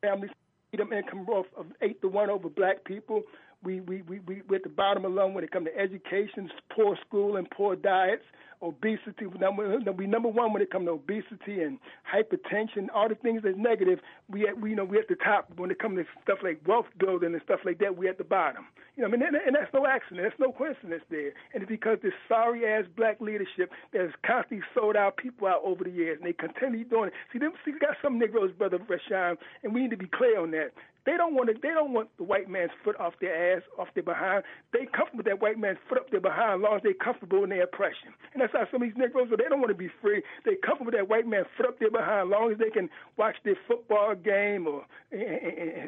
families 0.00 0.30
medium 0.72 0.92
income 0.92 1.24
growth 1.24 1.46
of 1.56 1.66
eight 1.82 2.00
to 2.00 2.08
one 2.08 2.30
over 2.30 2.48
black 2.48 2.84
people. 2.84 3.22
We 3.62 3.80
we 3.80 4.02
we 4.02 4.20
we 4.20 4.42
we're 4.48 4.56
at 4.56 4.62
the 4.62 4.68
bottom 4.68 5.04
alone 5.04 5.34
when 5.34 5.44
it 5.44 5.50
comes 5.50 5.66
to 5.66 5.78
education, 5.78 6.50
poor 6.74 6.96
school 7.06 7.36
and 7.36 7.48
poor 7.50 7.76
diets 7.76 8.24
obesity. 8.62 9.26
We 9.26 10.06
number 10.06 10.28
one 10.28 10.52
when 10.52 10.62
it 10.62 10.70
comes 10.70 10.86
to 10.86 10.92
obesity 10.92 11.62
and 11.62 11.78
hypertension, 12.04 12.88
all 12.94 13.08
the 13.08 13.14
things 13.14 13.42
that's 13.42 13.56
negative. 13.56 14.00
We 14.28 14.46
at, 14.48 14.60
we 14.60 14.70
you 14.70 14.76
know 14.76 14.84
we 14.84 14.98
at 14.98 15.08
the 15.08 15.16
top 15.16 15.50
when 15.56 15.70
it 15.70 15.78
comes 15.78 15.98
to 15.98 16.04
stuff 16.22 16.38
like 16.42 16.60
wealth 16.66 16.86
building 16.98 17.32
and 17.32 17.42
stuff 17.44 17.60
like 17.64 17.78
that. 17.78 17.96
We 17.96 18.08
at 18.08 18.18
the 18.18 18.24
bottom. 18.24 18.66
You 18.96 19.02
know, 19.02 19.08
I 19.08 19.12
mean, 19.12 19.22
and, 19.22 19.36
and 19.36 19.56
that's 19.56 19.72
no 19.72 19.86
accident. 19.86 20.26
That's 20.28 20.38
no 20.38 20.52
coincidence 20.52 21.02
there. 21.10 21.32
And 21.54 21.62
it's 21.62 21.68
because 21.68 21.98
this 22.02 22.12
sorry 22.28 22.66
ass 22.66 22.84
black 22.96 23.20
leadership 23.20 23.70
that 23.92 24.02
has 24.02 24.10
constantly 24.26 24.64
sold 24.74 24.96
our 24.96 25.12
people 25.12 25.46
out 25.48 25.62
over 25.64 25.84
the 25.84 25.90
years, 25.90 26.18
and 26.20 26.28
they 26.28 26.34
continue 26.34 26.84
doing 26.84 27.08
it. 27.08 27.14
See, 27.32 27.38
them 27.38 27.52
see, 27.64 27.72
got 27.80 27.96
some 28.02 28.18
Negroes, 28.18 28.52
brother 28.56 28.78
Rashawn, 28.78 29.36
and 29.62 29.74
we 29.74 29.82
need 29.82 29.90
to 29.90 29.96
be 29.96 30.08
clear 30.08 30.40
on 30.40 30.50
that. 30.52 30.72
They 31.06 31.16
don't 31.16 31.34
want 31.34 31.48
to. 31.48 31.54
They 31.54 31.70
don't 31.70 31.92
want 31.92 32.08
the 32.18 32.24
white 32.24 32.48
man's 32.48 32.72
foot 32.84 32.98
off 33.00 33.14
their 33.20 33.56
ass, 33.56 33.62
off 33.78 33.88
their 33.94 34.02
behind. 34.02 34.44
They 34.72 34.84
comfortable 34.84 35.18
with 35.18 35.26
that 35.26 35.40
white 35.40 35.58
man's 35.58 35.78
foot 35.88 35.98
up 35.98 36.10
their 36.10 36.20
behind, 36.20 36.60
as 36.60 36.62
long 36.62 36.76
as 36.76 36.82
they're 36.82 36.92
comfortable 36.92 37.42
in 37.42 37.50
their 37.50 37.64
oppression. 37.64 38.12
And 38.34 38.42
that's 38.42 38.49
how 38.52 38.66
some 38.70 38.82
of 38.82 38.88
these 38.88 38.96
Negroes, 38.96 39.28
they 39.30 39.48
don't 39.48 39.60
want 39.60 39.70
to 39.70 39.74
be 39.74 39.90
free. 40.00 40.22
They 40.44 40.56
comfortable 40.56 40.86
with 40.86 40.94
that 40.94 41.08
white 41.08 41.26
man's 41.26 41.46
foot 41.56 41.66
up 41.66 41.78
their 41.78 41.90
behind, 41.90 42.30
long 42.30 42.52
as 42.52 42.58
they 42.58 42.70
can 42.70 42.88
watch 43.16 43.36
their 43.44 43.56
football 43.66 44.14
game 44.14 44.66
or 44.66 44.84
and 45.12 45.22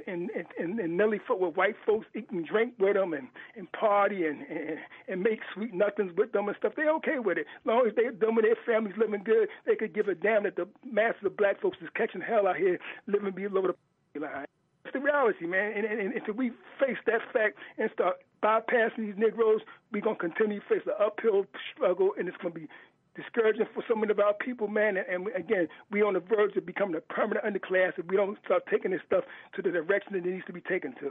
and 0.07 0.31
and, 0.59 0.79
and, 0.81 0.97
Nelly 0.97 1.21
foot 1.27 1.41
with 1.41 1.57
white 1.57 1.77
folks, 1.87 2.07
eat 2.15 2.31
and 2.31 2.47
drink 2.47 2.75
with 2.79 2.95
them, 2.95 3.13
and 3.13 3.29
and 3.57 3.71
party 3.73 4.27
and, 4.27 4.43
and 4.43 4.79
and 5.09 5.23
make 5.23 5.41
sweet 5.55 5.75
nothings 5.75 6.13
with 6.17 6.33
them 6.33 6.49
and 6.49 6.57
stuff. 6.59 6.75
They're 6.77 6.95
okay 6.97 7.19
with 7.19 7.39
it, 7.39 7.47
long 7.65 7.87
as 7.87 7.95
they 7.95 8.05
them 8.05 8.37
and 8.39 8.45
their 8.45 8.57
families 8.67 8.97
living 8.99 9.23
good. 9.25 9.49
They 9.67 9.77
could 9.77 9.95
give 9.95 10.09
a 10.09 10.15
damn 10.15 10.45
that 10.45 10.57
the 10.57 10.69
mass 10.85 11.15
of 11.19 11.25
the 11.25 11.31
black 11.31 11.61
folks 11.61 11.79
is 11.81 11.89
catching 11.95 12.21
hell 12.21 12.47
out 12.47 12.57
here, 12.57 12.79
living 13.07 13.33
below 13.33 13.63
the 13.63 14.21
line. 14.21 14.47
It's 14.85 14.93
the 14.93 15.01
reality, 15.01 15.47
man. 15.47 15.73
And, 15.77 15.87
and, 15.87 16.01
and 16.01 16.15
until 16.15 16.35
we 16.35 16.51
face 16.81 16.99
that 17.07 17.21
fact 17.33 17.57
and 17.79 17.91
start 17.95 18.17
bypassing 18.43 18.99
these 18.99 19.15
Negroes, 19.17 19.61
we're 19.93 20.03
going 20.03 20.17
to 20.17 20.29
continue 20.29 20.61
to 20.61 20.67
face 20.67 20.83
an 20.87 20.95
uphill 21.01 21.47
struggle, 21.75 22.11
and 22.19 22.29
it's 22.29 22.37
going 22.39 22.53
to 22.55 22.61
be 22.61 22.69
discouraging 23.15 23.67
for 23.75 23.85
so 23.89 23.95
many 23.95 24.11
of 24.11 24.19
our 24.19 24.35
people, 24.35 24.69
man. 24.69 24.97
And, 24.97 25.07
and 25.09 25.29
again, 25.37 25.69
we're 25.91 26.07
on 26.07 26.15
the 26.15 26.21
verge 26.21 26.57
of 26.57 26.67
becoming 26.67 26.97
a 26.97 27.01
permanent 27.01 27.45
underclass 27.45 27.99
if 27.99 28.07
we 28.07 28.17
don't 28.17 28.39
start 28.45 28.65
taking 28.71 28.91
this 28.91 29.01
stuff 29.07 29.25
to 29.55 29.63
the 29.63 29.71
direction 29.71 30.13
that 30.15 30.27
it 30.27 30.33
needs 30.33 30.47
to 30.47 30.53
be 30.53 30.63
taken 30.63 30.95
to. 31.01 31.09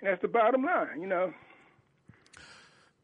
And 0.00 0.10
that's 0.10 0.22
the 0.22 0.28
bottom 0.28 0.64
line, 0.64 1.00
you 1.00 1.06
know. 1.06 1.32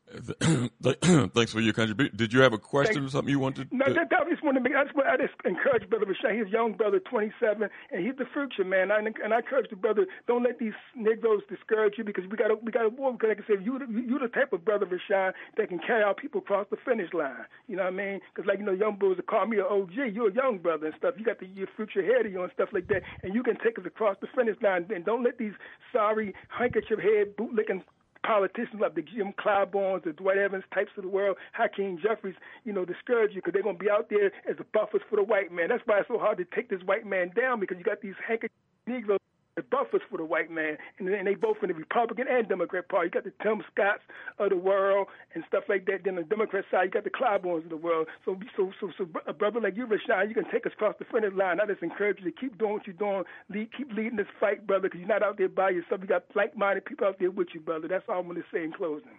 Thanks 1.34 1.52
for 1.52 1.60
your 1.60 1.72
contribution. 1.72 2.14
Did 2.16 2.32
you 2.32 2.40
have 2.40 2.52
a 2.52 2.58
question 2.58 2.94
Thanks. 2.96 3.08
or 3.08 3.10
something 3.10 3.30
you 3.30 3.38
wanted? 3.38 3.72
No, 3.72 3.86
to... 3.86 3.94
that, 3.94 4.10
that, 4.10 4.20
I 4.26 4.30
just 4.30 4.44
want 4.44 4.56
to 4.56 4.60
make. 4.60 4.74
I 4.76 4.84
just, 4.84 4.94
I 4.96 5.16
just 5.16 5.34
encourage 5.44 5.88
Brother 5.88 6.06
Rashawn. 6.06 6.36
He's 6.36 6.46
a 6.46 6.50
young 6.50 6.74
brother, 6.74 7.00
27, 7.00 7.68
and 7.90 8.06
he's 8.06 8.14
the 8.16 8.26
future 8.32 8.64
man. 8.68 8.92
I, 8.92 8.98
and 8.98 9.32
I 9.32 9.38
encourage 9.38 9.70
the 9.70 9.76
brother, 9.76 10.06
don't 10.28 10.44
let 10.44 10.58
these 10.58 10.76
Negroes 10.94 11.42
discourage 11.48 11.94
you 11.96 12.04
because 12.04 12.24
we 12.30 12.36
got 12.36 12.50
a 12.50 12.56
we 12.56 12.70
got 12.70 12.84
a 12.84 12.90
war. 12.90 13.12
Because 13.12 13.30
like 13.30 13.40
I 13.42 13.46
said, 13.46 13.64
you 13.64 13.80
you 13.90 14.18
the 14.18 14.28
type 14.28 14.52
of 14.52 14.64
brother 14.64 14.86
Rashawn 14.86 15.32
that 15.56 15.68
can 15.68 15.78
carry 15.78 16.02
our 16.02 16.14
people 16.14 16.40
across 16.40 16.66
the 16.70 16.76
finish 16.84 17.12
line. 17.12 17.48
You 17.66 17.76
know 17.76 17.84
what 17.84 17.94
I 17.94 17.96
mean? 17.96 18.20
Because 18.32 18.46
like 18.46 18.58
you 18.58 18.66
know, 18.66 18.72
young 18.72 18.96
boys 18.96 19.16
will 19.16 19.24
call 19.24 19.46
me 19.46 19.58
an 19.58 19.66
OG. 19.68 20.12
You're 20.12 20.28
a 20.28 20.34
young 20.34 20.58
brother 20.58 20.86
and 20.86 20.94
stuff. 20.98 21.14
You 21.18 21.24
got 21.24 21.40
the 21.40 21.46
your 21.46 21.68
future 21.76 22.00
ahead 22.00 22.26
of 22.26 22.32
you 22.32 22.42
and 22.42 22.52
stuff 22.52 22.68
like 22.72 22.88
that, 22.88 23.02
and 23.22 23.34
you 23.34 23.42
can 23.42 23.56
take 23.64 23.78
us 23.78 23.86
across 23.86 24.16
the 24.20 24.28
finish 24.36 24.56
line. 24.62 24.86
And 24.94 25.04
don't 25.04 25.24
let 25.24 25.38
these 25.38 25.54
sorry 25.92 26.34
handkerchief 26.48 26.98
head 27.00 27.36
bootlicking 27.36 27.82
politicians 28.24 28.80
like 28.80 28.94
the 28.94 29.02
Jim 29.02 29.32
Clyburns, 29.38 30.04
the 30.04 30.12
Dwight 30.12 30.38
Evans 30.38 30.64
types 30.72 30.90
of 30.96 31.04
the 31.04 31.08
world, 31.08 31.36
Hakeem 31.52 31.98
Jeffries, 32.02 32.34
you 32.64 32.72
know, 32.72 32.84
discourage 32.84 33.32
you 33.34 33.40
because 33.40 33.52
they're 33.52 33.62
going 33.62 33.78
to 33.78 33.84
be 33.84 33.90
out 33.90 34.08
there 34.10 34.32
as 34.48 34.56
the 34.56 34.64
buffers 34.72 35.02
for 35.08 35.16
the 35.16 35.22
white 35.22 35.52
man. 35.52 35.68
That's 35.68 35.82
why 35.86 36.00
it's 36.00 36.08
so 36.08 36.18
hard 36.18 36.38
to 36.38 36.44
take 36.54 36.68
this 36.68 36.80
white 36.84 37.06
man 37.06 37.30
down 37.36 37.60
because 37.60 37.76
you 37.78 37.84
got 37.84 38.00
these 38.00 38.14
handkerchief 38.26 38.56
Negroes 38.86 39.20
the 39.56 39.62
buffers 39.62 40.02
for 40.10 40.18
the 40.18 40.24
white 40.24 40.50
man, 40.50 40.76
and, 40.98 41.08
and 41.08 41.26
they 41.26 41.34
both 41.34 41.58
in 41.62 41.68
the 41.68 41.74
Republican 41.74 42.26
and 42.28 42.48
Democrat 42.48 42.88
party. 42.88 43.06
You 43.06 43.10
got 43.10 43.24
the 43.24 43.32
Tim 43.42 43.62
Scotts 43.72 44.02
of 44.38 44.50
the 44.50 44.56
world 44.56 45.06
and 45.34 45.44
stuff 45.48 45.64
like 45.68 45.86
that. 45.86 46.04
Then 46.04 46.16
the 46.16 46.22
Democrat 46.22 46.64
side, 46.70 46.84
you 46.84 46.90
got 46.90 47.04
the 47.04 47.10
Clyburns 47.10 47.64
of 47.64 47.70
the 47.70 47.76
world. 47.76 48.08
So, 48.24 48.38
so, 48.56 48.72
so, 48.80 48.90
so 48.98 49.06
a 49.26 49.32
brother 49.32 49.60
like 49.60 49.76
you, 49.76 49.86
Rashawn, 49.86 50.28
you 50.28 50.34
can 50.34 50.50
take 50.50 50.66
us 50.66 50.72
across 50.72 50.96
the 50.98 51.04
finish 51.04 51.32
line. 51.34 51.60
I 51.60 51.66
just 51.66 51.82
encourage 51.82 52.18
you 52.20 52.30
to 52.30 52.36
keep 52.36 52.58
doing 52.58 52.74
what 52.74 52.86
you're 52.86 52.94
doing. 52.94 53.24
Lead, 53.48 53.68
keep 53.76 53.92
leading 53.92 54.16
this 54.16 54.26
fight, 54.40 54.66
brother, 54.66 54.88
because 54.88 55.00
you're 55.00 55.08
not 55.08 55.22
out 55.22 55.38
there 55.38 55.48
by 55.48 55.70
yourself. 55.70 56.00
You 56.00 56.08
got 56.08 56.24
like-minded 56.34 56.84
people 56.84 57.06
out 57.06 57.18
there 57.20 57.30
with 57.30 57.48
you, 57.54 57.60
brother. 57.60 57.86
That's 57.88 58.04
all 58.08 58.20
I'm 58.20 58.26
going 58.26 58.36
to 58.36 58.44
say 58.52 58.64
in 58.64 58.72
closing. 58.72 59.18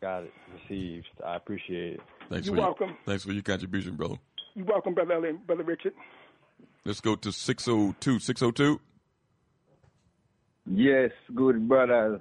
Got 0.00 0.24
it. 0.24 0.32
Received. 0.62 1.08
I 1.26 1.36
appreciate 1.36 1.94
it. 1.94 2.00
Thanks 2.30 2.46
You're 2.46 2.56
for 2.56 2.62
welcome. 2.62 2.88
Your, 2.88 2.98
thanks 3.06 3.24
for 3.24 3.32
your 3.32 3.42
contribution, 3.42 3.96
brother. 3.96 4.16
You're 4.54 4.66
welcome, 4.66 4.94
brother 4.94 5.14
Ellen, 5.14 5.40
brother 5.46 5.64
Richard. 5.64 5.94
Let's 6.84 7.00
go 7.00 7.16
to 7.16 7.32
602. 7.32 8.18
602. 8.20 8.80
Yes, 10.70 11.10
good 11.34 11.66
brothers. 11.66 12.20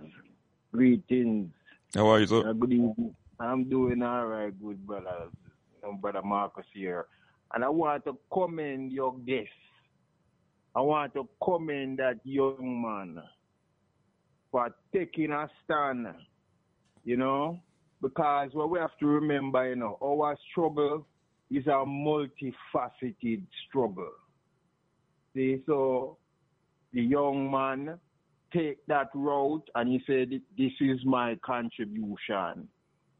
Greetings. 0.72 1.52
How 1.94 2.08
are 2.08 2.22
you, 2.22 2.28
sir? 2.28 2.50
Uh, 2.50 2.54
good 2.54 2.72
evening. 2.72 3.14
I'm 3.42 3.66
doing 3.70 4.02
all 4.02 4.26
right, 4.26 4.54
good 4.64 4.86
brothers. 4.88 5.34
I'm 5.86 5.98
brother 5.98 6.22
Marcus 6.22 6.66
here. 6.74 7.08
And 7.54 7.64
I 7.64 7.70
want 7.70 8.06
to 8.06 8.18
commend 8.32 8.94
your 8.94 9.18
guest. 9.26 9.50
I 10.76 10.82
want 10.82 11.14
to 11.16 11.28
commend 11.44 12.00
that 12.00 12.20
young 12.24 12.82
man 12.82 13.22
for 14.50 14.74
taking 14.94 15.32
a 15.32 15.50
stand, 15.66 16.08
you 17.04 17.18
know, 17.18 17.60
because 18.02 18.52
what 18.54 18.70
we 18.70 18.80
have 18.80 18.98
to 19.02 19.08
remember, 19.08 19.70
you 19.70 19.76
know, 19.76 19.98
our 20.02 20.38
struggle 20.52 21.06
is 21.52 21.68
a 21.68 21.84
multifaceted 21.86 23.42
struggle. 23.68 24.12
See, 25.36 25.62
so 25.66 26.18
the 26.94 27.02
young 27.02 27.52
man 27.52 28.00
take 28.54 28.86
that 28.88 29.10
route 29.14 29.68
and 29.76 29.90
he 29.90 30.02
said, 30.08 30.30
This 30.58 30.72
is 30.80 31.00
my 31.06 31.38
contribution. 31.44 32.68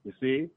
You 0.04 0.14
see? 0.20 0.48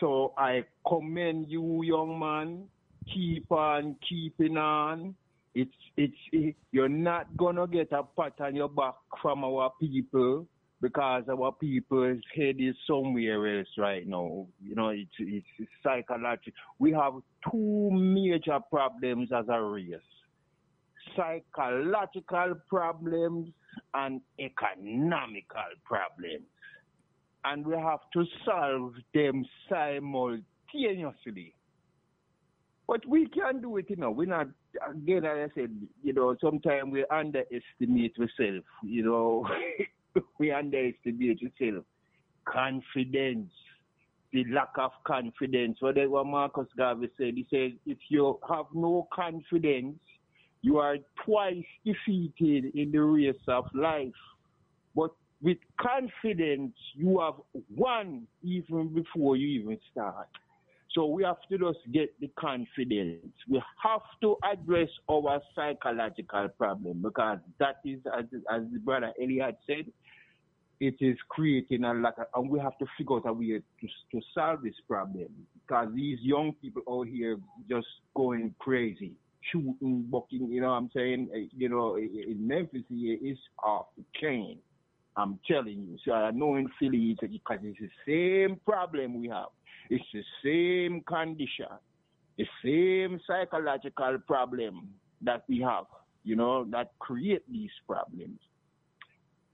So 0.00 0.34
I 0.36 0.64
commend 0.88 1.48
you, 1.48 1.82
young 1.84 2.18
man. 2.18 2.64
Keep 3.12 3.50
on 3.52 3.96
keeping 4.08 4.56
on. 4.56 5.14
It's 5.54 5.74
it's 5.96 6.16
it, 6.32 6.56
you're 6.70 6.88
not 6.88 7.36
gonna 7.36 7.66
get 7.66 7.92
a 7.92 8.02
pat 8.02 8.40
on 8.40 8.56
your 8.56 8.68
back 8.68 8.94
from 9.20 9.44
our 9.44 9.70
people 9.80 10.46
because 10.80 11.24
our 11.30 11.52
people's 11.52 12.20
head 12.34 12.56
is 12.58 12.74
somewhere 12.86 13.58
else 13.58 13.68
right 13.78 14.06
now. 14.06 14.46
You 14.60 14.74
know, 14.74 14.88
it's 14.88 15.10
it's, 15.18 15.46
it's 15.58 15.70
psychological. 15.82 16.52
We 16.78 16.92
have 16.92 17.14
two 17.50 17.90
major 17.92 18.58
problems 18.70 19.30
as 19.32 19.44
a 19.48 19.60
race: 19.60 19.94
psychological 21.16 22.54
problems 22.68 23.48
and 23.94 24.20
economical 24.38 25.70
problems, 25.84 26.46
and 27.44 27.66
we 27.66 27.74
have 27.76 28.00
to 28.12 28.24
solve 28.44 28.94
them 29.14 29.44
simultaneously. 29.68 31.54
But 32.86 33.06
we 33.06 33.26
can 33.26 33.60
do 33.62 33.76
it, 33.76 33.88
you 33.88 33.96
know. 33.96 34.10
We're 34.10 34.26
not, 34.26 34.48
again, 34.90 35.24
as 35.24 35.50
I 35.50 35.54
said, 35.54 35.70
you 36.02 36.12
know, 36.12 36.36
sometimes 36.42 36.92
we 36.92 37.04
underestimate 37.10 38.16
ourselves, 38.18 38.66
you 38.82 39.04
know. 39.04 39.46
we 40.38 40.50
underestimate 40.50 41.40
ourselves. 41.42 41.86
Confidence, 42.44 43.50
the 44.32 44.44
lack 44.52 44.72
of 44.78 44.90
confidence. 45.06 45.78
Whatever 45.80 46.24
Marcus 46.24 46.66
Garvey 46.76 47.08
said, 47.16 47.34
he 47.34 47.46
said, 47.50 47.78
if 47.86 47.98
you 48.08 48.38
have 48.48 48.66
no 48.74 49.08
confidence, 49.12 49.98
you 50.62 50.78
are 50.78 50.96
twice 51.24 51.64
defeated 51.84 52.74
in 52.74 52.92
the 52.92 53.02
race 53.02 53.34
of 53.48 53.64
life. 53.74 54.12
But 54.94 55.10
with 55.42 55.58
confidence, 55.80 56.74
you 56.94 57.20
have 57.20 57.34
won 57.74 58.26
even 58.42 58.94
before 58.94 59.36
you 59.36 59.60
even 59.60 59.78
start. 59.90 60.28
So 60.94 61.06
we 61.06 61.24
have 61.24 61.38
to 61.50 61.58
just 61.58 61.78
get 61.92 62.14
the 62.20 62.30
confidence. 62.38 63.34
We 63.48 63.62
have 63.82 64.02
to 64.20 64.36
address 64.50 64.90
our 65.10 65.40
psychological 65.54 66.48
problem 66.58 67.02
because 67.02 67.38
that 67.58 67.76
is, 67.84 67.98
as, 68.16 68.26
as 68.52 68.62
the 68.72 68.78
brother 68.78 69.12
Elliot 69.20 69.56
said, 69.66 69.86
it 70.80 70.96
is 71.00 71.16
creating 71.28 71.84
a 71.84 71.94
lot 71.94 72.18
of, 72.18 72.26
and 72.34 72.50
we 72.50 72.58
have 72.60 72.76
to 72.78 72.86
figure 72.98 73.16
out 73.16 73.26
a 73.26 73.32
way 73.32 73.60
to, 73.80 73.86
to 74.12 74.20
solve 74.34 74.62
this 74.62 74.74
problem 74.86 75.28
because 75.54 75.88
these 75.94 76.18
young 76.20 76.52
people 76.60 76.82
out 76.90 77.06
here 77.06 77.38
just 77.70 77.86
going 78.14 78.54
crazy, 78.58 79.12
shooting, 79.50 80.06
bucking, 80.10 80.48
you 80.50 80.60
know 80.60 80.68
what 80.68 80.74
I'm 80.74 80.90
saying? 80.94 81.28
Eh, 81.34 81.46
You 81.56 81.68
know, 81.68 81.96
in 81.96 82.46
Memphis 82.46 82.82
it's 82.90 83.40
off 83.62 83.86
the 83.96 84.04
chain. 84.20 84.58
I'm 85.16 85.38
telling 85.46 85.86
you. 85.88 85.98
So 86.04 86.12
I 86.12 86.30
know 86.30 86.56
in 86.56 86.68
Philly 86.78 87.16
because 87.20 87.58
it's 87.62 87.78
the 87.78 88.46
same 88.46 88.60
problem 88.64 89.20
we 89.20 89.28
have. 89.28 89.48
It's 89.90 90.04
the 90.12 90.22
same 90.42 91.02
condition, 91.02 91.66
the 92.38 92.46
same 92.64 93.20
psychological 93.26 94.18
problem 94.26 94.88
that 95.20 95.44
we 95.48 95.60
have, 95.60 95.84
you 96.24 96.36
know, 96.36 96.64
that 96.70 96.92
create 96.98 97.42
these 97.50 97.70
problems. 97.86 98.40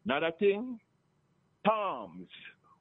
Another 0.05 0.31
thing, 0.39 0.79
terms. 1.67 2.29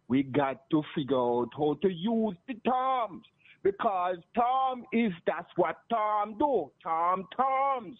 We 0.08 0.24
got 0.24 0.70
to 0.70 0.84
figure 0.96 1.18
out 1.18 1.50
how 1.58 1.78
to 1.82 1.90
use 1.90 2.36
the 2.48 2.54
terms 2.54 3.24
because 3.64 4.18
Tom 4.36 4.86
is 4.92 5.12
that's 5.26 5.50
what 5.56 5.78
Tom 5.90 6.38
do. 6.38 6.72
Tom 6.84 7.28
terms. 7.36 7.98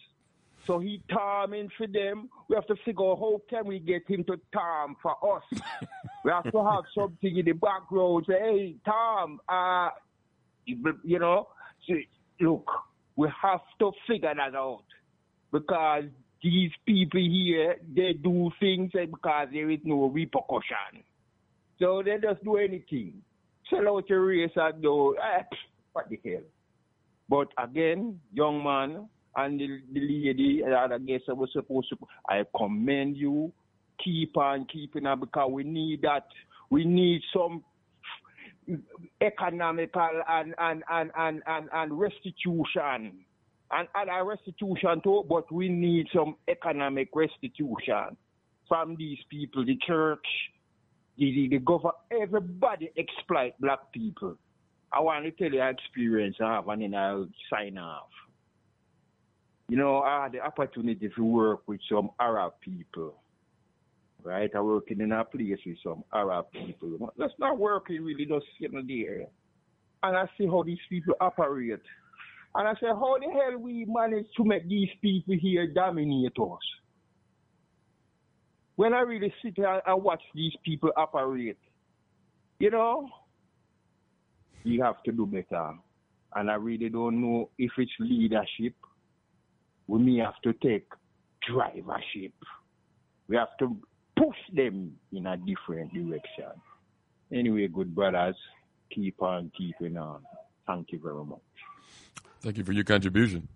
So 0.66 0.78
he 0.78 1.00
terming 1.10 1.70
for 1.76 1.86
them. 1.86 2.28
We 2.48 2.56
have 2.56 2.66
to 2.66 2.76
figure 2.84 3.04
out 3.04 3.18
how 3.18 3.40
can 3.48 3.66
we 3.66 3.78
get 3.78 4.02
him 4.08 4.24
to 4.24 4.38
Tom 4.52 4.96
for 5.00 5.36
us. 5.36 5.42
we 6.24 6.30
have 6.30 6.50
to 6.50 6.64
have 6.64 6.84
something 6.94 7.38
in 7.38 7.44
the 7.44 7.52
background. 7.52 8.26
Say, 8.28 8.38
hey, 8.38 8.76
Tom, 8.84 9.40
uh, 9.48 9.90
you 10.66 11.18
know, 11.18 11.48
look, 12.40 12.70
we 13.16 13.28
have 13.40 13.60
to 13.78 13.92
figure 14.06 14.34
that 14.34 14.54
out 14.54 14.84
because 15.52 16.04
these 16.42 16.70
people 16.86 17.20
here, 17.20 17.76
they 17.94 18.12
do 18.12 18.50
things 18.60 18.92
because 18.92 19.48
there 19.52 19.70
is 19.70 19.80
no 19.84 20.06
repercussion. 20.06 21.02
So 21.78 22.02
they 22.04 22.18
just 22.18 22.44
do 22.44 22.56
anything. 22.56 23.22
Sell 23.70 23.88
out 23.88 24.08
your 24.08 24.24
race 24.24 24.50
and 24.56 24.84
eh, 24.84 25.42
what 25.92 26.08
the 26.08 26.20
hell. 26.24 26.42
But 27.28 27.48
again, 27.62 28.20
young 28.32 28.64
man, 28.64 29.08
and 29.36 29.60
the, 29.60 29.80
the 29.92 30.00
lady 30.00 30.62
that 30.62 30.92
I 30.92 30.98
guess 30.98 31.20
I 31.28 31.32
was 31.32 31.50
supposed 31.52 31.90
to, 31.90 31.98
I 32.28 32.44
commend 32.56 33.16
you. 33.16 33.52
Keep 34.02 34.36
on 34.36 34.66
keeping 34.72 35.06
on 35.06 35.20
because 35.20 35.50
we 35.50 35.64
need 35.64 36.02
that. 36.02 36.26
We 36.70 36.84
need 36.84 37.20
some 37.32 37.64
economical 39.20 40.22
and 40.28 40.54
and 40.58 40.84
and 40.88 41.10
and 41.16 41.42
and, 41.46 41.68
and 41.72 41.98
restitution 41.98 43.24
and 43.70 43.88
other 43.94 44.24
restitution 44.24 45.00
too, 45.02 45.24
but 45.28 45.50
we 45.52 45.68
need 45.68 46.06
some 46.14 46.36
economic 46.48 47.08
restitution 47.14 48.16
from 48.68 48.96
these 48.96 49.18
people, 49.30 49.64
the 49.64 49.78
church, 49.86 50.24
the, 51.18 51.48
the, 51.50 51.58
government, 51.58 51.96
everybody 52.10 52.90
exploit 52.96 53.52
black 53.60 53.92
people. 53.92 54.36
I 54.92 55.00
want 55.00 55.24
to 55.24 55.30
tell 55.32 55.52
you 55.52 55.60
an 55.60 55.74
experience 55.74 56.36
I 56.40 56.54
have 56.54 56.68
and 56.68 56.82
then 56.82 56.94
I'll 56.94 57.28
sign 57.50 57.76
off. 57.76 58.08
You 59.68 59.76
know, 59.76 60.00
I 60.00 60.24
had 60.24 60.32
the 60.32 60.40
opportunity 60.40 61.10
to 61.14 61.24
work 61.24 61.60
with 61.66 61.80
some 61.90 62.10
Arab 62.18 62.54
people. 62.60 63.14
Right? 64.22 64.50
I 64.54 64.60
working 64.60 65.00
in 65.00 65.12
a 65.12 65.24
place 65.24 65.58
with 65.64 65.76
some 65.82 66.04
Arab 66.12 66.46
people. 66.52 67.12
That's 67.18 67.32
not 67.38 67.58
working 67.58 68.02
really 68.02 68.24
just 68.24 68.46
sitting 68.60 68.86
there. 68.86 69.26
And 70.02 70.16
I 70.16 70.28
see 70.38 70.46
how 70.46 70.62
these 70.62 70.78
people 70.88 71.14
operate. 71.20 71.80
And 72.54 72.66
I 72.66 72.72
said, 72.80 72.90
how 72.94 73.18
the 73.18 73.30
hell 73.30 73.58
we 73.58 73.84
manage 73.86 74.26
to 74.36 74.44
make 74.44 74.68
these 74.68 74.88
people 75.02 75.34
here 75.40 75.66
dominate 75.66 76.32
us? 76.38 76.58
When 78.78 78.94
I 78.94 79.00
really 79.00 79.34
sit 79.42 79.54
here 79.56 79.82
and 79.84 80.04
watch 80.04 80.22
these 80.36 80.52
people 80.64 80.92
operate, 80.96 81.58
you 82.60 82.70
know, 82.70 83.08
we 84.64 84.78
have 84.78 85.02
to 85.02 85.10
do 85.10 85.26
better. 85.26 85.72
And 86.36 86.48
I 86.48 86.54
really 86.54 86.88
don't 86.88 87.20
know 87.20 87.50
if 87.58 87.72
it's 87.76 87.90
leadership. 87.98 88.76
We 89.88 89.98
may 89.98 90.18
have 90.18 90.40
to 90.44 90.52
take 90.52 90.86
drivership. 91.50 92.30
We 93.26 93.34
have 93.34 93.48
to 93.58 93.76
push 94.16 94.36
them 94.54 94.92
in 95.10 95.26
a 95.26 95.36
different 95.36 95.92
direction. 95.92 96.52
Anyway, 97.32 97.66
good 97.66 97.92
brothers, 97.92 98.36
keep 98.94 99.20
on 99.20 99.50
keeping 99.58 99.96
on. 99.96 100.22
Thank 100.68 100.92
you 100.92 101.00
very 101.02 101.24
much. 101.24 101.40
Thank 102.42 102.58
you 102.58 102.62
for 102.62 102.70
your 102.70 102.84
contribution. 102.84 103.48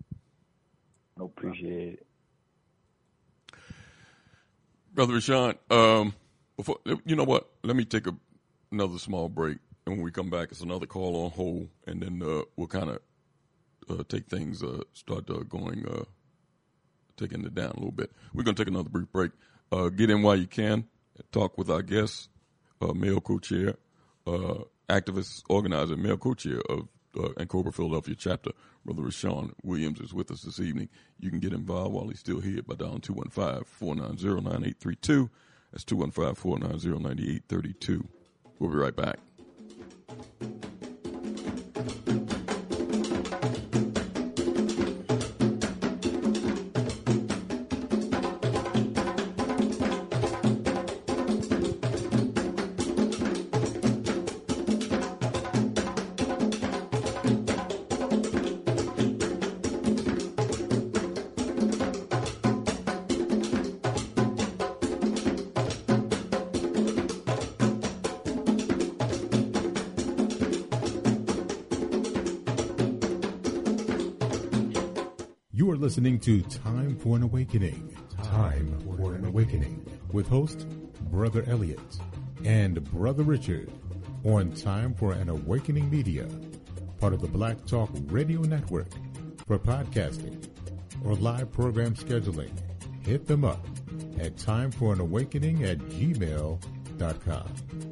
I 1.17 1.27
appreciate 1.27 2.01
it. 2.01 2.07
Brother 4.95 5.15
Rashawn, 5.15 5.57
um, 5.71 6.15
before 6.57 6.77
you 7.07 7.17
know 7.17 7.25
what, 7.25 7.49
let 7.63 7.77
me 7.77 7.85
take 7.87 8.07
a, 8.07 8.15
another 8.71 8.99
small 8.99 9.31
break, 9.31 9.57
and 9.87 9.97
when 9.97 10.05
we 10.05 10.11
come 10.11 10.29
back, 10.29 10.49
it's 10.51 10.61
another 10.61 10.85
call 10.85 11.25
on 11.25 11.31
hold, 11.31 11.69
and 11.87 12.03
then 12.03 12.23
uh, 12.23 12.43
we'll 12.57 12.67
kind 12.67 12.91
of 12.91 12.99
uh, 13.89 14.03
take 14.07 14.27
things, 14.27 14.63
uh, 14.63 14.83
start 14.93 15.31
uh, 15.31 15.45
going, 15.49 15.87
uh, 15.89 16.05
taking 17.17 17.43
it 17.45 17.55
down 17.55 17.71
a 17.71 17.75
little 17.77 17.91
bit. 17.91 18.13
We're 18.35 18.43
gonna 18.43 18.55
take 18.55 18.69
another 18.69 18.91
brief 18.91 19.11
break. 19.11 19.33
Uh, 19.71 19.89
get 19.89 20.11
in 20.11 20.21
while 20.21 20.37
you 20.37 20.47
can. 20.47 20.85
Talk 21.31 21.57
with 21.57 21.71
our 21.71 21.83
guests, 21.83 22.29
uh, 22.83 22.93
male 22.93 23.21
co-chair, 23.21 23.77
activist 24.91 25.43
organizer, 25.49 25.97
male 25.97 26.19
co-chair 26.19 26.61
of 26.69 26.89
uh, 27.17 27.29
N'COBRA 27.39 27.75
Philadelphia 27.75 28.15
chapter, 28.17 28.53
Brother 28.85 29.03
Rashawn 29.03 29.53
Williams 29.63 30.01
is 30.01 30.15
with 30.15 30.31
us 30.31 30.43
this 30.43 30.61
evening. 30.61 30.89
You 31.19 31.31
can 31.31 31.41
get 31.41 31.53
involved 31.53 31.93
while 31.95 32.09
he's 32.09 32.21
still 32.21 32.41
here 32.41 32.63
by 32.63 32.75
dialing 32.75 33.01
215-490-9832. 33.01 35.31
That's 35.73 35.85
215-490-9832. 35.85 38.07
We'll 38.59 38.71
be 38.71 38.77
right 38.77 38.95
back. 38.95 39.19
Listening 75.93 76.19
to 76.19 76.41
Time 76.41 76.97
for 76.97 77.17
an 77.17 77.23
Awakening. 77.23 77.95
Time 78.23 78.81
for 78.97 79.13
an 79.13 79.27
Awakening 79.27 79.85
with 80.11 80.27
host 80.27 80.67
Brother 81.11 81.45
Elliot 81.47 81.99
and 82.47 82.83
Brother 82.91 83.23
Richard 83.23 83.71
on 84.25 84.53
Time 84.53 84.95
for 84.95 85.13
an 85.13 85.29
Awakening 85.29 85.91
Media, 85.91 86.27
part 86.99 87.13
of 87.13 87.21
the 87.21 87.29
Black 87.29 87.67
Talk 87.67 87.91
Radio 88.07 88.41
Network. 88.41 88.89
For 89.47 89.59
podcasting 89.59 90.49
or 91.05 91.15
live 91.17 91.53
program 91.53 91.95
scheduling, 91.95 92.53
hit 93.05 93.27
them 93.27 93.45
up 93.45 93.63
at 94.19 94.37
timeforanawakening 94.37 95.69
at 95.69 95.77
gmail.com. 95.77 97.92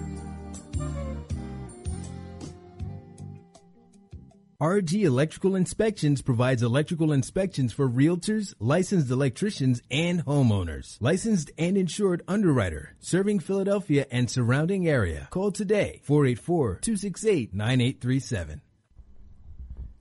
RG 4.61 5.03
Electrical 5.05 5.55
Inspections 5.55 6.21
provides 6.21 6.61
electrical 6.61 7.11
inspections 7.11 7.73
for 7.73 7.89
realtors, 7.89 8.53
licensed 8.59 9.09
electricians, 9.09 9.81
and 9.89 10.23
homeowners. 10.23 10.97
Licensed 11.01 11.49
and 11.57 11.75
insured 11.75 12.21
underwriter, 12.27 12.95
serving 12.99 13.39
Philadelphia 13.39 14.05
and 14.11 14.29
surrounding 14.29 14.87
area. 14.87 15.27
Call 15.31 15.51
today 15.51 16.03
484-268-9837. 16.07 18.61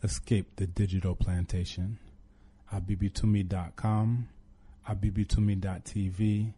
Escape 0.03 0.57
the 0.57 0.66
digital 0.66 1.15
plantation. 1.15 1.99
abibitumi.com, 2.70 4.28
abibitumi.tv, 4.87 6.53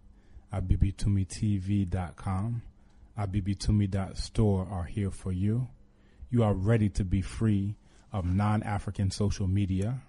abibitumitv.com, 0.52 2.62
abibitumi.store 3.16 4.68
are 4.68 4.84
here 4.86 5.12
for 5.12 5.30
you. 5.30 5.68
You 6.30 6.42
are 6.42 6.54
ready 6.54 6.88
to 6.88 7.04
be 7.04 7.22
free 7.22 7.76
of 8.12 8.26
non 8.26 8.62
African 8.62 9.10
social 9.10 9.47
media. 9.47 10.02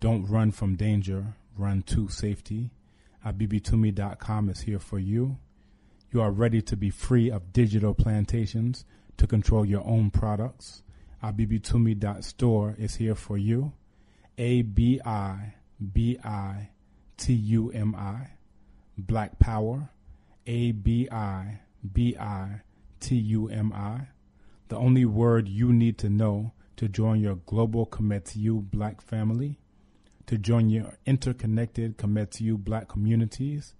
Don't 0.00 0.24
run 0.26 0.52
from 0.52 0.76
danger, 0.76 1.34
run 1.56 1.82
to 1.82 2.08
safety. 2.08 2.70
Abibitumi.com 3.24 4.48
is 4.48 4.60
here 4.60 4.78
for 4.78 4.98
you. 4.98 5.38
You 6.12 6.22
are 6.22 6.30
ready 6.30 6.62
to 6.62 6.76
be 6.76 6.90
free 6.90 7.30
of 7.30 7.52
digital 7.52 7.92
plantations 7.92 8.84
to 9.16 9.26
control 9.26 9.64
your 9.64 9.84
own 9.86 10.10
products. 10.10 10.82
Abibitumi.store 11.22 12.76
is 12.78 12.96
here 12.96 13.14
for 13.14 13.36
you. 13.36 13.72
A 14.38 14.62
B 14.62 15.00
I 15.04 15.54
B 15.92 16.18
I 16.22 16.70
T 17.16 17.32
U 17.32 17.70
M 17.70 17.94
I. 17.94 18.30
Black 18.96 19.38
Power. 19.38 19.90
A 20.46 20.72
B 20.72 21.08
I 21.10 21.60
B 21.92 22.16
I 22.18 22.60
T 23.00 23.16
U 23.16 23.48
M 23.48 23.72
I. 23.72 24.08
The 24.68 24.76
only 24.76 25.04
word 25.04 25.48
you 25.48 25.72
need 25.72 25.98
to 25.98 26.10
know 26.10 26.52
to 26.76 26.88
join 26.88 27.20
your 27.20 27.36
global 27.36 27.86
Kometiu 27.86 28.70
black 28.70 29.00
family, 29.00 29.58
to 30.26 30.38
join 30.38 30.70
your 30.70 30.98
interconnected 31.06 31.96
Kometiu 31.96 32.58
black 32.58 32.88
communities. 32.88 33.74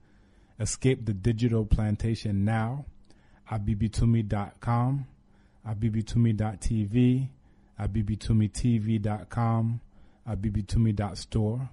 Escape 0.58 1.04
the 1.04 1.12
digital 1.12 1.66
plantation 1.66 2.44
now. 2.44 2.86
at 3.50 3.64
abibitumi.com, 3.64 5.06
at 5.64 5.78
abibitumi.tv, 5.78 7.28
at 7.78 7.92
abibitumi.tv, 7.92 9.06
at 9.06 10.40
abibitumi.store. 10.40 11.68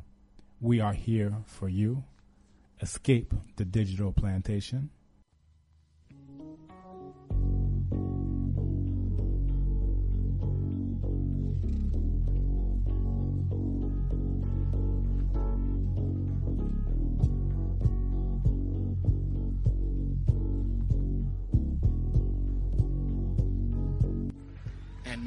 We 0.62 0.80
are 0.80 0.94
here 0.94 1.34
for 1.46 1.68
you. 1.68 2.04
Escape 2.82 3.34
the 3.56 3.66
digital 3.66 4.12
plantation. 4.12 4.90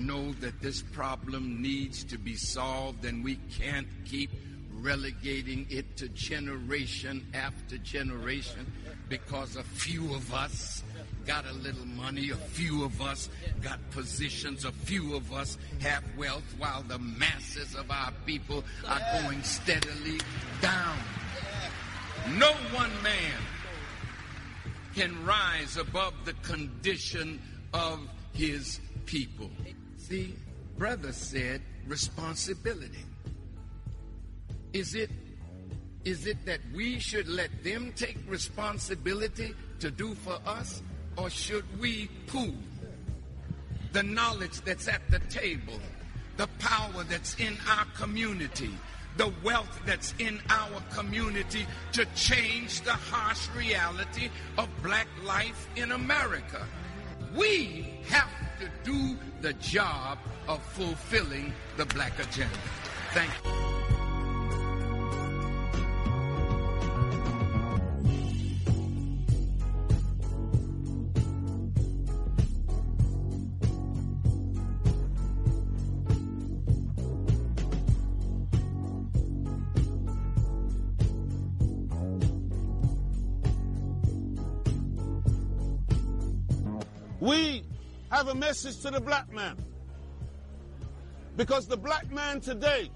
Know 0.07 0.33
that 0.35 0.61
this 0.61 0.83
problem 0.83 1.61
needs 1.61 2.05
to 2.05 2.19
be 2.19 2.37
solved 2.37 3.05
and 3.05 3.25
we 3.25 3.37
can't 3.59 3.89
keep 4.05 4.31
relegating 4.81 5.67
it 5.69 5.97
to 5.97 6.09
generation 6.11 7.27
after 7.35 7.77
generation 7.79 8.71
because 9.09 9.57
a 9.57 9.63
few 9.63 10.15
of 10.15 10.33
us 10.33 10.85
got 11.27 11.45
a 11.47 11.53
little 11.55 11.87
money, 11.87 12.31
a 12.31 12.37
few 12.37 12.85
of 12.85 13.01
us 13.01 13.29
got 13.63 13.79
positions, 13.91 14.65
a 14.65 14.73
few 14.73 15.17
of 15.17 15.33
us 15.33 15.59
have 15.81 16.05
wealth, 16.17 16.55
while 16.59 16.83
the 16.83 16.99
masses 16.99 17.75
of 17.75 17.91
our 17.91 18.13
people 18.27 18.63
are 18.87 19.01
going 19.21 19.43
steadily 19.43 20.21
down. 20.61 20.97
No 22.35 22.53
one 22.73 22.91
man 23.03 23.41
can 24.95 25.25
rise 25.25 25.77
above 25.77 26.15
the 26.25 26.33
condition 26.35 27.41
of 27.73 28.01
his 28.33 28.81
people. 29.05 29.51
See, 30.09 30.37
brother 30.79 31.11
said 31.11 31.63
responsibility. 31.89 33.05
Is 34.73 34.95
it 34.95 35.11
is 36.05 36.29
it 36.29 36.47
that 36.47 36.61
we 36.73 37.01
should 37.01 37.27
let 37.27 37.51
them 37.65 37.93
take 37.97 38.17
responsibility 38.29 39.53
to 39.81 39.91
do 39.91 40.15
for 40.15 40.39
us 40.47 40.81
or 41.17 41.29
should 41.29 41.65
we 41.81 42.09
pool 42.29 42.55
the 43.91 44.05
knowledge 44.05 44.61
that's 44.61 44.87
at 44.87 45.03
the 45.11 45.19
table, 45.29 45.81
the 46.37 46.47
power 46.61 47.03
that's 47.09 47.35
in 47.41 47.57
our 47.69 47.87
community, 47.97 48.71
the 49.17 49.33
wealth 49.43 49.81
that's 49.87 50.15
in 50.21 50.39
our 50.51 50.81
community 50.95 51.67
to 51.91 52.05
change 52.15 52.83
the 52.83 52.93
harsh 52.93 53.49
reality 53.57 54.31
of 54.57 54.69
black 54.85 55.09
life 55.25 55.69
in 55.75 55.91
America? 55.91 56.65
We 57.35 57.99
have 58.07 58.29
to 58.61 58.69
do 58.85 59.17
the 59.41 59.53
job 59.55 60.19
of 60.49 60.63
fulfilling 60.63 61.53
the 61.77 61.87
black 61.87 62.19
agenda. 62.19 62.59
Thank 63.13 63.31
you. 63.45 63.66
Have 88.27 88.35
a 88.35 88.39
message 88.39 88.81
to 88.81 88.91
the 88.91 89.01
black 89.01 89.33
man. 89.33 89.57
Because 91.37 91.69
the 91.69 91.77
black 91.77 92.11
man 92.11 92.41
today 92.41 92.91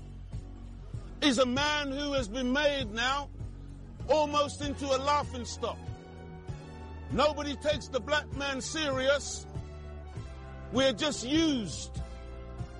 is 1.20 1.38
a 1.38 1.46
man 1.46 1.92
who 1.92 2.12
has 2.14 2.26
been 2.26 2.52
made 2.52 2.90
now 2.92 3.28
almost 4.08 4.60
into 4.60 4.86
a 4.86 4.98
laughing 4.98 5.44
stock. 5.44 5.78
Nobody 7.12 7.54
takes 7.56 7.86
the 7.86 8.00
black 8.00 8.26
man 8.36 8.60
serious. 8.60 9.46
We're 10.72 10.92
just 10.92 11.24
used 11.24 12.00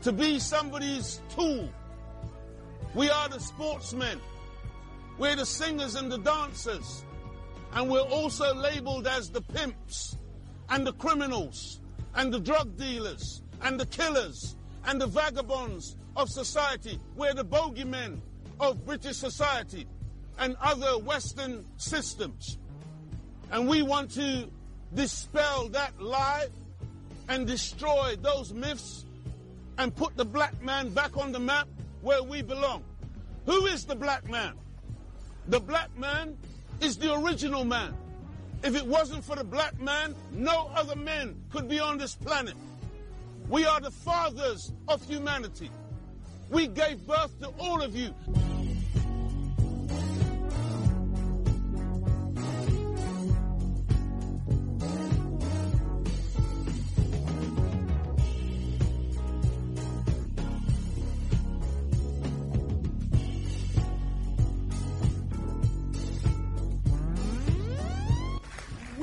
to 0.02 0.10
be 0.10 0.40
somebody's 0.40 1.20
tool. 1.28 1.68
We 2.94 3.10
are 3.10 3.28
the 3.28 3.38
sportsmen. 3.38 4.18
We're 5.18 5.36
the 5.36 5.46
singers 5.46 5.94
and 5.94 6.10
the 6.10 6.18
dancers. 6.18 7.04
And 7.74 7.88
we're 7.88 8.00
also 8.00 8.52
labeled 8.54 9.06
as 9.06 9.30
the 9.30 9.42
pimps 9.42 10.16
and 10.68 10.84
the 10.84 10.94
criminals 10.94 11.80
and 12.14 12.32
the 12.32 12.40
drug 12.40 12.76
dealers 12.76 13.42
and 13.62 13.78
the 13.78 13.86
killers 13.86 14.56
and 14.86 15.00
the 15.00 15.06
vagabonds 15.06 15.96
of 16.16 16.28
society. 16.28 16.98
We're 17.16 17.34
the 17.34 17.44
bogeymen 17.44 18.20
of 18.58 18.84
British 18.84 19.16
society 19.16 19.86
and 20.38 20.56
other 20.60 20.98
Western 20.98 21.64
systems. 21.76 22.58
And 23.50 23.68
we 23.68 23.82
want 23.82 24.10
to 24.12 24.48
dispel 24.94 25.68
that 25.68 26.00
lie 26.00 26.46
and 27.28 27.46
destroy 27.46 28.16
those 28.20 28.52
myths 28.52 29.04
and 29.78 29.94
put 29.94 30.16
the 30.16 30.24
black 30.24 30.60
man 30.62 30.90
back 30.90 31.16
on 31.16 31.32
the 31.32 31.38
map 31.38 31.68
where 32.02 32.22
we 32.22 32.42
belong. 32.42 32.84
Who 33.46 33.66
is 33.66 33.84
the 33.84 33.94
black 33.94 34.28
man? 34.28 34.54
The 35.48 35.60
black 35.60 35.96
man 35.96 36.36
is 36.80 36.96
the 36.96 37.14
original 37.14 37.64
man. 37.64 37.94
If 38.62 38.76
it 38.76 38.86
wasn't 38.86 39.24
for 39.24 39.36
the 39.36 39.44
black 39.44 39.80
man, 39.80 40.14
no 40.32 40.70
other 40.74 40.96
men 40.96 41.34
could 41.50 41.68
be 41.68 41.80
on 41.80 41.96
this 41.96 42.14
planet. 42.14 42.54
We 43.48 43.64
are 43.64 43.80
the 43.80 43.90
fathers 43.90 44.72
of 44.86 45.02
humanity. 45.06 45.70
We 46.50 46.66
gave 46.66 47.06
birth 47.06 47.38
to 47.40 47.48
all 47.58 47.80
of 47.80 47.96
you. 47.96 48.14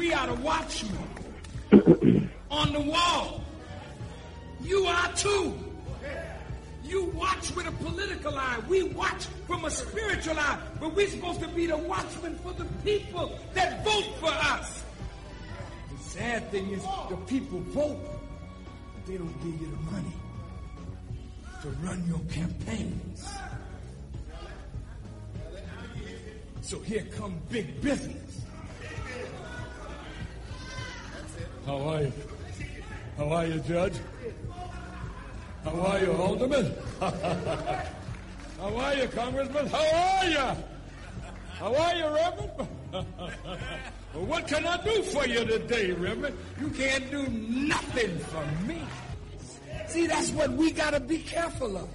We 0.08 0.14
are 0.14 0.28
the 0.28 0.42
watchmen 0.42 1.10
on 2.50 2.72
the 2.72 2.80
wall. 2.80 3.44
You 4.62 4.86
are 4.86 5.12
too. 5.12 5.54
You 6.86 7.08
watch 7.08 7.54
with 7.54 7.68
a 7.68 7.74
political 7.74 8.34
eye. 8.34 8.58
We 8.70 8.84
watch 8.84 9.26
from 9.48 9.66
a 9.66 9.70
spiritual 9.70 10.40
eye. 10.40 10.60
But 10.80 10.96
we're 10.96 11.10
supposed 11.10 11.42
to 11.42 11.50
be 11.50 11.66
the 11.66 11.76
watchmen 11.76 12.40
for 12.40 12.54
the 12.54 12.64
people 12.86 13.38
that 13.54 13.84
vote 13.84 14.06
for 14.22 14.32
us. 14.32 14.82
The 15.92 15.98
sad 16.02 16.52
thing 16.52 16.70
is 16.70 16.82
the 17.10 17.18
people 17.28 17.60
vote, 17.60 18.00
but 18.94 19.06
they 19.08 19.18
don't 19.18 19.38
give 19.44 19.60
you 19.60 19.68
the 19.68 19.92
money 19.92 20.14
to 21.64 21.70
run 21.86 22.02
your 22.08 22.22
campaigns. 22.34 23.28
So 26.62 26.80
here 26.80 27.06
come 27.18 27.36
big 27.50 27.82
business. 27.82 28.27
How 31.68 31.80
are 31.80 32.02
you? 32.02 32.14
How 33.18 33.30
are 33.30 33.46
you, 33.46 33.60
Judge? 33.60 33.96
How 35.66 35.82
are 35.82 36.00
you, 36.00 36.14
Alderman? 36.14 36.72
How 37.02 38.78
are 38.78 38.96
you, 38.96 39.08
Congressman? 39.10 39.68
How 39.68 40.22
are 40.22 40.30
you? 40.30 40.64
How 41.60 41.76
are 41.76 41.96
you, 41.96 42.06
Reverend? 42.06 42.52
well, 42.94 44.26
what 44.26 44.48
can 44.48 44.66
I 44.66 44.82
do 44.82 45.04
for 45.04 45.28
you 45.28 45.44
today, 45.44 45.92
Reverend? 45.92 46.38
You 46.62 46.70
can't 46.70 47.12
do 47.12 47.28
nothing 47.28 48.18
for 48.18 48.46
me. 48.66 48.82
See, 49.88 50.08
that's 50.08 50.32
what 50.32 50.52
we 50.52 50.72
got 50.72 50.92
to 50.92 51.02
be 51.02 51.18
careful 51.18 51.76
of. 51.76 51.90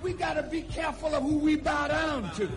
We 0.00 0.14
got 0.14 0.34
to 0.34 0.42
be 0.42 0.62
careful 0.62 1.14
of 1.14 1.22
who 1.22 1.36
we 1.36 1.56
bow 1.56 1.88
down 1.88 2.30
to. 2.36 2.48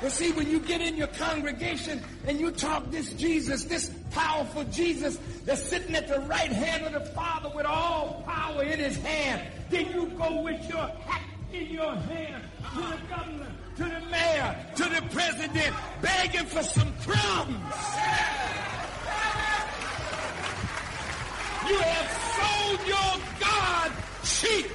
But 0.00 0.10
see, 0.10 0.32
when 0.32 0.50
you 0.50 0.58
get 0.58 0.80
in 0.80 0.96
your 0.96 1.06
congregation 1.08 2.02
and 2.26 2.40
you 2.40 2.50
talk 2.50 2.90
this 2.90 3.12
Jesus, 3.12 3.64
this 3.64 3.90
powerful 4.10 4.64
Jesus 4.64 5.18
that's 5.44 5.62
sitting 5.62 5.94
at 5.94 6.08
the 6.08 6.20
right 6.20 6.50
hand 6.50 6.84
of 6.86 6.92
the 6.92 7.10
Father 7.12 7.50
with 7.54 7.66
all 7.66 8.22
power 8.26 8.62
in 8.64 8.78
his 8.78 8.96
hand, 8.96 9.42
then 9.70 9.86
you 9.92 10.06
go 10.18 10.42
with 10.42 10.68
your 10.68 10.86
hat 10.86 11.22
in 11.52 11.66
your 11.68 11.94
hand 11.94 12.42
to 12.74 12.80
the 12.80 12.98
governor, 13.08 13.52
to 13.76 13.84
the 13.84 14.00
mayor, 14.10 14.56
to 14.76 14.84
the 14.84 15.02
president, 15.10 15.74
begging 16.00 16.46
for 16.46 16.62
some 16.62 16.92
crumbs. 17.02 17.74
You 21.68 21.78
have 21.78 22.10
sold 22.36 22.88
your 22.88 23.22
God 23.40 23.92
cheap. 24.24 24.66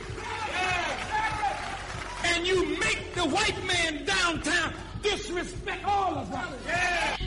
And 2.24 2.48
you 2.48 2.80
make 2.80 3.14
the 3.14 3.26
white 3.26 3.66
man 3.66 4.06
downtown 4.06 4.74
disrespect 5.02 5.86
all 5.86 6.18
of 6.18 6.32
us. 6.34 6.54
Yeah. 6.66 7.18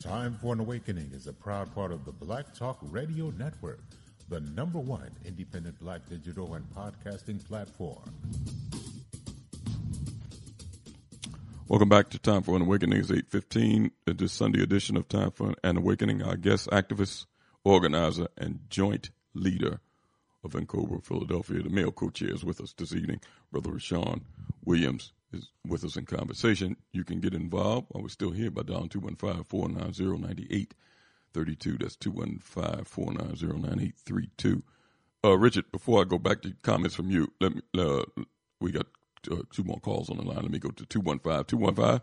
Time 0.00 0.38
for 0.40 0.52
an 0.52 0.60
Awakening 0.60 1.10
is 1.12 1.26
a 1.26 1.32
proud 1.32 1.74
part 1.74 1.90
of 1.90 2.04
the 2.04 2.12
Black 2.12 2.54
Talk 2.54 2.78
Radio 2.82 3.30
Network, 3.30 3.80
the 4.28 4.40
number 4.40 4.78
one 4.78 5.10
independent 5.24 5.78
black 5.80 6.06
digital 6.08 6.54
and 6.54 6.64
podcasting 6.74 7.42
platform. 7.46 8.02
Welcome 11.66 11.88
back 11.88 12.10
to 12.10 12.18
Time 12.18 12.42
for 12.42 12.56
an 12.56 12.62
Awakening. 12.62 12.98
It's 12.98 13.10
815, 13.10 13.90
uh, 14.06 14.12
this 14.16 14.32
Sunday 14.32 14.62
edition 14.62 14.96
of 14.96 15.08
Time 15.08 15.30
for 15.30 15.54
an 15.64 15.76
Awakening. 15.76 16.22
Our 16.22 16.36
guest 16.36 16.68
activist, 16.68 17.26
organizer, 17.64 18.28
and 18.36 18.60
joint 18.68 19.10
leader 19.34 19.80
of 20.44 20.52
N'COBRA 20.52 21.02
Philadelphia, 21.02 21.62
the 21.62 21.70
male 21.70 21.92
co-chair 21.92 22.32
is 22.32 22.44
with 22.44 22.60
us 22.60 22.74
this 22.76 22.94
evening. 22.94 23.20
Brother 23.50 23.70
Rashawn 23.70 24.22
Williams 24.64 25.12
is 25.32 25.48
with 25.66 25.84
us 25.84 25.96
in 25.96 26.04
conversation. 26.06 26.76
You 26.92 27.04
can 27.04 27.20
get 27.20 27.34
involved 27.34 27.88
while 27.90 28.02
we're 28.02 28.08
still 28.08 28.30
here 28.30 28.50
by 28.50 28.62
dialing 28.62 28.88
215-490-9832. 31.44 31.80
That's 31.80 31.96
215-490-9832. 31.96 34.62
Uh, 35.24 35.36
Richard, 35.36 35.64
before 35.72 36.00
I 36.00 36.04
go 36.04 36.18
back 36.18 36.42
to 36.42 36.54
comments 36.62 36.94
from 36.94 37.10
you, 37.10 37.32
let 37.40 37.54
me, 37.54 37.62
uh, 37.76 38.04
we 38.60 38.70
got 38.70 38.86
uh, 39.30 39.42
two 39.50 39.64
more 39.64 39.80
calls 39.80 40.10
on 40.10 40.16
the 40.16 40.22
line. 40.22 40.42
Let 40.42 40.50
me 40.50 40.58
go 40.58 40.70
to 40.70 40.86
215. 40.86 41.44
215. 41.44 42.00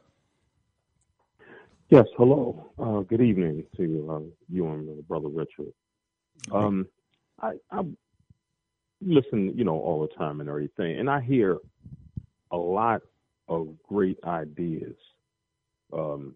Yes, 1.89 2.05
hello. 2.17 2.71
Uh, 2.79 3.01
good 3.01 3.21
evening 3.21 3.63
to 3.77 4.09
uh, 4.11 4.21
you 4.49 4.67
and 4.67 4.89
uh, 4.89 5.01
Brother 5.07 5.29
Richard. 5.29 5.71
Um, 6.51 6.87
I, 7.39 7.53
I 7.71 7.83
listen, 9.01 9.53
you 9.55 9.63
know, 9.63 9.79
all 9.79 10.01
the 10.01 10.13
time 10.15 10.41
and 10.41 10.49
everything, 10.49 10.99
and 10.99 11.09
I 11.09 11.21
hear 11.21 11.59
a 12.51 12.57
lot 12.57 13.01
of 13.47 13.69
great 13.87 14.17
ideas, 14.23 14.95
um, 15.93 16.35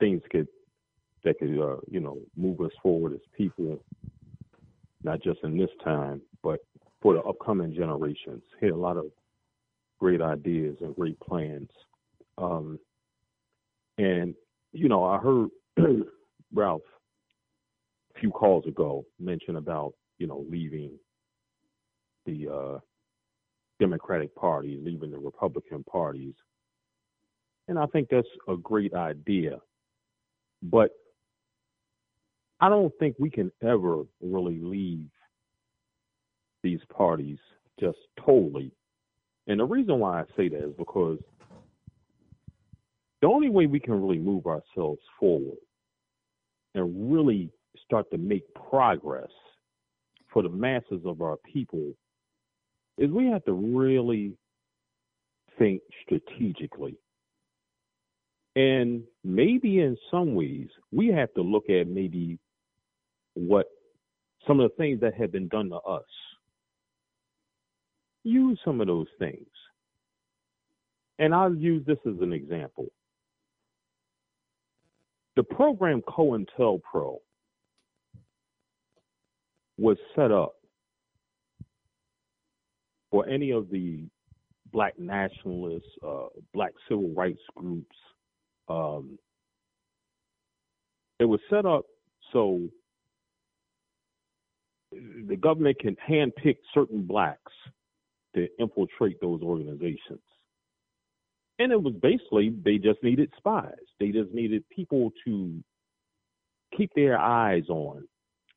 things 0.00 0.22
could 0.30 0.48
that 1.24 1.38
could, 1.38 1.58
uh, 1.58 1.76
you 1.90 2.00
know, 2.00 2.18
move 2.36 2.60
us 2.60 2.72
forward 2.82 3.12
as 3.12 3.20
people, 3.36 3.78
not 5.02 5.22
just 5.22 5.40
in 5.44 5.56
this 5.56 5.70
time, 5.84 6.20
but 6.42 6.60
for 7.00 7.14
the 7.14 7.20
upcoming 7.20 7.74
generations. 7.74 8.42
Hear 8.60 8.72
a 8.74 8.76
lot 8.76 8.96
of 8.96 9.06
great 9.98 10.20
ideas 10.20 10.76
and 10.80 10.94
great 10.94 11.18
plans. 11.20 11.70
Um, 12.38 12.78
and, 13.98 14.34
you 14.72 14.88
know, 14.88 15.04
I 15.04 15.18
heard 15.18 15.48
Ralph 16.54 16.82
a 18.16 18.20
few 18.20 18.30
calls 18.30 18.66
ago 18.66 19.04
mention 19.20 19.56
about, 19.56 19.94
you 20.18 20.26
know, 20.26 20.44
leaving 20.48 20.92
the 22.26 22.48
uh, 22.48 22.78
Democratic 23.80 24.34
Party, 24.34 24.78
leaving 24.82 25.10
the 25.10 25.18
Republican 25.18 25.84
parties. 25.84 26.34
And 27.68 27.78
I 27.78 27.86
think 27.86 28.08
that's 28.10 28.28
a 28.48 28.56
great 28.56 28.94
idea. 28.94 29.58
But 30.62 30.90
I 32.62 32.68
don't 32.70 32.92
think 32.98 33.16
we 33.18 33.28
can 33.28 33.52
ever 33.62 34.04
really 34.22 34.58
leave 34.60 35.10
these 36.62 36.80
parties 36.90 37.38
just 37.78 37.98
totally 38.24 38.72
and 39.46 39.58
the 39.58 39.64
reason 39.64 39.98
why 39.98 40.20
I 40.20 40.24
say 40.36 40.48
that 40.48 40.64
is 40.64 40.74
because 40.78 41.18
the 43.20 43.28
only 43.28 43.50
way 43.50 43.66
we 43.66 43.80
can 43.80 44.00
really 44.00 44.18
move 44.18 44.46
ourselves 44.46 45.00
forward 45.18 45.58
and 46.74 47.12
really 47.12 47.50
start 47.84 48.10
to 48.12 48.18
make 48.18 48.42
progress 48.54 49.30
for 50.32 50.42
the 50.42 50.48
masses 50.48 51.02
of 51.04 51.20
our 51.20 51.36
people 51.52 51.92
is 52.98 53.10
we 53.10 53.26
have 53.26 53.44
to 53.44 53.52
really 53.52 54.32
think 55.58 55.82
strategically. 56.04 56.96
And 58.54 59.02
maybe 59.24 59.80
in 59.80 59.96
some 60.10 60.34
ways, 60.34 60.68
we 60.90 61.08
have 61.08 61.32
to 61.34 61.42
look 61.42 61.68
at 61.68 61.88
maybe 61.88 62.38
what 63.34 63.66
some 64.46 64.60
of 64.60 64.70
the 64.70 64.76
things 64.76 65.00
that 65.00 65.14
have 65.14 65.32
been 65.32 65.48
done 65.48 65.70
to 65.70 65.76
us 65.76 66.04
use 68.24 68.58
some 68.64 68.80
of 68.80 68.86
those 68.86 69.06
things. 69.18 69.46
And 71.18 71.34
I'll 71.34 71.54
use 71.54 71.84
this 71.86 71.98
as 72.06 72.20
an 72.20 72.32
example. 72.32 72.86
The 75.36 75.42
program 75.42 76.02
COINTELPRO 76.02 77.18
was 79.78 79.96
set 80.14 80.30
up 80.30 80.54
for 83.10 83.28
any 83.28 83.50
of 83.50 83.70
the 83.70 84.04
black 84.72 84.98
nationalists, 84.98 85.88
uh, 86.06 86.26
black 86.52 86.72
civil 86.88 87.12
rights 87.14 87.42
groups. 87.56 87.96
Um, 88.68 89.18
it 91.18 91.24
was 91.24 91.40
set 91.50 91.66
up 91.66 91.84
so 92.32 92.68
the 95.28 95.36
government 95.36 95.78
can 95.78 95.96
handpick 96.08 96.58
certain 96.74 97.02
blacks 97.02 97.52
to 98.34 98.48
infiltrate 98.58 99.20
those 99.20 99.42
organizations. 99.42 100.20
And 101.58 101.70
it 101.70 101.82
was 101.82 101.94
basically 102.02 102.54
they 102.64 102.78
just 102.78 103.02
needed 103.02 103.32
spies. 103.36 103.74
They 104.00 104.08
just 104.08 104.32
needed 104.32 104.64
people 104.70 105.12
to 105.24 105.62
keep 106.76 106.90
their 106.94 107.18
eyes 107.18 107.68
on 107.68 108.06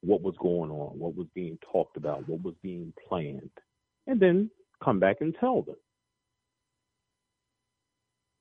what 0.02 0.22
was 0.22 0.36
going 0.40 0.72
on, 0.72 0.98
what 0.98 1.16
was 1.16 1.28
being 1.34 1.58
talked 1.72 1.98
about, 1.98 2.28
what 2.30 2.42
was 2.44 2.56
being 2.62 2.94
planned, 3.08 3.50
and 4.08 4.20
then 4.20 4.50
come 4.84 5.00
back 5.00 5.18
and 5.22 5.36
tell 5.40 5.62
them. 5.62 5.76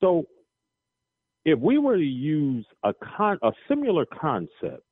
So 0.01 0.25
if 1.45 1.59
we 1.59 1.77
were 1.77 1.97
to 1.97 2.03
use 2.03 2.65
a 2.83 2.93
con- 2.93 3.39
a 3.41 3.51
similar 3.67 4.05
concept 4.05 4.83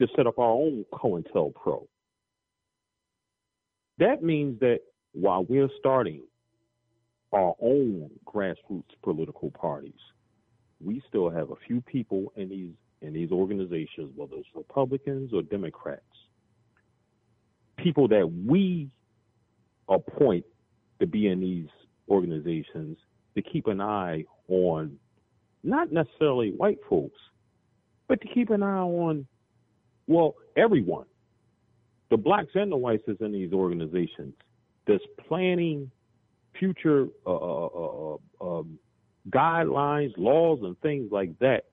to 0.00 0.08
set 0.16 0.26
up 0.26 0.38
our 0.38 0.50
own 0.50 0.84
COINTELPRO, 0.92 1.86
that 4.02 4.22
means 4.22 4.58
that 4.60 4.80
while 5.12 5.44
we're 5.44 5.70
starting 5.78 6.22
our 7.32 7.54
own 7.60 8.10
grassroots 8.26 8.90
political 9.02 9.50
parties, 9.50 9.92
we 10.84 11.02
still 11.08 11.30
have 11.30 11.50
a 11.50 11.56
few 11.66 11.80
people 11.82 12.32
in 12.36 12.48
these 12.48 12.72
in 13.00 13.12
these 13.12 13.32
organizations, 13.32 14.12
whether 14.14 14.36
it's 14.36 14.48
Republicans 14.54 15.32
or 15.32 15.42
Democrats, 15.42 16.02
people 17.76 18.06
that 18.06 18.30
we 18.46 18.88
appoint 19.88 20.44
to 21.00 21.06
be 21.06 21.26
in 21.26 21.40
these 21.40 21.66
organizations 22.08 22.96
to 23.34 23.42
keep 23.42 23.66
an 23.66 23.80
eye 23.80 24.24
on 24.48 24.96
not 25.64 25.90
necessarily 25.90 26.50
white 26.50 26.78
folks, 26.88 27.18
but 28.08 28.20
to 28.20 28.28
keep 28.28 28.50
an 28.50 28.62
eye 28.62 28.78
on, 28.78 29.26
well, 30.06 30.36
everyone, 30.56 31.06
the 32.12 32.16
blacks 32.18 32.50
and 32.54 32.70
the 32.70 32.76
whites 32.76 33.04
is 33.08 33.16
in 33.20 33.32
these 33.32 33.54
organizations 33.54 34.34
that's 34.86 35.02
planning 35.26 35.90
future 36.58 37.06
uh, 37.26 37.34
uh, 37.34 37.68
uh, 38.42 38.44
um, 38.46 38.78
guidelines, 39.30 40.12
laws, 40.18 40.58
and 40.62 40.78
things 40.80 41.10
like 41.10 41.30
that 41.38 41.64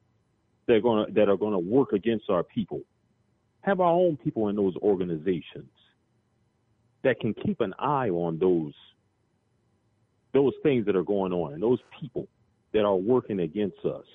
that 0.65 0.75
are 0.75 0.79
going 0.79 1.13
that 1.13 1.27
are 1.27 1.35
going 1.35 1.51
to 1.51 1.59
work 1.59 1.91
against 1.91 2.29
our 2.29 2.41
people. 2.41 2.79
Have 3.63 3.81
our 3.81 3.91
own 3.91 4.15
people 4.15 4.47
in 4.47 4.55
those 4.55 4.75
organizations 4.77 5.73
that 7.03 7.19
can 7.19 7.33
keep 7.33 7.59
an 7.59 7.73
eye 7.77 8.09
on 8.09 8.39
those 8.39 8.73
those 10.33 10.53
things 10.63 10.85
that 10.85 10.95
are 10.95 11.03
going 11.03 11.33
on 11.33 11.51
and 11.51 11.61
those 11.61 11.79
people 11.99 12.29
that 12.71 12.85
are 12.85 12.95
working 12.95 13.41
against 13.41 13.83
us. 13.83 14.05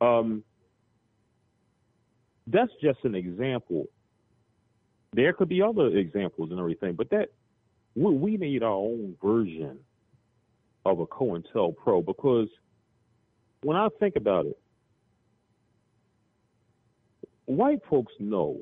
Um, 0.00 0.42
that's 2.48 2.72
just 2.82 2.98
an 3.04 3.14
example. 3.14 3.86
There 5.16 5.32
could 5.32 5.48
be 5.48 5.62
other 5.62 5.86
examples 5.86 6.50
and 6.50 6.60
everything, 6.60 6.92
but 6.92 7.08
that 7.08 7.30
we, 7.94 8.12
we 8.12 8.36
need 8.36 8.62
our 8.62 8.74
own 8.74 9.16
version 9.22 9.78
of 10.84 11.00
a 11.00 11.06
COINTELPRO 11.06 12.04
because 12.04 12.48
when 13.62 13.78
I 13.78 13.88
think 13.98 14.16
about 14.16 14.44
it, 14.44 14.58
white 17.46 17.80
folks 17.88 18.12
know, 18.20 18.58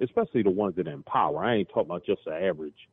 especially 0.00 0.42
the 0.42 0.50
ones 0.50 0.74
that 0.76 0.88
are 0.88 0.92
in 0.92 1.04
power. 1.04 1.44
I 1.44 1.54
ain't 1.54 1.68
talking 1.68 1.90
about 1.90 2.04
just 2.04 2.22
the 2.26 2.32
average 2.32 2.88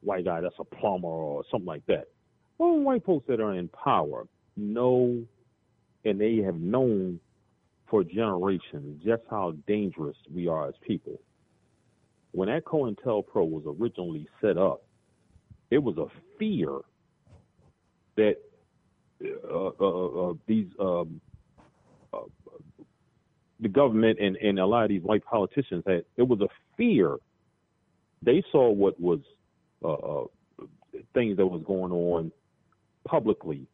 white 0.00 0.24
guy 0.24 0.40
that's 0.40 0.54
a 0.58 0.64
plumber 0.64 1.08
or 1.08 1.44
something 1.50 1.66
like 1.66 1.84
that. 1.86 2.08
Well, 2.56 2.78
white 2.78 3.04
folks 3.04 3.26
that 3.28 3.40
are 3.40 3.52
in 3.52 3.68
power 3.68 4.26
know 4.56 5.22
and 6.06 6.18
they 6.18 6.36
have 6.38 6.56
known 6.56 7.20
for 7.90 8.02
generations 8.04 9.02
just 9.04 9.22
how 9.28 9.54
dangerous 9.66 10.16
we 10.34 10.48
are 10.48 10.68
as 10.68 10.74
people. 10.80 11.20
When 12.36 12.50
that 12.50 12.66
COINTELPRO 12.66 13.48
was 13.48 13.62
originally 13.80 14.28
set 14.42 14.58
up, 14.58 14.82
it 15.70 15.78
was 15.78 15.96
a 15.96 16.04
fear 16.38 16.80
that 18.16 18.34
uh, 19.24 19.70
uh, 19.80 20.30
uh, 20.30 20.34
these 20.46 20.66
um, 20.78 21.18
uh, 22.12 22.18
the 23.60 23.68
government 23.68 24.18
and, 24.20 24.36
and 24.36 24.58
a 24.58 24.66
lot 24.66 24.82
of 24.82 24.90
these 24.90 25.00
white 25.00 25.24
politicians 25.24 25.82
had. 25.86 26.04
It 26.18 26.28
was 26.28 26.42
a 26.42 26.48
fear. 26.76 27.16
They 28.20 28.44
saw 28.52 28.70
what 28.70 29.00
was 29.00 29.20
uh, 29.82 29.94
uh, 29.94 30.24
things 31.14 31.38
that 31.38 31.46
was 31.46 31.62
going 31.66 31.90
on 31.90 32.30
publicly 33.08 33.66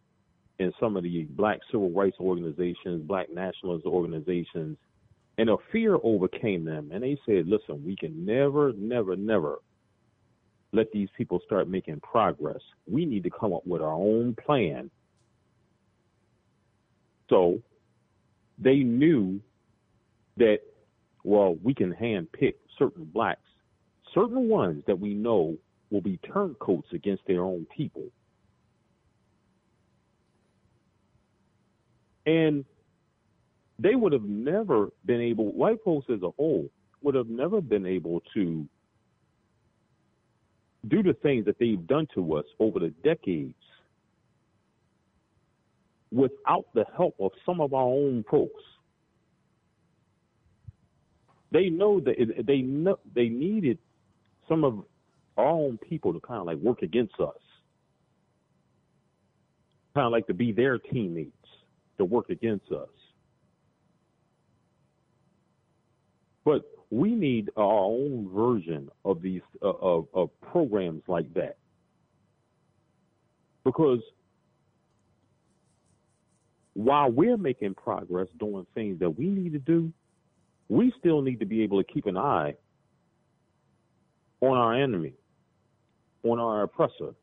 in 0.61 0.73
some 0.79 0.97
of 0.97 1.03
the 1.03 1.25
black 1.31 1.59
civil 1.73 1.91
rights 1.91 2.19
organizations, 2.21 3.03
black 3.09 3.27
nationalist 3.29 3.87
organizations, 3.87 4.79
and 5.39 5.51
a 5.51 5.57
fear 5.71 5.99
overcame 6.03 6.65
them. 6.65 6.91
And 6.93 7.03
they 7.03 7.19
said, 7.27 7.49
listen, 7.49 7.85
we 7.85 7.97
can 7.97 8.25
never, 8.25 8.73
never, 8.75 9.17
never 9.17 9.59
let 10.73 10.91
these 10.93 11.09
people 11.17 11.41
start 11.45 11.69
making 11.69 12.01
progress. 12.01 12.61
We 12.91 13.05
need 13.05 13.25
to 13.25 13.31
come 13.31 13.53
up 13.53 13.67
with 13.67 13.83
our 13.83 13.93
own 13.93 14.35
plan. 14.47 14.91
So 17.29 17.61
they 18.59 18.77
knew 18.77 19.41
that, 20.37 20.61
well, 21.25 21.57
we 21.63 21.75
can 21.75 21.93
handpick 21.93 22.55
certain 22.79 23.05
blacks, 23.05 23.41
certain 24.15 24.49
ones 24.49 24.83
that 24.87 24.99
we 24.99 25.15
know 25.15 25.57
will 25.91 26.01
be 26.01 26.19
turncoats 26.19 26.89
against 26.93 27.23
their 27.27 27.43
own 27.43 27.67
people. 27.75 28.05
And 32.25 32.65
they 33.83 33.97
would 33.97 34.13
have 34.13 34.25
never 34.25 34.91
been 35.05 35.21
able, 35.21 35.53
white 35.53 35.79
folks 35.85 36.07
as 36.09 36.23
a 36.23 36.31
whole, 36.31 36.69
would 37.03 37.15
have 37.15 37.29
never 37.29 37.61
been 37.61 37.85
able 37.85 38.23
to 38.33 38.67
do 40.89 41.03
the 41.03 41.15
things 41.15 41.45
that 41.47 41.59
they've 41.59 41.87
done 41.87 42.07
to 42.15 42.35
us 42.35 42.45
over 42.61 42.79
the 42.79 42.91
decades 43.03 43.55
without 46.13 46.67
the 46.75 46.85
help 46.97 47.15
of 47.19 47.33
some 47.45 47.61
of 47.61 47.75
our 47.75 47.87
own 47.87 48.25
folks. 48.31 48.63
They 51.51 51.69
know 51.69 52.01
that 52.01 52.45
they 52.47 52.59
know 52.63 52.99
they 53.15 53.29
needed 53.29 53.79
some 54.49 54.65
of 54.65 54.85
our 55.37 55.47
own 55.47 55.79
people 55.79 56.13
to 56.13 56.21
kind 56.21 56.41
of 56.41 56.47
like 56.47 56.59
work 56.59 56.83
against 56.83 57.15
us, 57.21 57.37
kind 59.95 60.07
of 60.07 60.13
like 60.13 60.27
to 60.29 60.35
be 60.35 60.53
their 60.53 60.79
teammates 60.79 61.33
to 61.99 62.05
work 62.05 62.31
against 62.31 62.71
us. 62.73 62.89
But 66.45 66.63
we 66.91 67.15
need 67.15 67.51
our 67.57 67.85
own 67.85 68.29
version 68.35 68.91
of 69.05 69.23
these 69.23 69.43
uh, 69.63 69.69
of, 69.69 70.09
of 70.13 70.31
programs 70.41 71.03
like 71.07 71.33
that 71.35 71.57
because 73.65 74.01
while 76.75 77.11
we're 77.11 77.37
making 77.37 77.75
progress 77.75 78.29
doing 78.39 78.67
things 78.75 78.99
that 79.01 79.11
we 79.11 79.27
need 79.27 79.53
to 79.53 79.59
do, 79.59 79.93
we 80.69 80.93
still 80.99 81.21
need 81.23 81.41
to 81.41 81.47
be 81.47 81.63
able 81.63 81.83
to 81.83 81.93
keep 81.93 82.07
an 82.07 82.17
eye 82.17 82.55
on 84.41 84.57
our 84.57 84.75
enemy, 84.75 85.13
on 86.25 86.39
our 86.39 86.63
oppressor. 86.63 87.15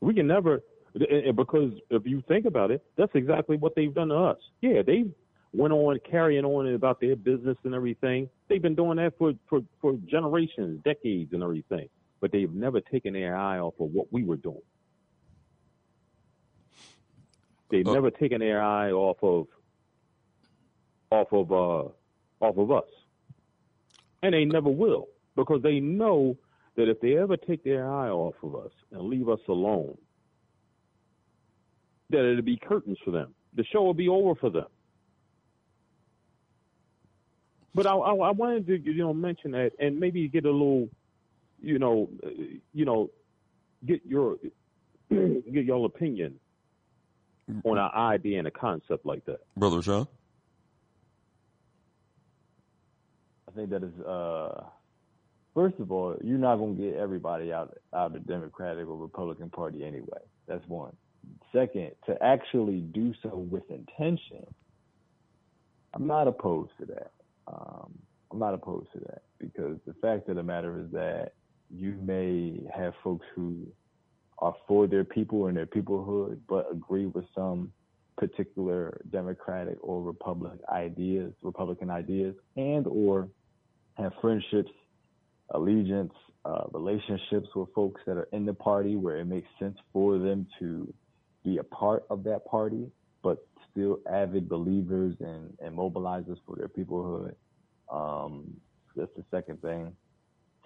We 0.00 0.14
can 0.14 0.26
never, 0.26 0.62
because 0.94 1.72
if 1.90 2.04
you 2.04 2.22
think 2.28 2.46
about 2.46 2.70
it, 2.70 2.84
that's 2.96 3.14
exactly 3.14 3.56
what 3.56 3.74
they've 3.74 3.94
done 3.94 4.08
to 4.08 4.16
us. 4.16 4.38
Yeah, 4.60 4.82
they 4.82 5.04
went 5.52 5.72
on 5.72 5.98
carrying 6.08 6.44
on 6.44 6.72
about 6.74 7.00
their 7.00 7.16
business 7.16 7.56
and 7.64 7.74
everything. 7.74 8.28
They've 8.48 8.62
been 8.62 8.74
doing 8.74 8.96
that 8.96 9.16
for, 9.18 9.32
for, 9.48 9.60
for 9.80 9.94
generations, 10.06 10.82
decades 10.84 11.32
and 11.32 11.42
everything. 11.42 11.88
But 12.20 12.32
they've 12.32 12.52
never 12.52 12.80
taken 12.80 13.14
their 13.14 13.36
eye 13.36 13.58
off 13.58 13.74
of 13.80 13.90
what 13.92 14.12
we 14.12 14.24
were 14.24 14.36
doing. 14.36 14.60
They've 17.70 17.86
uh, 17.86 17.92
never 17.92 18.10
taken 18.10 18.40
their 18.40 18.62
eye 18.62 18.90
off 18.90 19.18
of 19.22 19.46
off 21.10 21.32
of 21.32 21.52
uh 21.52 22.44
off 22.44 22.56
of 22.56 22.70
us. 22.70 22.88
And 24.22 24.34
they 24.34 24.44
never 24.44 24.68
will 24.68 25.08
because 25.36 25.62
they 25.62 25.80
know 25.80 26.36
that 26.76 26.88
if 26.88 27.00
they 27.00 27.16
ever 27.16 27.36
take 27.36 27.62
their 27.64 27.90
eye 27.90 28.08
off 28.08 28.34
of 28.42 28.56
us 28.56 28.72
and 28.90 29.02
leave 29.02 29.28
us 29.28 29.40
alone, 29.48 29.96
that 32.10 32.24
it'll 32.24 32.42
be 32.42 32.56
curtains 32.56 32.98
for 33.04 33.10
them. 33.10 33.34
The 33.54 33.64
show 33.64 33.82
will 33.82 33.94
be 33.94 34.08
over 34.08 34.34
for 34.34 34.50
them. 34.50 34.66
But 37.78 37.86
I, 37.86 37.94
I, 37.94 38.12
I 38.12 38.30
wanted 38.32 38.66
to, 38.66 38.76
you 38.76 39.04
know, 39.04 39.14
mention 39.14 39.52
that 39.52 39.70
and 39.78 40.00
maybe 40.00 40.26
get 40.26 40.44
a 40.44 40.50
little, 40.50 40.88
you 41.62 41.78
know, 41.78 42.08
uh, 42.26 42.30
you 42.74 42.84
know, 42.84 43.08
get 43.86 44.04
your 44.04 44.34
get 45.10 45.64
your 45.64 45.86
opinion 45.86 46.40
on 47.64 47.78
an 47.78 47.90
idea 47.94 48.40
and 48.40 48.48
a 48.48 48.50
concept 48.50 49.06
like 49.06 49.24
that, 49.26 49.38
Brother 49.56 49.80
Sean. 49.80 50.08
I 53.46 53.52
think 53.52 53.70
that 53.70 53.84
is 53.84 54.00
uh, 54.00 54.64
first 55.54 55.78
of 55.78 55.92
all, 55.92 56.16
you're 56.24 56.36
not 56.36 56.56
gonna 56.56 56.72
get 56.72 56.94
everybody 56.94 57.52
out 57.52 57.78
out 57.94 58.06
of 58.06 58.12
the 58.14 58.18
Democratic 58.18 58.88
or 58.88 58.96
Republican 58.96 59.50
Party 59.50 59.84
anyway. 59.84 60.18
That's 60.48 60.66
one. 60.66 60.96
Second, 61.52 61.92
to 62.06 62.20
actually 62.20 62.80
do 62.80 63.14
so 63.22 63.46
with 63.48 63.70
intention, 63.70 64.52
I'm 65.94 66.08
not 66.08 66.26
opposed 66.26 66.72
to 66.80 66.86
that. 66.86 67.12
Um, 67.50 67.98
I'm 68.30 68.38
not 68.38 68.54
opposed 68.54 68.92
to 68.92 68.98
that 69.00 69.22
because 69.38 69.78
the 69.86 69.94
fact 69.94 70.28
of 70.28 70.36
the 70.36 70.42
matter 70.42 70.78
is 70.80 70.90
that 70.92 71.32
you 71.70 71.94
may 72.02 72.60
have 72.74 72.94
folks 73.02 73.26
who 73.34 73.66
are 74.38 74.54
for 74.66 74.86
their 74.86 75.04
people 75.04 75.46
and 75.46 75.56
their 75.56 75.66
peoplehood, 75.66 76.38
but 76.48 76.68
agree 76.70 77.06
with 77.06 77.24
some 77.34 77.72
particular 78.16 79.00
Democratic 79.10 79.78
or 79.80 80.02
Republican 80.02 80.58
ideas, 80.72 81.32
Republican 81.42 81.90
ideas, 81.90 82.34
and 82.56 82.86
or 82.86 83.28
have 83.94 84.12
friendships, 84.20 84.70
allegiance, 85.50 86.12
uh, 86.44 86.64
relationships 86.72 87.48
with 87.54 87.68
folks 87.74 88.00
that 88.06 88.16
are 88.16 88.28
in 88.32 88.44
the 88.44 88.54
party 88.54 88.96
where 88.96 89.16
it 89.16 89.24
makes 89.24 89.48
sense 89.58 89.76
for 89.92 90.18
them 90.18 90.46
to 90.58 90.92
be 91.44 91.58
a 91.58 91.64
part 91.64 92.04
of 92.10 92.24
that 92.24 92.44
party, 92.46 92.90
but 93.22 93.46
still 93.78 94.00
avid 94.10 94.48
believers 94.48 95.14
and, 95.20 95.56
and 95.60 95.76
mobilizers 95.76 96.38
for 96.44 96.56
their 96.56 96.68
peoplehood. 96.68 97.34
Um, 97.92 98.54
that's 98.96 99.10
the 99.16 99.24
second 99.30 99.62
thing 99.62 99.92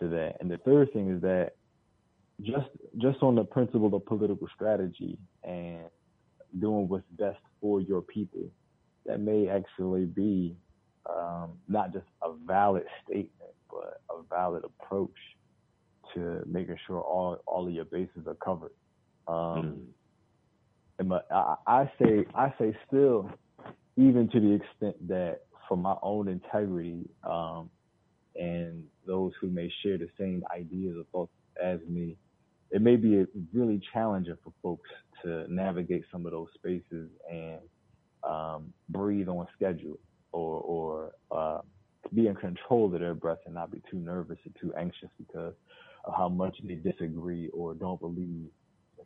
to 0.01 0.09
that. 0.09 0.37
And 0.41 0.51
the 0.51 0.57
third 0.59 0.93
thing 0.93 1.15
is 1.15 1.21
that 1.23 1.53
just 2.41 2.69
just 2.99 3.23
on 3.23 3.35
the 3.35 3.45
principle 3.45 3.95
of 3.95 4.07
political 4.07 4.49
strategy 4.55 5.19
and 5.45 5.85
doing 6.59 6.89
what's 6.89 7.05
best 7.19 7.39
for 7.61 7.81
your 7.81 8.01
people, 8.01 8.51
that 9.07 9.21
may 9.21 9.49
actually 9.49 10.07
be 10.07 10.57
um, 11.09 11.53
not 11.69 11.93
just 11.93 12.07
a 12.23 12.33
valid 12.47 12.85
statement, 13.05 13.53
but 13.71 14.01
a 14.11 14.23
valid 14.31 14.65
approach 14.65 15.11
to 16.15 16.43
making 16.47 16.77
sure 16.87 17.01
all 17.01 17.43
all 17.47 17.67
of 17.67 17.73
your 17.73 17.85
bases 17.85 18.27
are 18.27 18.37
covered. 18.43 18.73
Um, 19.29 19.59
and 19.59 19.87
but 21.09 21.27
I, 21.31 21.57
I 21.66 21.93
say 22.03 22.24
I 22.35 22.53
say 22.59 22.77
still, 22.89 23.31
even 23.97 24.29
to 24.31 24.41
the 24.41 24.53
extent 24.53 25.09
that 25.09 25.43
for 25.69 25.77
my 25.77 25.97
own 26.03 26.29
integrity 26.29 27.09
um, 27.29 27.70
and 28.37 28.85
those 29.07 29.33
who 29.41 29.49
may 29.49 29.73
share 29.83 29.99
the 29.99 30.09
same 30.19 30.45
ideas 30.55 30.97
or 30.99 31.05
thoughts 31.12 31.33
as 31.62 31.81
me, 31.89 32.16
it 32.70 32.83
may 32.83 32.97
be 32.97 33.24
really 33.53 33.81
challenging 33.93 34.37
for 34.45 34.53
folks 34.62 34.89
to 35.23 35.47
navigate 35.53 36.05
some 36.11 36.27
of 36.27 36.33
those 36.33 36.49
spaces 36.55 37.09
and 37.31 37.61
um, 38.24 38.73
breathe 38.89 39.29
on 39.29 39.47
schedule 39.57 39.99
or, 40.33 40.61
or 40.61 41.12
uh, 41.31 41.61
be 42.15 42.27
in 42.27 42.35
control 42.35 42.93
of 42.93 43.01
their 43.01 43.15
breath 43.15 43.39
and 43.47 43.55
not 43.55 43.70
be 43.70 43.83
too 43.91 43.99
nervous 43.99 44.39
or 44.47 44.61
too 44.61 44.74
anxious 44.77 45.09
because 45.19 45.55
of 46.05 46.15
how 46.16 46.29
much 46.29 46.57
they 46.65 46.74
disagree 46.74 47.49
or 47.51 47.74
don't 47.74 48.01
believe 48.01 48.49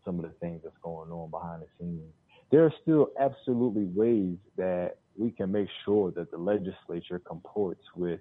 some 0.06 0.18
of 0.18 0.22
the 0.22 0.34
things 0.40 0.62
that's 0.64 0.76
going 0.82 1.10
on 1.10 1.30
behind 1.30 1.60
the 1.60 1.66
scenes. 1.78 2.12
There 2.50 2.64
are 2.64 2.72
still 2.80 3.08
absolutely 3.20 3.84
ways 3.84 4.38
that 4.56 4.96
we 5.18 5.30
can 5.30 5.52
make 5.52 5.68
sure 5.84 6.12
that 6.12 6.30
the 6.30 6.38
legislature 6.38 7.18
comports 7.18 7.82
with 7.94 8.20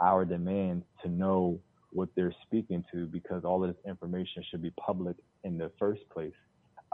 our 0.00 0.24
demand 0.24 0.84
to 1.02 1.08
know 1.08 1.58
what 1.90 2.08
they're 2.16 2.34
speaking 2.46 2.84
to 2.92 3.06
because 3.06 3.44
all 3.44 3.64
of 3.64 3.74
this 3.74 3.84
information 3.86 4.44
should 4.50 4.62
be 4.62 4.70
public 4.70 5.16
in 5.42 5.58
the 5.58 5.70
first 5.78 6.02
place 6.10 6.32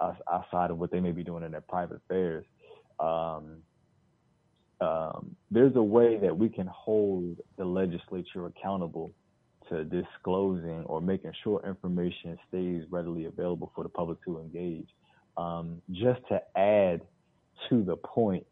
outside 0.01 0.71
of 0.71 0.79
what 0.79 0.91
they 0.91 1.01
may 1.01 1.13
be 1.13 1.23
doing 1.23 1.45
in 1.45 1.53
their 1.53 1.61
private 1.61 1.97
affairs. 1.97 2.45
Um, 2.99 3.59
um, 4.81 5.37
there's 5.51 5.77
a 5.77 5.83
way 5.83 6.17
that 6.19 6.37
we 6.37 6.49
can 6.49 6.67
hold 6.67 7.37
the 7.59 7.65
legislature 7.65 8.47
accountable 8.47 9.13
to 9.71 9.85
disclosing 9.85 10.85
or 10.87 11.01
making 11.01 11.33
sure 11.43 11.63
information 11.67 12.39
stays 12.49 12.85
readily 12.91 13.27
available 13.27 13.73
for 13.75 13.83
the 13.83 13.89
public 13.89 14.23
to 14.25 14.39
engage. 14.39 14.89
Um, 15.37 15.81
just 15.91 16.21
to 16.29 16.43
add 16.57 17.01
to 17.69 17.83
the 17.83 17.97
point 17.97 18.45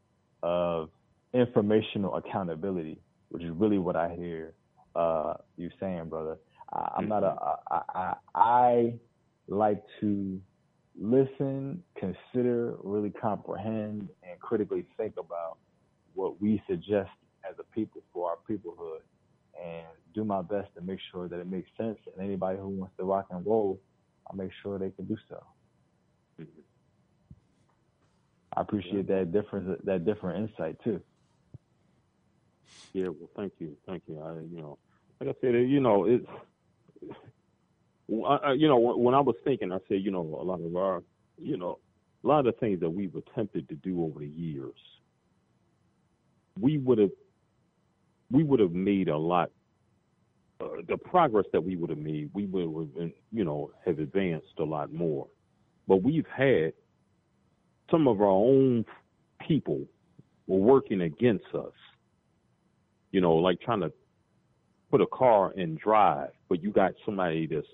of 0.43 0.91
informational 1.35 2.17
accountability, 2.17 3.01
which 3.29 3.43
is 3.43 3.51
really 3.51 3.79
what 3.79 3.97
I 3.97 4.15
hear 4.15 4.55
uh, 4.95 5.35
you 5.57 5.71
saying, 5.81 6.09
brother. 6.09 6.39
I, 6.73 6.95
I'm 6.97 7.09
not 7.09 7.23
a. 7.23 7.37
I, 7.71 7.83
I, 7.95 8.15
I 8.35 8.95
like 9.49 9.83
to 10.01 10.41
listen, 11.01 11.83
consider, 11.97 12.75
really 12.83 13.11
comprehend, 13.11 14.09
and 14.23 14.41
critically 14.41 14.85
think 14.97 15.15
about 15.19 15.59
what 16.15 16.41
we 16.41 16.63
suggest 16.69 17.11
as 17.49 17.55
a 17.59 17.65
people 17.75 18.03
for 18.13 18.31
our 18.31 18.39
peoplehood, 18.49 19.01
and 19.63 19.87
do 20.15 20.25
my 20.25 20.43
best 20.43 20.75
to 20.77 20.81
make 20.81 21.01
sure 21.11 21.29
that 21.29 21.39
it 21.39 21.47
makes 21.47 21.69
sense. 21.77 21.99
And 22.07 22.25
anybody 22.25 22.59
who 22.59 22.69
wants 22.69 22.95
to 22.99 23.05
rock 23.05 23.27
and 23.31 23.45
roll, 23.45 23.81
I'll 24.27 24.37
make 24.37 24.51
sure 24.63 24.79
they 24.79 24.91
can 24.91 25.07
do 25.07 25.17
so. 25.29 25.43
Mm-hmm. 26.41 26.61
I 28.57 28.61
appreciate 28.61 29.07
that 29.09 29.33
different 29.33 29.85
that 29.85 30.05
different 30.05 30.49
insight 30.51 30.77
too. 30.83 31.01
Yeah, 32.93 33.09
well, 33.09 33.31
thank 33.37 33.53
you, 33.59 33.77
thank 33.87 34.03
you. 34.07 34.21
I, 34.21 34.33
you 34.51 34.61
know, 34.61 34.79
like 35.21 35.31
I 35.31 35.35
said, 35.41 35.55
you 35.55 35.81
know, 35.81 36.05
it's, 36.05 36.27
I, 38.27 38.53
you 38.53 38.67
know, 38.69 38.79
when 38.79 39.15
I 39.15 39.21
was 39.21 39.37
thinking, 39.45 39.73
I 39.73 39.79
said, 39.89 40.03
you 40.03 40.11
know, 40.11 40.39
a 40.41 40.45
lot 40.45 40.61
of 40.61 40.75
our, 40.77 41.03
you 41.37 41.57
know, 41.57 41.79
a 42.25 42.27
lot 42.27 42.41
of 42.41 42.47
the 42.47 42.53
things 42.53 42.81
that 42.81 42.91
we've 42.91 43.15
attempted 43.15 43.69
to 43.69 43.75
do 43.75 44.03
over 44.03 44.21
the 44.21 44.27
years, 44.27 44.75
we 46.59 46.79
would 46.79 46.99
have, 46.99 47.11
we 48.31 48.43
would 48.43 48.61
have 48.61 48.73
made 48.73 49.09
a 49.09 49.17
lot. 49.17 49.51
Uh, 50.61 50.83
the 50.89 50.97
progress 50.97 51.47
that 51.53 51.63
we 51.63 51.77
would 51.77 51.91
have 51.91 51.99
made, 51.99 52.31
we 52.35 52.47
would 52.47 52.91
have, 52.99 53.11
you 53.33 53.45
know, 53.45 53.71
have 53.87 53.99
advanced 54.01 54.59
a 54.59 54.65
lot 54.65 54.93
more. 54.93 55.27
But 55.87 56.03
we've 56.03 56.27
had 56.27 56.73
some 57.91 58.09
of 58.09 58.21
our 58.21 58.27
own 58.27 58.85
people 59.47 59.81
were 60.47 60.59
working 60.59 61.03
against 61.03 61.47
us. 61.55 61.73
You 63.13 63.21
know, 63.21 63.37
like 63.37 63.61
trying 63.61 63.81
to 63.81 63.93
put 64.91 65.01
a 65.01 65.07
car 65.07 65.53
in 65.53 65.77
drive, 65.77 66.31
but 66.49 66.63
you 66.63 66.71
got 66.71 66.93
somebody 67.07 67.47
that's 67.47 67.67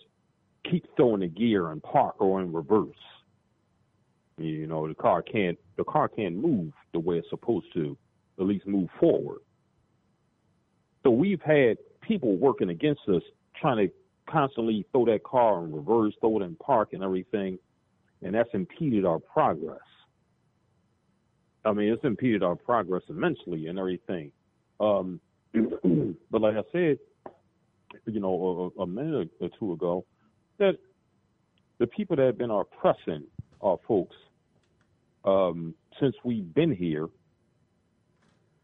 keep 0.70 0.85
throwing 0.97 1.20
the 1.20 1.28
gear 1.28 1.70
and 1.70 1.82
park 1.82 2.16
or 2.20 2.40
in 2.40 2.52
reverse. 2.52 2.94
You 4.36 4.66
know, 4.66 4.86
the 4.89 4.94
car 4.94 5.22
can't 5.22 5.59
the 5.76 5.85
car 5.85 6.09
can't 6.09 6.36
move 6.36 6.72
the 6.93 6.98
way 6.98 7.18
it's 7.18 7.31
supposed 7.31 7.66
to, 7.74 7.97
at 8.39 8.47
least 8.47 8.66
move 8.66 8.89
forward. 8.98 9.39
So 11.05 11.10
we've 11.10 11.43
had 11.43 11.76
people 12.01 12.36
working 12.36 12.70
against 12.70 13.02
us 13.09 13.22
trying 13.60 13.86
to 13.86 13.93
constantly 14.26 14.86
throw 14.90 15.05
that 15.05 15.22
car 15.22 15.62
in 15.64 15.72
reverse, 15.72 16.14
throw 16.20 16.40
it 16.40 16.43
in 16.43 16.56
park 16.56 16.90
and 16.93 17.02
everything, 17.02 17.59
and 18.22 18.35
that's 18.35 18.48
impeded 18.55 19.05
our 19.05 19.18
progress. 19.18 19.78
I 21.64 21.72
mean, 21.72 21.93
it's 21.93 22.05
impeded 22.05 22.43
our 22.43 22.56
progress 22.56 23.02
immensely 23.09 23.68
and 23.68 23.78
everything. 23.78 24.32
Um, 24.81 25.20
but 26.31 26.40
like 26.40 26.56
I 26.56 26.62
said, 26.72 26.98
you 28.06 28.20
know, 28.20 28.72
a, 28.78 28.82
a 28.82 28.86
minute 28.86 29.31
or 29.40 29.51
two 29.59 29.72
ago, 29.72 30.05
that 30.59 30.76
the 31.78 31.86
people 31.86 32.16
that 32.16 32.26
have 32.26 32.39
been 32.39 32.51
oppressing 32.51 33.24
our 33.62 33.78
folks 33.86 34.16
um, 35.24 35.74
since 36.01 36.14
we've 36.24 36.55
been 36.55 36.74
here, 36.74 37.09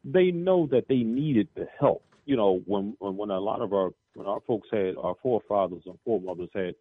they 0.05 0.31
know 0.31 0.67
that 0.71 0.89
they 0.89 0.99
needed 0.99 1.49
the 1.55 1.67
help. 1.79 2.05
You 2.27 2.37
know, 2.37 2.61
when 2.67 2.97
when 3.01 3.31
a 3.31 3.41
lot 3.41 3.61
of 3.61 3.73
our 3.73 3.91
when 4.15 4.27
our 4.27 4.41
folks 4.47 4.69
had 4.73 4.95
our 4.97 5.15
forefathers 5.23 5.83
and 5.87 5.99
foremothers 6.05 6.51
had 6.55 6.75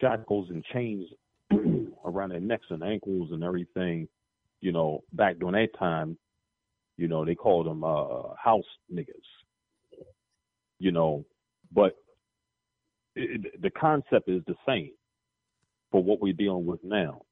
shackles 0.00 0.48
and 0.50 0.64
chains 0.72 1.08
around 2.04 2.30
their 2.30 2.40
necks 2.40 2.66
and 2.70 2.82
ankles 2.82 3.30
and 3.32 3.42
everything, 3.42 4.08
you 4.60 4.72
know, 4.72 5.02
back 5.12 5.38
during 5.38 5.54
that 5.54 5.78
time, 5.78 6.16
you 6.96 7.08
know, 7.08 7.24
they 7.24 7.34
called 7.34 7.66
them 7.66 7.84
uh, 7.84 8.34
house 8.42 8.64
niggas. 8.92 9.14
You 10.78 10.92
know, 10.92 11.24
but 11.72 11.96
it, 13.14 13.60
the 13.62 13.70
concept 13.70 14.28
is 14.28 14.42
the 14.46 14.54
same 14.66 14.90
for 15.90 16.02
what 16.02 16.20
we're 16.20 16.34
dealing 16.34 16.66
with 16.66 16.82
now. 16.84 17.22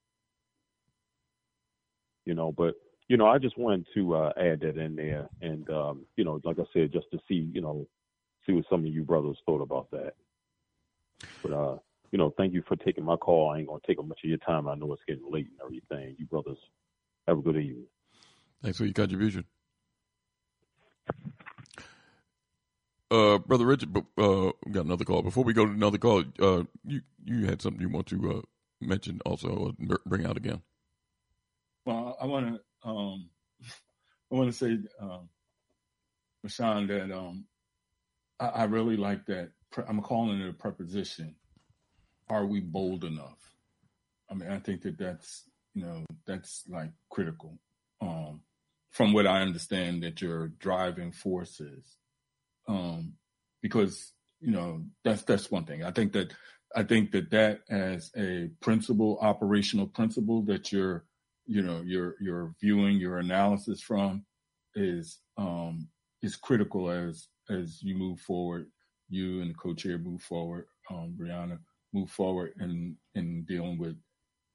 You 2.25 2.35
know, 2.35 2.53
but 2.53 2.75
you 3.09 3.17
know, 3.17 3.27
I 3.27 3.39
just 3.39 3.59
wanted 3.59 3.87
to 3.95 4.15
uh, 4.15 4.33
add 4.37 4.61
that 4.61 4.79
in 4.79 4.97
there, 4.97 5.29
and 5.43 5.69
um, 5.71 6.07
you 6.17 6.25
know, 6.25 6.41
like 6.45 6.59
I 6.59 6.65
said, 6.73 6.93
just 6.93 7.11
to 7.13 7.19
see, 7.29 7.51
you 7.53 7.61
know, 7.61 7.87
see 8.47 8.53
what 8.53 8.65
some 8.71 8.81
of 8.81 8.93
you 8.93 9.03
brothers 9.03 9.37
thought 9.45 9.61
about 9.61 9.91
that. 9.91 10.15
But 11.43 11.53
uh, 11.53 11.77
you 12.11 12.19
know, 12.19 12.33
thank 12.37 12.55
you 12.55 12.63
for 12.67 12.77
taking 12.77 13.05
my 13.05 13.17
call. 13.17 13.51
I 13.51 13.59
ain't 13.59 13.69
gonna 13.69 13.81
take 13.87 13.99
up 13.99 14.07
much 14.07 14.21
of 14.25 14.31
your 14.31 14.39
time. 14.39 14.69
I 14.69 14.75
know 14.75 14.93
it's 14.93 15.03
getting 15.07 15.31
late 15.31 15.49
and 15.49 15.61
everything. 15.63 16.17
You 16.19 16.27
brothers 16.27 16.59
have 17.29 17.39
a 17.39 17.43
good 17.43 17.57
evening. 17.57 17.87
Thanks 18.63 18.79
for 18.79 18.85
your 18.85 18.95
contribution. 18.95 19.45
Uh, 23.11 23.39
brother 23.39 23.67
Richard, 23.67 23.95
uh, 23.97 24.51
we 24.65 24.73
got 24.73 24.87
another 24.87 25.05
call. 25.05 25.23
Before 25.23 25.45
we 25.45 25.53
go 25.53 25.67
to 25.67 25.73
another 25.73 25.99
call, 25.99 26.25
uh, 26.41 26.65
you 26.87 27.03
you 27.23 27.47
had 27.47 27.61
something 27.61 27.81
you 27.81 27.91
want 27.91 28.07
to 28.07 28.39
uh, 28.39 28.43
mention 28.81 29.21
also, 29.27 29.75
or 29.79 29.99
bring 30.07 30.25
out 30.25 30.39
again. 30.39 30.63
Well, 31.85 32.17
I 32.21 32.25
want 32.25 32.47
to 32.47 32.61
um, 32.85 33.29
I 34.33 34.35
want 34.35 34.51
to 34.51 34.57
say, 34.57 34.79
um, 35.01 35.29
Rashawn, 36.47 36.89
that 36.89 37.17
um, 37.17 37.47
I, 38.39 38.47
I 38.47 38.65
really 38.65 38.97
like 38.97 39.27
that. 39.27 39.51
Pre- 39.71 39.85
I'm 39.89 40.03
calling 40.03 40.41
it 40.41 40.49
a 40.49 40.53
preposition. 40.53 41.35
Are 42.29 42.47
we 42.47 42.61
bold 42.61 43.05
enough? 43.05 43.39
I 44.31 44.35
mean, 44.35 44.51
I 44.51 44.59
think 44.59 44.83
that 44.83 44.99
that's 44.99 45.45
you 45.75 45.83
know 45.83 46.05
that's 46.27 46.65
like 46.69 46.91
critical. 47.11 47.59
Um, 48.01 48.41
from 48.91 49.13
what 49.13 49.27
I 49.27 49.43
understand, 49.43 50.03
that 50.03 50.23
your 50.23 50.49
driving 50.49 51.13
force 51.13 51.61
is, 51.61 51.97
um, 52.69 53.15
because 53.61 54.13
you 54.41 54.53
know 54.53 54.85
that's 55.05 55.23
that's 55.23 55.51
one 55.51 55.65
thing. 55.65 55.85
I 55.85 55.91
think 55.91 56.13
that 56.13 56.33
I 56.75 56.83
think 56.83 57.13
that 57.13 57.31
that 57.31 57.61
as 57.69 58.11
a 58.17 58.51
principle, 58.61 59.19
operational 59.21 59.87
principle 59.87 60.43
that 60.43 60.73
you're 60.73 61.05
you 61.47 61.63
know 61.63 61.83
you're 61.85 62.17
you're 62.21 62.55
viewing 62.61 62.97
your 62.97 63.19
analysis 63.19 63.81
from 63.81 64.25
is 64.75 65.19
um, 65.37 65.89
is 66.23 66.37
critical 66.37 66.91
as 66.91 67.29
as 67.51 67.83
you 67.83 67.95
move 67.95 68.21
forward. 68.21 68.67
You 69.11 69.43
and 69.43 69.51
the 69.51 69.55
co-chair 69.55 69.99
move 69.99 70.23
forward. 70.23 70.67
Um, 70.91 71.15
Brianna 71.19 71.59
move 71.93 72.11
forward 72.11 72.55
in 72.61 72.97
in 73.15 73.45
dealing 73.45 73.79
with 73.79 73.97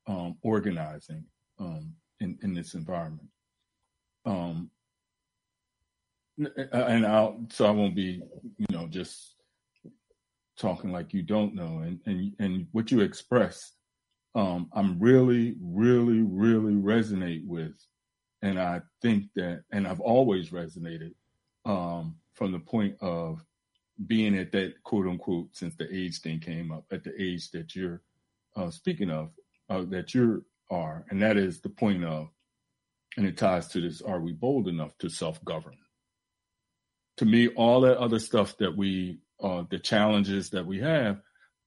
um, 0.08 0.38
organizing 0.42 1.24
um, 1.60 1.94
in 2.20 2.38
in 2.44 2.54
this 2.54 2.74
environment. 2.74 3.30
Um, 4.26 4.72
and 6.72 7.06
I'll 7.06 7.40
so 7.50 7.66
I 7.66 7.72
won't 7.72 7.96
be 7.96 8.22
you 8.58 8.66
know 8.72 8.88
just 8.88 9.36
talking 10.58 10.92
like 10.92 11.14
you 11.14 11.22
don't 11.22 11.56
know 11.56 11.80
and 11.86 12.00
and 12.06 12.34
and 12.40 12.68
what 12.72 12.92
you 12.92 13.02
expressed 13.02 13.76
um, 14.36 14.70
I'm 14.74 15.00
really 15.00 15.56
really 15.62 16.22
really 16.22 16.74
resonate 16.74 17.46
with 17.46 17.74
and 18.42 18.60
I 18.60 18.82
think 19.02 19.26
that 19.36 19.64
and 19.72 19.88
I've 19.88 20.00
always 20.00 20.50
resonated 20.50 21.14
um, 21.66 22.16
from 22.34 22.52
the 22.52 22.60
point 22.60 22.96
of 23.02 23.44
being 24.08 24.38
at 24.38 24.52
that 24.54 24.82
quote 24.84 25.08
unquote 25.08 25.50
since 25.54 25.76
the 25.76 25.94
age 25.94 26.20
thing 26.22 26.40
came 26.40 26.72
up 26.72 26.86
at 26.92 27.04
the 27.04 27.14
age 27.22 27.52
that 27.52 27.76
you're 27.76 28.02
uh, 28.56 28.70
speaking 28.70 29.10
of 29.10 29.32
uh, 29.70 29.84
that 29.90 30.14
you 30.14 30.46
are 30.70 31.06
and 31.10 31.22
that 31.22 31.38
is 31.38 31.60
the 31.62 31.70
point 31.70 32.04
of 32.04 32.30
and 33.18 33.26
it 33.26 33.38
ties 33.38 33.68
to 33.68 33.82
this 33.82 34.02
are 34.02 34.20
we 34.20 34.32
bold 34.32 34.68
enough 34.68 34.98
to 35.00 35.10
self-govern? 35.10 35.78
To 37.18 37.26
me 37.26 37.50
all 37.50 37.82
that 37.82 37.98
other 37.98 38.20
stuff 38.20 38.58
that 38.60 38.78
we 38.78 39.20
uh, 39.42 39.64
the 39.70 39.80
challenges 39.80 40.52
that 40.52 40.66
we 40.66 40.80
have 40.80 41.22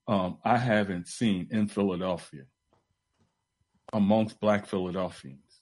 um, 0.09 0.39
i 0.45 0.57
haven't 0.57 1.07
seen 1.07 1.49
in 1.51 1.69
philadelphia 1.69 2.43
amongst 3.93 4.41
black 4.41 4.66
philadelphians 4.66 5.61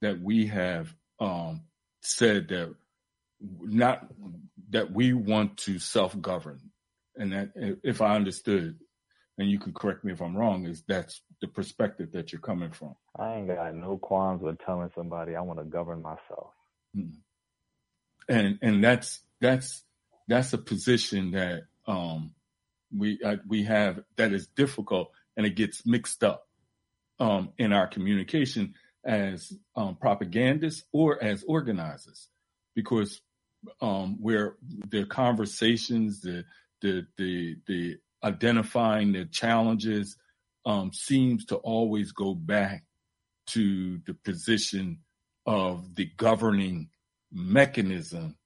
that 0.00 0.20
we 0.20 0.46
have 0.46 0.94
um, 1.20 1.62
said 2.00 2.48
that 2.48 2.74
not 3.40 4.06
that 4.70 4.92
we 4.92 5.12
want 5.12 5.56
to 5.58 5.78
self-govern. 5.78 6.60
And 7.16 7.32
that 7.32 7.50
if 7.82 8.00
i 8.00 8.14
understood 8.14 8.78
and 9.38 9.50
you 9.50 9.58
can 9.58 9.72
correct 9.72 10.04
me 10.04 10.12
if 10.12 10.20
i'm 10.20 10.36
wrong 10.36 10.66
is 10.66 10.82
that's 10.86 11.20
the 11.40 11.48
perspective 11.48 12.12
that 12.12 12.32
you're 12.32 12.40
coming 12.40 12.70
from. 12.70 12.94
I 13.18 13.36
ain't 13.36 13.48
got 13.48 13.74
no 13.74 13.96
qualms 13.96 14.42
with 14.42 14.58
telling 14.64 14.90
somebody 14.94 15.34
I 15.34 15.40
want 15.40 15.58
to 15.58 15.64
govern 15.64 16.02
myself. 16.02 16.52
and 18.28 18.58
and 18.62 18.84
that's 18.84 19.20
that's 19.40 19.82
that's 20.28 20.52
a 20.52 20.58
position 20.58 21.32
that 21.32 21.62
um 21.86 22.32
we 22.96 23.20
uh, 23.22 23.36
we 23.46 23.64
have 23.64 24.00
that 24.16 24.32
is 24.32 24.46
difficult 24.48 25.10
and 25.36 25.46
it 25.46 25.54
gets 25.54 25.86
mixed 25.86 26.24
up 26.24 26.46
um 27.20 27.50
in 27.58 27.72
our 27.72 27.86
communication 27.86 28.74
as 29.04 29.52
um, 29.76 29.96
propagandists 29.96 30.84
or 30.92 31.22
as 31.22 31.44
organizers. 31.46 32.28
Because 32.74 33.20
um 33.80 34.18
where 34.20 34.56
the 34.88 35.04
conversations 35.04 36.20
the 36.20 36.44
the 36.80 37.06
the 37.16 37.56
the 37.66 37.96
identifying 38.22 39.12
the 39.12 39.24
challenges 39.26 40.16
um 40.64 40.92
seems 40.92 41.44
to 41.46 41.56
always 41.56 42.12
go 42.12 42.34
back 42.34 42.84
to 43.46 43.98
the 44.06 44.14
position 44.14 45.00
of 45.46 45.94
the 45.94 46.10
governing 46.16 46.90
mechanism 47.32 48.36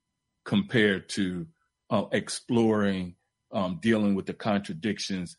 compared 0.44 1.08
to 1.08 1.46
uh, 1.90 2.04
exploring 2.12 3.14
um, 3.52 3.78
dealing 3.80 4.14
with 4.14 4.26
the 4.26 4.34
contradictions 4.34 5.36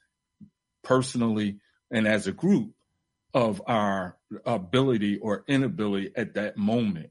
personally 0.84 1.60
and 1.92 2.08
as 2.08 2.28
a 2.28 2.32
group 2.32 2.74
of 3.34 3.62
our 3.66 4.18
ability 4.46 5.18
or 5.18 5.44
inability 5.48 6.12
at 6.16 6.36
that 6.36 6.58
moment 6.58 7.10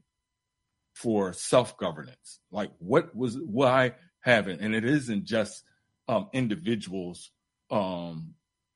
for 0.93 1.33
self-governance. 1.33 2.39
Like 2.51 2.71
what 2.79 3.15
was 3.15 3.37
why 3.37 3.93
haven't 4.21 4.61
and 4.61 4.73
it 4.73 4.85
isn't 4.85 5.25
just 5.25 5.63
um, 6.07 6.29
individuals 6.33 7.31
um, 7.71 8.35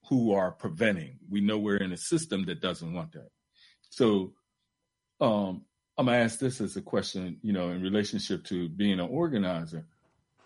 who 0.09 0.33
are 0.33 0.51
preventing. 0.51 1.19
We 1.29 1.41
know 1.41 1.57
we're 1.57 1.77
in 1.77 1.91
a 1.91 1.97
system 1.97 2.45
that 2.45 2.61
doesn't 2.61 2.93
want 2.93 3.13
that. 3.13 3.29
So 3.89 4.33
um, 5.19 5.63
I'm 5.97 6.05
gonna 6.05 6.17
ask 6.17 6.39
this 6.39 6.61
as 6.61 6.75
a 6.77 6.81
question, 6.81 7.37
you 7.41 7.53
know, 7.53 7.69
in 7.69 7.81
relationship 7.81 8.45
to 8.45 8.69
being 8.69 8.99
an 8.99 9.07
organizer. 9.09 9.85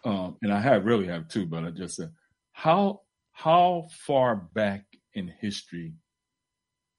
Um, 0.04 0.38
and 0.42 0.52
I 0.52 0.60
have 0.60 0.86
really 0.86 1.08
have 1.08 1.28
two, 1.28 1.46
but 1.46 1.64
I 1.64 1.70
just 1.70 1.96
said, 1.96 2.12
how 2.52 3.02
how 3.32 3.88
far 4.06 4.36
back 4.36 4.86
in 5.14 5.34
history 5.40 5.94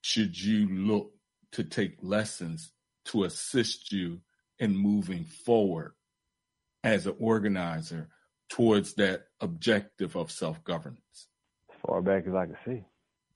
should 0.01 0.39
you 0.39 0.67
look 0.69 1.11
to 1.53 1.63
take 1.63 1.97
lessons 2.01 2.71
to 3.05 3.23
assist 3.23 3.91
you 3.91 4.19
in 4.59 4.75
moving 4.75 5.25
forward 5.25 5.93
as 6.83 7.07
an 7.07 7.15
organizer 7.19 8.09
towards 8.49 8.93
that 8.95 9.25
objective 9.41 10.15
of 10.15 10.31
self 10.31 10.63
governance? 10.63 11.27
As 11.69 11.77
far 11.85 12.01
back 12.01 12.25
as 12.27 12.33
I 12.33 12.45
can 12.45 12.57
see. 12.65 12.83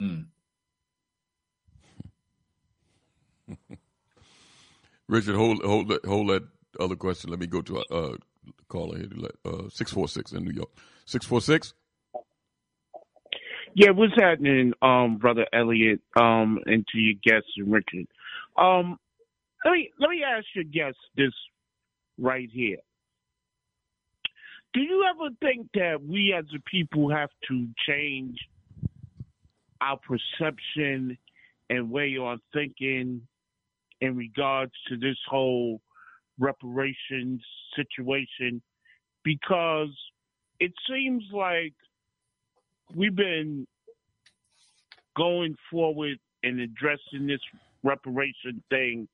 Mm. 0.01 0.25
Richard, 5.07 5.35
hold 5.35 5.63
hold 5.63 5.89
that 5.89 6.05
hold 6.05 6.29
that 6.29 6.43
other 6.79 6.95
question. 6.95 7.29
Let 7.29 7.39
me 7.39 7.47
go 7.47 7.61
to 7.61 7.79
uh, 7.79 8.17
caller 8.67 8.97
here. 8.97 9.09
Uh, 9.45 9.69
six 9.69 9.91
four 9.91 10.07
six 10.07 10.31
in 10.31 10.43
New 10.43 10.51
York. 10.51 10.69
Six 11.05 11.25
four 11.25 11.41
six. 11.41 11.73
Yeah, 13.75 13.91
what's 13.91 14.13
happening, 14.15 14.73
um, 14.81 15.17
brother 15.17 15.45
Elliot, 15.53 16.01
um, 16.19 16.59
and 16.65 16.85
to 16.87 16.97
your 16.97 17.15
guests 17.23 17.51
Richard. 17.63 18.07
Um, 18.57 18.97
let 19.63 19.71
me 19.71 19.91
let 19.99 20.09
me 20.09 20.23
ask 20.23 20.45
your 20.55 20.63
guests 20.63 20.99
this 21.15 21.33
right 22.17 22.49
here. 22.51 22.77
Do 24.73 24.81
you 24.81 25.05
ever 25.09 25.33
think 25.41 25.69
that 25.73 26.03
we 26.03 26.33
as 26.37 26.45
a 26.55 26.59
people 26.69 27.09
have 27.09 27.29
to 27.49 27.67
change 27.87 28.37
our 29.81 29.97
perception 29.97 31.17
and 31.69 31.91
way 31.91 32.17
on 32.17 32.39
thinking 32.53 33.21
in 34.01 34.15
regards 34.15 34.71
to 34.89 34.97
this 34.97 35.17
whole 35.29 35.81
reparations 36.39 37.41
situation 37.75 38.61
because 39.23 39.95
it 40.59 40.71
seems 40.89 41.23
like 41.33 41.73
we've 42.95 43.15
been 43.15 43.67
going 45.15 45.55
forward 45.69 46.17
and 46.43 46.59
addressing 46.59 47.27
this 47.27 47.41
reparation 47.83 48.63
thing 48.69 49.07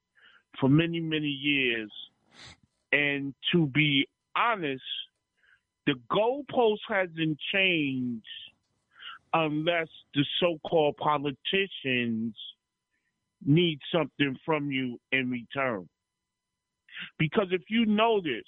for 0.59 0.69
many, 0.69 0.99
many 0.99 1.27
years. 1.27 1.91
And 2.91 3.33
to 3.51 3.65
be 3.67 4.07
honest, 4.35 4.83
the 5.85 5.95
goalpost 6.11 6.79
hasn't 6.87 7.37
changed 7.51 8.25
unless 9.33 9.87
the 10.13 10.23
so 10.39 10.59
called 10.63 10.95
politicians 10.97 12.35
need 13.45 13.79
something 13.93 14.37
from 14.45 14.71
you 14.71 14.99
in 15.11 15.29
return. 15.29 15.87
Because 17.17 17.47
if 17.51 17.63
you 17.69 17.85
notice, 17.85 18.43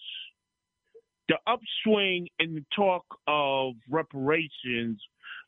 the 1.28 1.38
upswing 1.48 2.28
in 2.40 2.56
the 2.56 2.66
talk 2.76 3.06
of 3.28 3.74
reparations 3.90 5.02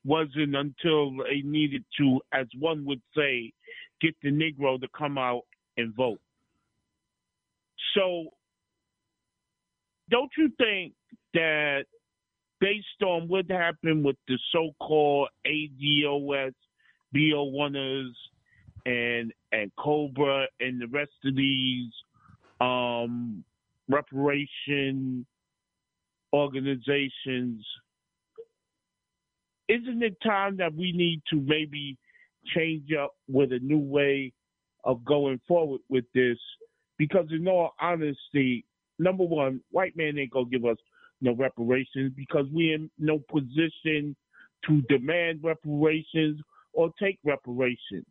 wasn't 0.03 0.56
until 0.56 1.11
they 1.18 1.41
needed 1.44 1.84
to, 1.99 2.19
as 2.32 2.48
one 2.60 2.86
would 2.86 3.02
say, 3.15 3.52
get 4.02 4.15
the 4.24 4.30
Negro 4.32 4.80
to 4.80 4.88
come 4.98 5.18
out 5.18 5.44
and 5.78 5.94
vote. 5.95 6.19
So, 7.95 8.30
don't 10.10 10.32
you 10.38 10.49
think 10.57 10.94
that 11.34 11.86
based 12.60 13.03
on 13.03 13.28
what 13.28 13.49
happened 13.49 14.03
with 14.03 14.15
the 14.28 14.40
so 14.52 14.72
called 14.80 15.30
ADOS, 15.45 16.53
BO1ers, 17.15 18.11
and 18.86 19.34
and 19.52 19.72
N'COBRA 19.78 20.45
and 20.60 20.82
the 20.82 20.88
rest 20.88 21.11
of 21.26 21.36
these 21.36 21.91
um, 22.61 23.43
reparation 23.88 25.25
organizations, 26.34 27.65
isn't 29.67 30.03
it 30.03 30.17
time 30.23 30.57
that 30.57 30.73
we 30.73 30.91
need 30.91 31.21
to 31.29 31.38
maybe 31.38 31.97
change 32.55 32.89
up 32.93 33.15
with 33.27 33.51
a 33.51 33.59
new 33.59 33.79
way 33.79 34.31
of 34.84 35.03
going 35.05 35.39
forward 35.47 35.81
with 35.89 36.05
this? 36.13 36.38
Because 36.97 37.27
in 37.31 37.47
all 37.47 37.73
honesty, 37.79 38.65
number 38.99 39.23
one, 39.23 39.61
white 39.71 39.95
man 39.95 40.17
ain't 40.17 40.31
gonna 40.31 40.45
give 40.49 40.65
us 40.65 40.77
no 41.21 41.34
reparations 41.34 42.13
because 42.15 42.45
we're 42.51 42.75
in 42.75 42.89
no 42.97 43.19
position 43.29 44.15
to 44.65 44.81
demand 44.89 45.39
reparations 45.43 46.39
or 46.73 46.91
take 46.99 47.19
reparations. 47.23 48.05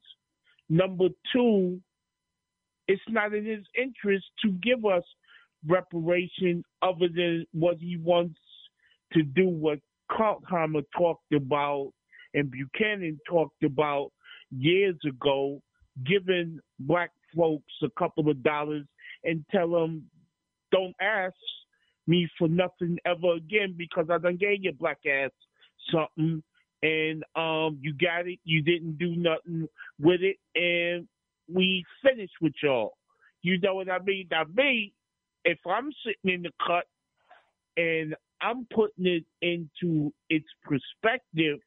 Number 0.68 1.08
two, 1.32 1.80
it's 2.88 3.02
not 3.08 3.34
in 3.34 3.44
his 3.44 3.64
interest 3.76 4.24
to 4.42 4.50
give 4.50 4.84
us 4.84 5.02
reparation 5.66 6.62
other 6.82 7.08
than 7.14 7.44
what 7.52 7.78
he 7.78 7.96
wants 7.96 8.38
to 9.12 9.22
do 9.22 9.48
what 9.48 9.78
Krauthammer 10.10 10.84
talked 10.96 11.32
about 11.32 11.92
and 12.34 12.50
Buchanan 12.50 13.18
talked 13.28 13.62
about 13.64 14.12
years 14.50 14.96
ago, 15.06 15.60
giving 16.04 16.60
black 16.80 17.10
folks 17.34 17.72
a 17.82 17.88
couple 17.98 18.28
of 18.30 18.42
dollars 18.42 18.84
and 19.24 19.44
tell 19.50 19.70
them, 19.70 20.04
don't 20.70 20.94
ask 21.00 21.34
me 22.06 22.28
for 22.38 22.46
nothing 22.48 22.98
ever 23.04 23.34
again 23.36 23.74
because 23.76 24.06
I 24.10 24.18
done 24.18 24.36
gave 24.36 24.62
your 24.62 24.74
black 24.74 24.98
ass 25.06 25.30
something 25.90 26.42
and 26.82 27.24
um 27.34 27.78
you 27.80 27.94
got 27.94 28.28
it, 28.28 28.38
you 28.44 28.62
didn't 28.62 28.98
do 28.98 29.16
nothing 29.16 29.66
with 29.98 30.20
it, 30.22 30.36
and 30.54 31.08
we 31.52 31.84
finished 32.02 32.34
with 32.40 32.54
y'all. 32.62 32.94
You 33.42 33.58
know 33.60 33.76
what 33.76 33.90
I 33.90 33.98
mean? 34.00 34.28
Now 34.30 34.44
me, 34.54 34.92
if 35.44 35.58
I'm 35.66 35.90
sitting 36.04 36.34
in 36.34 36.42
the 36.42 36.50
cut 36.66 36.84
and 37.76 38.14
I'm 38.40 38.66
putting 38.74 39.06
it 39.06 39.24
into 39.40 40.12
its 40.28 40.46
perspective, 40.64 41.58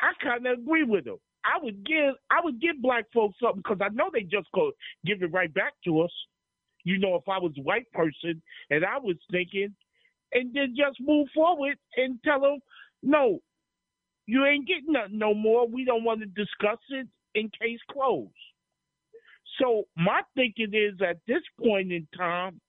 I 0.00 0.12
kind 0.22 0.46
of 0.46 0.58
agree 0.58 0.84
with 0.84 1.06
him. 1.06 1.16
I 1.44 1.62
would 1.62 1.84
give 1.86 2.14
I 2.30 2.40
would 2.42 2.60
give 2.60 2.80
black 2.80 3.04
folks 3.12 3.36
something 3.40 3.62
because 3.62 3.78
I 3.82 3.92
know 3.94 4.10
they 4.12 4.22
just 4.22 4.48
go 4.54 4.72
give 5.04 5.22
it 5.22 5.32
right 5.32 5.52
back 5.52 5.72
to 5.84 6.00
us. 6.00 6.12
You 6.84 6.98
know, 6.98 7.16
if 7.16 7.28
I 7.28 7.38
was 7.38 7.52
a 7.58 7.62
white 7.62 7.90
person 7.92 8.42
and 8.70 8.84
I 8.84 8.98
was 8.98 9.16
thinking, 9.30 9.74
and 10.32 10.54
then 10.54 10.74
just 10.76 11.00
move 11.00 11.28
forward 11.34 11.76
and 11.96 12.18
tell 12.24 12.40
them, 12.40 12.58
no, 13.02 13.38
you 14.26 14.44
ain't 14.44 14.66
getting 14.66 14.92
nothing 14.92 15.18
no 15.18 15.34
more. 15.34 15.66
We 15.66 15.84
don't 15.84 16.04
want 16.04 16.20
to 16.20 16.26
discuss 16.26 16.78
it 16.90 17.06
in 17.34 17.50
case 17.60 17.80
closed. 17.90 18.32
So 19.60 19.84
my 19.96 20.22
thinking 20.34 20.72
is 20.74 21.00
at 21.02 21.18
this 21.26 21.42
point 21.62 21.92
in 21.92 22.06
time, 22.16 22.60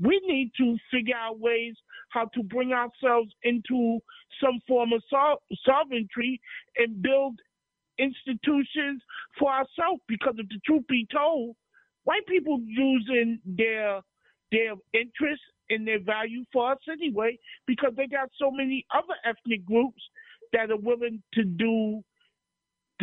we 0.00 0.20
need 0.26 0.50
to 0.58 0.76
figure 0.90 1.16
out 1.16 1.38
ways 1.38 1.74
how 2.10 2.26
to 2.34 2.42
bring 2.42 2.72
ourselves 2.72 3.32
into 3.42 3.98
some 4.42 4.60
form 4.66 4.92
of 4.92 5.02
sol- 5.08 5.42
sovereignty 5.64 6.40
and 6.76 7.00
build 7.02 7.38
institutions 7.98 9.02
for 9.38 9.50
ourselves. 9.50 10.02
Because 10.08 10.34
if 10.38 10.48
the 10.48 10.60
truth 10.66 10.86
be 10.88 11.06
told, 11.12 11.56
white 12.04 12.26
people 12.26 12.60
using 12.66 13.38
their 13.44 14.00
their 14.52 14.74
interest 14.92 15.42
and 15.70 15.86
their 15.86 16.00
value 16.00 16.44
for 16.52 16.72
us 16.72 16.78
anyway, 16.90 17.36
because 17.66 17.92
they 17.96 18.06
got 18.06 18.28
so 18.38 18.50
many 18.50 18.86
other 18.94 19.14
ethnic 19.24 19.64
groups 19.66 20.02
that 20.52 20.70
are 20.70 20.76
willing 20.76 21.22
to 21.32 21.44
do 21.44 22.02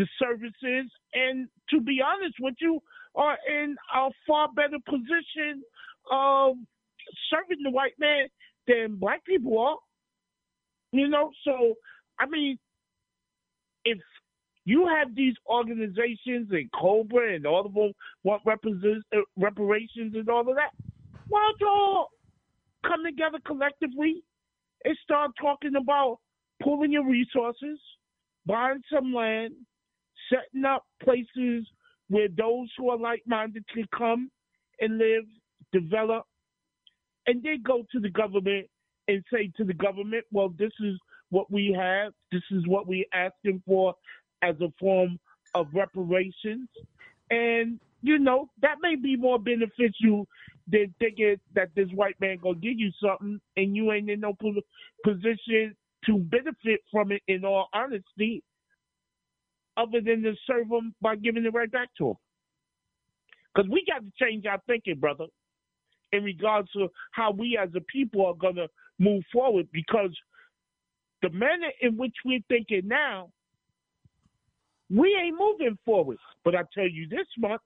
the 0.02 0.08
services 0.18 0.92
and 1.14 1.48
to 1.70 1.80
be 1.80 2.00
honest 2.04 2.36
with 2.40 2.56
you 2.60 2.80
are 3.14 3.38
in 3.48 3.76
a 3.96 4.10
far 4.28 4.48
better 4.56 4.78
position 4.90 5.62
of 6.12 6.56
serving 7.30 7.62
the 7.64 7.70
white 7.70 7.94
man 8.00 8.26
than 8.68 8.96
black 8.96 9.24
people 9.26 9.60
are. 9.60 9.78
You 10.92 11.08
know, 11.08 11.30
so 11.44 11.76
I 12.20 12.26
mean, 12.26 12.58
if 13.86 14.00
you 14.66 14.88
have 14.88 15.16
these 15.16 15.36
organizations 15.48 16.50
and 16.52 16.70
N'COBRA 16.72 17.36
and 17.36 17.46
all 17.46 17.66
of 17.66 17.74
them 17.74 17.92
want 18.24 18.42
reparations 18.46 20.16
and 20.16 20.30
all 20.30 20.42
of 20.42 20.56
that, 20.56 20.72
why 21.28 21.52
don't 21.60 21.62
y'all 21.68 22.08
come 22.86 23.04
together 23.06 23.38
collectively 23.46 24.24
and 24.84 24.98
start 25.04 25.32
talking 25.40 25.76
about 25.76 26.18
pooling 26.64 26.92
your 26.92 27.08
resources, 27.08 27.80
buying 28.46 28.82
some 28.92 29.14
land, 29.14 29.54
setting 30.32 30.66
up 30.66 30.86
places 31.04 31.68
where 32.10 32.28
those 32.30 32.70
who 32.78 32.90
are 32.90 32.98
like-minded 32.98 33.66
can 33.74 33.86
come 33.98 34.32
and 34.80 34.98
live, 34.98 35.26
develop, 35.74 36.26
and 37.28 37.44
then 37.44 37.62
go 37.66 37.86
to 37.92 38.00
the 38.00 38.10
government 38.10 38.68
and 39.08 39.24
say 39.34 39.52
to 39.58 39.64
the 39.64 39.74
government, 39.74 40.26
well, 40.32 40.50
this 40.58 40.72
is 40.82 40.98
what 41.30 41.52
we 41.52 41.76
have, 41.78 42.14
this 42.32 42.44
is 42.52 42.68
what 42.68 42.88
we're 42.88 43.06
asking 43.14 43.62
for 43.66 43.94
as 44.42 44.56
a 44.62 44.72
form 44.80 45.20
of 45.56 45.68
reparations. 45.74 46.70
And, 47.30 47.80
you 48.02 48.20
know, 48.20 48.50
that 48.62 48.78
may 48.82 48.96
be 48.96 49.16
more 49.16 49.40
beneficial 49.40 50.28
than 50.68 50.94
thinking 51.00 51.38
that 51.56 51.70
this 51.76 51.90
white 51.94 52.20
man 52.20 52.38
gonna 52.42 52.56
give 52.56 52.78
you 52.80 52.92
something 53.04 53.40
and 53.58 53.76
you 53.76 53.92
ain't 53.92 54.10
in 54.10 54.20
no 54.20 54.36
position 55.04 55.76
to 56.06 56.18
benefit 56.18 56.82
from 56.92 57.12
it 57.12 57.22
in 57.28 57.46
all 57.46 57.68
honesty, 57.74 58.44
other 59.78 60.02
than 60.02 60.24
to 60.24 60.34
serve 60.46 60.70
them 60.70 60.94
by 61.02 61.16
giving 61.16 61.46
it 61.46 61.54
right 61.54 61.72
back 61.72 61.90
to 61.98 62.06
them. 62.06 62.18
Because 63.54 63.70
we 63.70 63.84
got 63.88 64.00
to 64.00 64.12
change 64.24 64.46
our 64.46 64.62
thinking, 64.68 65.00
brother 65.00 65.26
in 66.12 66.24
regards 66.24 66.70
to 66.72 66.90
how 67.12 67.32
we 67.32 67.58
as 67.62 67.70
a 67.76 67.82
people 67.82 68.26
are 68.26 68.34
going 68.34 68.56
to 68.56 68.68
move 69.00 69.24
forward 69.32 69.68
because 69.72 70.12
the 71.22 71.30
manner 71.30 71.70
in 71.82 71.98
which 71.98 72.16
we're 72.26 72.40
thinking 72.48 72.82
now, 72.86 73.30
we 74.90 75.18
ain't 75.24 75.38
moving 75.40 75.78
forward. 75.86 76.18
But 76.44 76.56
I 76.56 76.64
tell 76.74 76.88
you 76.88 77.08
this 77.08 77.28
much 77.38 77.62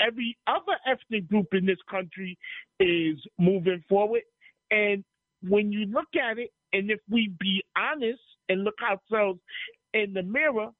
every 0.00 0.36
other 0.46 0.76
ethnic 0.86 1.28
group 1.28 1.46
in 1.52 1.64
this 1.64 1.78
country 1.90 2.38
is 2.78 3.16
moving 3.38 3.82
forward. 3.88 4.22
And 4.70 5.02
when 5.48 5.72
you 5.72 5.86
look 5.86 6.08
at 6.20 6.38
it, 6.38 6.52
and 6.72 6.90
if 6.90 7.00
we 7.10 7.32
be 7.40 7.64
honest 7.76 8.20
and 8.48 8.64
look 8.64 8.76
ourselves 8.82 9.40
in 9.94 10.12
the 10.12 10.22
mirror, 10.22 10.70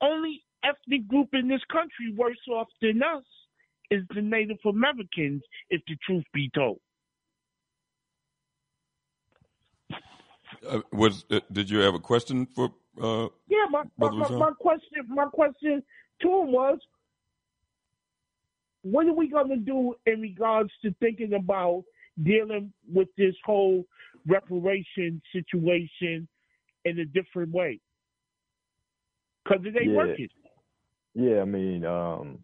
only 0.00 0.42
ethnic 0.64 1.06
group 1.08 1.28
in 1.32 1.48
this 1.48 1.62
country 1.70 2.12
worse 2.16 2.36
off 2.50 2.68
than 2.80 3.02
us 3.02 3.24
is 3.90 4.02
the 4.14 4.20
Native 4.20 4.58
Americans, 4.66 5.42
if 5.70 5.80
the 5.86 5.96
truth 6.06 6.24
be 6.34 6.50
told. 6.54 6.78
Uh, 10.68 10.80
was 10.92 11.24
uh, 11.30 11.40
did 11.52 11.70
you 11.70 11.78
have 11.78 11.94
a 11.94 11.98
question 11.98 12.46
for? 12.46 12.72
Uh, 13.00 13.28
yeah, 13.48 13.64
my 13.70 13.84
my, 13.96 14.10
my, 14.10 14.28
my, 14.30 14.50
question 14.58 15.04
my 15.08 15.26
question 15.26 15.82
to 16.20 16.28
him 16.28 16.52
was, 16.52 16.78
what 18.82 19.06
are 19.06 19.12
we 19.12 19.28
going 19.28 19.48
to 19.50 19.56
do 19.56 19.94
in 20.06 20.20
regards 20.20 20.70
to 20.82 20.92
thinking 20.98 21.34
about 21.34 21.84
dealing 22.22 22.72
with 22.92 23.08
this 23.16 23.34
whole 23.44 23.84
reparation 24.26 25.22
situation 25.32 26.26
in 26.84 26.98
a 26.98 27.04
different 27.04 27.52
way? 27.52 27.80
Because 29.48 29.64
it 29.64 29.74
ain't 29.80 29.90
yeah. 29.92 29.96
working. 29.96 30.28
Yeah, 31.14 31.40
I 31.40 31.44
mean, 31.44 31.84
um, 31.84 32.38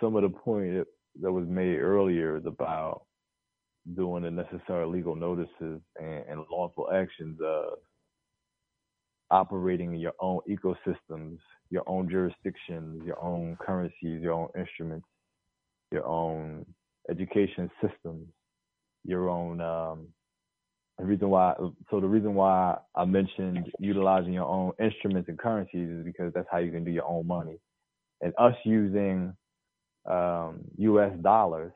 some 0.00 0.16
of 0.16 0.22
the 0.22 0.30
point 0.30 0.86
that 1.20 1.32
was 1.32 1.46
made 1.48 1.76
earlier 1.78 2.36
is 2.36 2.46
about 2.46 3.02
doing 3.94 4.22
the 4.22 4.30
necessary 4.30 4.86
legal 4.86 5.16
notices 5.16 5.80
and, 5.98 6.24
and 6.28 6.44
lawful 6.50 6.88
actions 6.92 7.38
of 7.44 7.78
operating 9.30 9.94
in 9.94 10.00
your 10.00 10.12
own 10.20 10.40
ecosystems, 10.48 11.38
your 11.70 11.82
own 11.86 12.08
jurisdictions, 12.08 13.02
your 13.04 13.22
own 13.22 13.56
currencies, 13.60 14.22
your 14.22 14.32
own 14.32 14.48
instruments, 14.58 15.06
your 15.90 16.06
own 16.06 16.64
education 17.10 17.70
systems, 17.80 18.26
your 19.04 19.28
own 19.28 19.60
um, 19.60 20.08
the 21.00 21.06
reason 21.06 21.30
why 21.30 21.54
so 21.90 21.98
the 21.98 22.06
reason 22.06 22.34
why 22.34 22.76
I 22.94 23.06
mentioned 23.06 23.70
utilizing 23.78 24.34
your 24.34 24.44
own 24.44 24.72
instruments 24.78 25.28
and 25.28 25.38
currencies 25.38 25.88
is 25.88 26.04
because 26.04 26.32
that's 26.34 26.48
how 26.50 26.58
you 26.58 26.70
can 26.70 26.84
do 26.84 26.90
your 26.90 27.06
own 27.06 27.26
money. 27.26 27.58
And 28.20 28.34
us 28.38 28.54
using 28.64 29.34
um, 30.08 30.60
U.S. 30.76 31.12
dollars, 31.22 31.72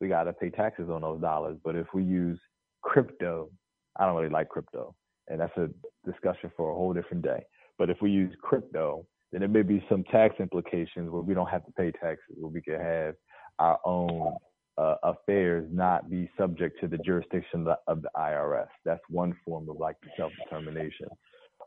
we 0.00 0.06
got 0.06 0.24
to 0.24 0.32
pay 0.32 0.50
taxes 0.50 0.88
on 0.90 1.02
those 1.02 1.20
dollars. 1.20 1.58
But 1.64 1.74
if 1.74 1.88
we 1.92 2.04
use 2.04 2.38
crypto, 2.82 3.50
I 3.98 4.06
don't 4.06 4.14
really 4.14 4.28
like 4.28 4.48
crypto, 4.48 4.94
and 5.26 5.40
that's 5.40 5.56
a 5.56 5.68
discussion 6.08 6.52
for 6.56 6.70
a 6.70 6.74
whole 6.74 6.92
different 6.92 7.24
day. 7.24 7.42
But 7.78 7.90
if 7.90 7.98
we 8.00 8.10
use 8.10 8.32
crypto, 8.42 9.06
then 9.32 9.40
there 9.40 9.48
may 9.48 9.62
be 9.62 9.84
some 9.88 10.04
tax 10.04 10.36
implications 10.38 11.10
where 11.10 11.22
we 11.22 11.34
don't 11.34 11.48
have 11.48 11.66
to 11.66 11.72
pay 11.72 11.90
taxes, 11.90 12.36
where 12.36 12.52
we 12.52 12.62
can 12.62 12.80
have 12.80 13.14
our 13.58 13.80
own 13.84 14.36
uh, 14.78 14.96
affairs 15.02 15.68
not 15.72 16.08
be 16.10 16.30
subject 16.38 16.80
to 16.80 16.88
the 16.88 16.98
jurisdiction 16.98 17.66
of 17.86 18.02
the 18.02 18.10
IRS. 18.16 18.68
That's 18.84 19.02
one 19.08 19.34
form 19.44 19.68
of 19.68 19.76
like 19.78 19.96
self-determination. 20.16 21.08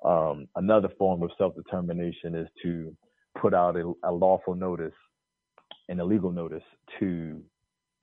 Um, 0.06 0.48
another 0.56 0.90
form 0.98 1.22
of 1.22 1.32
self-determination 1.38 2.36
is 2.36 2.48
to 2.64 2.96
put 3.40 3.54
out 3.54 3.76
a, 3.76 3.94
a 4.04 4.12
lawful 4.12 4.56
notice 4.56 4.94
an 5.90 6.00
illegal 6.00 6.32
notice 6.32 6.64
to 7.00 7.42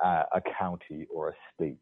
a 0.00 0.40
county 0.58 1.06
or 1.12 1.30
a 1.30 1.32
state 1.54 1.80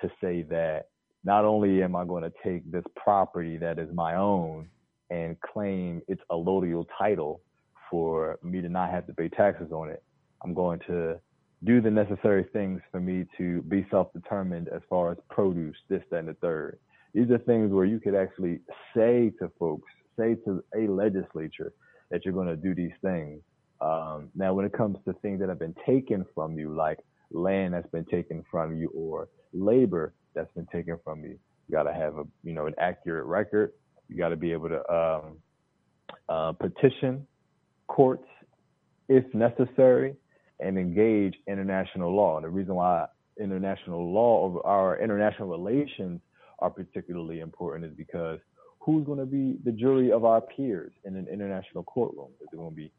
to 0.00 0.08
say 0.20 0.42
that 0.42 0.88
not 1.24 1.44
only 1.44 1.82
am 1.82 1.96
I 1.96 2.04
going 2.04 2.22
to 2.22 2.32
take 2.44 2.70
this 2.70 2.84
property 2.94 3.56
that 3.56 3.80
is 3.80 3.88
my 3.92 4.14
own 4.14 4.68
and 5.10 5.36
claim 5.40 6.00
it's 6.06 6.22
allodial 6.30 6.86
title 6.96 7.40
for 7.90 8.38
me 8.44 8.60
to 8.60 8.68
not 8.68 8.90
have 8.90 9.06
to 9.08 9.14
pay 9.14 9.28
taxes 9.28 9.72
on 9.72 9.88
it, 9.88 10.04
I'm 10.44 10.54
going 10.54 10.78
to 10.86 11.18
do 11.64 11.80
the 11.80 11.90
necessary 11.90 12.44
things 12.52 12.80
for 12.90 13.00
me 13.00 13.26
to 13.36 13.62
be 13.62 13.86
self-determined 13.90 14.68
as 14.68 14.80
far 14.88 15.10
as 15.12 15.18
produce, 15.28 15.76
this, 15.88 16.02
that, 16.10 16.20
and 16.20 16.28
the 16.28 16.34
third. 16.34 16.78
These 17.14 17.30
are 17.30 17.38
things 17.38 17.72
where 17.72 17.84
you 17.84 17.98
could 17.98 18.14
actually 18.14 18.60
say 18.94 19.32
to 19.40 19.50
folks, 19.58 19.90
say 20.18 20.36
to 20.44 20.62
a 20.76 20.86
legislature 20.86 21.72
that 22.10 22.24
you're 22.24 22.34
going 22.34 22.48
to 22.48 22.56
do 22.56 22.74
these 22.74 22.92
things. 23.02 23.40
Um, 23.80 24.30
now, 24.34 24.54
when 24.54 24.64
it 24.64 24.72
comes 24.72 24.98
to 25.04 25.12
things 25.14 25.40
that 25.40 25.48
have 25.48 25.58
been 25.58 25.74
taken 25.86 26.24
from 26.34 26.58
you, 26.58 26.74
like 26.74 26.98
land 27.30 27.74
that's 27.74 27.90
been 27.90 28.04
taken 28.04 28.44
from 28.50 28.76
you 28.76 28.88
or 28.94 29.28
labor 29.52 30.14
that's 30.34 30.52
been 30.54 30.66
taken 30.66 30.98
from 31.02 31.24
you, 31.24 31.38
you 31.68 31.72
got 31.72 31.84
to 31.84 31.92
have 31.92 32.18
a, 32.18 32.24
you 32.44 32.52
know, 32.52 32.66
an 32.66 32.74
accurate 32.78 33.26
record. 33.26 33.72
You 34.08 34.16
got 34.16 34.30
to 34.30 34.36
be 34.36 34.52
able 34.52 34.68
to 34.68 34.92
um, 34.92 35.38
uh, 36.28 36.52
petition 36.52 37.26
courts 37.88 38.26
if 39.08 39.24
necessary 39.34 40.14
and 40.60 40.78
engage 40.78 41.34
international 41.46 42.14
law. 42.14 42.36
And 42.36 42.44
the 42.44 42.50
reason 42.50 42.74
why 42.74 43.06
international 43.40 44.12
law 44.12 44.60
our 44.64 44.98
international 44.98 45.48
relations 45.48 46.20
are 46.58 46.70
particularly 46.70 47.40
important 47.40 47.84
is 47.84 47.96
because 47.96 48.40
who's 48.80 49.04
going 49.06 49.18
to 49.18 49.26
be 49.26 49.58
the 49.64 49.72
jury 49.72 50.10
of 50.10 50.24
our 50.24 50.40
peers 50.40 50.92
in 51.04 51.16
an 51.16 51.26
international 51.30 51.84
courtroom? 51.84 52.30
Is 52.40 52.48
it 52.52 52.56
going 52.56 52.70
to 52.70 52.76
be 52.76 52.90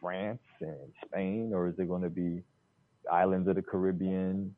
France 0.00 0.40
and 0.60 0.76
Spain, 1.06 1.52
or 1.54 1.68
is 1.68 1.74
it 1.78 1.88
going 1.88 2.02
to 2.02 2.10
be 2.10 2.42
islands 3.10 3.48
of 3.48 3.56
the 3.56 3.62
Caribbean, 3.62 4.54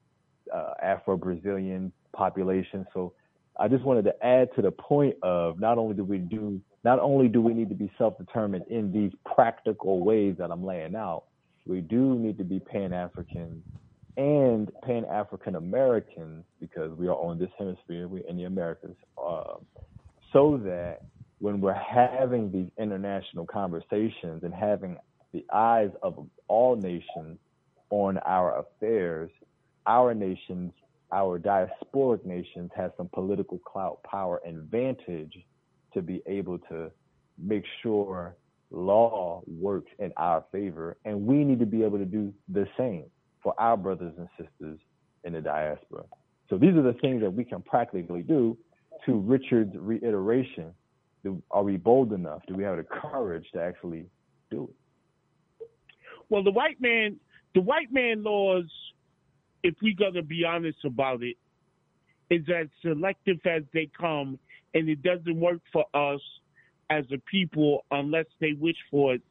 uh, 0.54 0.74
Afro-Brazilian 0.82 1.92
population? 2.12 2.86
So 2.94 3.12
I 3.58 3.68
just 3.68 3.84
wanted 3.84 4.04
to 4.04 4.24
add 4.24 4.48
to 4.56 4.62
the 4.62 4.70
point 4.70 5.16
of 5.22 5.58
not 5.60 5.78
only 5.78 5.94
do 5.94 6.04
we 6.04 6.18
do 6.18 6.60
not 6.84 7.00
only 7.00 7.26
do 7.26 7.40
we 7.40 7.52
need 7.52 7.68
to 7.68 7.74
be 7.74 7.90
self-determined 7.98 8.64
in 8.68 8.92
these 8.92 9.10
practical 9.34 10.04
ways 10.04 10.36
that 10.38 10.52
I'm 10.52 10.64
laying 10.64 10.94
out, 10.94 11.24
we 11.66 11.80
do 11.80 12.14
need 12.14 12.38
to 12.38 12.44
be 12.44 12.60
Pan-African 12.60 13.62
and 14.16 14.70
Pan-African 14.82 15.56
Americans 15.56 16.44
because 16.60 16.96
we 16.96 17.06
are 17.08 17.16
on 17.16 17.38
this 17.38 17.50
hemisphere, 17.58 18.08
we're 18.08 18.26
in 18.26 18.36
the 18.36 18.44
Americas, 18.44 18.96
uh, 19.22 19.54
so 20.32 20.58
that 20.64 21.02
when 21.38 21.60
we're 21.60 21.74
having 21.74 22.50
these 22.50 22.68
international 22.78 23.44
conversations 23.46 24.42
and 24.42 24.54
having 24.54 24.96
the 25.32 25.44
eyes 25.52 25.90
of 26.02 26.26
all 26.48 26.76
nations 26.76 27.38
on 27.90 28.16
our 28.18 28.58
affairs, 28.60 29.30
our 29.86 30.14
nations, 30.14 30.72
our 31.12 31.38
diasporic 31.38 32.24
nations 32.24 32.70
have 32.74 32.92
some 32.96 33.08
political 33.12 33.58
clout, 33.58 34.02
power, 34.02 34.40
and 34.46 34.62
vantage 34.70 35.34
to 35.92 36.00
be 36.00 36.22
able 36.26 36.58
to 36.58 36.90
make 37.38 37.64
sure 37.82 38.34
law 38.70 39.42
works 39.46 39.90
in 39.98 40.12
our 40.16 40.44
favor. 40.52 40.96
And 41.04 41.26
we 41.26 41.44
need 41.44 41.60
to 41.60 41.66
be 41.66 41.82
able 41.82 41.98
to 41.98 42.04
do 42.04 42.32
the 42.48 42.66
same 42.78 43.04
for 43.42 43.54
our 43.58 43.76
brothers 43.76 44.12
and 44.18 44.28
sisters 44.38 44.78
in 45.24 45.32
the 45.34 45.40
diaspora. 45.40 46.04
So 46.48 46.58
these 46.58 46.74
are 46.74 46.82
the 46.82 46.96
things 47.00 47.22
that 47.22 47.30
we 47.30 47.44
can 47.44 47.62
practically 47.62 48.22
do 48.22 48.56
to 49.04 49.18
Richard's 49.18 49.74
reiteration. 49.76 50.72
Are 51.50 51.62
we 51.62 51.76
bold 51.76 52.12
enough? 52.12 52.42
Do 52.46 52.54
we 52.54 52.62
have 52.64 52.76
the 52.76 52.84
courage 52.84 53.46
to 53.52 53.60
actually 53.60 54.06
do 54.50 54.64
it? 54.64 55.68
Well, 56.28 56.42
the 56.42 56.52
white 56.52 56.80
man, 56.80 57.16
the 57.54 57.60
white 57.60 57.92
man 57.92 58.22
laws, 58.22 58.64
if 59.62 59.74
we're 59.82 59.94
gonna 59.96 60.22
be 60.22 60.44
honest 60.44 60.78
about 60.84 61.22
it, 61.22 61.36
is 62.30 62.44
as 62.48 62.68
selective 62.82 63.38
as 63.44 63.62
they 63.72 63.88
come, 63.98 64.38
and 64.74 64.88
it 64.88 65.02
doesn't 65.02 65.38
work 65.38 65.60
for 65.72 65.84
us 65.94 66.20
as 66.90 67.04
a 67.12 67.18
people 67.30 67.84
unless 67.90 68.26
they 68.40 68.52
wish 68.52 68.76
for 68.90 69.14
it 69.14 69.22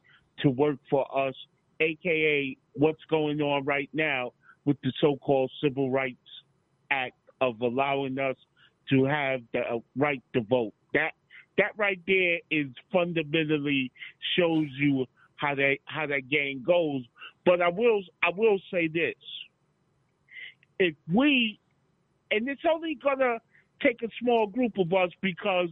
to 0.42 0.50
work 0.50 0.78
for 0.90 1.06
us, 1.18 1.36
aka 1.80 2.58
what's 2.74 3.04
going 3.10 3.42
on 3.42 3.64
right 3.66 3.90
now 3.94 4.32
with 4.66 4.78
the 4.84 4.92
so-called 5.00 5.52
Civil 5.64 5.92
Rights 5.92 6.18
Act 6.92 7.16
of 7.42 7.62
allowing 7.62 8.18
us 8.20 8.36
to 8.90 9.06
have 9.06 9.42
the 9.54 9.82
right 9.96 10.22
to 10.34 10.42
vote. 10.42 10.74
That 10.94 11.12
that 11.58 11.72
right 11.78 12.00
there 12.06 12.40
is 12.52 12.68
fundamentally 12.92 13.92
shows 14.38 14.68
you 14.78 15.06
how 15.38 15.56
that 15.56 15.78
how 15.86 16.08
that 16.08 16.30
game 16.30 16.64
goes. 16.66 17.04
But 17.46 17.62
I 17.62 17.70
will 17.70 18.02
I 18.24 18.30
will 18.36 18.60
say 18.72 18.88
this: 18.88 19.16
if 20.80 20.96
we, 21.14 21.60
and 22.32 22.48
it's 22.48 22.62
only 22.70 22.96
gonna 22.96 23.40
take 23.82 24.02
a 24.04 24.10
small 24.22 24.48
group 24.48 24.78
of 24.78 24.92
us 24.94 25.10
because 25.22 25.70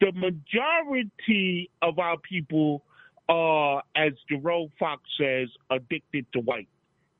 the 0.00 0.12
majority 0.12 1.70
of 1.82 1.98
our 1.98 2.16
people 2.18 2.82
are, 3.28 3.82
as 3.94 4.12
Jerome 4.28 4.70
Fox 4.78 5.02
says, 5.18 5.48
addicted 5.70 6.26
to 6.32 6.40
white. 6.40 6.68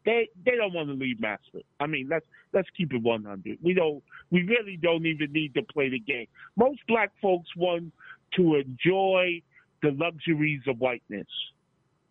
They 0.04 0.28
they 0.44 0.56
don't 0.56 0.72
want 0.72 0.88
to 0.88 0.94
leave 0.94 1.20
Master. 1.20 1.60
I 1.78 1.86
mean, 1.86 2.08
let's 2.10 2.24
let's 2.52 2.68
keep 2.76 2.92
it 2.92 3.02
100. 3.02 3.58
We 3.62 3.74
don't. 3.74 4.02
We 4.30 4.42
really 4.44 4.78
don't 4.80 5.04
even 5.06 5.32
need 5.32 5.54
to 5.54 5.62
play 5.62 5.90
the 5.90 5.98
game. 5.98 6.26
Most 6.56 6.80
black 6.88 7.12
folks 7.20 7.48
want 7.56 7.92
to 8.36 8.56
enjoy 8.56 9.42
the 9.82 9.90
luxuries 9.92 10.62
of 10.66 10.78
whiteness. 10.78 11.26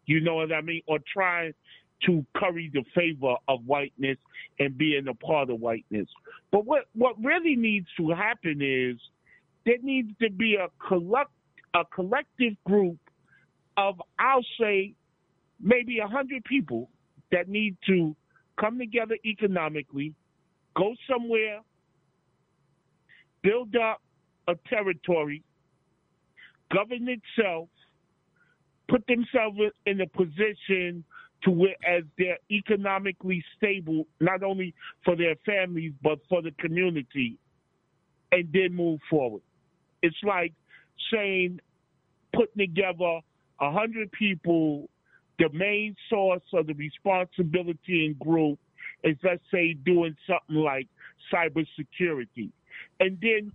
You 0.06 0.22
know 0.22 0.36
what 0.36 0.52
I 0.52 0.62
mean? 0.62 0.82
Or 0.88 1.00
try 1.12 1.54
to 2.06 2.26
curry 2.36 2.72
the 2.74 2.84
favor 2.96 3.36
of 3.48 3.66
whiteness 3.66 4.18
and 4.60 4.78
being 4.78 5.08
a 5.08 5.14
part 5.14 5.50
of 5.50 5.60
whiteness. 5.60 6.08
But 6.52 6.66
what 6.66 6.86
what 6.94 7.16
really 7.24 7.56
needs 7.56 7.88
to 7.98 8.10
happen 8.10 8.62
is 8.62 9.00
there 9.70 9.78
needs 9.84 10.10
to 10.20 10.32
be 10.32 10.56
a 10.56 10.68
collect 10.88 11.30
a 11.76 11.86
collective 11.94 12.54
group 12.66 12.98
of 13.78 14.02
I'll 14.18 14.44
say 14.60 14.96
maybe 15.62 16.00
a 16.00 16.08
hundred 16.08 16.44
people 16.46 16.90
that 17.32 17.48
need 17.48 17.78
to 17.86 18.16
come 18.60 18.80
together 18.80 19.16
economically, 19.24 20.16
go 20.76 20.96
somewhere, 21.08 21.60
build 23.44 23.76
up 23.76 24.02
a 24.48 24.56
territory, 24.68 25.44
govern 26.74 27.08
itself, 27.08 27.70
put 28.90 29.06
themselves 29.06 29.60
in 29.86 30.02
a 30.02 30.08
position 30.08 31.04
to 31.44 31.52
where 31.52 31.76
as 31.88 32.04
they're 32.18 32.40
economically 32.52 33.44
stable, 33.56 34.08
not 34.20 34.42
only 34.42 34.74
for 35.06 35.16
their 35.16 35.36
families 35.46 35.94
but 36.02 36.18
for 36.28 36.42
the 36.42 36.52
community, 36.60 37.38
and 38.32 38.50
then 38.52 38.74
move 38.74 39.00
forward. 39.12 39.44
It's 40.02 40.16
like 40.24 40.54
saying 41.12 41.60
putting 42.34 42.58
together 42.58 43.20
a 43.60 43.72
hundred 43.72 44.12
people, 44.12 44.90
the 45.38 45.50
main 45.54 45.96
source 46.10 46.44
of 46.54 46.68
the 46.68 46.74
responsibility 46.74 48.06
and 48.06 48.20
group 48.20 48.60
is 49.04 49.18
let's 49.24 49.44
say 49.52 49.74
doing 49.74 50.16
something 50.28 50.64
like 50.64 50.88
cybersecurity. 51.34 52.52
And 53.00 53.18
then 53.22 53.52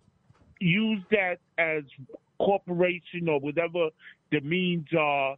use 0.61 1.03
that 1.11 1.39
as 1.59 1.85
corporation 2.39 3.29
or 3.29 3.41
whatever 3.41 3.89
the 4.33 4.41
means 4.41 4.87
are 4.99 5.37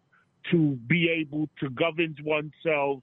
to 0.50 0.78
be 0.86 1.08
able 1.08 1.48
to 1.60 1.70
govern 1.70 2.16
oneself, 2.24 3.02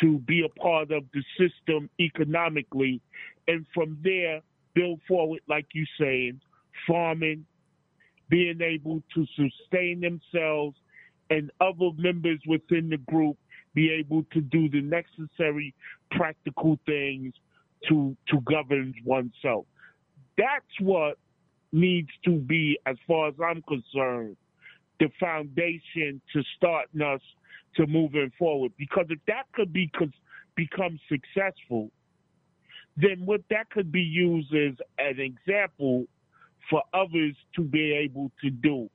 to 0.00 0.18
be 0.20 0.44
a 0.44 0.60
part 0.60 0.90
of 0.90 1.04
the 1.12 1.22
system 1.38 1.90
economically, 2.00 3.00
and 3.46 3.66
from 3.74 3.98
there 4.02 4.40
build 4.74 5.00
forward, 5.06 5.40
like 5.48 5.66
you 5.72 5.84
saying, 5.98 6.40
farming, 6.86 7.44
being 8.28 8.60
able 8.60 9.02
to 9.14 9.26
sustain 9.36 10.00
themselves, 10.00 10.76
and 11.30 11.50
other 11.60 11.90
members 11.96 12.40
within 12.46 12.88
the 12.88 12.96
group 12.96 13.36
be 13.74 13.90
able 13.90 14.24
to 14.32 14.40
do 14.40 14.68
the 14.68 14.80
necessary 14.80 15.74
practical 16.10 16.78
things 16.86 17.34
to 17.88 18.16
to 18.28 18.40
govern 18.40 18.94
oneself. 19.04 19.66
That's 20.36 20.80
what 20.80 21.18
needs 21.72 22.10
to 22.24 22.38
be, 22.38 22.78
as 22.86 22.96
far 23.06 23.28
as 23.28 23.34
I'm 23.44 23.62
concerned, 23.62 24.36
the 25.00 25.08
foundation 25.20 26.20
to 26.32 26.42
starting 26.56 27.02
us 27.02 27.20
to 27.76 27.86
moving 27.86 28.32
forward. 28.38 28.72
Because 28.78 29.06
if 29.10 29.18
that 29.26 29.44
could 29.52 29.72
be 29.72 29.90
become 30.56 30.98
successful, 31.08 31.90
then 32.96 33.24
what 33.24 33.42
that 33.50 33.70
could 33.70 33.92
be 33.92 34.02
used 34.02 34.52
as 34.54 34.74
an 34.98 35.20
example 35.20 36.06
for 36.70 36.82
others 36.94 37.34
to 37.56 37.62
be 37.62 37.92
able 37.92 38.30
to 38.42 38.50
do. 38.50 38.88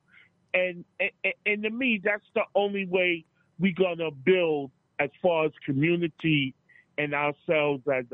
And, 0.52 0.84
and, 1.00 1.34
and 1.46 1.62
to 1.64 1.70
me, 1.70 2.00
that's 2.02 2.24
the 2.34 2.44
only 2.54 2.86
way 2.86 3.24
we're 3.58 3.74
gonna 3.76 4.10
build 4.10 4.70
as 5.00 5.10
far 5.22 5.46
as 5.46 5.52
community 5.64 6.54
and 6.98 7.14
ourselves 7.14 7.82
as 7.92 8.04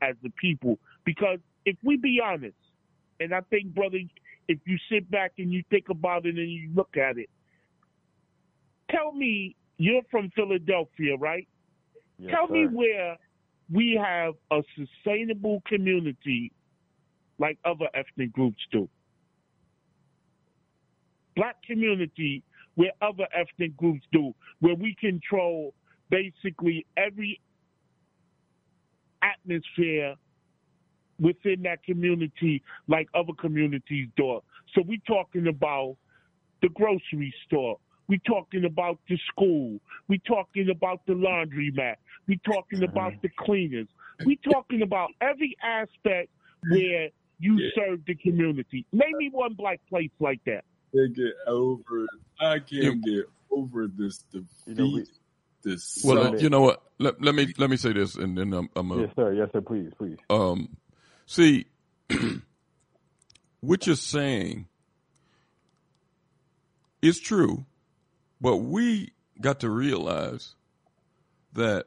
as 0.00 0.14
the 0.22 0.30
people. 0.40 0.78
Because 1.04 1.38
if 1.64 1.76
we 1.82 1.96
be 1.96 2.20
honest, 2.24 2.54
and 3.20 3.34
I 3.34 3.40
think, 3.42 3.74
brother, 3.74 3.98
if 4.46 4.58
you 4.64 4.78
sit 4.90 5.10
back 5.10 5.32
and 5.38 5.52
you 5.52 5.64
think 5.70 5.88
about 5.88 6.26
it 6.26 6.36
and 6.36 6.50
you 6.50 6.70
look 6.74 6.96
at 6.96 7.18
it, 7.18 7.28
tell 8.90 9.12
me 9.12 9.56
you're 9.76 10.02
from 10.10 10.30
Philadelphia, 10.34 11.16
right? 11.18 11.48
Yes, 12.18 12.32
tell 12.32 12.46
sir. 12.46 12.54
me 12.54 12.66
where 12.66 13.16
we 13.72 14.00
have 14.02 14.34
a 14.50 14.62
sustainable 14.76 15.62
community 15.66 16.52
like 17.38 17.58
other 17.64 17.86
ethnic 17.94 18.32
groups 18.32 18.58
do. 18.72 18.88
Black 21.38 21.62
community 21.62 22.42
where 22.74 22.90
other 23.00 23.28
ethnic 23.32 23.76
groups 23.76 24.04
do, 24.12 24.34
where 24.58 24.74
we 24.74 24.96
control 25.00 25.72
basically 26.10 26.84
every 26.96 27.40
atmosphere 29.22 30.16
within 31.20 31.62
that 31.62 31.82
community 31.84 32.62
like 32.88 33.08
other 33.14 33.32
communities 33.40 34.08
do. 34.16 34.40
So 34.74 34.82
we're 34.84 34.98
talking 35.06 35.46
about 35.46 35.96
the 36.62 36.68
grocery 36.70 37.32
store. 37.46 37.78
We're 38.08 38.20
talking 38.26 38.64
about 38.64 38.98
the 39.08 39.18
school. 39.30 39.78
We're 40.08 40.20
talking 40.26 40.70
about 40.70 41.00
the 41.06 41.12
laundromat. 41.12 41.96
We're 42.26 42.38
talking 42.44 42.80
mm-hmm. 42.80 42.96
about 42.96 43.12
the 43.22 43.28
cleaners. 43.38 43.86
We're 44.24 44.44
talking 44.52 44.82
about 44.82 45.10
every 45.20 45.56
aspect 45.62 46.30
where 46.70 47.10
you 47.38 47.58
Yeah. 47.58 47.70
serve 47.76 48.04
the 48.06 48.16
community. 48.16 48.84
Name 48.92 49.16
me 49.18 49.30
one 49.30 49.54
black 49.54 49.80
place 49.88 50.10
like 50.18 50.42
that. 50.44 50.64
Can't 50.94 51.14
get 51.14 51.34
over. 51.46 52.06
I 52.40 52.58
can't 52.60 53.04
get 53.04 53.26
over 53.50 53.86
this 53.88 54.24
defeat. 54.32 55.08
this. 55.62 56.02
Well, 56.04 56.22
self- 56.22 56.42
you 56.42 56.50
know 56.50 56.62
what? 56.62 56.82
Let, 56.98 57.20
let 57.22 57.34
me 57.34 57.52
let 57.58 57.70
me 57.70 57.76
say 57.76 57.92
this, 57.92 58.16
and 58.16 58.36
then 58.36 58.52
I'm, 58.52 58.68
I'm 58.74 58.90
a, 58.90 59.02
Yes, 59.02 59.10
sir. 59.16 59.32
Yes, 59.34 59.48
sir. 59.52 59.60
Please, 59.60 59.92
please. 59.98 60.16
Um, 60.30 60.76
see, 61.26 61.66
what 63.60 63.86
you're 63.86 63.96
saying 63.96 64.66
is 67.02 67.20
true, 67.20 67.66
but 68.40 68.56
we 68.56 69.12
got 69.40 69.60
to 69.60 69.70
realize 69.70 70.54
that 71.52 71.86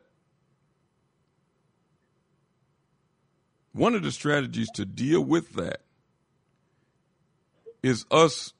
one 3.73 3.95
of 3.95 4.03
the 4.03 4.11
strategies 4.11 4.69
to 4.71 4.85
deal 4.85 5.21
with 5.21 5.53
that 5.53 5.81
is 7.83 8.05
us 8.11 8.53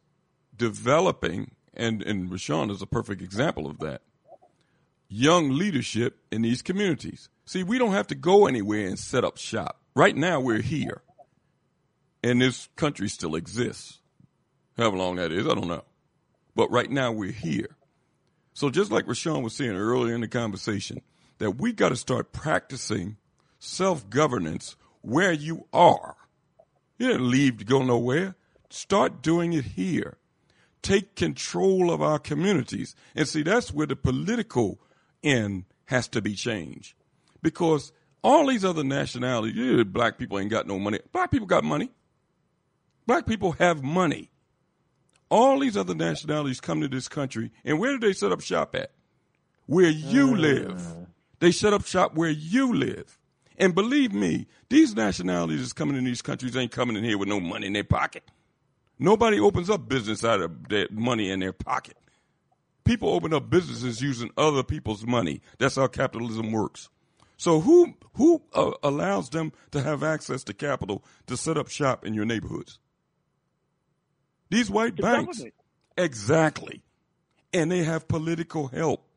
developing, 0.62 1.56
and, 1.74 2.04
and 2.04 2.30
Rashawn 2.30 2.70
is 2.70 2.84
a 2.84 2.86
perfect 2.86 3.20
example 3.20 3.66
of 3.66 3.80
that, 3.80 4.04
young 5.10 5.50
leadership 5.58 6.20
in 6.32 6.44
these 6.44 6.62
communities. 6.62 7.30
See, 7.46 7.64
we 7.64 7.80
don't 7.80 7.94
have 7.94 8.06
to 8.08 8.16
go 8.16 8.46
anywhere 8.46 8.86
and 8.86 9.00
set 9.00 9.26
up 9.26 9.38
shop. 9.38 9.82
Right 9.96 10.16
now, 10.16 10.40
we're 10.40 10.62
here, 10.62 11.02
and 12.24 12.40
this 12.40 12.70
country 12.76 13.10
still 13.10 13.34
exists. 13.34 14.02
However 14.78 14.98
long 14.98 15.16
that 15.16 15.32
is, 15.32 15.48
I 15.48 15.56
don't 15.56 15.68
know. 15.68 15.84
But 16.56 16.70
right 16.70 16.92
now, 16.92 17.12
we're 17.12 17.32
here. 17.32 17.76
So, 18.54 18.70
just 18.70 18.92
like 18.92 19.08
Rashawn 19.08 19.42
was 19.42 19.56
saying 19.56 19.72
earlier 19.72 20.14
in 20.14 20.22
the 20.22 20.28
conversation, 20.28 21.02
that 21.40 21.60
we 21.60 21.74
got 21.74 21.90
to 21.90 21.96
start 21.96 22.34
practicing 22.34 23.18
self 23.58 24.08
governance 24.12 24.76
where 25.02 25.32
you 25.32 25.66
are. 25.74 26.16
You 27.00 27.08
didn't 27.08 27.32
leave 27.32 27.58
to 27.58 27.66
go 27.66 27.82
nowhere. 27.82 28.36
Start 28.70 29.24
doing 29.24 29.54
it 29.54 29.66
here. 29.66 30.18
Take 30.82 31.16
control 31.16 31.92
of 31.92 32.02
our 32.02 32.20
communities. 32.20 32.96
And 33.16 33.28
see, 33.28 33.44
that's 33.44 33.72
where 33.72 33.88
the 33.88 33.96
political 33.96 34.80
end 35.24 35.66
has 35.86 36.08
to 36.10 36.22
be 36.22 36.34
changed. 36.36 36.96
Because 37.42 37.92
all 38.24 38.48
these 38.48 38.66
other 38.66 38.84
nationalities, 38.84 39.56
yeah, 39.56 39.84
black 39.84 40.18
people 40.18 40.40
ain't 40.40 40.50
got 40.50 40.68
no 40.68 40.80
money. 40.80 41.00
Black 41.12 41.32
people 41.32 41.48
got 41.48 41.64
money. 41.64 41.90
Black 43.06 43.26
people 43.26 43.54
have 43.54 43.84
money. 43.84 44.30
All 45.30 45.60
these 45.60 45.78
other 45.78 45.96
nationalities 45.96 46.60
come 46.60 46.82
to 46.82 46.88
this 46.88 47.08
country, 47.08 47.52
and 47.64 47.80
where 47.80 47.98
do 47.98 48.00
they 48.00 48.14
set 48.14 48.32
up 48.32 48.42
shop 48.42 48.76
at? 48.76 48.92
Where 49.66 49.90
you 49.90 50.34
uh. 50.34 50.38
live. 50.38 50.88
They 51.40 51.52
set 51.52 51.74
up 51.74 51.86
shop 51.86 52.16
where 52.16 52.30
you 52.30 52.74
live. 52.74 53.18
And 53.58 53.76
believe 53.76 54.14
me, 54.14 54.48
these 54.70 54.96
nationalities 54.96 55.60
that's 55.60 55.74
coming 55.74 55.96
in 55.96 56.04
these 56.04 56.22
countries 56.22 56.56
ain't 56.56 56.72
coming 56.72 56.96
in 56.96 57.04
here 57.04 57.18
with 57.18 57.30
no 57.30 57.40
money 57.40 57.68
in 57.68 57.74
their 57.74 57.84
pocket. 57.84 58.24
Nobody 59.02 59.40
opens 59.40 59.68
up 59.68 59.90
business 59.90 60.24
out 60.24 60.42
of 60.42 60.70
their 60.70 60.88
money 60.92 61.32
in 61.32 61.40
their 61.40 61.54
pocket. 61.54 61.98
People 62.86 63.10
open 63.10 63.34
up 63.34 63.50
businesses 63.50 64.00
using 64.00 64.30
other 64.38 64.62
people's 64.62 65.06
money. 65.08 65.42
That's 65.58 65.76
how 65.76 65.88
capitalism 65.88 66.52
works. 66.52 66.88
So 67.36 67.62
who 67.62 67.96
who 68.14 68.44
uh, 68.54 68.72
allows 68.84 69.32
them 69.32 69.54
to 69.72 69.82
have 69.82 70.04
access 70.04 70.44
to 70.44 70.54
capital 70.54 71.04
to 71.26 71.36
set 71.36 71.58
up 71.58 71.68
shop 71.68 72.06
in 72.06 72.14
your 72.14 72.26
neighborhoods? 72.26 72.78
These 74.52 74.70
white 74.70 74.96
The 74.98 75.02
banks. 75.02 75.38
government. 75.38 75.54
Exactly. 75.98 76.84
And 77.54 77.72
they 77.72 77.84
have 77.84 78.08
political 78.08 78.68
help. 78.68 79.08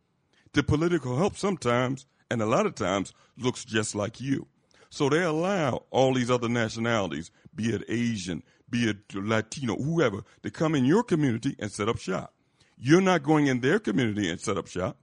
The 0.55 0.62
political 0.62 1.17
help 1.18 1.36
sometimes, 1.36 2.07
and 2.31 2.41
a 2.41 2.47
lot 2.47 2.65
of 2.65 2.75
times, 2.75 3.12
looks 3.36 3.65
just 3.67 3.94
like 3.94 4.18
you. 4.20 4.47
So 4.89 5.09
they 5.10 5.23
allow 5.23 5.83
all 5.91 6.15
these 6.15 6.31
other 6.31 6.49
nationalities, 6.49 7.31
be 7.55 7.75
it 7.75 7.83
Asian, 7.89 8.42
be 8.75 8.91
it 8.91 9.15
Latino, 9.15 9.77
whoever, 9.77 10.25
to 10.43 10.51
come 10.51 10.75
in 10.75 10.85
your 10.85 11.05
community 11.05 11.55
and 11.61 11.70
set 11.70 11.89
up 11.89 11.99
shop. 11.99 12.35
You're 12.77 13.01
not 13.01 13.23
going 13.23 13.47
in 13.47 13.61
their 13.61 13.78
community 13.78 14.28
and 14.28 14.41
set 14.41 14.59
up 14.59 14.67
shop. 14.67 14.97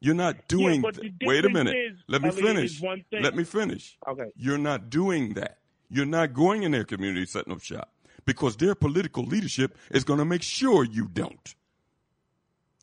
You're 0.00 0.16
not 0.16 0.48
doing. 0.48 0.82
th- 0.82 1.12
Wait 1.22 1.44
a 1.44 1.48
minute. 1.48 1.76
is, 1.76 1.98
Let 2.08 2.22
me 2.22 2.30
is 2.30 2.34
finish. 2.34 2.82
Let 3.12 3.36
me 3.36 3.44
finish. 3.44 3.96
Okay. 4.08 4.24
You're 4.34 4.58
not 4.58 4.90
doing 4.90 5.34
that. 5.34 5.58
You're 5.88 6.04
not 6.06 6.32
going 6.32 6.64
in 6.64 6.72
their 6.72 6.82
community 6.84 7.24
setting 7.26 7.52
up 7.52 7.62
shop 7.62 7.92
because 8.24 8.56
their 8.56 8.74
political 8.74 9.22
leadership 9.24 9.76
is 9.92 10.02
going 10.02 10.18
to 10.18 10.24
make 10.24 10.42
sure 10.42 10.84
you 10.84 11.06
don't. 11.06 11.54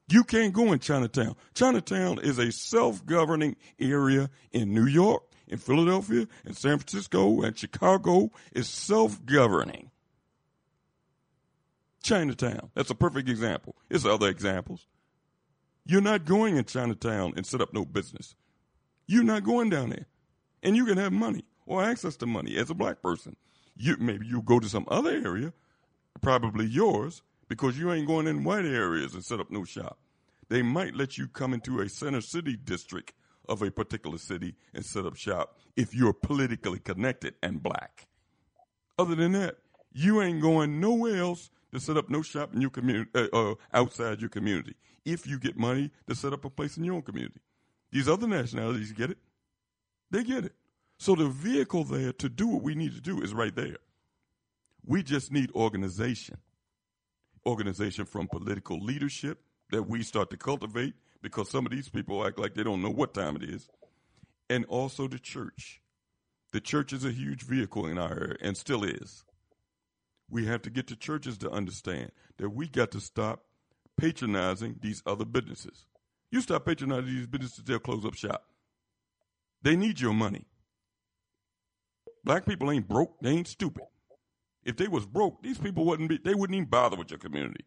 You 0.08 0.24
can't 0.24 0.54
go 0.54 0.72
in 0.72 0.80
Chinatown. 0.80 1.36
Chinatown 1.54 2.20
is 2.20 2.40
a 2.40 2.52
self-governing 2.52 3.58
area 3.80 4.30
in 4.54 4.74
New 4.74 4.86
York, 4.86 5.24
in 5.50 5.58
Philadelphia, 5.58 6.28
in 6.46 6.54
San 6.54 6.78
Francisco, 6.78 7.42
and 7.42 7.58
Chicago 7.58 8.32
is 8.54 8.70
self-governing. 8.70 9.92
Chinatown. 12.02 12.72
That's 12.76 12.90
a 12.90 12.96
perfect 12.96 13.30
example. 13.30 13.76
There's 13.90 14.06
other 14.06 14.28
examples. 14.30 14.88
You're 15.86 16.02
not 16.02 16.26
going 16.26 16.58
in 16.58 16.66
Chinatown 16.66 17.34
and 17.36 17.46
set 17.46 17.62
up 17.62 17.74
no 17.74 17.86
business. 17.86 18.36
You're 19.08 19.24
not 19.24 19.44
going 19.44 19.70
down 19.70 19.90
there. 19.90 20.06
And 20.62 20.76
you 20.76 20.86
can 20.86 20.98
have 20.98 21.12
money 21.12 21.46
or 21.66 21.84
access 21.84 22.16
to 22.18 22.26
money 22.26 22.58
as 22.58 22.70
a 22.70 22.76
black 22.76 23.02
person. 23.02 23.36
You 23.76 23.98
maybe 24.00 24.28
you 24.28 24.42
go 24.42 24.60
to 24.60 24.68
some 24.68 24.86
other 24.90 25.12
area, 25.12 25.54
probably 26.22 26.66
yours, 26.66 27.22
because 27.48 27.78
you 27.80 27.92
ain't 27.92 28.08
going 28.08 28.28
in 28.28 28.44
white 28.44 28.66
areas 28.66 29.14
and 29.14 29.24
set 29.24 29.40
up 29.40 29.50
no 29.50 29.64
shop. 29.64 29.98
They 30.50 30.62
might 30.62 30.96
let 30.96 31.18
you 31.18 31.28
come 31.28 31.54
into 31.54 31.80
a 31.80 31.90
center 31.90 32.22
city 32.22 32.56
district 32.56 33.14
of 33.48 33.62
a 33.62 33.72
particular 33.72 34.18
city 34.18 34.56
and 34.74 34.86
set 34.86 35.06
up 35.06 35.16
shop 35.16 35.58
if 35.76 35.94
you're 35.94 36.14
politically 36.14 36.80
connected 36.80 37.36
and 37.42 37.64
black. 37.64 38.08
Other 38.98 39.16
than 39.16 39.32
that, 39.32 39.58
you 39.92 40.22
ain't 40.22 40.42
going 40.42 40.80
nowhere 40.80 41.18
else 41.18 41.50
to 41.72 41.80
set 41.80 41.98
up 41.98 42.10
no 42.10 42.22
shop 42.22 42.54
in 42.54 42.62
your 42.62 42.70
community, 42.70 43.10
uh, 43.16 43.28
uh, 43.34 43.56
outside 43.74 44.22
your 44.22 44.30
community. 44.30 44.76
If 45.06 45.28
you 45.28 45.40
get 45.40 45.58
money 45.58 45.92
to 46.08 46.16
set 46.16 46.34
up 46.34 46.46
a 46.46 46.50
place 46.50 46.78
in 46.78 46.84
your 46.84 46.96
own 46.96 47.02
community, 47.02 47.40
these 47.92 48.08
other 48.08 48.28
nationalities 48.28 48.92
get 48.92 49.12
it. 49.12 49.18
They 50.12 50.24
get 50.24 50.46
it. 50.46 50.54
So 50.98 51.16
the 51.16 51.30
vehicle 51.30 51.84
there 51.84 52.12
to 52.14 52.30
do 52.30 52.48
what 52.48 52.64
we 52.64 52.76
need 52.76 52.94
to 52.94 53.02
do 53.02 53.22
is 53.22 53.34
right 53.34 53.56
there. 53.56 53.78
We 54.86 55.04
just 55.04 55.32
need 55.32 55.52
organization. 55.56 56.38
Organization 57.46 58.06
from 58.06 58.28
political 58.28 58.80
leadership 58.80 59.40
that 59.72 59.84
we 59.84 60.04
start 60.04 60.30
to 60.32 60.38
cultivate 60.38 60.94
because 61.22 61.50
some 61.50 61.66
of 61.66 61.72
these 61.72 61.90
people 61.90 62.26
act 62.26 62.40
like 62.40 62.54
they 62.54 62.64
don't 62.64 62.82
know 62.82 62.90
what 62.90 63.14
time 63.14 63.36
it 63.36 63.44
is. 63.44 63.70
And 64.50 64.66
also 64.66 65.08
the 65.08 65.20
church. 65.20 65.82
The 66.52 66.60
church 66.60 66.92
is 66.92 67.06
a 67.06 67.12
huge 67.12 67.44
vehicle 67.44 67.86
in 67.86 67.98
our 67.98 68.12
area 68.12 68.38
and 68.42 68.58
still 68.58 68.84
is. 68.84 69.24
We 70.30 70.46
have 70.46 70.62
to 70.64 70.70
get 70.70 70.88
the 70.88 70.96
churches 70.96 71.38
to 71.40 71.50
understand 71.50 72.12
that 72.38 72.50
we 72.50 72.68
got 72.68 72.92
to 72.92 73.00
stop 73.00 73.44
patronizing 73.98 74.78
these 74.82 75.02
other 75.06 75.26
businesses. 75.26 75.86
You 76.32 76.42
stop 76.42 76.66
patronizing 76.66 77.16
these 77.16 77.28
businesses, 77.28 77.64
they'll 77.64 77.80
close 77.80 78.06
up 78.06 78.14
shop. 78.14 78.44
They 79.62 79.76
need 79.76 80.00
your 80.00 80.14
money. 80.14 80.46
Black 82.24 82.46
people 82.46 82.72
ain't 82.72 82.88
broke, 82.88 83.20
they 83.22 83.32
ain't 83.32 83.48
stupid. 83.48 83.86
If 84.64 84.78
they 84.78 84.88
was 84.88 85.06
broke, 85.06 85.42
these 85.42 85.58
people 85.58 85.86
wouldn't 85.86 86.10
be 86.10 86.20
they 86.24 86.36
wouldn't 86.36 86.56
even 86.56 86.70
bother 86.70 86.96
with 86.98 87.10
your 87.10 87.20
community. 87.20 87.66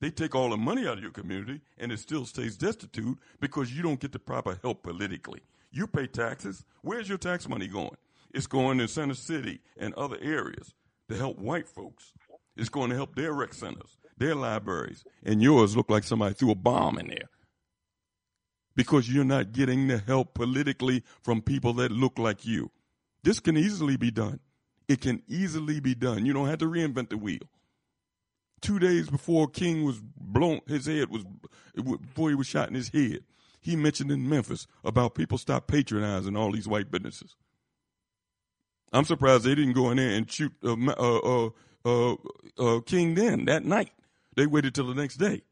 They 0.00 0.10
take 0.10 0.34
all 0.34 0.50
the 0.50 0.56
money 0.56 0.86
out 0.86 0.98
of 0.98 1.02
your 1.02 1.12
community 1.12 1.60
and 1.78 1.92
it 1.92 1.98
still 1.98 2.26
stays 2.26 2.56
destitute 2.56 3.18
because 3.40 3.74
you 3.74 3.82
don't 3.82 4.00
get 4.00 4.12
the 4.12 4.18
proper 4.18 4.58
help 4.62 4.82
politically. 4.82 5.40
You 5.70 5.86
pay 5.86 6.06
taxes. 6.06 6.64
Where's 6.82 7.08
your 7.08 7.18
tax 7.18 7.48
money 7.48 7.68
going? 7.68 7.96
It's 8.32 8.46
going 8.46 8.78
to 8.78 8.88
Center 8.88 9.14
City 9.14 9.60
and 9.78 9.94
other 9.94 10.18
areas 10.20 10.74
to 11.08 11.16
help 11.16 11.38
white 11.38 11.68
folks. 11.68 12.12
It's 12.56 12.68
going 12.68 12.90
to 12.90 12.96
help 12.96 13.14
their 13.14 13.32
rec 13.32 13.52
centers, 13.54 13.98
their 14.16 14.34
libraries, 14.34 15.04
and 15.24 15.42
yours 15.42 15.76
look 15.76 15.90
like 15.90 16.04
somebody 16.04 16.34
threw 16.34 16.52
a 16.52 16.54
bomb 16.54 16.98
in 16.98 17.08
there. 17.08 17.30
Because 18.76 19.08
you're 19.08 19.24
not 19.24 19.52
getting 19.52 19.88
the 19.88 19.98
help 19.98 20.34
politically 20.34 21.02
from 21.22 21.42
people 21.42 21.72
that 21.74 21.92
look 21.92 22.18
like 22.18 22.44
you. 22.44 22.70
This 23.22 23.40
can 23.40 23.56
easily 23.56 23.96
be 23.96 24.10
done. 24.10 24.40
It 24.88 25.00
can 25.00 25.22
easily 25.28 25.80
be 25.80 25.94
done. 25.94 26.26
You 26.26 26.32
don't 26.32 26.48
have 26.48 26.58
to 26.58 26.66
reinvent 26.66 27.10
the 27.10 27.16
wheel. 27.16 27.48
Two 28.60 28.78
days 28.78 29.08
before 29.08 29.46
King 29.48 29.84
was 29.84 30.00
blown, 30.00 30.60
his 30.66 30.86
head 30.86 31.10
was, 31.10 31.24
before 31.74 32.30
he 32.30 32.34
was 32.34 32.46
shot 32.46 32.68
in 32.68 32.74
his 32.74 32.88
head, 32.88 33.24
he 33.60 33.76
mentioned 33.76 34.10
in 34.10 34.28
Memphis 34.28 34.66
about 34.84 35.14
people 35.14 35.38
stop 35.38 35.66
patronizing 35.66 36.36
all 36.36 36.52
these 36.52 36.68
white 36.68 36.90
businesses. 36.90 37.36
I'm 38.94 39.04
surprised 39.04 39.44
they 39.44 39.56
didn't 39.56 39.74
go 39.74 39.90
in 39.90 39.98
there 39.98 40.10
and 40.10 40.30
shoot 40.30 40.52
uh, 40.64 40.76
uh, 40.88 41.18
uh, 41.18 41.50
uh, 41.84 42.16
uh, 42.58 42.80
King 42.82 43.14
then 43.14 43.44
that 43.46 43.64
night. 43.64 43.90
They 44.36 44.46
waited 44.46 44.74
till 44.74 44.86
the 44.86 44.94
next 44.94 45.16
day. 45.16 45.42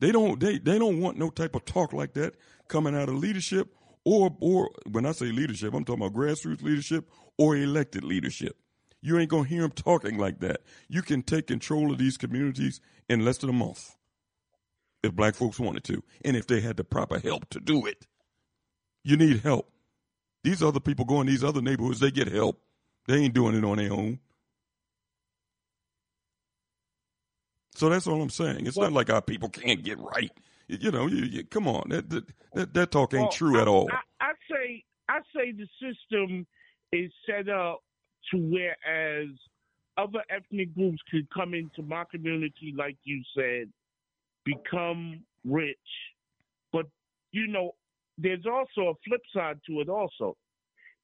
They 0.00 0.12
don't 0.12 0.38
they 0.38 0.58
they 0.58 0.78
don't 0.78 1.00
want 1.00 1.18
no 1.18 1.30
type 1.30 1.56
of 1.56 1.64
talk 1.64 1.92
like 1.92 2.12
that 2.14 2.34
coming 2.68 2.94
out 2.94 3.08
of 3.08 3.16
leadership 3.16 3.74
or 4.04 4.36
or 4.40 4.70
when 4.90 5.06
I 5.06 5.12
say 5.12 5.26
leadership, 5.26 5.74
I'm 5.74 5.84
talking 5.84 6.04
about 6.04 6.16
grassroots 6.16 6.62
leadership 6.62 7.10
or 7.38 7.56
elected 7.56 8.04
leadership. 8.04 8.56
You 9.00 9.18
ain't 9.18 9.30
gonna 9.30 9.48
hear 9.48 9.62
them 9.62 9.72
talking 9.72 10.18
like 10.18 10.40
that. 10.40 10.60
You 10.88 11.02
can 11.02 11.22
take 11.22 11.46
control 11.46 11.90
of 11.90 11.98
these 11.98 12.18
communities 12.18 12.80
in 13.08 13.24
less 13.24 13.38
than 13.38 13.50
a 13.50 13.54
month 13.54 13.96
if 15.02 15.14
black 15.14 15.34
folks 15.34 15.58
wanted 15.58 15.84
to, 15.84 16.02
and 16.24 16.36
if 16.36 16.46
they 16.46 16.60
had 16.60 16.76
the 16.76 16.84
proper 16.84 17.18
help 17.18 17.48
to 17.50 17.60
do 17.60 17.86
it. 17.86 18.06
You 19.04 19.16
need 19.16 19.40
help. 19.40 19.70
These 20.46 20.62
other 20.62 20.78
people 20.78 21.04
go 21.04 21.20
in 21.20 21.26
these 21.26 21.42
other 21.42 21.60
neighborhoods, 21.60 21.98
they 21.98 22.12
get 22.12 22.30
help. 22.30 22.60
They 23.08 23.16
ain't 23.16 23.34
doing 23.34 23.56
it 23.56 23.64
on 23.64 23.78
their 23.78 23.92
own. 23.92 24.20
So 27.74 27.88
that's 27.88 28.06
all 28.06 28.22
I'm 28.22 28.30
saying. 28.30 28.64
It's 28.64 28.76
well, 28.76 28.88
not 28.88 28.94
like 28.94 29.10
our 29.10 29.20
people 29.20 29.48
can't 29.48 29.82
get 29.82 29.98
right. 29.98 30.30
You 30.68 30.92
know, 30.92 31.08
you, 31.08 31.24
you, 31.24 31.44
come 31.44 31.66
on, 31.66 31.88
that, 31.88 32.08
that 32.52 32.74
that 32.74 32.92
talk 32.92 33.12
ain't 33.14 33.22
well, 33.22 33.32
true 33.32 33.58
I, 33.58 33.62
at 33.62 33.66
all. 33.66 33.88
I, 33.90 34.26
I 34.26 34.32
say 34.48 34.84
I 35.08 35.18
say 35.34 35.50
the 35.50 35.66
system 35.82 36.46
is 36.92 37.10
set 37.28 37.48
up 37.48 37.80
to 38.30 38.38
whereas 38.38 39.30
other 39.98 40.22
ethnic 40.30 40.72
groups 40.76 40.98
could 41.10 41.28
come 41.30 41.54
into 41.54 41.82
my 41.82 42.04
community, 42.08 42.72
like 42.76 42.98
you 43.02 43.20
said, 43.36 43.68
become 44.44 45.24
rich, 45.44 45.76
but 46.72 46.86
you 47.32 47.48
know, 47.48 47.74
there's 48.18 48.46
also 48.46 48.90
a 48.90 48.94
flip 49.06 49.22
side 49.34 49.60
to 49.66 49.80
it. 49.80 49.88
Also, 49.88 50.36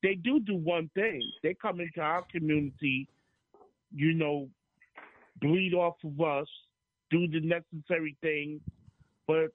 they 0.03 0.15
do 0.15 0.41
do 0.41 0.57
one 0.57 0.91
thing: 0.95 1.23
they 1.43 1.55
come 1.55 1.81
into 1.81 2.01
our 2.01 2.25
community, 2.31 3.09
you 3.95 4.15
know, 4.15 4.49
bleed 5.41 5.75
off 5.75 5.97
of 6.05 6.21
us, 6.21 6.49
do 7.11 7.29
the 7.29 7.41
necessary 7.41 8.17
thing, 8.21 8.61
but 9.27 9.49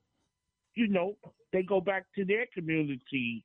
you 0.76 0.88
know, 0.88 1.18
they 1.52 1.64
go 1.64 1.82
back 1.82 2.06
to 2.16 2.24
their 2.24 2.46
community 2.54 3.44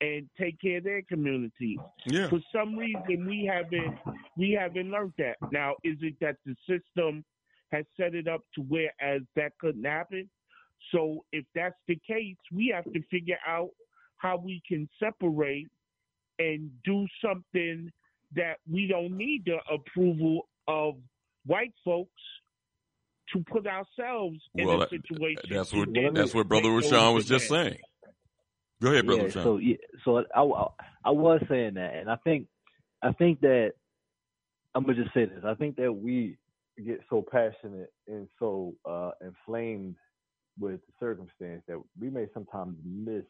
and 0.00 0.28
take 0.38 0.60
care 0.60 0.78
of 0.78 0.84
their 0.84 1.02
community. 1.02 1.78
Yeah. 2.04 2.28
For 2.28 2.40
some 2.52 2.76
reason 2.76 3.26
we 3.26 3.48
haven't 3.50 3.96
we 4.36 4.56
haven't 4.58 4.90
learned 4.90 5.14
that. 5.18 5.36
Now, 5.52 5.74
is 5.84 5.96
it 6.02 6.16
that 6.20 6.36
the 6.44 6.56
system 6.68 7.24
has 7.70 7.84
set 7.96 8.14
it 8.14 8.28
up 8.28 8.42
to 8.56 8.62
where 8.62 8.92
as 9.00 9.22
that 9.36 9.52
couldn't 9.58 9.84
happen? 9.84 10.28
So 10.92 11.24
if 11.32 11.44
that's 11.54 11.76
the 11.88 11.98
case, 12.06 12.36
we 12.52 12.72
have 12.74 12.84
to 12.92 13.00
figure 13.10 13.38
out 13.46 13.70
how 14.16 14.36
we 14.36 14.62
can 14.66 14.88
separate 14.98 15.68
and 16.38 16.70
do 16.84 17.06
something 17.24 17.90
that 18.34 18.56
we 18.70 18.86
don't 18.86 19.16
need 19.16 19.44
the 19.44 19.58
approval 19.72 20.48
of 20.66 20.94
white 21.46 21.72
folks 21.84 22.10
to 23.32 23.44
put 23.50 23.66
ourselves 23.66 24.38
in 24.54 24.66
well, 24.66 24.82
a 24.82 24.88
situation. 24.88 25.42
That's 25.50 25.72
what 25.72 25.88
that's 26.14 26.34
what 26.34 26.48
Brother 26.48 26.68
Rashawn 26.68 27.14
was 27.14 27.26
just 27.26 27.48
saying. 27.48 27.78
Go 28.82 28.90
ahead, 28.90 29.06
Brother 29.06 29.22
yeah, 29.22 29.28
Rashawn. 29.28 29.44
So 29.44 29.56
yeah, 29.58 29.76
so 30.04 30.18
I, 30.34 30.40
I, 30.40 30.66
I 31.06 31.10
was 31.10 31.40
saying 31.48 31.74
that, 31.74 31.94
and 31.94 32.10
I 32.10 32.16
think 32.16 32.46
I 33.02 33.12
think 33.12 33.40
that 33.40 33.72
I'm 34.74 34.84
gonna 34.84 35.02
just 35.02 35.14
say 35.14 35.24
this. 35.26 35.44
I 35.44 35.54
think 35.54 35.76
that 35.76 35.92
we 35.92 36.36
get 36.84 37.00
so 37.08 37.24
passionate 37.30 37.92
and 38.08 38.28
so 38.38 38.74
uh, 38.88 39.10
inflamed 39.20 39.96
with 40.58 40.80
the 40.86 40.92
circumstance 41.00 41.62
that 41.68 41.80
we 42.00 42.10
may 42.10 42.26
sometimes 42.32 42.76
miss 42.84 43.24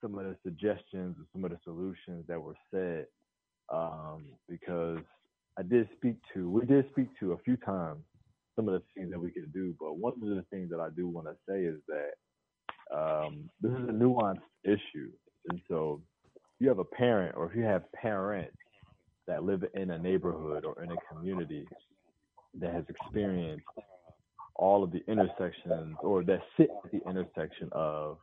some 0.00 0.18
of 0.18 0.24
the 0.24 0.36
suggestions 0.42 1.16
or 1.18 1.24
some 1.32 1.44
of 1.44 1.50
the 1.50 1.58
solutions 1.64 2.24
that 2.28 2.40
were 2.40 2.56
said 2.72 3.06
um, 3.72 4.24
because 4.48 4.98
I 5.58 5.62
did 5.62 5.88
speak 5.96 6.16
to, 6.34 6.50
we 6.50 6.64
did 6.66 6.86
speak 6.90 7.08
to 7.20 7.32
a 7.32 7.38
few 7.38 7.56
times 7.56 8.00
some 8.56 8.68
of 8.68 8.74
the 8.74 8.82
things 8.94 9.10
that 9.10 9.20
we 9.20 9.30
could 9.30 9.52
do. 9.52 9.74
But 9.78 9.98
one 9.98 10.14
of 10.14 10.20
the 10.20 10.44
things 10.50 10.70
that 10.70 10.80
I 10.80 10.88
do 10.96 11.08
want 11.08 11.26
to 11.28 11.34
say 11.48 11.64
is 11.64 11.80
that 11.88 12.96
um, 12.96 13.48
this 13.60 13.72
is 13.72 13.88
a 13.88 13.92
nuanced 13.92 14.40
issue. 14.64 15.10
And 15.48 15.60
so 15.68 16.00
if 16.34 16.42
you 16.58 16.68
have 16.68 16.78
a 16.78 16.84
parent 16.84 17.36
or 17.36 17.50
if 17.50 17.56
you 17.56 17.62
have 17.62 17.90
parents 17.92 18.56
that 19.26 19.44
live 19.44 19.64
in 19.74 19.90
a 19.90 19.98
neighborhood 19.98 20.64
or 20.64 20.82
in 20.82 20.90
a 20.90 20.96
community 21.12 21.66
that 22.60 22.74
has 22.74 22.84
experienced 22.88 23.64
all 24.60 24.84
of 24.84 24.92
the 24.92 25.02
intersections 25.08 25.96
or 26.02 26.22
that 26.22 26.40
sit 26.56 26.68
at 26.84 26.92
the 26.92 27.00
intersection 27.08 27.70
of 27.72 28.18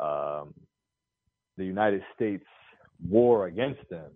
um, 0.00 0.52
the 1.56 1.64
United 1.64 2.02
States 2.14 2.44
war 3.08 3.46
against 3.46 3.88
them 3.88 4.10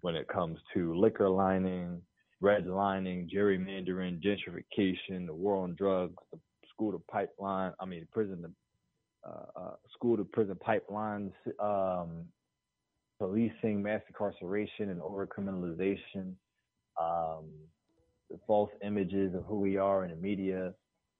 when 0.00 0.16
it 0.16 0.26
comes 0.26 0.58
to 0.74 0.94
liquor 0.98 1.28
lining, 1.28 2.02
redlining, 2.42 3.30
gerrymandering, 3.32 4.20
gentrification, 4.20 5.24
the 5.26 5.32
war 5.32 5.62
on 5.62 5.76
drugs, 5.76 6.16
the 6.32 6.38
school 6.74 6.90
to 6.90 6.98
pipeline, 7.08 7.72
I 7.78 7.84
mean, 7.84 8.08
prison 8.12 8.42
to 8.42 8.50
uh, 9.24 9.60
uh, 9.60 9.74
school 9.94 10.16
to 10.16 10.24
prison 10.24 10.58
pipelines, 10.66 11.30
um, 11.60 12.24
policing, 13.20 13.80
mass 13.80 14.00
incarceration, 14.08 14.90
and 14.90 15.00
overcriminalization, 15.00 16.34
um, 17.00 17.44
false 18.46 18.70
images 18.84 19.34
of 19.34 19.44
who 19.44 19.60
we 19.60 19.76
are 19.76 20.04
in 20.04 20.10
the 20.10 20.16
media, 20.16 20.74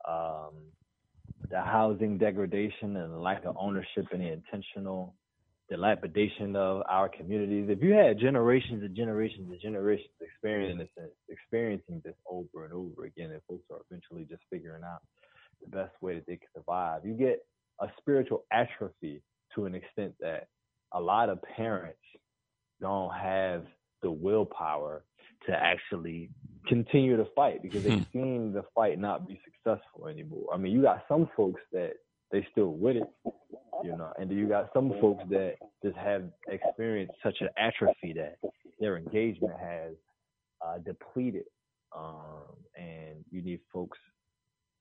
um, 0.08 0.52
the 1.50 1.60
housing 1.60 2.18
degradation 2.18 2.96
and 2.96 3.20
lack 3.20 3.44
of 3.44 3.56
ownership 3.58 4.06
and 4.12 4.22
the 4.22 4.32
intentional 4.32 5.14
dilapidation 5.68 6.54
of 6.56 6.82
our 6.88 7.08
communities. 7.08 7.66
If 7.68 7.82
you 7.82 7.92
had 7.92 8.18
generations 8.18 8.82
and 8.82 8.94
generations 8.94 9.48
and 9.50 9.60
generations 9.60 10.10
experiencing 10.20 10.78
this, 10.78 11.08
experiencing 11.28 12.02
this 12.04 12.14
over 12.30 12.64
and 12.64 12.72
over 12.72 13.04
again, 13.04 13.30
and 13.30 13.40
folks 13.48 13.64
are 13.70 13.80
eventually 13.90 14.26
just 14.28 14.42
figuring 14.50 14.82
out 14.84 15.00
the 15.62 15.68
best 15.68 15.92
way 16.00 16.14
that 16.14 16.26
they 16.26 16.36
can 16.36 16.48
survive, 16.54 17.04
you 17.04 17.14
get 17.14 17.40
a 17.80 17.86
spiritual 17.98 18.44
atrophy 18.52 19.22
to 19.54 19.66
an 19.66 19.74
extent 19.74 20.14
that 20.20 20.48
a 20.92 21.00
lot 21.00 21.28
of 21.28 21.40
parents 21.42 21.98
don't 22.80 23.12
have 23.14 23.64
the 24.02 24.10
willpower 24.10 25.04
to 25.46 25.52
actually 25.52 26.30
continue 26.66 27.16
to 27.16 27.26
fight 27.34 27.62
because 27.62 27.82
they've 27.82 28.06
hmm. 28.12 28.18
seen 28.18 28.52
the 28.52 28.64
fight 28.74 28.98
not 28.98 29.26
be 29.26 29.40
successful 29.44 30.08
anymore. 30.08 30.46
I 30.52 30.56
mean, 30.56 30.72
you 30.72 30.82
got 30.82 31.04
some 31.08 31.28
folks 31.36 31.60
that 31.72 31.94
they 32.30 32.46
still 32.50 32.72
with 32.72 32.96
it, 32.96 33.08
you 33.84 33.90
know, 33.96 34.12
and 34.18 34.30
you 34.30 34.48
got 34.48 34.70
some 34.72 34.92
folks 35.00 35.22
that 35.30 35.56
just 35.84 35.96
have 35.96 36.24
experienced 36.48 37.14
such 37.22 37.36
an 37.40 37.48
atrophy 37.58 38.14
that 38.14 38.36
their 38.80 38.96
engagement 38.96 39.54
has 39.60 39.92
uh, 40.64 40.78
depleted, 40.78 41.44
um, 41.96 42.56
and 42.76 43.24
you 43.30 43.42
need 43.42 43.60
folks 43.72 43.98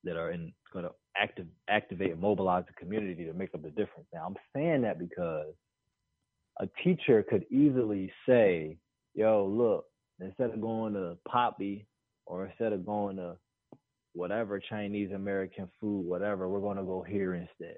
that 0.04 0.16
are 0.16 0.32
in 0.32 0.54
going 0.72 0.86
to 0.86 0.92
active, 1.18 1.46
activate 1.70 2.12
and 2.12 2.22
mobilize 2.22 2.64
the 2.68 2.74
community 2.74 3.26
to 3.26 3.34
make 3.34 3.54
up 3.54 3.62
the 3.62 3.70
difference. 3.70 4.08
Now, 4.14 4.26
I'm 4.26 4.38
saying 4.56 4.82
that 4.84 4.98
because 4.98 5.54
a 6.60 6.68
teacher 6.84 7.24
could 7.28 7.46
easily 7.52 8.12
say, 8.28 8.78
"Yo, 9.14 9.46
look, 9.46 9.86
instead 10.22 10.51
of 10.51 10.61
going 10.61 10.93
to 10.93 11.17
Poppy 11.27 11.85
or 12.25 12.45
instead 12.45 12.74
of 12.74 12.85
going 12.85 13.17
to 13.17 13.35
whatever 14.14 14.59
Chinese 14.59 15.11
American 15.11 15.69
food, 15.80 16.06
whatever, 16.06 16.48
we're 16.48 16.59
going 16.59 16.77
to 16.77 16.83
go 16.83 17.01
here 17.01 17.33
instead. 17.33 17.77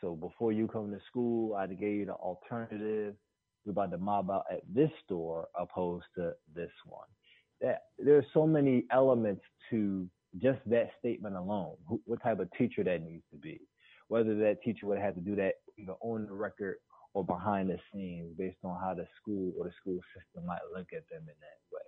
So 0.00 0.14
before 0.14 0.52
you 0.52 0.68
come 0.68 0.90
to 0.90 1.00
school, 1.08 1.54
I 1.54 1.66
gave 1.66 1.96
you 1.96 2.06
the 2.06 2.12
alternative. 2.12 3.14
We're 3.64 3.72
about 3.72 3.90
to 3.90 3.98
mob 3.98 4.30
out 4.30 4.44
at 4.50 4.62
this 4.72 4.90
store 5.04 5.48
opposed 5.58 6.06
to 6.16 6.32
this 6.54 6.70
one. 6.86 7.08
That 7.60 7.82
there's 7.98 8.24
so 8.32 8.46
many 8.46 8.84
elements 8.92 9.42
to 9.70 10.06
just 10.40 10.60
that 10.66 10.90
statement 10.98 11.34
alone. 11.34 11.74
Who, 11.88 12.00
what 12.04 12.22
type 12.22 12.38
of 12.38 12.48
teacher 12.56 12.84
that 12.84 13.02
needs 13.02 13.24
to 13.32 13.36
be, 13.36 13.60
whether 14.06 14.36
that 14.36 14.62
teacher 14.62 14.86
would 14.86 14.98
have 14.98 15.16
to 15.16 15.20
do 15.20 15.34
that 15.36 15.54
either 15.76 15.94
on 16.00 16.26
the 16.26 16.32
record 16.32 16.76
or 17.18 17.24
behind 17.24 17.68
the 17.68 17.78
scenes, 17.92 18.32
based 18.38 18.58
on 18.62 18.78
how 18.80 18.94
the 18.94 19.04
school 19.20 19.52
or 19.58 19.64
the 19.64 19.72
school 19.80 19.98
system 20.14 20.46
might 20.46 20.60
look 20.72 20.86
at 20.92 21.02
them 21.10 21.22
in 21.22 21.34
that 21.40 21.58
way. 21.72 21.82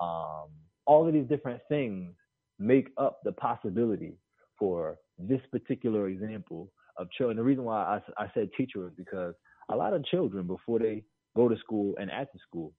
Um, 0.00 0.48
all 0.86 1.06
of 1.06 1.12
these 1.12 1.28
different 1.28 1.60
things 1.68 2.12
make 2.58 2.88
up 2.96 3.20
the 3.22 3.30
possibility 3.30 4.18
for 4.58 4.98
this 5.20 5.40
particular 5.52 6.08
example 6.08 6.72
of 6.96 7.08
children. 7.12 7.36
The 7.36 7.44
reason 7.44 7.62
why 7.62 8.00
I, 8.18 8.24
I 8.24 8.26
said 8.34 8.50
teacher 8.56 8.88
is 8.88 8.92
because 8.96 9.34
a 9.68 9.76
lot 9.76 9.92
of 9.92 10.04
children, 10.06 10.48
before 10.48 10.80
they 10.80 11.04
go 11.36 11.48
to 11.48 11.56
school 11.58 11.94
and 12.00 12.10
after 12.10 12.36
school, 12.48 12.72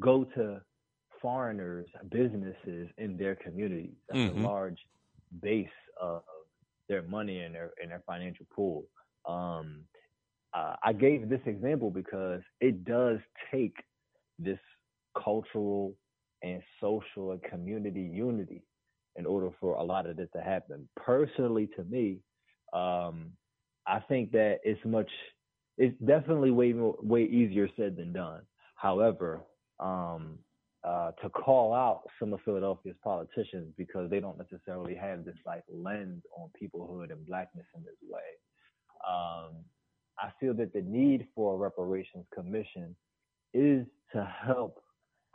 go 0.00 0.24
to 0.36 0.62
foreigners' 1.20 1.86
businesses 2.10 2.88
in 2.96 3.18
their 3.18 3.34
communities. 3.34 3.92
That's 4.08 4.20
mm-hmm. 4.20 4.42
a 4.42 4.48
large 4.48 4.78
base 5.42 5.68
of 6.00 6.22
their 6.88 7.02
money 7.02 7.40
and 7.40 7.54
their 7.54 7.72
and 7.82 7.90
their 7.90 8.02
financial 8.06 8.46
pool. 8.56 8.86
Um, 9.28 9.80
uh, 10.54 10.76
I 10.82 10.92
gave 10.92 11.28
this 11.28 11.40
example 11.46 11.90
because 11.90 12.40
it 12.60 12.84
does 12.84 13.18
take 13.50 13.76
this 14.38 14.58
cultural 15.22 15.94
and 16.42 16.62
social 16.80 17.32
and 17.32 17.42
community 17.42 18.02
unity 18.02 18.62
in 19.16 19.26
order 19.26 19.50
for 19.60 19.76
a 19.76 19.82
lot 19.82 20.06
of 20.06 20.16
this 20.16 20.28
to 20.34 20.42
happen. 20.42 20.88
Personally, 20.96 21.68
to 21.76 21.84
me, 21.84 22.18
um, 22.72 23.32
I 23.86 24.00
think 24.08 24.32
that 24.32 24.58
it's 24.64 24.80
much, 24.84 25.10
it's 25.78 25.96
definitely 26.04 26.50
way 26.50 26.72
more, 26.72 26.96
way 27.00 27.24
easier 27.24 27.68
said 27.76 27.96
than 27.96 28.12
done. 28.12 28.42
However, 28.76 29.42
um, 29.80 30.38
uh, 30.84 31.12
to 31.22 31.30
call 31.30 31.72
out 31.72 32.02
some 32.20 32.32
of 32.32 32.40
Philadelphia's 32.44 32.96
politicians 33.02 33.72
because 33.78 34.10
they 34.10 34.20
don't 34.20 34.36
necessarily 34.36 34.94
have 34.94 35.24
this 35.24 35.36
like 35.46 35.62
lens 35.72 36.22
on 36.36 36.50
peoplehood 36.60 37.10
and 37.10 37.26
blackness 37.26 37.66
in 37.74 37.82
this 37.82 37.96
way. 38.08 38.20
Um, 39.08 39.64
I 40.18 40.30
feel 40.40 40.54
that 40.54 40.72
the 40.72 40.82
need 40.82 41.26
for 41.34 41.54
a 41.54 41.56
reparations 41.56 42.24
commission 42.34 42.94
is 43.52 43.86
to 44.12 44.24
help 44.46 44.82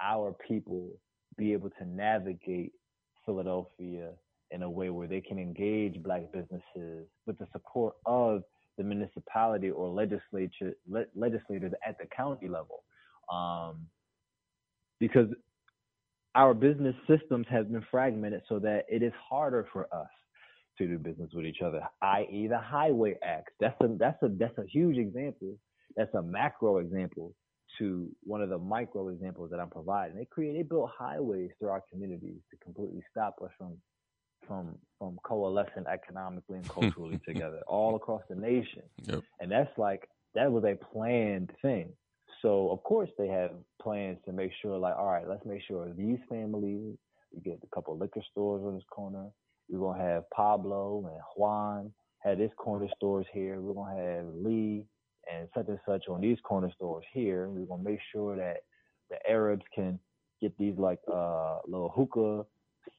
our 0.02 0.36
people 0.48 0.90
be 1.38 1.54
able 1.54 1.70
to 1.72 1.86
navigate 1.86 2.74
Philadelphia 3.26 4.12
in 4.52 4.64
a 4.64 4.70
way 4.70 4.90
where 4.90 5.08
they 5.08 5.22
can 5.22 5.38
engage 5.38 6.02
black 6.02 6.32
businesses 6.32 7.08
with 7.26 7.38
the 7.38 7.48
support 7.52 7.96
of 8.06 8.44
the 8.78 8.84
municipality 8.84 9.70
or 9.70 9.90
legislature 9.90 10.74
le- 10.88 11.06
legislators 11.16 11.74
at 11.86 11.98
the 12.00 12.06
county 12.16 12.48
level. 12.48 12.84
Um, 13.32 13.88
because 15.00 15.28
our 16.36 16.54
business 16.54 16.96
systems 17.08 17.46
have 17.50 17.72
been 17.72 17.86
fragmented 17.92 18.42
so 18.48 18.60
that 18.60 18.86
it 18.90 19.04
is 19.04 19.14
harder 19.30 19.68
for 19.72 19.88
us 19.94 20.10
to 20.80 20.88
do 20.88 20.98
business 20.98 21.30
with 21.34 21.46
each 21.46 21.62
other 21.64 21.82
i.e. 22.02 22.48
the 22.48 22.58
highway 22.58 23.16
act 23.24 23.52
that's 23.60 23.80
a 23.82 23.88
that's 24.00 24.22
a 24.24 24.30
that's 24.30 24.58
a 24.58 24.66
huge 24.66 24.98
example 24.98 25.56
that's 25.96 26.14
a 26.16 26.22
macro 26.22 26.80
example 26.80 27.36
to 27.78 28.10
one 28.24 28.42
of 28.42 28.50
the 28.50 28.58
micro 28.58 29.10
examples 29.10 29.52
that 29.52 29.60
I'm 29.60 29.70
providing. 29.70 30.18
They 30.18 30.26
create, 30.26 30.54
they 30.56 30.64
built 30.64 30.90
highways 30.98 31.52
through 31.60 31.70
our 31.70 31.84
communities 31.92 32.40
to 32.52 32.58
completely 32.64 33.04
stop 33.12 33.36
us 33.44 33.52
from 33.58 33.78
from 34.48 34.76
from 34.98 35.20
coalescing 35.24 35.86
economically 35.92 36.58
and 36.58 36.70
culturally 36.70 37.20
together 37.28 37.60
all 37.68 37.96
across 37.96 38.22
the 38.30 38.36
nation. 38.36 38.84
Yep. 39.04 39.24
And 39.40 39.52
that's 39.52 39.78
like 39.78 40.08
that 40.36 40.52
was 40.52 40.64
a 40.64 40.76
planned 40.94 41.52
thing. 41.62 41.92
So 42.42 42.70
of 42.72 42.82
course 42.84 43.10
they 43.18 43.28
have 43.28 43.52
plans 43.82 44.18
to 44.26 44.32
make 44.32 44.52
sure 44.62 44.78
like, 44.78 44.96
all 44.98 45.12
right, 45.12 45.28
let's 45.28 45.46
make 45.46 45.62
sure 45.68 45.92
these 45.94 46.20
families, 46.30 46.96
we 47.34 47.42
get 47.42 47.60
a 47.64 47.76
couple 47.76 47.98
liquor 47.98 48.22
stores 48.32 48.64
on 48.66 48.76
this 48.76 48.84
corner. 48.90 49.28
We're 49.70 49.80
gonna 49.80 50.04
have 50.04 50.30
Pablo 50.32 51.06
and 51.12 51.22
Juan 51.36 51.94
had 52.20 52.40
his 52.40 52.52
corner 52.58 52.88
stores 52.96 53.26
here. 53.34 53.62
We're 53.62 53.74
gonna 53.74 54.02
have 54.02 54.26
Lee 54.36 54.86
and 55.32 55.48
such 55.56 55.68
and 55.68 55.80
such 55.88 56.08
on 56.10 56.22
these 56.22 56.40
corner 56.44 56.72
stores 56.76 57.06
here. 57.14 57.50
We're 57.50 57.66
gonna 57.66 57.84
make 57.84 58.00
sure 58.12 58.36
that 58.36 58.64
the 59.10 59.18
Arabs 59.30 59.66
can 59.74 60.00
get 60.42 60.58
these 60.58 60.78
like 60.78 61.00
uh 61.12 61.60
little 61.68 61.90
hookah 61.90 62.46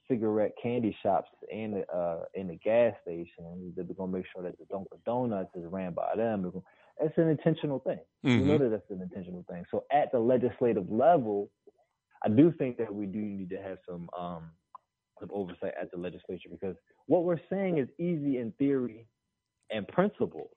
cigarette 0.08 0.52
candy 0.62 0.96
shops 1.02 1.30
in 1.50 1.72
the 1.72 1.88
uh 1.92 2.24
in 2.34 2.48
the 2.48 2.56
gas 2.56 2.94
station. 3.02 3.72
They're 3.76 3.84
gonna 3.84 4.12
make 4.12 4.26
sure 4.32 4.42
that 4.42 4.58
the 4.58 4.64
Dunkin' 4.66 4.98
Donuts 5.06 5.50
is 5.56 5.64
ran 5.66 5.92
by 5.94 6.14
them. 6.16 6.52
It's 7.00 7.16
an 7.18 7.28
intentional 7.28 7.78
thing. 7.80 8.00
You 8.22 8.44
know 8.44 8.58
that 8.58 8.70
that's 8.70 8.90
an 8.90 9.02
intentional 9.02 9.44
thing. 9.50 9.64
So 9.70 9.84
at 9.92 10.12
the 10.12 10.18
legislative 10.18 10.90
level, 10.90 11.50
I 12.22 12.28
do 12.28 12.52
think 12.58 12.76
that 12.78 12.94
we 12.94 13.06
do 13.06 13.18
need 13.18 13.50
to 13.50 13.56
have 13.56 13.78
some 13.88 14.08
um 14.18 14.50
some 15.20 15.30
oversight 15.32 15.74
at 15.80 15.90
the 15.90 15.96
legislature 15.96 16.48
because 16.50 16.76
what 17.06 17.24
we're 17.24 17.40
saying 17.50 17.78
is 17.78 17.88
easy 17.98 18.38
in 18.38 18.52
theory 18.58 19.06
and 19.70 19.86
principle. 19.88 20.50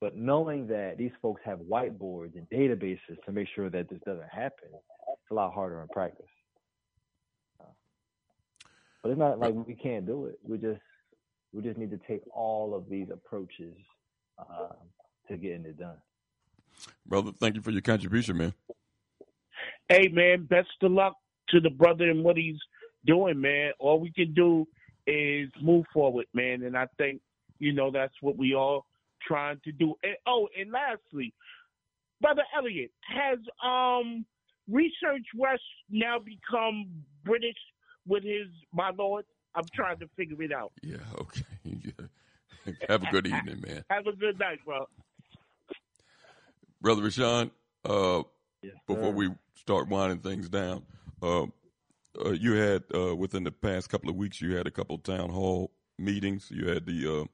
But 0.00 0.16
knowing 0.16 0.66
that 0.68 0.98
these 0.98 1.12
folks 1.20 1.40
have 1.44 1.60
whiteboards 1.60 2.34
and 2.34 2.48
databases 2.50 3.22
to 3.24 3.32
make 3.32 3.48
sure 3.54 3.70
that 3.70 3.88
this 3.88 4.00
doesn't 4.04 4.28
happen, 4.28 4.68
it's 4.72 5.30
a 5.30 5.34
lot 5.34 5.52
harder 5.52 5.80
in 5.80 5.88
practice. 5.88 6.26
But 9.02 9.10
it's 9.10 9.18
not 9.18 9.38
like 9.38 9.54
we 9.54 9.74
can't 9.74 10.06
do 10.06 10.26
it. 10.26 10.38
We 10.44 10.58
just 10.58 10.80
we 11.52 11.62
just 11.62 11.76
need 11.76 11.90
to 11.90 12.00
take 12.08 12.22
all 12.32 12.74
of 12.74 12.88
these 12.88 13.08
approaches 13.12 13.74
uh, 14.38 14.74
to 15.28 15.36
getting 15.36 15.64
it 15.66 15.78
done. 15.78 15.96
Brother, 17.06 17.32
thank 17.38 17.56
you 17.56 17.62
for 17.62 17.72
your 17.72 17.82
contribution, 17.82 18.36
man. 18.36 18.54
Hey 19.88 20.08
man, 20.08 20.44
best 20.44 20.70
of 20.82 20.92
luck 20.92 21.14
to 21.48 21.60
the 21.60 21.70
brother 21.70 22.10
and 22.10 22.24
what 22.24 22.36
he's 22.36 22.58
doing, 23.04 23.40
man. 23.40 23.72
All 23.78 24.00
we 24.00 24.12
can 24.12 24.34
do 24.34 24.66
is 25.06 25.48
move 25.60 25.84
forward, 25.92 26.26
man. 26.34 26.62
And 26.62 26.76
I 26.76 26.86
think, 26.98 27.20
you 27.58 27.72
know, 27.72 27.90
that's 27.90 28.14
what 28.20 28.36
we 28.36 28.54
all 28.54 28.86
trying 29.26 29.60
to 29.64 29.72
do. 29.72 29.94
And 30.02 30.16
oh, 30.26 30.48
and 30.58 30.70
lastly, 30.72 31.32
Brother 32.20 32.42
Elliot, 32.56 32.90
has 33.02 33.38
um 33.64 34.24
Research 34.70 35.26
West 35.36 35.62
now 35.90 36.18
become 36.18 36.86
British 37.24 37.56
with 38.06 38.22
his 38.22 38.48
my 38.72 38.90
lord? 38.96 39.24
I'm 39.54 39.64
trying 39.74 39.98
to 39.98 40.08
figure 40.16 40.42
it 40.42 40.52
out. 40.52 40.72
Yeah, 40.82 40.96
okay. 41.18 41.42
Have 42.88 43.02
a 43.02 43.10
good 43.10 43.26
evening, 43.26 43.60
man. 43.66 43.84
Have 43.90 44.06
a 44.06 44.14
good 44.14 44.38
night, 44.38 44.58
bro. 44.64 44.86
Brother 46.80 47.02
Rashawn, 47.02 47.50
uh, 47.84 48.22
before 48.86 49.10
we 49.10 49.30
start 49.54 49.88
winding 49.88 50.20
things 50.20 50.48
down, 50.48 50.84
uh, 51.20 51.46
uh, 52.20 52.30
you 52.30 52.52
had 52.54 52.84
uh, 52.94 53.14
within 53.16 53.44
the 53.44 53.50
past 53.50 53.88
couple 53.88 54.10
of 54.10 54.16
weeks, 54.16 54.40
you 54.40 54.56
had 54.56 54.66
a 54.66 54.70
couple 54.70 54.96
of 54.96 55.02
town 55.02 55.30
hall 55.30 55.70
meetings. 55.98 56.50
You 56.50 56.68
had 56.68 56.86
the 56.86 57.28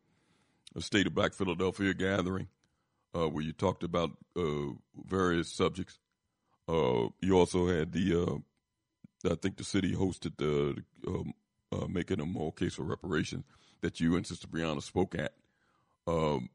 uh, 0.76 0.81
State 0.81 1.07
of 1.07 1.15
Black 1.15 1.34
Philadelphia 1.34 1.94
gathering, 1.94 2.48
uh, 3.15 3.28
where 3.28 3.42
you 3.42 3.52
talked 3.52 3.82
about 3.82 4.10
uh, 4.36 4.73
various 5.07 5.50
subjects. 5.52 5.98
Uh, 6.68 7.08
you 7.20 7.39
also 7.39 7.66
had 7.66 7.92
the, 7.92 8.42
I 9.24 9.34
think 9.36 9.57
the 9.57 9.65
city 9.65 9.94
hosted 9.94 10.36
the 10.36 10.82
um, 11.07 11.34
making 11.89 12.20
a 12.20 12.26
moral 12.26 12.52
case 12.52 12.74
for 12.74 12.82
reparations 12.82 13.44
that 13.81 14.00
you 14.00 14.16
and 14.16 14.26
Sister 14.26 14.47
Brianna 14.47 14.82
spoke 14.82 15.15
at. 15.15 15.32
Um, 16.07 16.50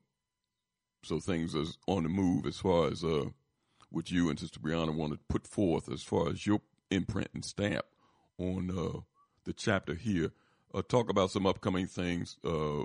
so 1.03 1.19
things 1.19 1.56
is 1.56 1.77
on 1.88 2.03
the 2.03 2.10
move 2.10 2.45
as 2.45 2.58
far 2.58 2.88
as 2.88 3.03
what 3.90 4.11
you 4.11 4.30
and 4.30 4.40
Sister 4.40 4.60
Brianna 4.60 4.93
want 4.93 5.14
to 5.14 5.19
put 5.30 5.48
forth 5.48 5.92
as 5.92 6.03
far 6.03 6.30
as 6.30 6.45
your 6.45 6.61
imprint 6.92 7.30
and 7.34 7.43
stamp 7.43 7.85
on 8.38 8.72
uh, 8.72 9.00
the 9.45 9.53
chapter 9.53 9.95
here. 9.95 10.32
Uh, 10.74 10.82
talk 10.82 11.10
about 11.10 11.32
some 11.32 11.45
upcoming 11.45 11.86
things 11.86 12.38
uh, 12.44 12.82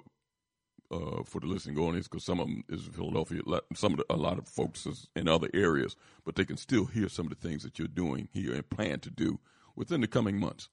uh, 0.91 1.23
for 1.25 1.41
the 1.41 1.47
listening 1.47 1.79
audience 1.79 2.07
because 2.09 2.25
some 2.25 2.41
of 2.41 2.47
them 2.47 2.65
is 2.69 2.85
Philadelphia. 2.87 3.41
Some 3.75 3.93
of 3.93 3.99
the, 3.99 4.07
a 4.11 4.17
lot 4.17 4.39
of 4.39 4.47
folks 4.49 4.87
is 4.87 5.09
in 5.17 5.29
other 5.29 5.49
areas, 5.55 5.97
but 6.25 6.35
they 6.37 6.45
can 6.45 6.57
still 6.57 6.85
hear 6.87 7.09
some 7.09 7.27
of 7.27 7.31
the 7.31 7.49
things 7.49 7.63
that 7.63 7.79
you're 7.79 7.89
doing 7.89 8.29
here 8.33 8.55
and 8.55 8.69
plan 8.69 9.01
to 9.01 9.11
do 9.11 9.39
within 9.75 10.01
the 10.01 10.07
coming 10.07 10.39
months. 10.39 10.69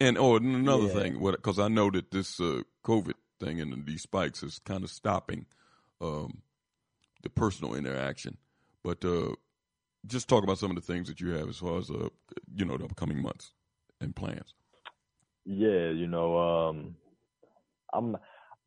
And 0.00 0.16
oh, 0.16 0.36
and 0.36 0.54
another 0.54 0.86
Yeah. 0.86 0.92
thing, 1.02 1.18
because 1.22 1.58
I 1.58 1.68
know 1.68 1.90
that 1.90 2.10
this 2.10 2.40
uh, 2.40 2.62
COVID 2.84 3.14
thing 3.38 3.60
and 3.60 3.84
these 3.86 4.02
spikes 4.02 4.42
is 4.42 4.58
kind 4.60 4.82
of 4.84 4.90
stopping 4.90 5.46
um, 6.00 6.42
the 7.22 7.30
personal 7.30 7.74
interaction. 7.74 8.38
But 8.82 9.04
uh, 9.04 9.34
just 10.06 10.28
talk 10.28 10.44
about 10.44 10.58
some 10.58 10.70
of 10.70 10.76
the 10.76 10.82
things 10.82 11.08
that 11.08 11.20
you 11.20 11.30
have 11.30 11.48
as 11.48 11.58
far 11.58 11.78
as 11.78 11.90
uh, 11.90 12.08
you 12.54 12.64
know 12.64 12.76
the 12.76 12.84
upcoming 12.84 13.22
months 13.22 13.52
and 14.00 14.14
plans. 14.14 14.54
Yeah, 15.44 15.90
you 15.90 16.06
know, 16.06 16.38
um, 16.38 16.94
I'm 17.92 18.16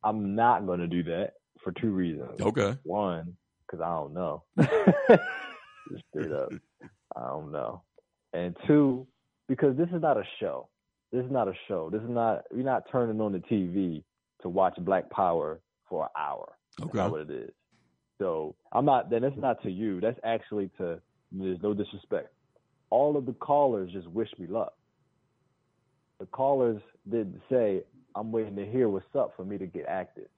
I'm 0.03 0.35
not 0.35 0.65
gonna 0.65 0.87
do 0.87 1.03
that 1.03 1.33
for 1.63 1.71
two 1.71 1.91
reasons. 1.91 2.41
Okay. 2.41 2.77
One, 2.83 3.35
because 3.65 3.81
I 3.81 3.89
don't 3.89 4.13
know. 4.13 4.43
Just 4.59 6.03
straight 6.09 6.31
up, 6.31 6.49
I 7.15 7.27
don't 7.27 7.51
know. 7.51 7.83
And 8.33 8.55
two, 8.67 9.05
because 9.47 9.77
this 9.77 9.89
is 9.93 10.01
not 10.01 10.17
a 10.17 10.23
show. 10.39 10.69
This 11.11 11.25
is 11.25 11.31
not 11.31 11.47
a 11.47 11.53
show. 11.67 11.89
This 11.91 12.01
is 12.01 12.09
not. 12.09 12.43
We're 12.51 12.63
not 12.63 12.83
turning 12.91 13.21
on 13.21 13.33
the 13.33 13.39
TV 13.39 14.03
to 14.41 14.49
watch 14.49 14.75
Black 14.79 15.09
Power 15.09 15.59
for 15.89 16.03
an 16.05 16.09
hour. 16.17 16.57
That's 16.77 16.89
Okay. 16.89 16.97
not 16.97 17.11
what 17.11 17.21
it 17.21 17.31
is. 17.31 17.51
So 18.19 18.55
I'm 18.71 18.85
not. 18.85 19.09
Then 19.09 19.21
that's 19.21 19.37
not 19.37 19.61
to 19.63 19.69
you. 19.69 20.01
That's 20.01 20.19
actually 20.23 20.69
to. 20.77 20.99
There's 21.33 21.61
no 21.63 21.73
disrespect. 21.75 22.29
All 22.91 23.17
of 23.17 23.25
the 23.27 23.33
callers 23.33 23.91
just 23.91 24.07
wish 24.09 24.29
me 24.39 24.47
luck. 24.47 24.73
The 26.19 26.27
callers 26.27 26.81
didn't 27.09 27.41
say, 27.49 27.83
"I'm 28.15 28.31
waiting 28.31 28.55
to 28.57 28.65
hear 28.65 28.89
what's 28.89 29.15
up 29.15 29.35
for 29.35 29.45
me 29.45 29.57
to 29.59 29.67
get 29.67 29.87
active," 29.87 30.29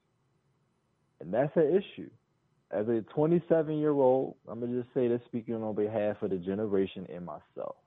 and 1.22 1.34
that's 1.34 1.56
an 1.58 1.76
issue. 1.76 2.10
As 2.72 2.88
a 2.90 3.02
27 3.04 3.78
year 3.78 3.92
old, 3.92 4.38
I'm 4.48 4.60
gonna 4.60 4.82
just 4.82 4.94
say 4.94 5.08
this, 5.08 5.22
speaking 5.26 5.56
on 5.64 5.76
behalf 5.76 6.22
of 6.24 6.32
the 6.32 6.38
generation 6.38 7.08
and 7.10 7.26
myself. 7.26 7.78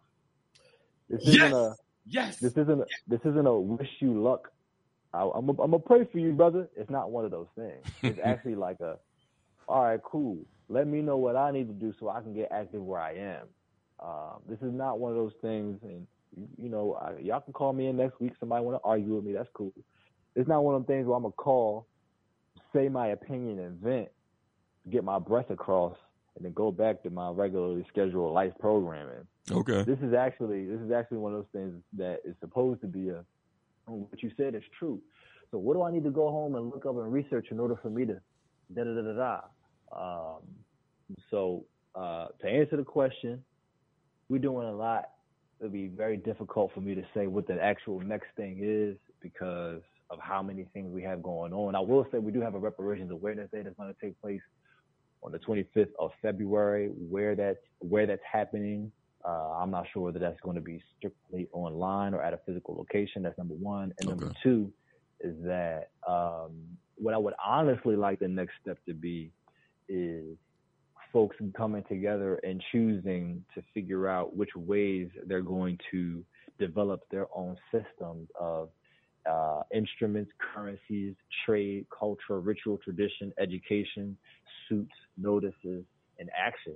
This 1.08 1.22
isn't 1.26 1.52
a 1.54 1.76
Yes. 2.06 2.38
this 2.40 2.52
isn't 2.52 2.80
a, 2.82 2.86
this 3.08 3.20
isn't 3.24 3.46
a 3.46 3.60
wish 3.60 3.90
you 4.00 4.22
luck. 4.22 4.50
I, 5.14 5.22
I'm 5.22 5.48
a, 5.48 5.52
I'm 5.52 5.72
gonna 5.72 5.80
pray 5.80 6.04
for 6.10 6.18
you, 6.18 6.32
brother. 6.32 6.68
It's 6.76 6.90
not 6.90 7.10
one 7.10 7.24
of 7.24 7.30
those 7.32 7.48
things. 7.56 7.86
It's 8.04 8.20
actually 8.24 8.56
like 8.56 8.80
a, 8.80 8.98
all 9.68 9.84
right, 9.84 10.00
cool. 10.02 10.38
Let 10.68 10.86
me 10.86 11.00
know 11.00 11.16
what 11.16 11.36
I 11.36 11.50
need 11.50 11.68
to 11.68 11.74
do 11.74 11.94
so 11.98 12.08
I 12.08 12.20
can 12.20 12.34
get 12.34 12.48
active 12.50 12.82
where 12.82 13.00
I 13.00 13.14
am. 13.14 13.46
Um, 14.00 14.42
this 14.48 14.58
is 14.58 14.72
not 14.72 14.98
one 14.98 15.10
of 15.10 15.16
those 15.16 15.32
things, 15.40 15.78
and 15.82 16.06
you, 16.36 16.48
you 16.56 16.68
know, 16.68 16.94
I, 16.94 17.20
y'all 17.20 17.40
can 17.40 17.52
call 17.52 17.72
me 17.72 17.86
in 17.88 17.96
next 17.96 18.20
week. 18.20 18.32
Somebody 18.38 18.64
want 18.64 18.80
to 18.80 18.86
argue 18.86 19.16
with 19.16 19.24
me? 19.24 19.32
That's 19.32 19.48
cool. 19.54 19.72
It's 20.36 20.48
not 20.48 20.62
one 20.62 20.74
of 20.74 20.86
them 20.86 20.86
things 20.86 21.06
where 21.06 21.16
I'm 21.16 21.22
gonna 21.22 21.32
call, 21.32 21.86
say 22.72 22.88
my 22.88 23.08
opinion, 23.08 23.58
and 23.58 23.80
vent, 23.80 24.08
get 24.90 25.02
my 25.02 25.18
breath 25.18 25.50
across, 25.50 25.96
and 26.36 26.44
then 26.44 26.52
go 26.52 26.70
back 26.70 27.02
to 27.02 27.10
my 27.10 27.30
regularly 27.30 27.84
scheduled 27.88 28.32
life 28.32 28.52
programming. 28.60 29.26
Okay. 29.50 29.82
This 29.82 29.98
is 30.00 30.14
actually 30.14 30.66
this 30.66 30.80
is 30.80 30.92
actually 30.92 31.18
one 31.18 31.32
of 31.34 31.38
those 31.40 31.52
things 31.52 31.82
that 31.96 32.20
is 32.24 32.36
supposed 32.40 32.80
to 32.82 32.86
be 32.86 33.08
a 33.08 33.24
what 33.86 34.22
you 34.22 34.30
said 34.36 34.54
is 34.54 34.62
true. 34.78 35.00
So 35.50 35.58
what 35.58 35.74
do 35.74 35.82
I 35.82 35.90
need 35.90 36.04
to 36.04 36.10
go 36.10 36.30
home 36.30 36.54
and 36.54 36.66
look 36.66 36.84
up 36.84 36.96
and 36.96 37.12
research 37.12 37.48
in 37.50 37.58
order 37.58 37.76
for 37.80 37.88
me 37.88 38.04
to 38.04 38.20
da 38.74 38.84
da 38.84 38.94
da 38.94 39.02
da 39.02 39.12
da? 39.12 39.40
Um, 39.94 40.40
so 41.30 41.64
uh, 41.94 42.26
to 42.40 42.48
answer 42.48 42.76
the 42.76 42.84
question, 42.84 43.42
we're 44.28 44.38
doing 44.38 44.68
a 44.68 44.72
lot. 44.72 45.10
It'd 45.60 45.72
be 45.72 45.88
very 45.88 46.16
difficult 46.16 46.72
for 46.74 46.80
me 46.80 46.94
to 46.94 47.02
say 47.14 47.26
what 47.26 47.46
the 47.46 47.60
actual 47.62 48.00
next 48.00 48.28
thing 48.36 48.60
is 48.62 48.96
because 49.20 49.80
of 50.10 50.18
how 50.20 50.42
many 50.42 50.66
things 50.72 50.92
we 50.92 51.02
have 51.02 51.22
going 51.22 51.52
on. 51.52 51.74
I 51.74 51.80
will 51.80 52.06
say 52.10 52.18
we 52.18 52.32
do 52.32 52.40
have 52.40 52.54
a 52.54 52.58
reparations 52.58 53.10
awareness 53.10 53.50
day 53.50 53.62
that's 53.62 53.76
going 53.76 53.92
to 53.92 54.00
take 54.00 54.20
place 54.20 54.40
on 55.22 55.32
the 55.32 55.38
25th 55.38 55.90
of 55.98 56.10
February. 56.22 56.88
Where 56.88 57.34
that's 57.34 57.58
where 57.80 58.06
that's 58.06 58.22
happening, 58.30 58.92
uh, 59.24 59.58
I'm 59.60 59.70
not 59.70 59.86
sure 59.92 60.04
whether 60.04 60.18
that's 60.18 60.40
going 60.40 60.56
to 60.56 60.62
be 60.62 60.82
strictly 60.96 61.48
online 61.52 62.14
or 62.14 62.22
at 62.22 62.32
a 62.32 62.38
physical 62.46 62.76
location. 62.76 63.22
That's 63.22 63.36
number 63.36 63.54
one. 63.54 63.92
And 63.98 64.08
number 64.08 64.32
two 64.42 64.72
is 65.20 65.34
that 65.42 65.90
um, 66.06 66.52
what 66.96 67.14
I 67.14 67.18
would 67.18 67.34
honestly 67.44 67.96
like 67.96 68.20
the 68.20 68.28
next 68.28 68.52
step 68.62 68.78
to 68.86 68.94
be 68.94 69.32
is 69.88 70.36
folks 71.12 71.36
coming 71.56 71.84
together 71.88 72.38
and 72.42 72.62
choosing 72.70 73.42
to 73.54 73.62
figure 73.72 74.08
out 74.08 74.36
which 74.36 74.50
ways 74.54 75.08
they're 75.26 75.42
going 75.42 75.78
to 75.90 76.22
develop 76.58 77.00
their 77.10 77.26
own 77.34 77.56
systems 77.72 78.28
of 78.38 78.68
uh, 79.28 79.62
instruments, 79.74 80.30
currencies, 80.54 81.14
trade, 81.44 81.86
culture, 81.96 82.40
ritual, 82.40 82.78
tradition, 82.78 83.32
education, 83.38 84.16
suits, 84.68 84.92
notices, 85.16 85.84
and 86.18 86.30
action 86.36 86.74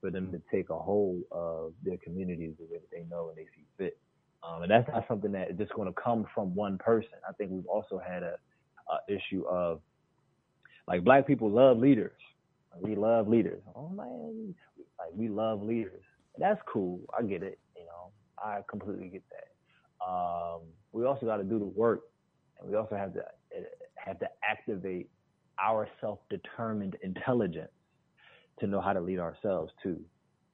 for 0.00 0.10
them 0.10 0.30
to 0.30 0.40
take 0.50 0.70
a 0.70 0.78
hold 0.78 1.22
of 1.32 1.72
their 1.84 1.96
communities 1.98 2.52
the 2.58 2.64
way 2.64 2.78
that 2.78 2.90
they 2.90 3.04
know 3.10 3.28
and 3.28 3.36
they 3.36 3.46
see 3.56 3.64
fit. 3.76 3.98
Um, 4.42 4.62
and 4.62 4.70
that's 4.70 4.88
not 4.88 5.04
something 5.08 5.32
that 5.32 5.50
is 5.50 5.58
just 5.58 5.72
going 5.74 5.92
to 5.92 6.00
come 6.00 6.26
from 6.34 6.54
one 6.54 6.78
person. 6.78 7.10
I 7.28 7.32
think 7.32 7.50
we've 7.50 7.66
also 7.66 8.00
had 8.04 8.22
a, 8.22 8.36
a 8.88 9.12
issue 9.12 9.44
of 9.48 9.80
like 10.86 11.02
black 11.02 11.26
people 11.26 11.50
love 11.50 11.78
leaders. 11.78 12.12
We 12.80 12.94
love 12.94 13.28
leaders. 13.28 13.62
Oh 13.74 13.88
man, 13.88 14.54
like 14.98 15.10
we 15.14 15.28
love 15.28 15.62
leaders. 15.62 16.04
That's 16.38 16.60
cool. 16.72 17.00
I 17.18 17.22
get 17.22 17.42
it. 17.42 17.58
You 17.76 17.84
know, 17.84 18.12
I 18.38 18.60
completely 18.68 19.08
get 19.08 19.22
that. 19.30 20.04
Um, 20.06 20.60
we 20.92 21.04
also 21.04 21.26
got 21.26 21.38
to 21.38 21.44
do 21.44 21.58
the 21.58 21.64
work, 21.64 22.02
and 22.60 22.70
we 22.70 22.76
also 22.76 22.96
have 22.96 23.12
to 23.14 23.22
have 23.96 24.18
to 24.20 24.28
activate 24.48 25.10
our 25.60 25.88
self-determined 26.00 26.96
intelligence 27.02 27.72
to 28.60 28.66
know 28.66 28.80
how 28.80 28.92
to 28.92 29.00
lead 29.00 29.18
ourselves 29.18 29.72
too. 29.82 30.00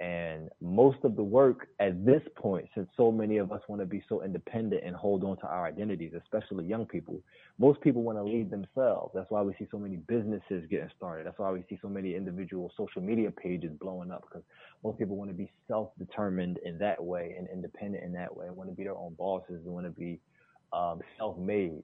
And 0.00 0.48
most 0.60 0.98
of 1.04 1.14
the 1.14 1.22
work 1.22 1.68
at 1.78 2.04
this 2.04 2.22
point, 2.34 2.68
since 2.74 2.88
so 2.96 3.12
many 3.12 3.36
of 3.36 3.52
us 3.52 3.60
want 3.68 3.80
to 3.80 3.86
be 3.86 4.02
so 4.08 4.22
independent 4.22 4.82
and 4.84 4.94
hold 4.94 5.22
on 5.22 5.36
to 5.38 5.46
our 5.46 5.66
identities, 5.66 6.12
especially 6.20 6.66
young 6.66 6.84
people, 6.84 7.20
most 7.58 7.80
people 7.80 8.02
want 8.02 8.18
to 8.18 8.24
lead 8.24 8.50
themselves. 8.50 9.12
That's 9.14 9.30
why 9.30 9.42
we 9.42 9.54
see 9.56 9.68
so 9.70 9.78
many 9.78 9.96
businesses 9.96 10.66
getting 10.68 10.90
started. 10.96 11.26
That's 11.26 11.38
why 11.38 11.52
we 11.52 11.64
see 11.68 11.78
so 11.80 11.88
many 11.88 12.16
individual 12.16 12.72
social 12.76 13.02
media 13.02 13.30
pages 13.30 13.70
blowing 13.80 14.10
up 14.10 14.24
because 14.28 14.42
most 14.82 14.98
people 14.98 15.16
want 15.16 15.30
to 15.30 15.36
be 15.36 15.50
self 15.68 15.90
determined 15.96 16.58
in 16.64 16.76
that 16.78 17.02
way 17.02 17.36
and 17.38 17.48
independent 17.52 18.02
in 18.02 18.12
that 18.14 18.36
way, 18.36 18.50
want 18.50 18.68
to 18.68 18.74
be 18.74 18.82
their 18.82 18.96
own 18.96 19.14
bosses, 19.16 19.60
they 19.64 19.70
want 19.70 19.86
to 19.86 19.92
be 19.92 20.18
um, 20.72 21.00
self 21.18 21.38
made. 21.38 21.82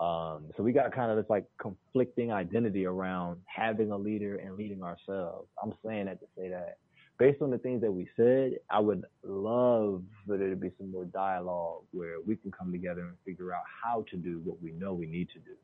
Um, 0.00 0.46
so 0.56 0.64
we 0.64 0.72
got 0.72 0.92
kind 0.92 1.12
of 1.12 1.16
this 1.16 1.30
like 1.30 1.44
conflicting 1.58 2.32
identity 2.32 2.84
around 2.84 3.40
having 3.46 3.92
a 3.92 3.96
leader 3.96 4.36
and 4.36 4.56
leading 4.56 4.82
ourselves. 4.82 5.48
I'm 5.62 5.72
saying 5.86 6.06
that 6.06 6.18
to 6.18 6.26
say 6.36 6.48
that 6.48 6.78
based 7.18 7.40
on 7.42 7.50
the 7.50 7.58
things 7.58 7.80
that 7.82 7.92
we 7.92 8.08
said, 8.16 8.58
I 8.70 8.80
would 8.80 9.04
love 9.22 10.02
for 10.26 10.36
there 10.36 10.50
to 10.50 10.56
be 10.56 10.70
some 10.78 10.90
more 10.90 11.04
dialogue 11.04 11.82
where 11.92 12.20
we 12.26 12.36
can 12.36 12.50
come 12.50 12.72
together 12.72 13.02
and 13.02 13.16
figure 13.24 13.52
out 13.52 13.62
how 13.82 14.04
to 14.10 14.16
do 14.16 14.40
what 14.44 14.60
we 14.60 14.72
know 14.72 14.94
we 14.94 15.06
need 15.06 15.28
to 15.30 15.38
do. 15.38 15.54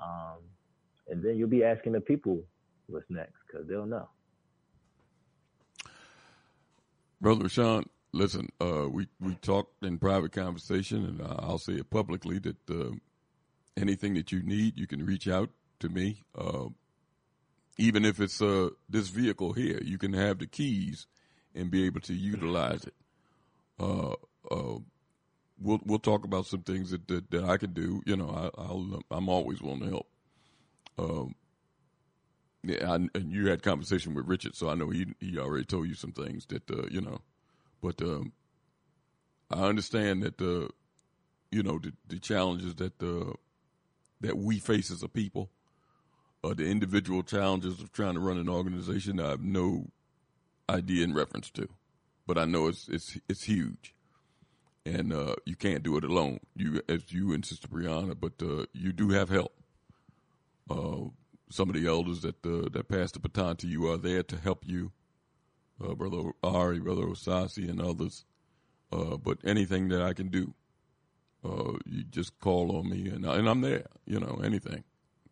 Um, 0.00 0.38
and 1.08 1.22
then 1.22 1.36
you'll 1.36 1.48
be 1.48 1.64
asking 1.64 1.92
the 1.92 2.00
people 2.00 2.42
what's 2.86 3.04
next 3.10 3.34
because 3.46 3.68
they'll 3.68 3.86
know. 3.86 4.08
Brother 7.20 7.48
Sean, 7.48 7.84
listen, 8.12 8.48
uh, 8.60 8.88
we, 8.90 9.08
we 9.20 9.34
talked 9.36 9.84
in 9.84 9.98
private 9.98 10.32
conversation, 10.32 11.04
and 11.04 11.22
I'll 11.22 11.58
say 11.58 11.74
it 11.74 11.90
publicly 11.90 12.38
that 12.38 12.70
uh, 12.70 12.94
anything 13.76 14.14
that 14.14 14.32
you 14.32 14.42
need, 14.42 14.78
you 14.78 14.86
can 14.86 15.04
reach 15.04 15.28
out 15.28 15.50
to 15.80 15.88
me. 15.88 16.22
Uh, 16.36 16.66
even 17.76 18.04
if 18.04 18.20
it's 18.20 18.40
uh, 18.40 18.70
this 18.88 19.08
vehicle 19.08 19.52
here, 19.52 19.80
you 19.82 19.98
can 19.98 20.12
have 20.12 20.38
the 20.38 20.46
keys 20.46 21.06
and 21.54 21.70
be 21.70 21.86
able 21.86 22.00
to 22.00 22.14
utilize 22.14 22.84
it. 22.84 22.94
Uh, 23.78 24.12
uh, 24.50 24.78
we'll 25.60 25.80
we'll 25.84 25.98
talk 25.98 26.24
about 26.24 26.46
some 26.46 26.62
things 26.62 26.90
that 26.90 27.08
that, 27.08 27.30
that 27.30 27.44
I 27.44 27.56
can 27.56 27.72
do. 27.72 28.02
You 28.06 28.16
know, 28.16 28.50
I, 28.56 29.14
I'm 29.14 29.28
always 29.28 29.60
willing 29.60 29.80
to 29.80 29.88
help. 29.88 30.08
Um, 30.98 31.34
yeah, 32.62 32.90
I, 32.90 32.94
and 32.94 33.32
you 33.32 33.48
had 33.48 33.62
conversation 33.62 34.14
with 34.14 34.26
Richard, 34.26 34.54
so 34.54 34.68
I 34.68 34.74
know 34.74 34.90
he 34.90 35.06
he 35.20 35.38
already 35.38 35.64
told 35.64 35.88
you 35.88 35.94
some 35.94 36.12
things 36.12 36.46
that 36.46 36.70
uh, 36.70 36.86
you 36.90 37.00
know, 37.00 37.20
but 37.82 38.00
um, 38.02 38.32
I 39.50 39.64
understand 39.64 40.22
that 40.22 40.38
the 40.38 40.70
you 41.50 41.62
know 41.62 41.78
the, 41.78 41.92
the 42.08 42.18
challenges 42.18 42.76
that 42.76 42.98
the 42.98 43.34
that 44.20 44.38
we 44.38 44.58
face 44.58 44.90
as 44.90 45.02
a 45.02 45.08
people 45.08 45.50
uh, 46.44 46.54
the 46.54 46.66
individual 46.66 47.22
challenges 47.22 47.80
of 47.80 47.90
trying 47.92 48.14
to 48.14 48.20
run 48.20 48.36
an 48.36 48.48
organization, 48.48 49.18
I 49.18 49.30
have 49.30 49.42
no 49.42 49.86
idea 50.68 51.04
in 51.04 51.14
reference 51.14 51.50
to, 51.52 51.68
but 52.26 52.36
I 52.36 52.44
know 52.44 52.68
it's 52.68 52.88
it's 52.88 53.18
it's 53.28 53.44
huge, 53.44 53.94
and 54.84 55.12
uh, 55.12 55.36
you 55.46 55.56
can't 55.56 55.82
do 55.82 55.96
it 55.96 56.04
alone. 56.04 56.40
You, 56.54 56.82
as 56.88 57.12
you 57.12 57.32
and 57.32 57.44
Sister 57.44 57.68
Brianna, 57.68 58.14
but 58.18 58.34
uh, 58.42 58.66
you 58.72 58.92
do 58.92 59.10
have 59.10 59.30
help. 59.30 59.54
Uh, 60.70 61.08
some 61.50 61.68
of 61.68 61.74
the 61.74 61.86
elders 61.86 62.20
that 62.22 62.44
uh, 62.44 62.68
that 62.72 62.88
passed 62.88 63.14
the 63.14 63.20
baton 63.20 63.56
to 63.56 63.66
you 63.66 63.90
are 63.90 63.98
there 63.98 64.22
to 64.22 64.36
help 64.36 64.64
you, 64.66 64.92
uh, 65.82 65.94
brother 65.94 66.32
Ari, 66.42 66.80
brother 66.80 67.04
Osasi, 67.04 67.68
and 67.68 67.80
others. 67.80 68.24
but 68.90 69.38
anything 69.44 69.88
that 69.88 70.02
I 70.02 70.12
can 70.12 70.28
do, 70.28 70.54
you 71.86 72.04
just 72.10 72.38
call 72.38 72.76
on 72.76 72.90
me, 72.90 73.08
and 73.08 73.24
and 73.24 73.48
I'm 73.48 73.62
there. 73.62 73.86
You 74.04 74.20
know, 74.20 74.40
anything 74.44 74.84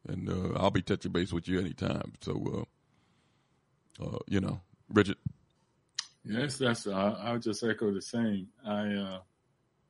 and 0.09 0.29
uh, 0.29 0.59
I'll 0.59 0.71
be 0.71 0.83
touching 0.83 1.13
base 1.13 1.33
with 1.33 1.49
you 1.49 1.61
anytime. 1.61 2.13
So, 2.21 2.67
uh, 4.01 4.05
uh, 4.05 4.19
you 4.27 4.41
know, 4.41 4.61
Bridget. 4.91 5.19
Yes, 6.25 6.59
that's. 6.59 6.87
I'll 6.87 7.39
just 7.39 7.63
echo 7.63 7.93
the 7.93 8.03
same. 8.03 8.49
I 8.67 8.95
uh, 8.95 9.21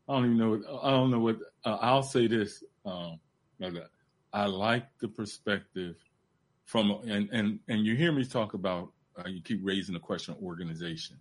I 0.09 0.13
don't 0.15 0.25
even 0.25 0.39
know. 0.39 0.51
What, 0.51 0.85
I 0.85 0.91
don't 0.91 1.11
know 1.11 1.19
what. 1.21 1.37
Uh, 1.65 1.79
I'll 1.81 2.03
say 2.03 2.27
this. 2.27 2.63
Um, 2.85 3.21
I 4.33 4.47
like 4.47 4.87
the 5.01 5.09
perspective 5.09 5.97
from 6.65 6.91
and 7.07 7.29
and 7.33 7.59
and 7.69 7.85
you 7.85 7.95
hear 7.97 8.13
me 8.13 8.25
talk 8.25 8.55
about. 8.55 8.93
you 9.27 9.43
keep 9.43 9.61
raising 9.63 9.95
the 9.95 10.01
question 10.01 10.35
of 10.35 10.43
organization. 10.43 11.17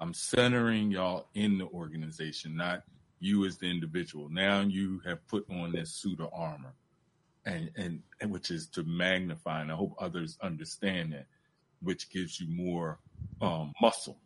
I'm 0.00 0.14
centering 0.14 0.90
y'all 0.90 1.28
in 1.34 1.58
the 1.58 1.66
organization, 1.66 2.56
not 2.56 2.82
you 3.20 3.46
as 3.46 3.58
the 3.58 3.66
individual. 3.66 4.28
Now 4.28 4.60
you 4.60 5.00
have 5.04 5.26
put 5.28 5.48
on 5.50 5.72
this 5.72 5.90
suit 5.90 6.20
of 6.20 6.30
armor 6.32 6.74
and, 7.46 7.70
and, 7.76 8.02
and 8.20 8.30
which 8.30 8.50
is 8.50 8.66
to 8.68 8.82
magnify. 8.84 9.60
And 9.60 9.70
I 9.70 9.74
hope 9.74 9.94
others 9.98 10.38
understand 10.42 11.12
that, 11.12 11.26
which 11.82 12.10
gives 12.10 12.40
you 12.40 12.48
more 12.48 12.98
um, 13.40 13.72
muscle 13.80 14.18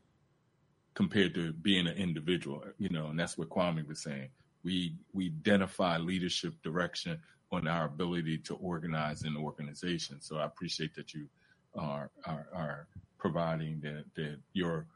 compared 0.94 1.34
to 1.34 1.52
being 1.52 1.86
an 1.86 1.96
individual. 1.96 2.62
You 2.78 2.90
know, 2.90 3.06
and 3.06 3.18
that's 3.18 3.36
what 3.36 3.48
Kwame 3.48 3.86
was 3.86 4.02
saying. 4.02 4.28
We 4.64 4.96
we 5.12 5.26
identify 5.26 5.98
leadership 5.98 6.54
direction 6.62 7.20
on 7.50 7.66
our 7.66 7.86
ability 7.86 8.38
to 8.38 8.54
organize 8.56 9.22
an 9.22 9.36
organization. 9.36 10.20
So 10.20 10.36
I 10.36 10.44
appreciate 10.44 10.94
that 10.96 11.14
you 11.14 11.28
are 11.74 12.10
are, 12.24 12.46
are 12.52 12.88
providing 13.18 13.80
that 13.80 14.04
that 14.14 14.38
your 14.52 14.86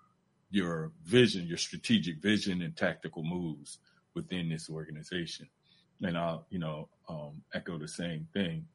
your 0.50 0.92
vision, 1.04 1.46
your 1.46 1.56
strategic 1.56 2.20
vision 2.20 2.60
and 2.60 2.76
tactical 2.76 3.24
moves 3.24 3.78
within 4.14 4.50
this 4.50 4.68
organization 4.68 5.48
and 6.02 6.18
I'll, 6.18 6.46
you 6.50 6.58
know, 6.58 6.88
um, 7.08 7.42
echo 7.54 7.78
the 7.78 7.88
same 7.88 8.26
thing 8.32 8.66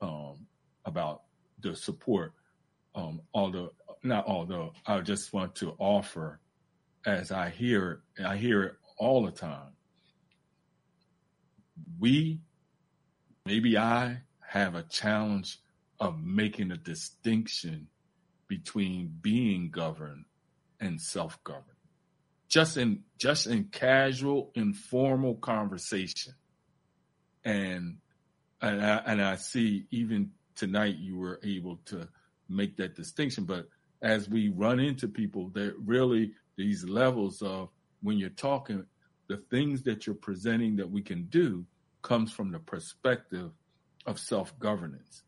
um, 0.00 0.46
about 0.84 1.22
the 1.60 1.74
support. 1.74 2.32
Um, 2.94 3.20
although, 3.32 3.72
not 4.02 4.26
although, 4.26 4.72
I 4.86 5.00
just 5.00 5.32
want 5.32 5.54
to 5.56 5.74
offer, 5.78 6.40
as 7.06 7.32
I 7.32 7.50
hear 7.50 8.02
I 8.24 8.36
hear 8.36 8.62
it 8.62 8.74
all 8.98 9.24
the 9.24 9.32
time. 9.32 9.72
We, 11.98 12.40
maybe 13.44 13.76
I, 13.76 14.20
have 14.46 14.76
a 14.76 14.84
challenge 14.84 15.58
of 15.98 16.22
making 16.22 16.70
a 16.70 16.76
distinction 16.76 17.88
between 18.46 19.12
being 19.20 19.70
governed 19.70 20.26
and 20.78 21.00
self-governed. 21.00 21.64
Just 22.48 22.76
in 22.76 23.02
just 23.18 23.48
in 23.48 23.64
casual, 23.64 24.52
informal 24.54 25.34
conversation 25.36 26.34
and 27.44 27.98
and 28.60 28.84
I, 28.84 29.02
and 29.06 29.22
I 29.22 29.36
see 29.36 29.86
even 29.90 30.30
tonight 30.54 30.96
you 30.96 31.18
were 31.18 31.40
able 31.42 31.80
to 31.86 32.08
make 32.48 32.76
that 32.78 32.94
distinction. 32.94 33.44
But 33.44 33.68
as 34.00 34.28
we 34.28 34.48
run 34.48 34.80
into 34.80 35.08
people, 35.08 35.50
that 35.54 35.74
really 35.84 36.32
these 36.56 36.84
levels 36.84 37.42
of 37.42 37.68
when 38.02 38.18
you're 38.18 38.30
talking, 38.30 38.84
the 39.28 39.38
things 39.50 39.82
that 39.82 40.06
you're 40.06 40.14
presenting 40.14 40.76
that 40.76 40.90
we 40.90 41.02
can 41.02 41.24
do 41.24 41.64
comes 42.02 42.30
from 42.32 42.52
the 42.52 42.58
perspective 42.58 43.50
of 44.06 44.18
self 44.18 44.58
governance. 44.58 45.22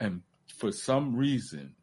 And 0.00 0.22
for 0.56 0.72
some 0.72 1.16
reason, 1.16 1.74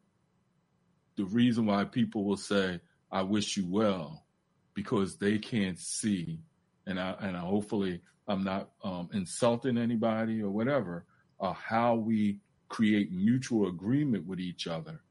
the 1.18 1.26
reason 1.26 1.66
why 1.66 1.84
people 1.86 2.24
will 2.24 2.38
say, 2.38 2.80
I 3.12 3.22
wish 3.24 3.58
you 3.58 3.66
well, 3.68 4.26
because 4.74 5.18
they 5.18 5.38
can't 5.38 5.80
see, 5.80 6.40
and 6.86 7.00
I, 7.00 7.16
and 7.20 7.38
I 7.38 7.42
hopefully 7.42 8.02
I'm 8.28 8.44
not 8.44 8.70
um, 8.84 9.10
insulting 9.14 9.78
anybody 9.78 10.42
or 10.42 10.50
whatever, 10.50 11.06
how 11.42 11.96
we 11.96 12.40
create 12.70 13.12
mutual 13.12 13.68
agreement 13.68 14.26
with 14.26 14.40
each 14.40 14.68
other 14.68 15.02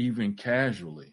even 0.00 0.34
casually, 0.34 1.12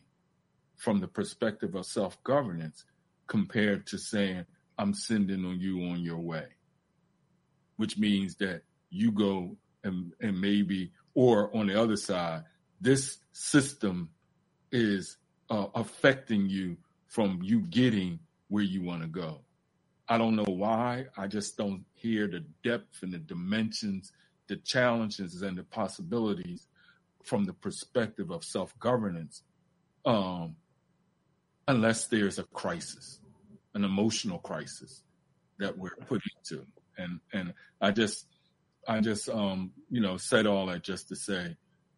from 0.77 1.00
the 1.00 1.08
perspective 1.08 1.76
of 1.76 1.85
self 1.85 2.22
governance, 2.24 2.85
compared 3.27 3.85
to 3.88 3.98
saying, 3.98 4.45
I'm 4.77 4.93
sending 4.93 5.43
on 5.45 5.59
you 5.59 5.82
on 5.90 6.00
your 6.01 6.19
way, 6.19 6.45
which 7.77 7.98
means 7.98 8.35
that 8.35 8.61
you 8.90 9.11
go 9.11 9.58
and, 9.84 10.14
and 10.22 10.40
maybe, 10.40 10.92
or 11.16 11.56
on 11.56 11.67
the 11.67 11.82
other 11.82 11.98
side, 11.98 12.43
this 12.80 13.17
system 13.34 14.09
is 14.72 15.17
uh, 15.50 15.67
affecting 15.76 16.50
you 16.50 16.77
from 17.08 17.40
you 17.42 17.61
getting 17.61 18.19
where 18.50 18.64
you 18.64 18.82
want 18.84 19.01
to 19.01 19.08
go. 19.08 19.42
I 20.10 20.18
don't 20.18 20.36
know 20.36 20.45
why. 20.45 21.06
I 21.18 21.27
just 21.27 21.58
don't 21.58 21.84
hear 21.94 22.27
the 22.27 22.44
depth 22.64 23.03
and 23.03 23.14
the 23.14 23.18
dimensions, 23.18 24.11
the 24.48 24.58
challenges 24.58 25.42
and 25.42 25.58
the 25.58 25.64
possibilities 25.64 26.68
from 27.24 27.44
the 27.45 27.53
perspective 27.53 28.32
of 28.32 28.44
self 28.44 28.77
governance, 28.80 29.44
um, 30.06 30.56
unless 31.68 32.08
there's 32.08 32.40
a 32.40 32.44
crisis, 32.44 33.19
an 33.74 33.84
emotional 33.84 34.40
crisis 34.40 35.03
that 35.60 35.77
we're 35.77 35.95
put 36.08 36.22
into. 36.38 36.66
And 36.98 37.19
and 37.34 37.53
I 37.82 37.92
just 37.92 38.26
I 38.88 39.02
just 39.02 39.27
um, 39.30 39.72
you 39.90 40.02
know 40.02 40.16
said 40.18 40.48
all 40.48 40.68
that 40.68 40.84
just 40.84 41.10
to 41.10 41.16
say, 41.16 41.58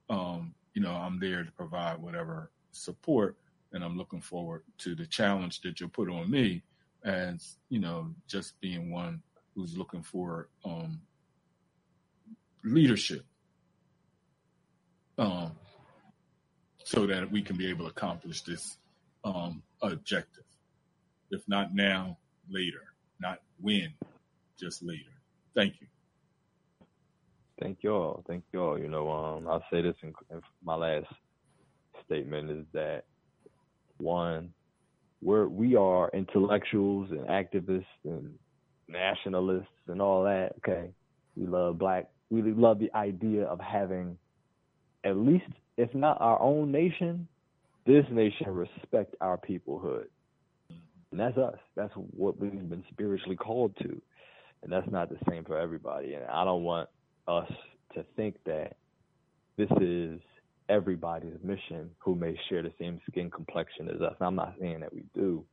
um, 0.09 0.55
you 0.73 0.81
know, 0.81 0.93
I'm 0.93 1.19
there 1.19 1.43
to 1.43 1.51
provide 1.51 1.99
whatever 1.99 2.49
support, 2.71 3.37
and 3.71 3.83
I'm 3.83 3.97
looking 3.97 4.21
forward 4.21 4.63
to 4.79 4.95
the 4.95 5.05
challenge 5.05 5.61
that 5.61 5.79
you'll 5.79 5.89
put 5.89 6.09
on 6.09 6.31
me 6.31 6.63
as 7.03 7.57
you 7.69 7.79
know, 7.79 8.13
just 8.27 8.59
being 8.61 8.91
one 8.91 9.21
who's 9.55 9.77
looking 9.77 10.03
for 10.03 10.49
um, 10.65 11.01
leadership, 12.63 13.25
um, 15.17 15.51
so 16.83 17.05
that 17.05 17.31
we 17.31 17.41
can 17.41 17.57
be 17.57 17.69
able 17.69 17.85
to 17.85 17.91
accomplish 17.91 18.41
this 18.41 18.77
um, 19.23 19.61
objective. 19.81 20.43
If 21.31 21.47
not 21.47 21.75
now, 21.75 22.17
later. 22.49 22.83
Not 23.19 23.39
when, 23.61 23.93
just 24.59 24.81
later. 24.83 25.11
Thank 25.55 25.75
you. 25.81 25.87
Thank 27.61 27.83
y'all. 27.83 28.23
Thank 28.27 28.45
y'all. 28.53 28.79
You 28.79 28.87
know, 28.87 29.11
um, 29.11 29.47
I'll 29.47 29.63
say 29.71 29.81
this 29.81 29.95
in, 30.01 30.13
in 30.31 30.41
my 30.63 30.75
last 30.75 31.07
statement 32.05 32.49
is 32.49 32.65
that 32.73 33.03
one, 33.97 34.53
we're 35.21 35.47
we 35.47 35.75
are 35.75 36.09
intellectuals 36.13 37.09
and 37.11 37.27
activists 37.27 37.85
and 38.03 38.33
nationalists 38.87 39.67
and 39.87 40.01
all 40.01 40.23
that. 40.23 40.53
Okay, 40.57 40.89
we 41.35 41.45
love 41.45 41.77
black. 41.77 42.09
We 42.29 42.41
love 42.41 42.79
the 42.79 42.93
idea 42.95 43.45
of 43.45 43.59
having, 43.59 44.17
at 45.03 45.17
least 45.17 45.45
if 45.77 45.93
not 45.95 46.17
our 46.21 46.39
own 46.41 46.71
nation, 46.71 47.27
this 47.85 48.05
nation 48.11 48.49
respect 48.49 49.15
our 49.19 49.37
peoplehood, 49.37 50.05
and 51.11 51.19
that's 51.19 51.37
us. 51.37 51.57
That's 51.75 51.93
what 51.93 52.39
we've 52.39 52.51
been 52.51 52.83
spiritually 52.91 53.35
called 53.35 53.75
to, 53.81 54.01
and 54.63 54.71
that's 54.71 54.89
not 54.91 55.09
the 55.09 55.17
same 55.29 55.43
for 55.43 55.59
everybody. 55.59 56.13
And 56.13 56.25
I 56.25 56.45
don't 56.45 56.63
want 56.63 56.89
us 57.27 57.51
to 57.95 58.05
think 58.15 58.35
that 58.45 58.75
this 59.57 59.69
is 59.81 60.19
everybody's 60.69 61.33
mission 61.43 61.89
who 61.99 62.15
may 62.15 62.39
share 62.49 62.63
the 62.63 62.73
same 62.79 63.01
skin 63.09 63.29
complexion 63.31 63.89
as 63.89 64.01
us. 64.01 64.15
I'm 64.21 64.35
not 64.35 64.55
saying 64.59 64.81
that 64.81 64.93
we 64.93 65.03
do, 65.15 65.45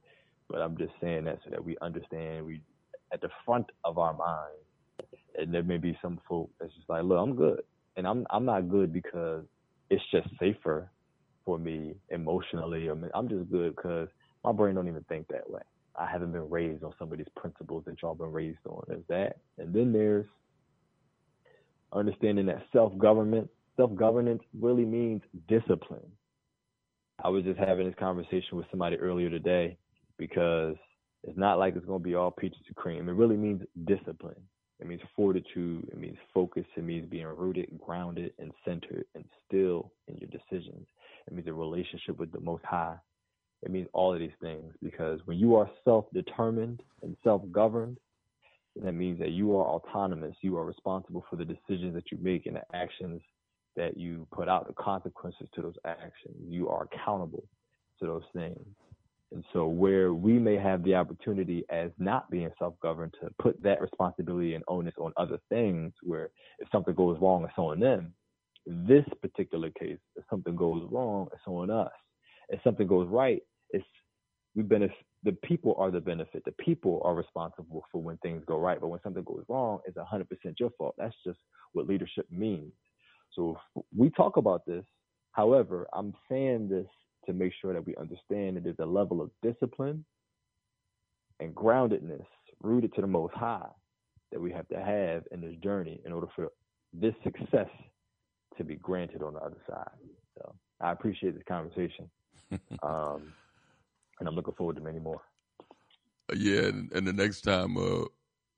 but 0.49 0.61
I'm 0.61 0.77
just 0.77 0.93
saying 1.01 1.25
that 1.25 1.41
so 1.45 1.51
that 1.51 1.65
we 1.65 1.77
understand 1.83 2.47
we 2.47 2.63
at 3.13 3.21
the 3.23 3.31
front 3.45 3.67
of 3.85 3.99
our 3.99 4.15
mind. 4.15 4.55
And 5.39 5.53
there 5.53 5.63
may 5.63 5.79
be 5.79 5.99
some 6.03 6.21
folk 6.29 6.51
that's 6.61 6.75
just 6.75 6.89
like, 6.89 7.05
look, 7.05 7.19
I'm 7.19 7.37
good. 7.37 7.63
And 7.97 8.07
I'm 8.07 8.27
I'm 8.31 8.45
not 8.45 8.71
good 8.71 8.93
because 8.93 9.45
it's 9.91 10.03
just 10.11 10.29
safer 10.41 10.91
for 11.45 11.59
me 11.59 11.95
emotionally. 12.11 12.91
I 12.91 12.95
mean, 12.95 13.11
I'm 13.15 13.29
just 13.29 13.51
good 13.51 13.77
because 13.77 14.09
my 14.45 14.53
brain 14.53 14.75
don't 14.75 14.89
even 14.89 15.05
think 15.05 15.29
that 15.29 15.49
way. 15.49 15.63
I 15.99 16.11
haven't 16.11 16.33
been 16.33 16.51
raised 16.51 16.85
on 16.85 16.93
some 16.99 17.11
of 17.13 17.19
these 17.19 17.27
principles 17.37 17.85
that 17.87 18.03
y'all 18.03 18.15
been 18.15 18.33
raised 18.33 18.59
on. 18.69 18.85
There's 18.89 19.05
that. 19.09 19.39
And 19.59 19.75
then 19.75 19.93
there's 19.93 20.27
understanding 21.93 22.47
that 22.47 22.65
self 22.73 22.97
government 22.99 23.51
self 23.77 23.95
governance 23.95 24.43
really 24.59 24.85
means 24.85 25.23
discipline. 25.49 26.11
I 27.23 27.29
was 27.29 27.45
just 27.45 27.59
having 27.59 27.87
this 27.87 27.95
conversation 27.99 28.57
with 28.57 28.67
somebody 28.71 28.97
earlier 28.97 29.31
today 29.31 29.79
because 30.19 30.77
it's 31.25 31.39
not 31.39 31.59
like 31.59 31.75
it's 31.75 31.87
going 31.87 32.01
to 32.01 32.05
be 32.05 32.15
all 32.15 32.31
peaches 32.31 32.61
and 32.67 32.77
cream. 32.77 33.09
It 33.09 33.13
really 33.13 33.37
means 33.37 33.63
discipline. 33.87 34.41
It 34.79 34.87
means 34.87 35.01
fortitude. 35.15 35.89
It 35.91 35.99
means 35.99 36.19
focus. 36.35 36.65
It 36.77 36.85
means 36.85 37.09
being 37.09 37.27
rooted, 37.27 37.69
grounded, 37.85 38.33
and 38.39 38.53
centered 38.65 39.07
and 39.15 39.25
still 39.47 39.93
in 40.09 40.19
your 40.19 40.29
decisions. 40.29 40.87
It 41.27 41.33
means 41.33 41.49
a 41.49 41.53
relationship 41.53 42.19
with 42.19 42.33
the 42.33 42.41
Most 42.41 42.65
High. 42.65 42.97
It 43.63 43.71
means 43.71 43.89
all 43.95 44.13
of 44.13 44.21
these 44.21 44.31
things 44.43 44.75
because 44.83 45.21
when 45.25 45.39
you 45.39 45.57
are 45.57 45.71
self 45.85 46.05
determined 46.13 46.83
and 47.03 47.17
self 47.25 47.43
governed, 47.51 47.99
that 48.83 48.93
means 48.93 49.19
that 49.21 49.31
you 49.31 49.57
are 49.57 49.65
autonomous. 49.65 50.37
You 50.43 50.59
are 50.59 50.65
responsible 50.67 51.25
for 51.31 51.37
the 51.37 51.47
decisions 51.47 51.95
that 51.95 52.13
you 52.13 52.19
make 52.21 52.45
and 52.45 52.57
the 52.57 52.77
actions 52.77 53.23
that 53.77 53.97
you 53.97 54.27
put 54.33 54.49
out 54.49 54.67
the 54.67 54.75
consequences 54.75 55.49
to 55.55 55.63
those 55.63 55.77
actions. 55.87 56.37
You 56.49 56.69
are 56.69 56.89
accountable 56.93 57.45
to 58.01 58.07
those 58.07 58.25
things. 58.35 58.67
And 59.33 59.45
so, 59.53 59.67
where 59.67 60.15
we 60.15 60.35
may 60.39 60.57
have 60.57 60.85
the 60.85 60.95
opportunity 60.95 61.65
as 61.69 61.91
not 61.99 62.31
being 62.31 62.51
self 62.59 62.75
governed 62.81 63.15
to 63.21 63.31
put 63.41 63.61
that 63.63 63.81
responsibility 63.81 64.55
and 64.55 64.65
onus 64.69 64.95
on 64.99 65.13
other 65.17 65.39
things, 65.49 65.93
where 66.03 66.31
if 66.61 66.69
something 66.71 66.95
goes 66.95 67.19
wrong, 67.21 67.45
it's 67.45 67.59
on 67.59 67.81
them. 67.81 68.15
This 68.67 69.05
particular 69.23 69.71
case, 69.71 69.99
if 70.17 70.25
something 70.31 70.55
goes 70.57 70.87
wrong, 70.91 71.29
it's 71.33 71.43
on 71.47 71.71
us. 71.71 71.91
If 72.49 72.61
something 72.63 72.87
goes 72.87 73.09
right, 73.09 73.43
it's 73.71 73.85
we 74.55 74.63
benefit. 74.63 74.97
The 75.25 75.33
people 75.45 75.75
are 75.79 75.91
the 75.91 76.01
benefit. 76.01 76.45
The 76.45 76.53
people 76.53 77.03
are 77.05 77.15
responsible 77.15 77.85
for 77.93 78.01
when 78.01 78.17
things 78.19 78.43
go 78.47 78.59
right. 78.59 78.81
But 78.81 78.89
when 78.89 79.01
something 79.03 79.25
goes 79.25 79.45
wrong, 79.49 79.81
it's 79.87 79.97
100% 79.97 80.25
your 80.59 80.71
fault. 80.79 80.95
That's 80.99 81.15
just 81.25 81.39
what 81.73 81.89
leadership 81.89 82.27
means. 82.31 82.73
So 83.35 83.59
we 83.97 84.11
talk 84.11 84.37
about 84.37 84.65
this. 84.67 84.85
However, 85.33 85.87
I'm 85.93 86.15
saying 86.31 86.69
this 86.69 86.87
to 87.27 87.33
make 87.33 87.53
sure 87.61 87.73
that 87.73 87.87
we 87.87 87.95
understand 87.97 88.57
that 88.57 88.65
there's 88.65 88.77
a 88.79 88.87
level 88.87 89.21
of 89.21 89.31
discipline 89.43 90.05
and 91.41 91.55
groundedness 91.55 92.25
rooted 92.63 92.95
to 92.95 93.01
the 93.01 93.07
most 93.07 93.35
high 93.35 93.69
that 94.33 94.41
we 94.41 94.51
have 94.53 94.69
to 94.69 94.81
have 94.81 95.25
in 95.33 95.41
this 95.41 95.55
journey 95.63 96.01
in 96.05 96.13
order 96.13 96.29
for 96.35 96.49
this 96.93 97.15
success 97.23 97.69
to 98.57 98.65
be 98.65 98.77
granted 98.77 99.23
on 99.23 99.35
the 99.35 99.41
other 99.41 99.59
side. 99.69 99.91
So 100.39 100.55
I 100.81 100.93
appreciate 100.93 101.35
this 101.35 101.43
conversation. 101.47 102.11
um, 102.83 103.33
and 104.19 104.29
I'm 104.29 104.35
looking 104.35 104.55
forward 104.55 104.77
to 104.77 104.83
many 104.83 104.99
more. 104.99 105.21
Yeah, 106.35 106.63
and, 106.63 106.91
and 106.93 107.07
the 107.07 107.13
next 107.13 107.43
time 107.43 107.77
uh, 107.77 108.05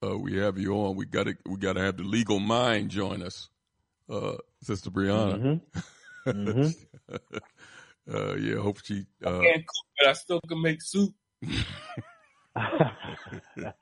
uh, 0.06 0.16
we 0.16 0.36
have 0.38 0.58
you 0.58 0.74
on, 0.74 0.96
we 0.96 1.04
got 1.04 1.26
to 1.26 1.36
we 1.46 1.56
got 1.56 1.74
to 1.74 1.80
have 1.80 1.96
the 1.96 2.04
legal 2.04 2.38
mind 2.38 2.90
join 2.90 3.22
us 3.22 3.48
uh, 4.10 4.36
Sister 4.62 4.90
Brianna. 4.90 5.60
Mm-hmm. 6.26 6.48
mm-hmm. 6.48 7.16
uh, 8.14 8.34
yeah, 8.34 8.56
hope 8.60 8.78
she. 8.84 9.06
Uh, 9.24 9.38
I 9.38 9.44
can't 9.44 9.66
cook, 9.66 9.86
but 9.98 10.08
I 10.08 10.12
still 10.14 10.40
can 10.48 10.62
make 10.62 10.82
soup. 10.82 11.14
yeah, 12.56 13.72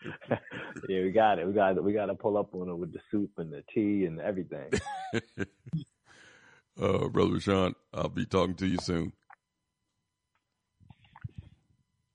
we 0.89 1.11
got 1.11 1.39
it. 1.39 1.47
We 1.47 1.53
got 1.53 1.77
it. 1.77 1.85
We 1.85 1.93
got 1.93 2.07
to 2.07 2.15
pull 2.15 2.37
up 2.37 2.55
on 2.55 2.69
it 2.69 2.75
with 2.75 2.93
the 2.93 3.01
soup 3.11 3.31
and 3.39 3.53
the 3.53 3.63
tea 3.73 4.05
and 4.07 4.21
everything. 4.21 4.71
uh, 6.81 7.09
Brother 7.09 7.41
Sean, 7.41 7.75
I'll 7.95 8.09
be 8.09 8.27
talking 8.27 8.55
to 8.57 8.67
you 8.67 8.79
soon. 8.79 9.13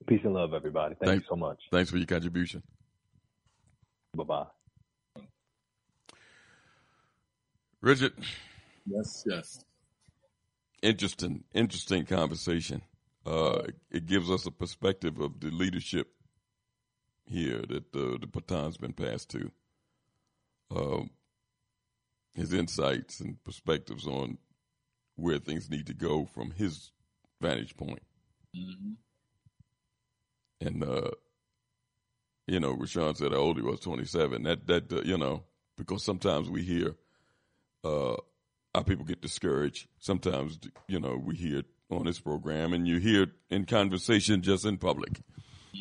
Peace 0.08 0.22
and 0.24 0.34
love, 0.34 0.54
everybody. 0.54 0.96
Thank 0.96 1.10
thanks, 1.10 1.24
you 1.24 1.28
so 1.30 1.36
much. 1.36 1.60
Thanks 1.72 1.90
for 1.90 1.98
your 1.98 2.08
contribution. 2.08 2.64
Bye 4.16 4.24
bye. 4.24 4.46
Richard. 7.82 8.14
Yes, 8.86 9.24
yes. 9.26 9.66
Interesting, 10.82 11.44
interesting 11.54 12.06
conversation. 12.06 12.82
Uh, 13.26 13.64
it 13.92 14.06
gives 14.06 14.32
us 14.32 14.46
a 14.46 14.52
perspective 14.52 15.20
of 15.20 15.40
the 15.40 15.50
leadership 15.50 16.08
here 17.26 17.62
that 17.70 17.92
the 17.94 18.18
the 18.20 18.28
baton's 18.28 18.78
been 18.78 18.94
passed 18.94 19.30
to. 19.30 19.52
Uh, 20.76 21.04
his 22.34 22.54
insights 22.54 23.20
and 23.20 23.44
perspectives 23.44 24.08
on 24.08 24.38
where 25.16 25.38
things 25.38 25.70
need 25.70 25.86
to 25.86 25.94
go 25.94 26.26
from 26.26 26.52
his 26.52 26.92
vantage 27.42 27.76
point. 27.76 28.02
Mm-hmm. 28.56 28.94
And 30.66 30.84
uh, 30.84 31.12
you 32.48 32.60
know, 32.60 32.76
Rashawn 32.76 33.18
said 33.18 33.32
how 33.32 33.38
old 33.38 33.58
he 33.58 33.64
was, 33.64 33.80
twenty 33.80 34.06
seven. 34.06 34.44
That 34.44 34.68
that 34.68 34.92
uh, 34.92 35.02
you 35.04 35.18
know, 35.18 35.44
because 35.78 36.04
sometimes 36.04 36.50
we 36.50 36.64
hear 36.64 36.96
uh, 37.84 38.16
our 38.74 38.84
people 38.84 39.06
get 39.06 39.22
discouraged. 39.22 39.88
Sometimes, 40.00 40.60
you 40.88 41.00
know, 41.00 41.22
we 41.24 41.36
hear 41.36 41.60
it 41.60 41.66
on 41.90 42.06
this 42.06 42.20
program, 42.20 42.74
and 42.74 42.88
you 42.88 43.00
hear 43.00 43.24
it 43.24 43.30
in 43.50 43.66
conversation 43.66 44.42
just 44.42 44.66
in 44.66 44.78
public. 44.78 45.22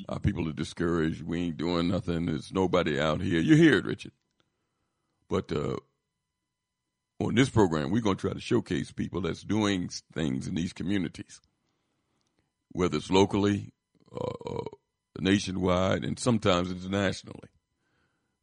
Our 0.09 0.21
people 0.21 0.49
are 0.49 0.53
discouraged. 0.53 1.23
We 1.23 1.41
ain't 1.43 1.57
doing 1.57 1.89
nothing. 1.89 2.27
There's 2.27 2.53
nobody 2.53 3.01
out 3.01 3.21
here. 3.21 3.41
You 3.41 3.57
hear 3.57 3.79
it, 3.79 3.85
Richard. 3.85 4.13
But 5.29 5.53
uh, 5.53 5.77
on 7.21 7.35
this 7.35 7.51
program, 7.51 7.91
we're 7.91 8.03
going 8.03 8.17
to 8.17 8.21
try 8.21 8.33
to 8.33 8.41
showcase 8.41 8.91
people 8.93 9.21
that's 9.21 9.43
doing 9.43 9.91
things 10.13 10.47
in 10.47 10.55
these 10.55 10.73
communities, 10.73 11.41
whether 12.73 12.97
it's 12.97 13.11
locally, 13.11 13.73
uh, 14.13 14.65
nationwide, 15.19 16.05
and 16.05 16.19
sometimes 16.19 16.71
internationally. 16.71 17.51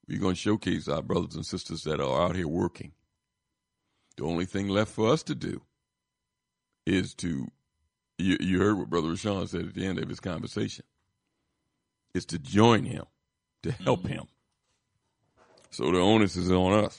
We're 0.07 0.19
going 0.19 0.35
to 0.35 0.41
showcase 0.41 0.87
our 0.87 1.01
brothers 1.01 1.35
and 1.35 1.45
sisters 1.45 1.83
that 1.83 1.99
are 1.99 2.21
out 2.21 2.35
here 2.35 2.47
working. 2.47 2.93
The 4.17 4.23
only 4.23 4.45
thing 4.45 4.67
left 4.67 4.91
for 4.91 5.11
us 5.11 5.23
to 5.23 5.35
do 5.35 5.61
is 6.85 7.13
to, 7.15 7.47
you, 8.17 8.37
you 8.39 8.59
heard 8.59 8.77
what 8.77 8.89
Brother 8.89 9.09
Rashawn 9.09 9.47
said 9.47 9.67
at 9.67 9.73
the 9.75 9.85
end 9.85 9.99
of 9.99 10.09
his 10.09 10.19
conversation, 10.19 10.85
is 12.13 12.25
to 12.25 12.39
join 12.39 12.85
him, 12.85 13.05
to 13.63 13.71
help 13.71 14.01
mm-hmm. 14.01 14.13
him. 14.13 14.27
So 15.69 15.91
the 15.91 15.99
onus 15.99 16.35
is 16.35 16.51
on 16.51 16.85
us. 16.85 16.97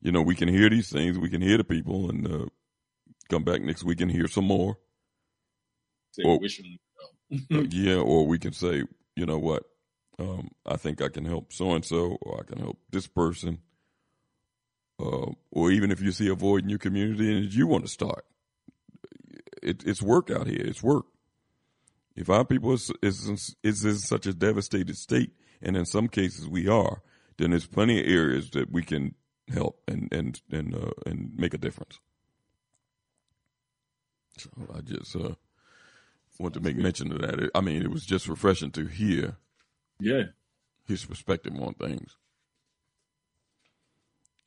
You 0.00 0.12
know, 0.12 0.22
we 0.22 0.34
can 0.34 0.48
hear 0.48 0.68
these 0.68 0.90
things, 0.90 1.18
we 1.18 1.28
can 1.28 1.42
hear 1.42 1.56
the 1.56 1.64
people, 1.64 2.08
and 2.10 2.26
uh, 2.26 2.46
come 3.28 3.44
back 3.44 3.62
next 3.62 3.82
week 3.82 4.00
and 4.00 4.10
hear 4.10 4.28
some 4.28 4.44
more. 4.44 4.76
Say, 6.12 6.22
or, 6.24 6.38
uh, 6.42 7.62
yeah, 7.70 7.96
or 7.96 8.26
we 8.26 8.38
can 8.38 8.52
say, 8.52 8.84
you 9.16 9.26
know 9.26 9.38
what, 9.38 9.64
um, 10.18 10.50
I 10.66 10.76
think 10.76 11.00
I 11.00 11.08
can 11.08 11.24
help 11.24 11.52
so 11.52 11.72
and 11.72 11.84
so, 11.84 12.18
or 12.20 12.40
I 12.40 12.44
can 12.44 12.58
help 12.58 12.78
this 12.90 13.06
person. 13.06 13.58
Uh, 15.02 15.32
or 15.50 15.70
even 15.70 15.90
if 15.90 16.00
you 16.00 16.12
see 16.12 16.28
a 16.28 16.34
void 16.34 16.62
in 16.62 16.68
your 16.68 16.78
community 16.78 17.36
and 17.36 17.52
you 17.52 17.66
want 17.66 17.84
to 17.84 17.90
start, 17.90 18.24
it, 19.62 19.82
it's 19.84 20.02
work 20.02 20.30
out 20.30 20.46
here. 20.46 20.62
It's 20.64 20.82
work. 20.82 21.06
If 22.14 22.30
our 22.30 22.44
people 22.44 22.72
is, 22.72 22.92
is, 23.02 23.56
is 23.62 23.84
in 23.84 23.96
such 23.96 24.26
a 24.26 24.34
devastated 24.34 24.96
state, 24.96 25.32
and 25.62 25.76
in 25.76 25.86
some 25.86 26.08
cases 26.08 26.48
we 26.48 26.68
are, 26.68 27.02
then 27.38 27.50
there's 27.50 27.66
plenty 27.66 28.00
of 28.00 28.06
areas 28.06 28.50
that 28.50 28.70
we 28.70 28.82
can 28.82 29.14
help 29.52 29.80
and 29.88 30.08
and 30.12 30.40
and 30.50 30.74
uh, 30.74 30.90
and 31.06 31.32
make 31.36 31.54
a 31.54 31.58
difference. 31.58 31.98
So 34.38 34.50
I 34.74 34.80
just 34.80 35.14
uh, 35.16 35.34
want 36.38 36.54
to 36.54 36.60
make 36.60 36.76
mention 36.76 37.12
of 37.12 37.20
that. 37.20 37.50
I 37.54 37.60
mean, 37.60 37.82
it 37.82 37.90
was 37.90 38.04
just 38.04 38.28
refreshing 38.28 38.70
to 38.72 38.86
hear, 38.86 39.36
yeah, 40.00 40.24
his 40.86 41.04
perspective 41.04 41.54
on 41.60 41.74
things. 41.74 42.16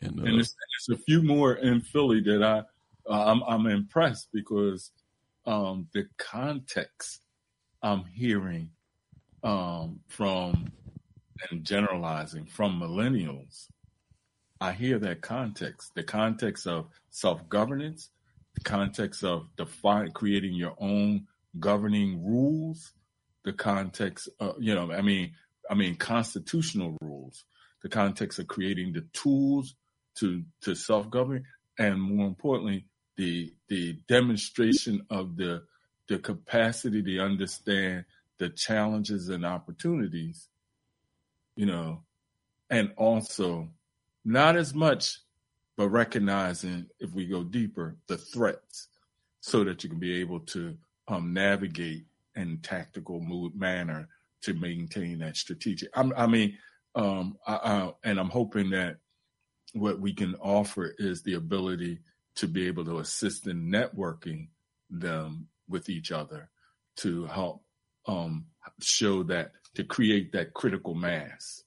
And, 0.01 0.19
uh, 0.19 0.24
and 0.24 0.35
there's, 0.35 0.56
there's, 0.88 0.99
a 0.99 1.03
few 1.03 1.22
more 1.22 1.56
in 1.56 1.82
Philly 1.82 2.22
that 2.22 2.43
I 2.43 2.64
uh, 3.09 3.32
I'm, 3.32 3.43
I'm 3.43 3.67
impressed 3.67 4.30
because 4.33 4.91
um, 5.45 5.88
the 5.93 6.07
context 6.17 7.22
I'm 7.82 8.03
hearing 8.06 8.72
um, 9.43 9.99
from 10.07 10.72
and 11.51 11.64
generalizing 11.64 12.45
from 12.45 12.80
millennials, 12.80 13.67
I 14.59 14.72
hear 14.72 14.98
that 14.99 15.22
context, 15.22 15.91
the 15.95 16.03
context 16.03 16.65
of 16.65 16.88
self 17.11 17.48
governance, 17.49 18.09
the 18.56 18.61
context 18.61 19.24
of 19.24 19.48
define, 19.56 20.11
creating 20.11 20.53
your 20.53 20.75
own 20.80 21.27
governing 21.59 22.25
rules, 22.25 22.93
the 23.43 23.53
context, 23.53 24.30
of, 24.40 24.56
you 24.59 24.74
know, 24.74 24.91
I 24.91 25.01
mean, 25.01 25.33
I 25.69 25.75
mean, 25.75 25.95
constitutional 25.95 26.98
rules, 27.01 27.45
the 27.83 27.90
context 27.90 28.40
of 28.40 28.48
creating 28.48 28.93
the 28.93 29.06
tools 29.14 29.75
to 30.16 30.44
to 30.61 30.76
self 30.76 31.10
govern, 31.10 31.45
and 31.77 32.02
more 32.02 32.27
importantly, 32.27 32.85
the 33.18 33.53
the 33.68 33.94
demonstration 34.08 35.06
of 35.10 35.38
the 35.38 35.64
the 36.08 36.19
capacity 36.19 37.02
to 37.02 37.19
understand 37.19 38.06
the 38.38 38.50
challenges 38.50 39.30
and 39.30 39.45
opportunities 39.45 40.50
you 41.56 41.66
know, 41.66 42.02
and 42.69 42.92
also 42.98 43.69
not 44.24 44.56
as 44.56 44.74
much, 44.74 45.19
but 45.77 45.90
recognizing 45.90 46.88
if 47.00 47.14
we 47.14 47.26
go 47.26 47.44
deeper, 47.44 47.95
the 48.08 48.18
threats 48.18 48.88
so 49.40 49.64
that 49.64 49.84
you 49.84 49.90
can 49.90 50.00
be 50.00 50.19
able 50.19 50.40
to 50.40 50.77
um, 51.08 51.34
navigate 51.34 52.06
in 52.35 52.58
tactical 52.60 53.19
mood 53.22 53.56
manner 53.56 54.08
to 54.42 54.53
maintain 54.53 55.19
that 55.19 55.38
strategic. 55.38 55.90
I'm, 55.95 56.14
i 56.18 56.27
mean, 56.27 56.58
um, 56.95 57.38
I, 57.45 57.56
I, 57.56 57.94
and 58.03 58.19
I'm 58.19 58.30
hoping 58.30 58.69
that 58.72 58.98
what 59.76 60.00
we 60.00 60.14
can 60.14 60.36
offer 60.36 60.95
is 60.98 61.22
the 61.22 61.34
ability 61.34 62.00
to 62.36 62.48
be 62.48 62.68
able 62.68 62.86
to 62.86 63.00
assist 63.00 63.48
in 63.48 63.70
networking 63.70 64.48
them 64.90 65.48
with 65.68 65.90
each 65.90 66.12
other 66.12 66.50
to 66.98 67.26
help 67.26 67.64
um, 68.08 68.45
show 68.82 69.24
that 69.24 69.52
to 69.76 69.84
create 69.84 70.32
that 70.32 70.54
critical 70.54 70.95
mass 70.95 71.64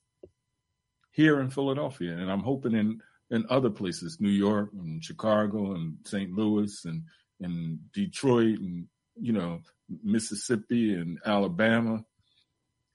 here 1.12 1.40
in 1.40 1.50
Philadelphia, 1.50 2.12
and 2.12 2.30
I'm 2.30 2.44
hoping 2.44 2.74
in 2.74 3.00
in 3.30 3.44
other 3.50 3.70
places, 3.70 4.20
New 4.20 4.30
York 4.30 4.70
and 4.72 5.04
Chicago 5.04 5.74
and 5.74 5.96
St. 6.04 6.32
Louis 6.32 6.84
and 6.84 7.02
and 7.40 7.78
Detroit 7.92 8.60
and 8.60 8.86
you 9.20 9.32
know 9.32 9.60
Mississippi 10.02 10.94
and 10.94 11.18
Alabama. 11.26 12.04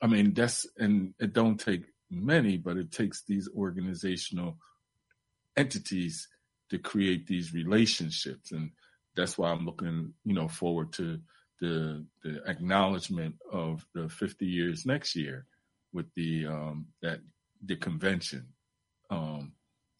I 0.01 0.07
mean 0.07 0.33
that's 0.33 0.65
and 0.77 1.13
it 1.19 1.33
don't 1.33 1.59
take 1.59 1.83
many, 2.09 2.57
but 2.57 2.77
it 2.77 2.91
takes 2.91 3.23
these 3.23 3.49
organizational 3.55 4.57
entities 5.57 6.27
to 6.69 6.77
create 6.77 7.27
these 7.27 7.53
relationships, 7.53 8.51
and 8.51 8.71
that's 9.15 9.37
why 9.37 9.51
I'm 9.51 9.65
looking 9.65 10.13
you 10.23 10.33
know 10.33 10.47
forward 10.47 10.93
to 10.93 11.19
the 11.61 12.05
the 12.23 12.41
acknowledgement 12.47 13.35
of 13.51 13.85
the 13.93 14.09
50 14.09 14.45
years 14.45 14.85
next 14.85 15.15
year 15.15 15.45
with 15.93 16.07
the 16.15 16.47
um, 16.47 16.87
that 17.01 17.19
the 17.65 17.75
convention 17.75 18.47
um, 19.09 19.53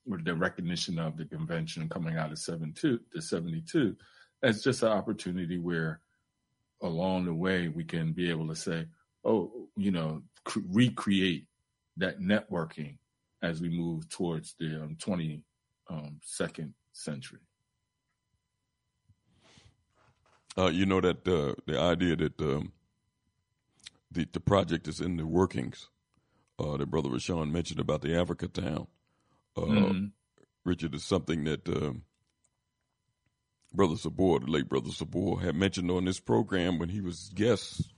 or 0.10 0.18
the 0.18 0.36
recognition 0.36 1.00
of 1.00 1.18
the 1.18 1.26
convention 1.26 1.88
coming 1.88 2.18
out 2.18 2.32
of 2.32 2.40
72 2.40 3.00
to 3.14 3.22
72 3.22 3.96
as 4.42 4.64
just 4.64 4.84
an 4.84 4.90
opportunity 4.90 5.58
where 5.58 6.02
along 6.82 7.26
the 7.26 7.34
way 7.34 7.70
we 7.70 7.84
can 7.84 8.12
be 8.12 8.30
able 8.30 8.48
to 8.48 8.56
say 8.56 8.86
oh 9.24 9.70
you 9.78 9.92
know 9.92 10.22
cr- 10.44 10.60
recreate 10.70 11.46
that 11.96 12.20
networking 12.20 12.98
as 13.44 13.62
we 13.62 13.70
move 13.70 14.10
towards 14.10 14.56
the 14.60 14.82
um, 14.82 14.98
22nd 15.00 15.44
um, 15.92 16.74
century 16.94 17.40
uh, 20.58 20.68
you 20.68 20.86
know 20.86 21.02
that 21.02 21.28
uh, 21.28 21.54
the 21.68 21.80
idea 21.80 22.16
that 22.16 22.42
um, 22.42 22.72
the 24.12 24.28
the 24.32 24.40
project 24.40 24.88
is 24.88 25.02
in 25.02 25.18
the 25.18 25.26
workings 25.26 25.90
uh, 26.60 26.78
that 26.78 26.90
Brother 26.90 27.10
Rashawn 27.10 27.52
mentioned 27.52 27.80
about 27.80 28.02
the 28.02 28.16
Africa 28.16 28.48
town. 28.48 28.88
Uh, 29.58 29.62
mm-hmm. 29.62 30.06
Richard 30.66 30.96
is 30.96 31.04
something 31.04 31.44
that 31.44 31.68
uh, 31.68 31.94
Brother 33.74 33.98
Sabor, 33.98 34.40
the 34.40 34.52
late 34.52 34.70
Brother 34.70 34.92
Sabor, 34.92 35.40
had 35.42 35.56
mentioned 35.56 35.92
on 35.92 36.06
this 36.06 36.20
program 36.20 36.80
when 36.80 36.90
he 36.90 37.02
was 37.02 37.32
guest 37.34 37.94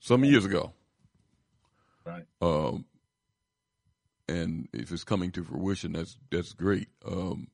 some 0.00 0.24
years 0.24 0.44
ago. 0.44 0.72
Right. 2.04 2.24
Um, 2.40 2.84
and 4.28 4.68
if 4.72 4.90
it's 4.92 5.04
coming 5.04 5.30
to 5.32 5.44
fruition, 5.44 5.92
that's 5.92 6.16
that's 6.30 6.52
great. 6.52 6.88
Um, 7.06 7.48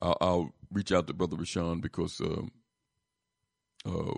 I'll, 0.00 0.16
I'll, 0.20 0.54
reach 0.70 0.92
out 0.92 1.06
to 1.06 1.14
Brother 1.14 1.36
Rashawn 1.36 1.80
because 1.80 2.20
um, 2.20 2.50
uh, 3.86 4.12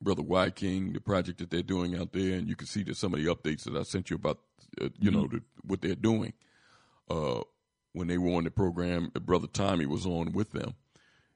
Brother 0.00 0.22
Y 0.22 0.50
King, 0.50 0.92
the 0.92 1.00
project 1.00 1.38
that 1.38 1.50
they're 1.50 1.62
doing 1.62 1.96
out 1.96 2.12
there, 2.12 2.38
and 2.38 2.48
you 2.48 2.56
can 2.56 2.66
see 2.66 2.82
that 2.84 2.96
some 2.96 3.12
of 3.12 3.20
the 3.20 3.26
updates 3.26 3.64
that 3.64 3.76
I 3.76 3.82
sent 3.82 4.08
you 4.08 4.16
about, 4.16 4.38
uh, 4.80 4.88
you 4.98 5.10
mm-hmm. 5.10 5.20
know, 5.20 5.26
the, 5.26 5.42
what 5.62 5.82
they're 5.82 5.94
doing. 5.94 6.32
Uh, 7.10 7.42
when 7.92 8.08
they 8.08 8.16
were 8.16 8.32
on 8.32 8.44
the 8.44 8.50
program, 8.50 9.12
uh, 9.14 9.20
Brother 9.20 9.46
Tommy 9.46 9.84
was 9.84 10.06
on 10.06 10.32
with 10.32 10.52
them. 10.52 10.74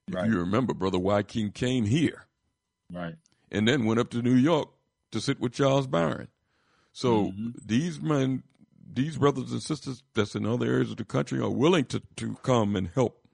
If 0.08 0.14
right. 0.14 0.26
you 0.26 0.38
remember, 0.38 0.72
Brother 0.72 0.98
Y 0.98 1.22
King 1.24 1.50
came 1.50 1.84
here, 1.84 2.26
right, 2.90 3.16
and 3.50 3.68
then 3.68 3.84
went 3.84 4.00
up 4.00 4.10
to 4.10 4.22
New 4.22 4.34
York 4.34 4.68
to 5.12 5.20
sit 5.20 5.40
with 5.40 5.52
Charles 5.52 5.86
Barron. 5.86 6.28
So 6.92 7.26
mm-hmm. 7.26 7.50
these 7.64 8.00
men, 8.00 8.42
these 8.92 9.16
brothers 9.18 9.52
and 9.52 9.62
sisters 9.62 10.02
that's 10.15 10.34
in 10.34 10.47
other 10.47 10.66
areas 10.66 10.90
of 10.90 10.97
the 10.97 11.05
country 11.05 11.40
are 11.40 11.50
willing 11.50 11.84
to 11.86 12.02
to 12.16 12.34
come 12.42 12.76
and 12.76 12.89
help 12.94 13.26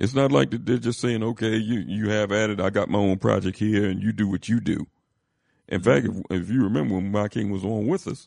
it's 0.00 0.14
not 0.14 0.32
like 0.32 0.48
they're 0.50 0.78
just 0.78 0.98
saying, 0.98 1.22
okay, 1.22 1.56
you, 1.58 1.80
you 1.80 2.08
have 2.08 2.32
at 2.32 2.48
it. 2.48 2.58
I 2.58 2.70
got 2.70 2.88
my 2.88 2.98
own 2.98 3.18
project 3.18 3.58
here 3.58 3.84
and 3.84 4.02
you 4.02 4.12
do 4.12 4.26
what 4.28 4.48
you 4.48 4.58
do. 4.58 4.86
In 5.68 5.82
fact, 5.82 6.06
if, 6.06 6.16
if 6.30 6.48
you 6.48 6.64
remember 6.64 6.94
when 6.94 7.12
my 7.12 7.28
king 7.28 7.50
was 7.50 7.64
on 7.64 7.86
with 7.86 8.08
us, 8.08 8.26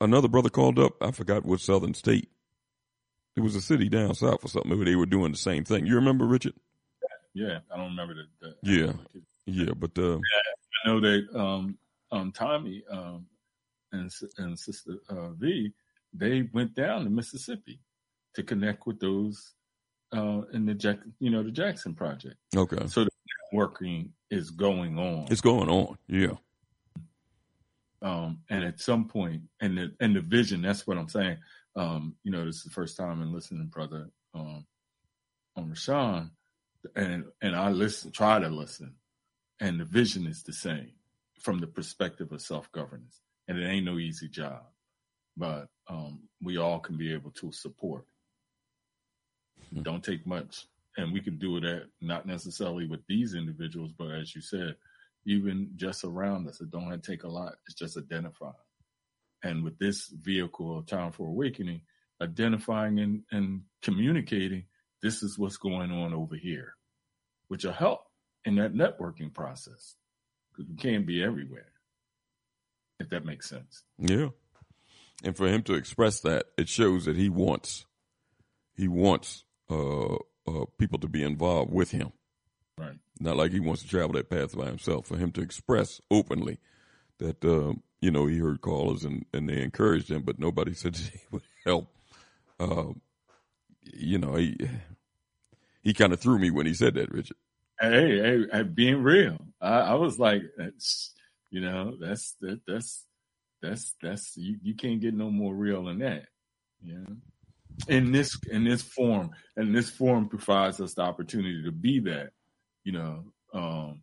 another 0.00 0.26
brother 0.26 0.48
called 0.48 0.78
up. 0.78 0.94
I 1.02 1.10
forgot 1.10 1.44
what 1.44 1.60
southern 1.60 1.92
state. 1.92 2.30
It 3.36 3.40
was 3.42 3.54
a 3.56 3.60
city 3.60 3.90
down 3.90 4.14
south 4.14 4.42
or 4.42 4.48
something 4.48 4.74
where 4.74 4.86
they 4.86 4.96
were 4.96 5.04
doing 5.04 5.32
the 5.32 5.36
same 5.38 5.64
thing. 5.64 5.84
You 5.84 5.96
remember, 5.96 6.24
Richard? 6.24 6.54
Yeah, 7.34 7.58
I 7.70 7.76
don't 7.76 7.90
remember 7.90 8.14
the. 8.14 8.24
the 8.40 8.54
yeah, 8.62 8.92
yeah, 9.44 9.72
but 9.76 9.98
uh, 9.98 10.12
yeah, 10.12 10.84
I 10.84 10.88
know 10.88 11.00
that 11.00 11.38
um, 11.38 11.78
um, 12.10 12.32
Tommy 12.32 12.84
um, 12.90 13.26
and 13.94 14.10
and 14.38 14.58
Sister 14.58 14.98
uh, 15.08 15.30
V 15.30 15.72
they 16.14 16.48
went 16.52 16.74
down 16.74 17.04
to 17.04 17.10
Mississippi 17.10 17.80
to 18.34 18.42
connect 18.42 18.86
with 18.86 19.00
those 19.00 19.52
uh, 20.12 20.42
in 20.52 20.64
the 20.64 20.74
Jack, 20.74 20.98
you 21.18 21.30
know, 21.30 21.42
the 21.42 21.50
Jackson 21.50 21.94
Project. 21.94 22.36
Okay. 22.56 22.86
So 22.86 23.04
the 23.04 23.10
networking 23.52 24.10
is 24.30 24.50
going 24.50 24.98
on. 24.98 25.26
It's 25.30 25.40
going 25.40 25.68
on. 25.68 25.98
Yeah. 26.06 26.34
Um, 28.00 28.40
and 28.50 28.64
at 28.64 28.80
some 28.80 29.08
point, 29.08 29.42
and 29.60 29.78
the 29.78 29.94
and 29.98 30.14
the 30.14 30.20
vision, 30.20 30.62
that's 30.62 30.86
what 30.86 30.98
I'm 30.98 31.08
saying. 31.08 31.38
um, 31.76 32.14
you 32.22 32.30
know, 32.30 32.44
this 32.44 32.56
is 32.56 32.64
the 32.64 32.70
first 32.70 32.96
time 32.96 33.22
in 33.22 33.32
listening, 33.32 33.66
brother, 33.66 34.08
um, 34.34 34.66
on 35.56 35.70
Rashawn, 35.70 36.30
and 36.94 37.24
and 37.40 37.56
I 37.56 37.70
listen, 37.70 38.12
try 38.12 38.38
to 38.38 38.48
listen, 38.48 38.94
and 39.58 39.80
the 39.80 39.84
vision 39.84 40.26
is 40.26 40.42
the 40.42 40.52
same 40.52 40.92
from 41.40 41.58
the 41.58 41.66
perspective 41.66 42.30
of 42.30 42.42
self 42.42 42.70
governance, 42.72 43.20
and 43.48 43.58
it 43.58 43.66
ain't 43.66 43.86
no 43.86 43.98
easy 43.98 44.28
job, 44.28 44.62
but 45.36 45.68
um, 45.88 46.20
we 46.42 46.56
all 46.56 46.80
can 46.80 46.96
be 46.96 47.12
able 47.12 47.30
to 47.32 47.52
support. 47.52 48.04
Hmm. 49.72 49.82
Don't 49.82 50.04
take 50.04 50.26
much, 50.26 50.66
and 50.96 51.12
we 51.12 51.20
can 51.20 51.38
do 51.38 51.56
it 51.56 51.64
at 51.64 51.82
not 52.00 52.26
necessarily 52.26 52.86
with 52.86 53.00
these 53.08 53.34
individuals, 53.34 53.92
but 53.96 54.10
as 54.10 54.34
you 54.34 54.40
said, 54.40 54.76
even 55.26 55.70
just 55.76 56.04
around 56.04 56.48
us, 56.48 56.60
it 56.60 56.70
don't 56.70 57.02
take 57.02 57.24
a 57.24 57.28
lot. 57.28 57.54
It's 57.66 57.78
just 57.78 57.96
identifying 57.96 58.54
and 59.44 59.62
with 59.62 59.78
this 59.78 60.08
vehicle 60.08 60.78
of 60.78 60.86
Time 60.86 61.12
for 61.12 61.28
Awakening, 61.28 61.82
identifying 62.20 62.98
and, 62.98 63.22
and 63.30 63.60
communicating 63.82 64.64
this 65.02 65.22
is 65.22 65.38
what's 65.38 65.58
going 65.58 65.92
on 65.92 66.14
over 66.14 66.34
here, 66.34 66.72
which 67.48 67.64
will 67.64 67.72
help 67.72 68.06
in 68.46 68.56
that 68.56 68.72
networking 68.72 69.32
process 69.32 69.96
because 70.50 70.68
we 70.68 70.76
can't 70.76 71.06
be 71.06 71.22
everywhere, 71.22 71.72
if 73.04 73.10
that 73.10 73.24
makes 73.24 73.48
sense. 73.48 73.84
Yeah. 73.98 74.28
And 75.22 75.36
for 75.36 75.46
him 75.46 75.62
to 75.64 75.74
express 75.74 76.20
that, 76.20 76.46
it 76.58 76.68
shows 76.68 77.04
that 77.04 77.16
he 77.16 77.28
wants 77.28 77.86
he 78.76 78.88
wants 78.88 79.44
uh, 79.70 80.14
uh, 80.46 80.64
people 80.78 80.98
to 80.98 81.08
be 81.08 81.22
involved 81.22 81.72
with 81.72 81.92
him. 81.92 82.12
Right. 82.76 82.98
Not 83.20 83.36
like 83.36 83.52
he 83.52 83.60
wants 83.60 83.82
to 83.82 83.88
travel 83.88 84.14
that 84.14 84.28
path 84.28 84.56
by 84.56 84.66
himself. 84.66 85.06
For 85.06 85.16
him 85.16 85.30
to 85.32 85.40
express 85.40 86.00
openly 86.10 86.58
that 87.18 87.44
uh, 87.44 87.74
you 88.00 88.10
know 88.10 88.26
he 88.26 88.38
heard 88.38 88.60
callers 88.60 89.04
and, 89.04 89.24
and 89.32 89.48
they 89.48 89.62
encouraged 89.62 90.10
him, 90.10 90.22
but 90.22 90.38
nobody 90.38 90.74
said 90.74 90.96
he 90.96 91.20
would 91.30 91.42
help. 91.64 91.88
Uh, 92.58 92.92
you 93.82 94.18
know, 94.18 94.34
he 94.34 94.56
he 95.82 95.94
kind 95.94 96.12
of 96.12 96.20
threw 96.20 96.38
me 96.38 96.50
when 96.50 96.66
he 96.66 96.74
said 96.74 96.94
that, 96.94 97.12
Richard. 97.12 97.36
Hey, 97.80 98.18
hey, 98.18 98.44
hey 98.52 98.62
being 98.62 99.02
real, 99.02 99.38
I, 99.60 99.80
I 99.80 99.94
was 99.94 100.18
like, 100.18 100.42
that's, 100.56 101.13
you 101.54 101.60
know, 101.60 101.96
that's 102.00 102.34
that, 102.40 102.62
that's 102.66 103.06
that's 103.62 103.94
that's 104.02 104.36
you, 104.36 104.56
you 104.60 104.74
can't 104.74 105.00
get 105.00 105.14
no 105.14 105.30
more 105.30 105.54
real 105.54 105.84
than 105.84 106.00
that. 106.00 106.24
Yeah. 106.82 107.14
In 107.86 108.10
this 108.10 108.36
in 108.50 108.64
this 108.64 108.82
form, 108.82 109.30
and 109.56 109.72
this 109.72 109.88
form 109.88 110.28
provides 110.28 110.80
us 110.80 110.94
the 110.94 111.02
opportunity 111.02 111.62
to 111.62 111.70
be 111.70 112.00
that, 112.00 112.30
you 112.82 112.90
know, 112.90 113.26
um, 113.52 114.02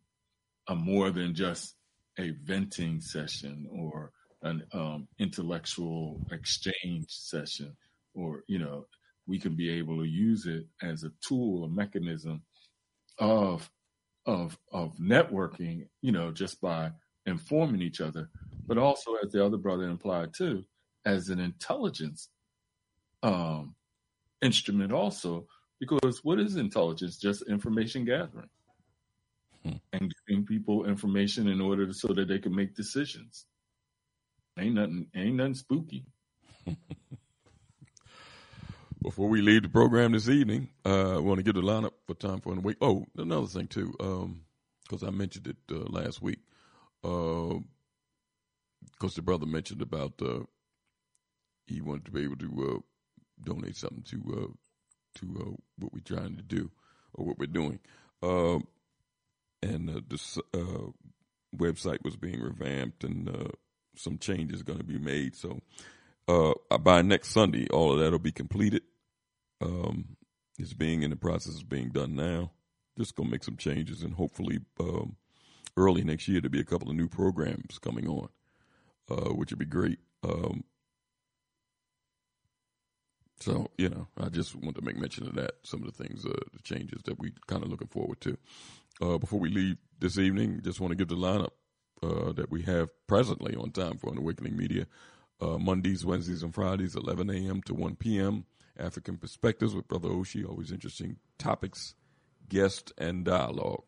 a 0.69 0.75
more 0.75 1.11
than 1.11 1.35
just 1.35 1.75
a 2.17 2.29
venting 2.29 3.01
session 3.01 3.67
or 3.69 4.13
an 4.43 4.63
um, 4.71 5.09
intellectual 5.19 6.25
exchange 6.31 7.07
session, 7.09 7.75
or 8.13 8.45
you 8.47 8.59
know, 8.59 8.85
we 9.27 9.39
can 9.39 9.57
be 9.57 9.71
able 9.71 9.97
to 9.97 10.07
use 10.07 10.45
it 10.45 10.67
as 10.81 11.03
a 11.03 11.11
tool, 11.27 11.65
a 11.65 11.69
mechanism 11.69 12.43
of 13.19 13.69
of 14.25 14.57
of 14.71 14.95
networking. 14.95 15.89
You 16.01 16.13
know, 16.13 16.31
just 16.31 16.61
by 16.61 16.91
informing 17.25 17.81
each 17.81 18.01
other, 18.01 18.29
but 18.67 18.77
also, 18.77 19.15
as 19.23 19.31
the 19.31 19.45
other 19.45 19.57
brother 19.57 19.83
implied 19.83 20.33
too, 20.33 20.63
as 21.05 21.29
an 21.29 21.39
intelligence 21.39 22.29
um, 23.23 23.75
instrument 24.41 24.91
also. 24.91 25.47
Because 25.79 26.23
what 26.23 26.39
is 26.39 26.57
intelligence? 26.57 27.17
Just 27.17 27.49
information 27.49 28.05
gathering 28.05 28.49
and 29.63 30.13
giving 30.27 30.45
people 30.45 30.85
information 30.85 31.47
in 31.47 31.61
order 31.61 31.87
to, 31.87 31.93
so 31.93 32.07
that 32.09 32.27
they 32.27 32.39
can 32.39 32.55
make 32.55 32.75
decisions. 32.75 33.45
Ain't 34.59 34.75
nothing, 34.75 35.07
ain't 35.15 35.35
nothing 35.35 35.55
spooky. 35.55 36.05
Before 39.01 39.29
we 39.29 39.41
leave 39.41 39.63
the 39.63 39.69
program 39.69 40.11
this 40.11 40.29
evening, 40.29 40.69
uh, 40.85 41.15
I 41.15 41.19
want 41.19 41.39
to 41.39 41.43
get 41.43 41.55
the 41.55 41.61
lineup 41.61 41.93
for 42.05 42.13
time 42.13 42.39
for 42.39 42.53
the 42.53 42.61
week. 42.61 42.77
Oh, 42.81 43.05
another 43.17 43.47
thing 43.47 43.65
too, 43.67 43.91
because 43.97 45.01
um, 45.03 45.07
I 45.07 45.09
mentioned 45.09 45.47
it 45.47 45.55
uh, 45.71 45.85
last 45.89 46.21
week. 46.21 46.37
Because 47.01 47.63
uh, 49.03 49.15
the 49.15 49.21
brother 49.21 49.45
mentioned 49.45 49.81
about 49.81 50.13
uh, 50.21 50.41
he 51.65 51.81
wanted 51.81 52.05
to 52.05 52.11
be 52.11 52.23
able 52.23 52.37
to 52.37 52.75
uh, 52.75 52.79
donate 53.43 53.75
something 53.75 54.03
to 54.03 54.17
uh, 54.33 55.19
to 55.19 55.57
what 55.77 55.93
we're 55.93 55.99
trying 55.99 56.37
to 56.37 56.43
do 56.43 56.71
or 57.13 57.25
what 57.25 57.37
we're 57.37 57.45
doing. 57.47 57.79
And 58.21 59.89
uh, 59.89 60.01
website 61.55 62.03
was 62.03 62.15
being 62.15 62.41
revamped 62.41 63.03
and 63.03 63.53
some 63.95 64.17
changes 64.17 64.63
going 64.63 64.79
to 64.79 64.85
be 64.85 64.97
made. 64.97 65.35
So 65.35 65.59
uh, 66.27 66.53
by 66.77 67.01
next 67.01 67.29
Sunday, 67.29 67.67
all 67.69 67.93
of 67.93 67.99
that 67.99 68.11
will 68.11 68.19
be 68.19 68.31
completed. 68.31 68.83
Um, 69.61 70.17
it's 70.57 70.73
being 70.73 71.03
in 71.03 71.09
the 71.09 71.15
process 71.15 71.57
of 71.57 71.69
being 71.69 71.89
done 71.89 72.15
now. 72.15 72.51
Just 72.97 73.15
gonna 73.15 73.29
make 73.29 73.43
some 73.43 73.57
changes 73.57 74.03
and 74.03 74.13
hopefully 74.13 74.59
um, 74.79 75.15
early 75.77 76.03
next 76.03 76.27
year 76.27 76.41
there'll 76.41 76.51
be 76.51 76.59
a 76.59 76.65
couple 76.65 76.89
of 76.89 76.95
new 76.95 77.07
programs 77.07 77.79
coming 77.79 78.07
on, 78.07 78.29
uh, 79.09 79.29
which 79.33 79.51
would 79.51 79.59
be 79.59 79.65
great. 79.65 79.99
Um, 80.23 80.63
so, 83.39 83.71
you 83.77 83.89
know, 83.89 84.07
I 84.19 84.29
just 84.29 84.55
want 84.55 84.75
to 84.75 84.83
make 84.83 84.97
mention 84.97 85.27
of 85.27 85.35
that. 85.35 85.53
Some 85.63 85.83
of 85.83 85.87
the 85.87 86.03
things, 86.03 86.25
uh, 86.25 86.33
the 86.53 86.61
changes 86.63 87.01
that 87.05 87.19
we 87.19 87.33
kind 87.47 87.63
of 87.63 87.69
looking 87.69 87.87
forward 87.87 88.21
to. 88.21 88.37
Uh, 89.01 89.17
before 89.17 89.39
we 89.39 89.49
leave 89.49 89.77
this 89.99 90.19
evening, 90.19 90.61
just 90.63 90.79
want 90.79 90.91
to 90.91 90.95
give 90.95 91.07
the 91.07 91.15
lineup 91.15 91.51
uh, 92.03 92.33
that 92.33 92.51
we 92.51 92.61
have 92.63 92.89
presently 93.07 93.55
on 93.55 93.71
time 93.71 93.97
for 93.97 94.15
Awakening 94.15 94.55
Media. 94.55 94.85
Uh, 95.41 95.57
Mondays, 95.57 96.05
Wednesdays, 96.05 96.43
and 96.43 96.53
Fridays, 96.53 96.95
11 96.95 97.31
a.m. 97.31 97.63
to 97.63 97.73
1 97.73 97.95
p.m. 97.95 98.45
African 98.77 99.17
Perspectives 99.17 99.73
with 99.73 99.87
Brother 99.87 100.09
Oshi. 100.09 100.47
Always 100.47 100.71
interesting 100.71 101.17
topics, 101.39 101.95
guests, 102.47 102.93
and 102.99 103.25
dialogue 103.25 103.83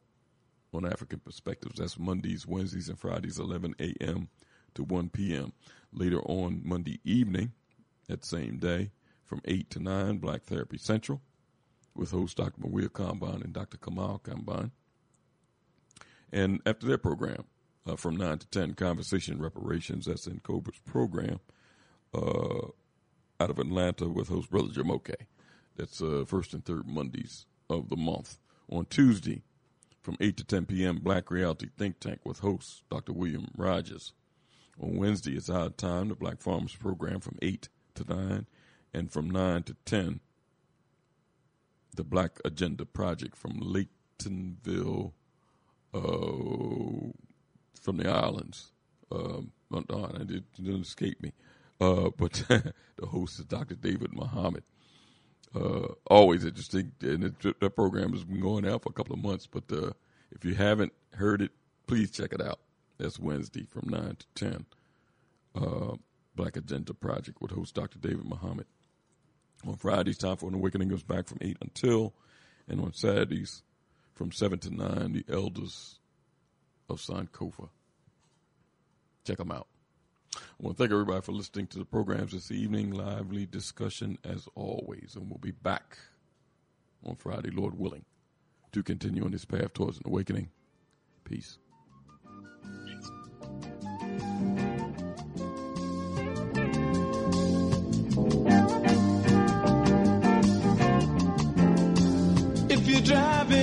on 0.73 0.85
African 0.85 1.19
Perspectives. 1.19 1.79
That's 1.79 1.99
Mondays, 1.99 2.47
Wednesdays, 2.47 2.89
and 2.89 2.99
Fridays, 2.99 3.39
11 3.39 3.75
a.m. 3.79 4.29
to 4.75 4.83
1 4.83 5.09
p.m. 5.09 5.53
Later 5.91 6.21
on 6.21 6.61
Monday 6.63 6.99
evening, 7.03 7.51
that 8.07 8.25
same 8.25 8.57
day, 8.57 8.91
from 9.25 9.41
8 9.45 9.69
to 9.71 9.79
9, 9.79 10.17
Black 10.17 10.43
Therapy 10.43 10.77
Central, 10.77 11.21
with 11.95 12.11
host 12.11 12.37
Dr. 12.37 12.61
Mawia 12.61 12.89
Kamban 12.89 13.43
and 13.43 13.53
Dr. 13.53 13.77
Kamal 13.77 14.21
Kamban. 14.23 14.71
And 16.31 16.61
after 16.65 16.87
their 16.87 16.97
program, 16.97 17.45
uh, 17.85 17.95
from 17.95 18.15
9 18.15 18.39
to 18.39 18.47
10, 18.47 18.73
Conversation 18.73 19.39
Reparations, 19.39 20.05
that's 20.05 20.27
N'COBRA's 20.27 20.79
program, 20.85 21.39
uh, 22.13 22.67
out 23.39 23.49
of 23.49 23.59
Atlanta 23.59 24.07
with 24.07 24.29
host 24.29 24.49
Brother 24.49 24.69
Jamoke. 24.69 25.15
That's 25.75 26.01
uh, 26.01 26.23
first 26.27 26.53
and 26.53 26.63
third 26.63 26.87
Mondays 26.87 27.45
of 27.69 27.89
the 27.89 27.95
month. 27.95 28.37
On 28.71 28.85
Tuesday, 28.85 29.41
from 30.03 30.17
8 30.19 30.35
to 30.37 30.43
10 30.43 30.65
p.m., 30.65 30.97
Black 30.97 31.31
Reality 31.31 31.69
Think 31.77 31.99
Tank 31.99 32.19
with 32.25 32.39
host 32.39 32.83
Dr. 32.91 33.13
William 33.13 33.47
Rogers. 33.57 34.11
On 34.81 34.97
Wednesday, 34.97 35.35
it's 35.35 35.49
our 35.49 35.69
time, 35.69 36.09
the 36.09 36.15
Black 36.15 36.41
Farmers 36.41 36.75
Program 36.75 37.21
from 37.21 37.37
8 37.41 37.69
to 37.95 38.13
9, 38.13 38.45
and 38.93 39.11
from 39.11 39.29
9 39.29 39.63
to 39.63 39.75
10, 39.85 40.19
the 41.95 42.03
Black 42.03 42.39
Agenda 42.43 42.85
Project 42.85 43.37
from 43.37 43.59
Laytonville, 43.61 45.13
uh, 45.93 47.11
from 47.81 47.97
the 47.97 48.09
islands. 48.09 48.71
Um, 49.11 49.51
oh, 49.71 50.09
it 50.15 50.43
didn't 50.53 50.81
escape 50.81 51.21
me. 51.21 51.31
Uh, 51.79 52.09
but 52.17 52.33
the 52.49 53.05
host 53.05 53.39
is 53.39 53.45
Dr. 53.45 53.75
David 53.75 54.13
Muhammad. 54.13 54.63
Uh, 55.55 55.93
always 56.07 56.43
interesting, 56.43 56.91
and 57.01 57.25
it, 57.25 57.59
that 57.59 57.75
program 57.75 58.11
has 58.13 58.23
been 58.23 58.39
going 58.39 58.67
out 58.67 58.83
for 58.83 58.89
a 58.89 58.93
couple 58.93 59.13
of 59.13 59.23
months. 59.23 59.47
But 59.47 59.63
uh, 59.71 59.91
if 60.31 60.43
you 60.43 60.55
haven't 60.55 60.93
heard 61.13 61.41
it, 61.41 61.51
please 61.85 62.11
check 62.11 62.33
it 62.33 62.41
out. 62.41 62.59
That's 62.97 63.19
Wednesday 63.19 63.65
from 63.65 63.89
nine 63.89 64.17
to 64.17 64.25
ten. 64.35 64.65
Uh, 65.55 65.95
Black 66.35 66.57
Agenda 66.57 66.93
Project 66.93 67.41
with 67.41 67.51
host 67.51 67.75
Dr. 67.75 67.99
David 67.99 68.25
Muhammad. 68.25 68.65
On 69.67 69.75
Fridays, 69.75 70.17
time 70.17 70.37
for 70.37 70.49
an 70.49 70.55
awakening 70.55 70.89
goes 70.89 71.03
back 71.03 71.27
from 71.27 71.37
eight 71.41 71.57
until, 71.61 72.13
and 72.67 72.81
on 72.81 72.93
Saturdays, 72.93 73.61
from 74.13 74.31
seven 74.31 74.59
to 74.59 74.73
nine, 74.73 75.13
the 75.13 75.25
elders 75.31 75.99
of 76.89 76.99
Sankofa. 76.99 77.69
Check 79.25 79.37
them 79.37 79.51
out. 79.51 79.67
I 80.35 80.39
want 80.59 80.77
to 80.77 80.83
thank 80.83 80.91
everybody 80.91 81.21
for 81.21 81.31
listening 81.31 81.67
to 81.67 81.79
the 81.79 81.85
programs 81.85 82.31
this 82.31 82.51
evening. 82.51 82.91
Lively 82.91 83.45
discussion 83.45 84.17
as 84.23 84.47
always, 84.55 85.13
and 85.15 85.29
we'll 85.29 85.39
be 85.39 85.51
back 85.51 85.97
on 87.05 87.15
Friday, 87.15 87.51
Lord 87.51 87.77
willing, 87.77 88.05
to 88.71 88.83
continue 88.83 89.25
on 89.25 89.31
this 89.31 89.45
path 89.45 89.73
towards 89.73 89.97
an 89.97 90.03
awakening. 90.05 90.49
Peace. 91.23 91.57
If 102.69 102.87
you're 102.87 103.01
driving 103.01 103.62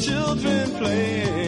children 0.00 0.70
playing 0.78 1.43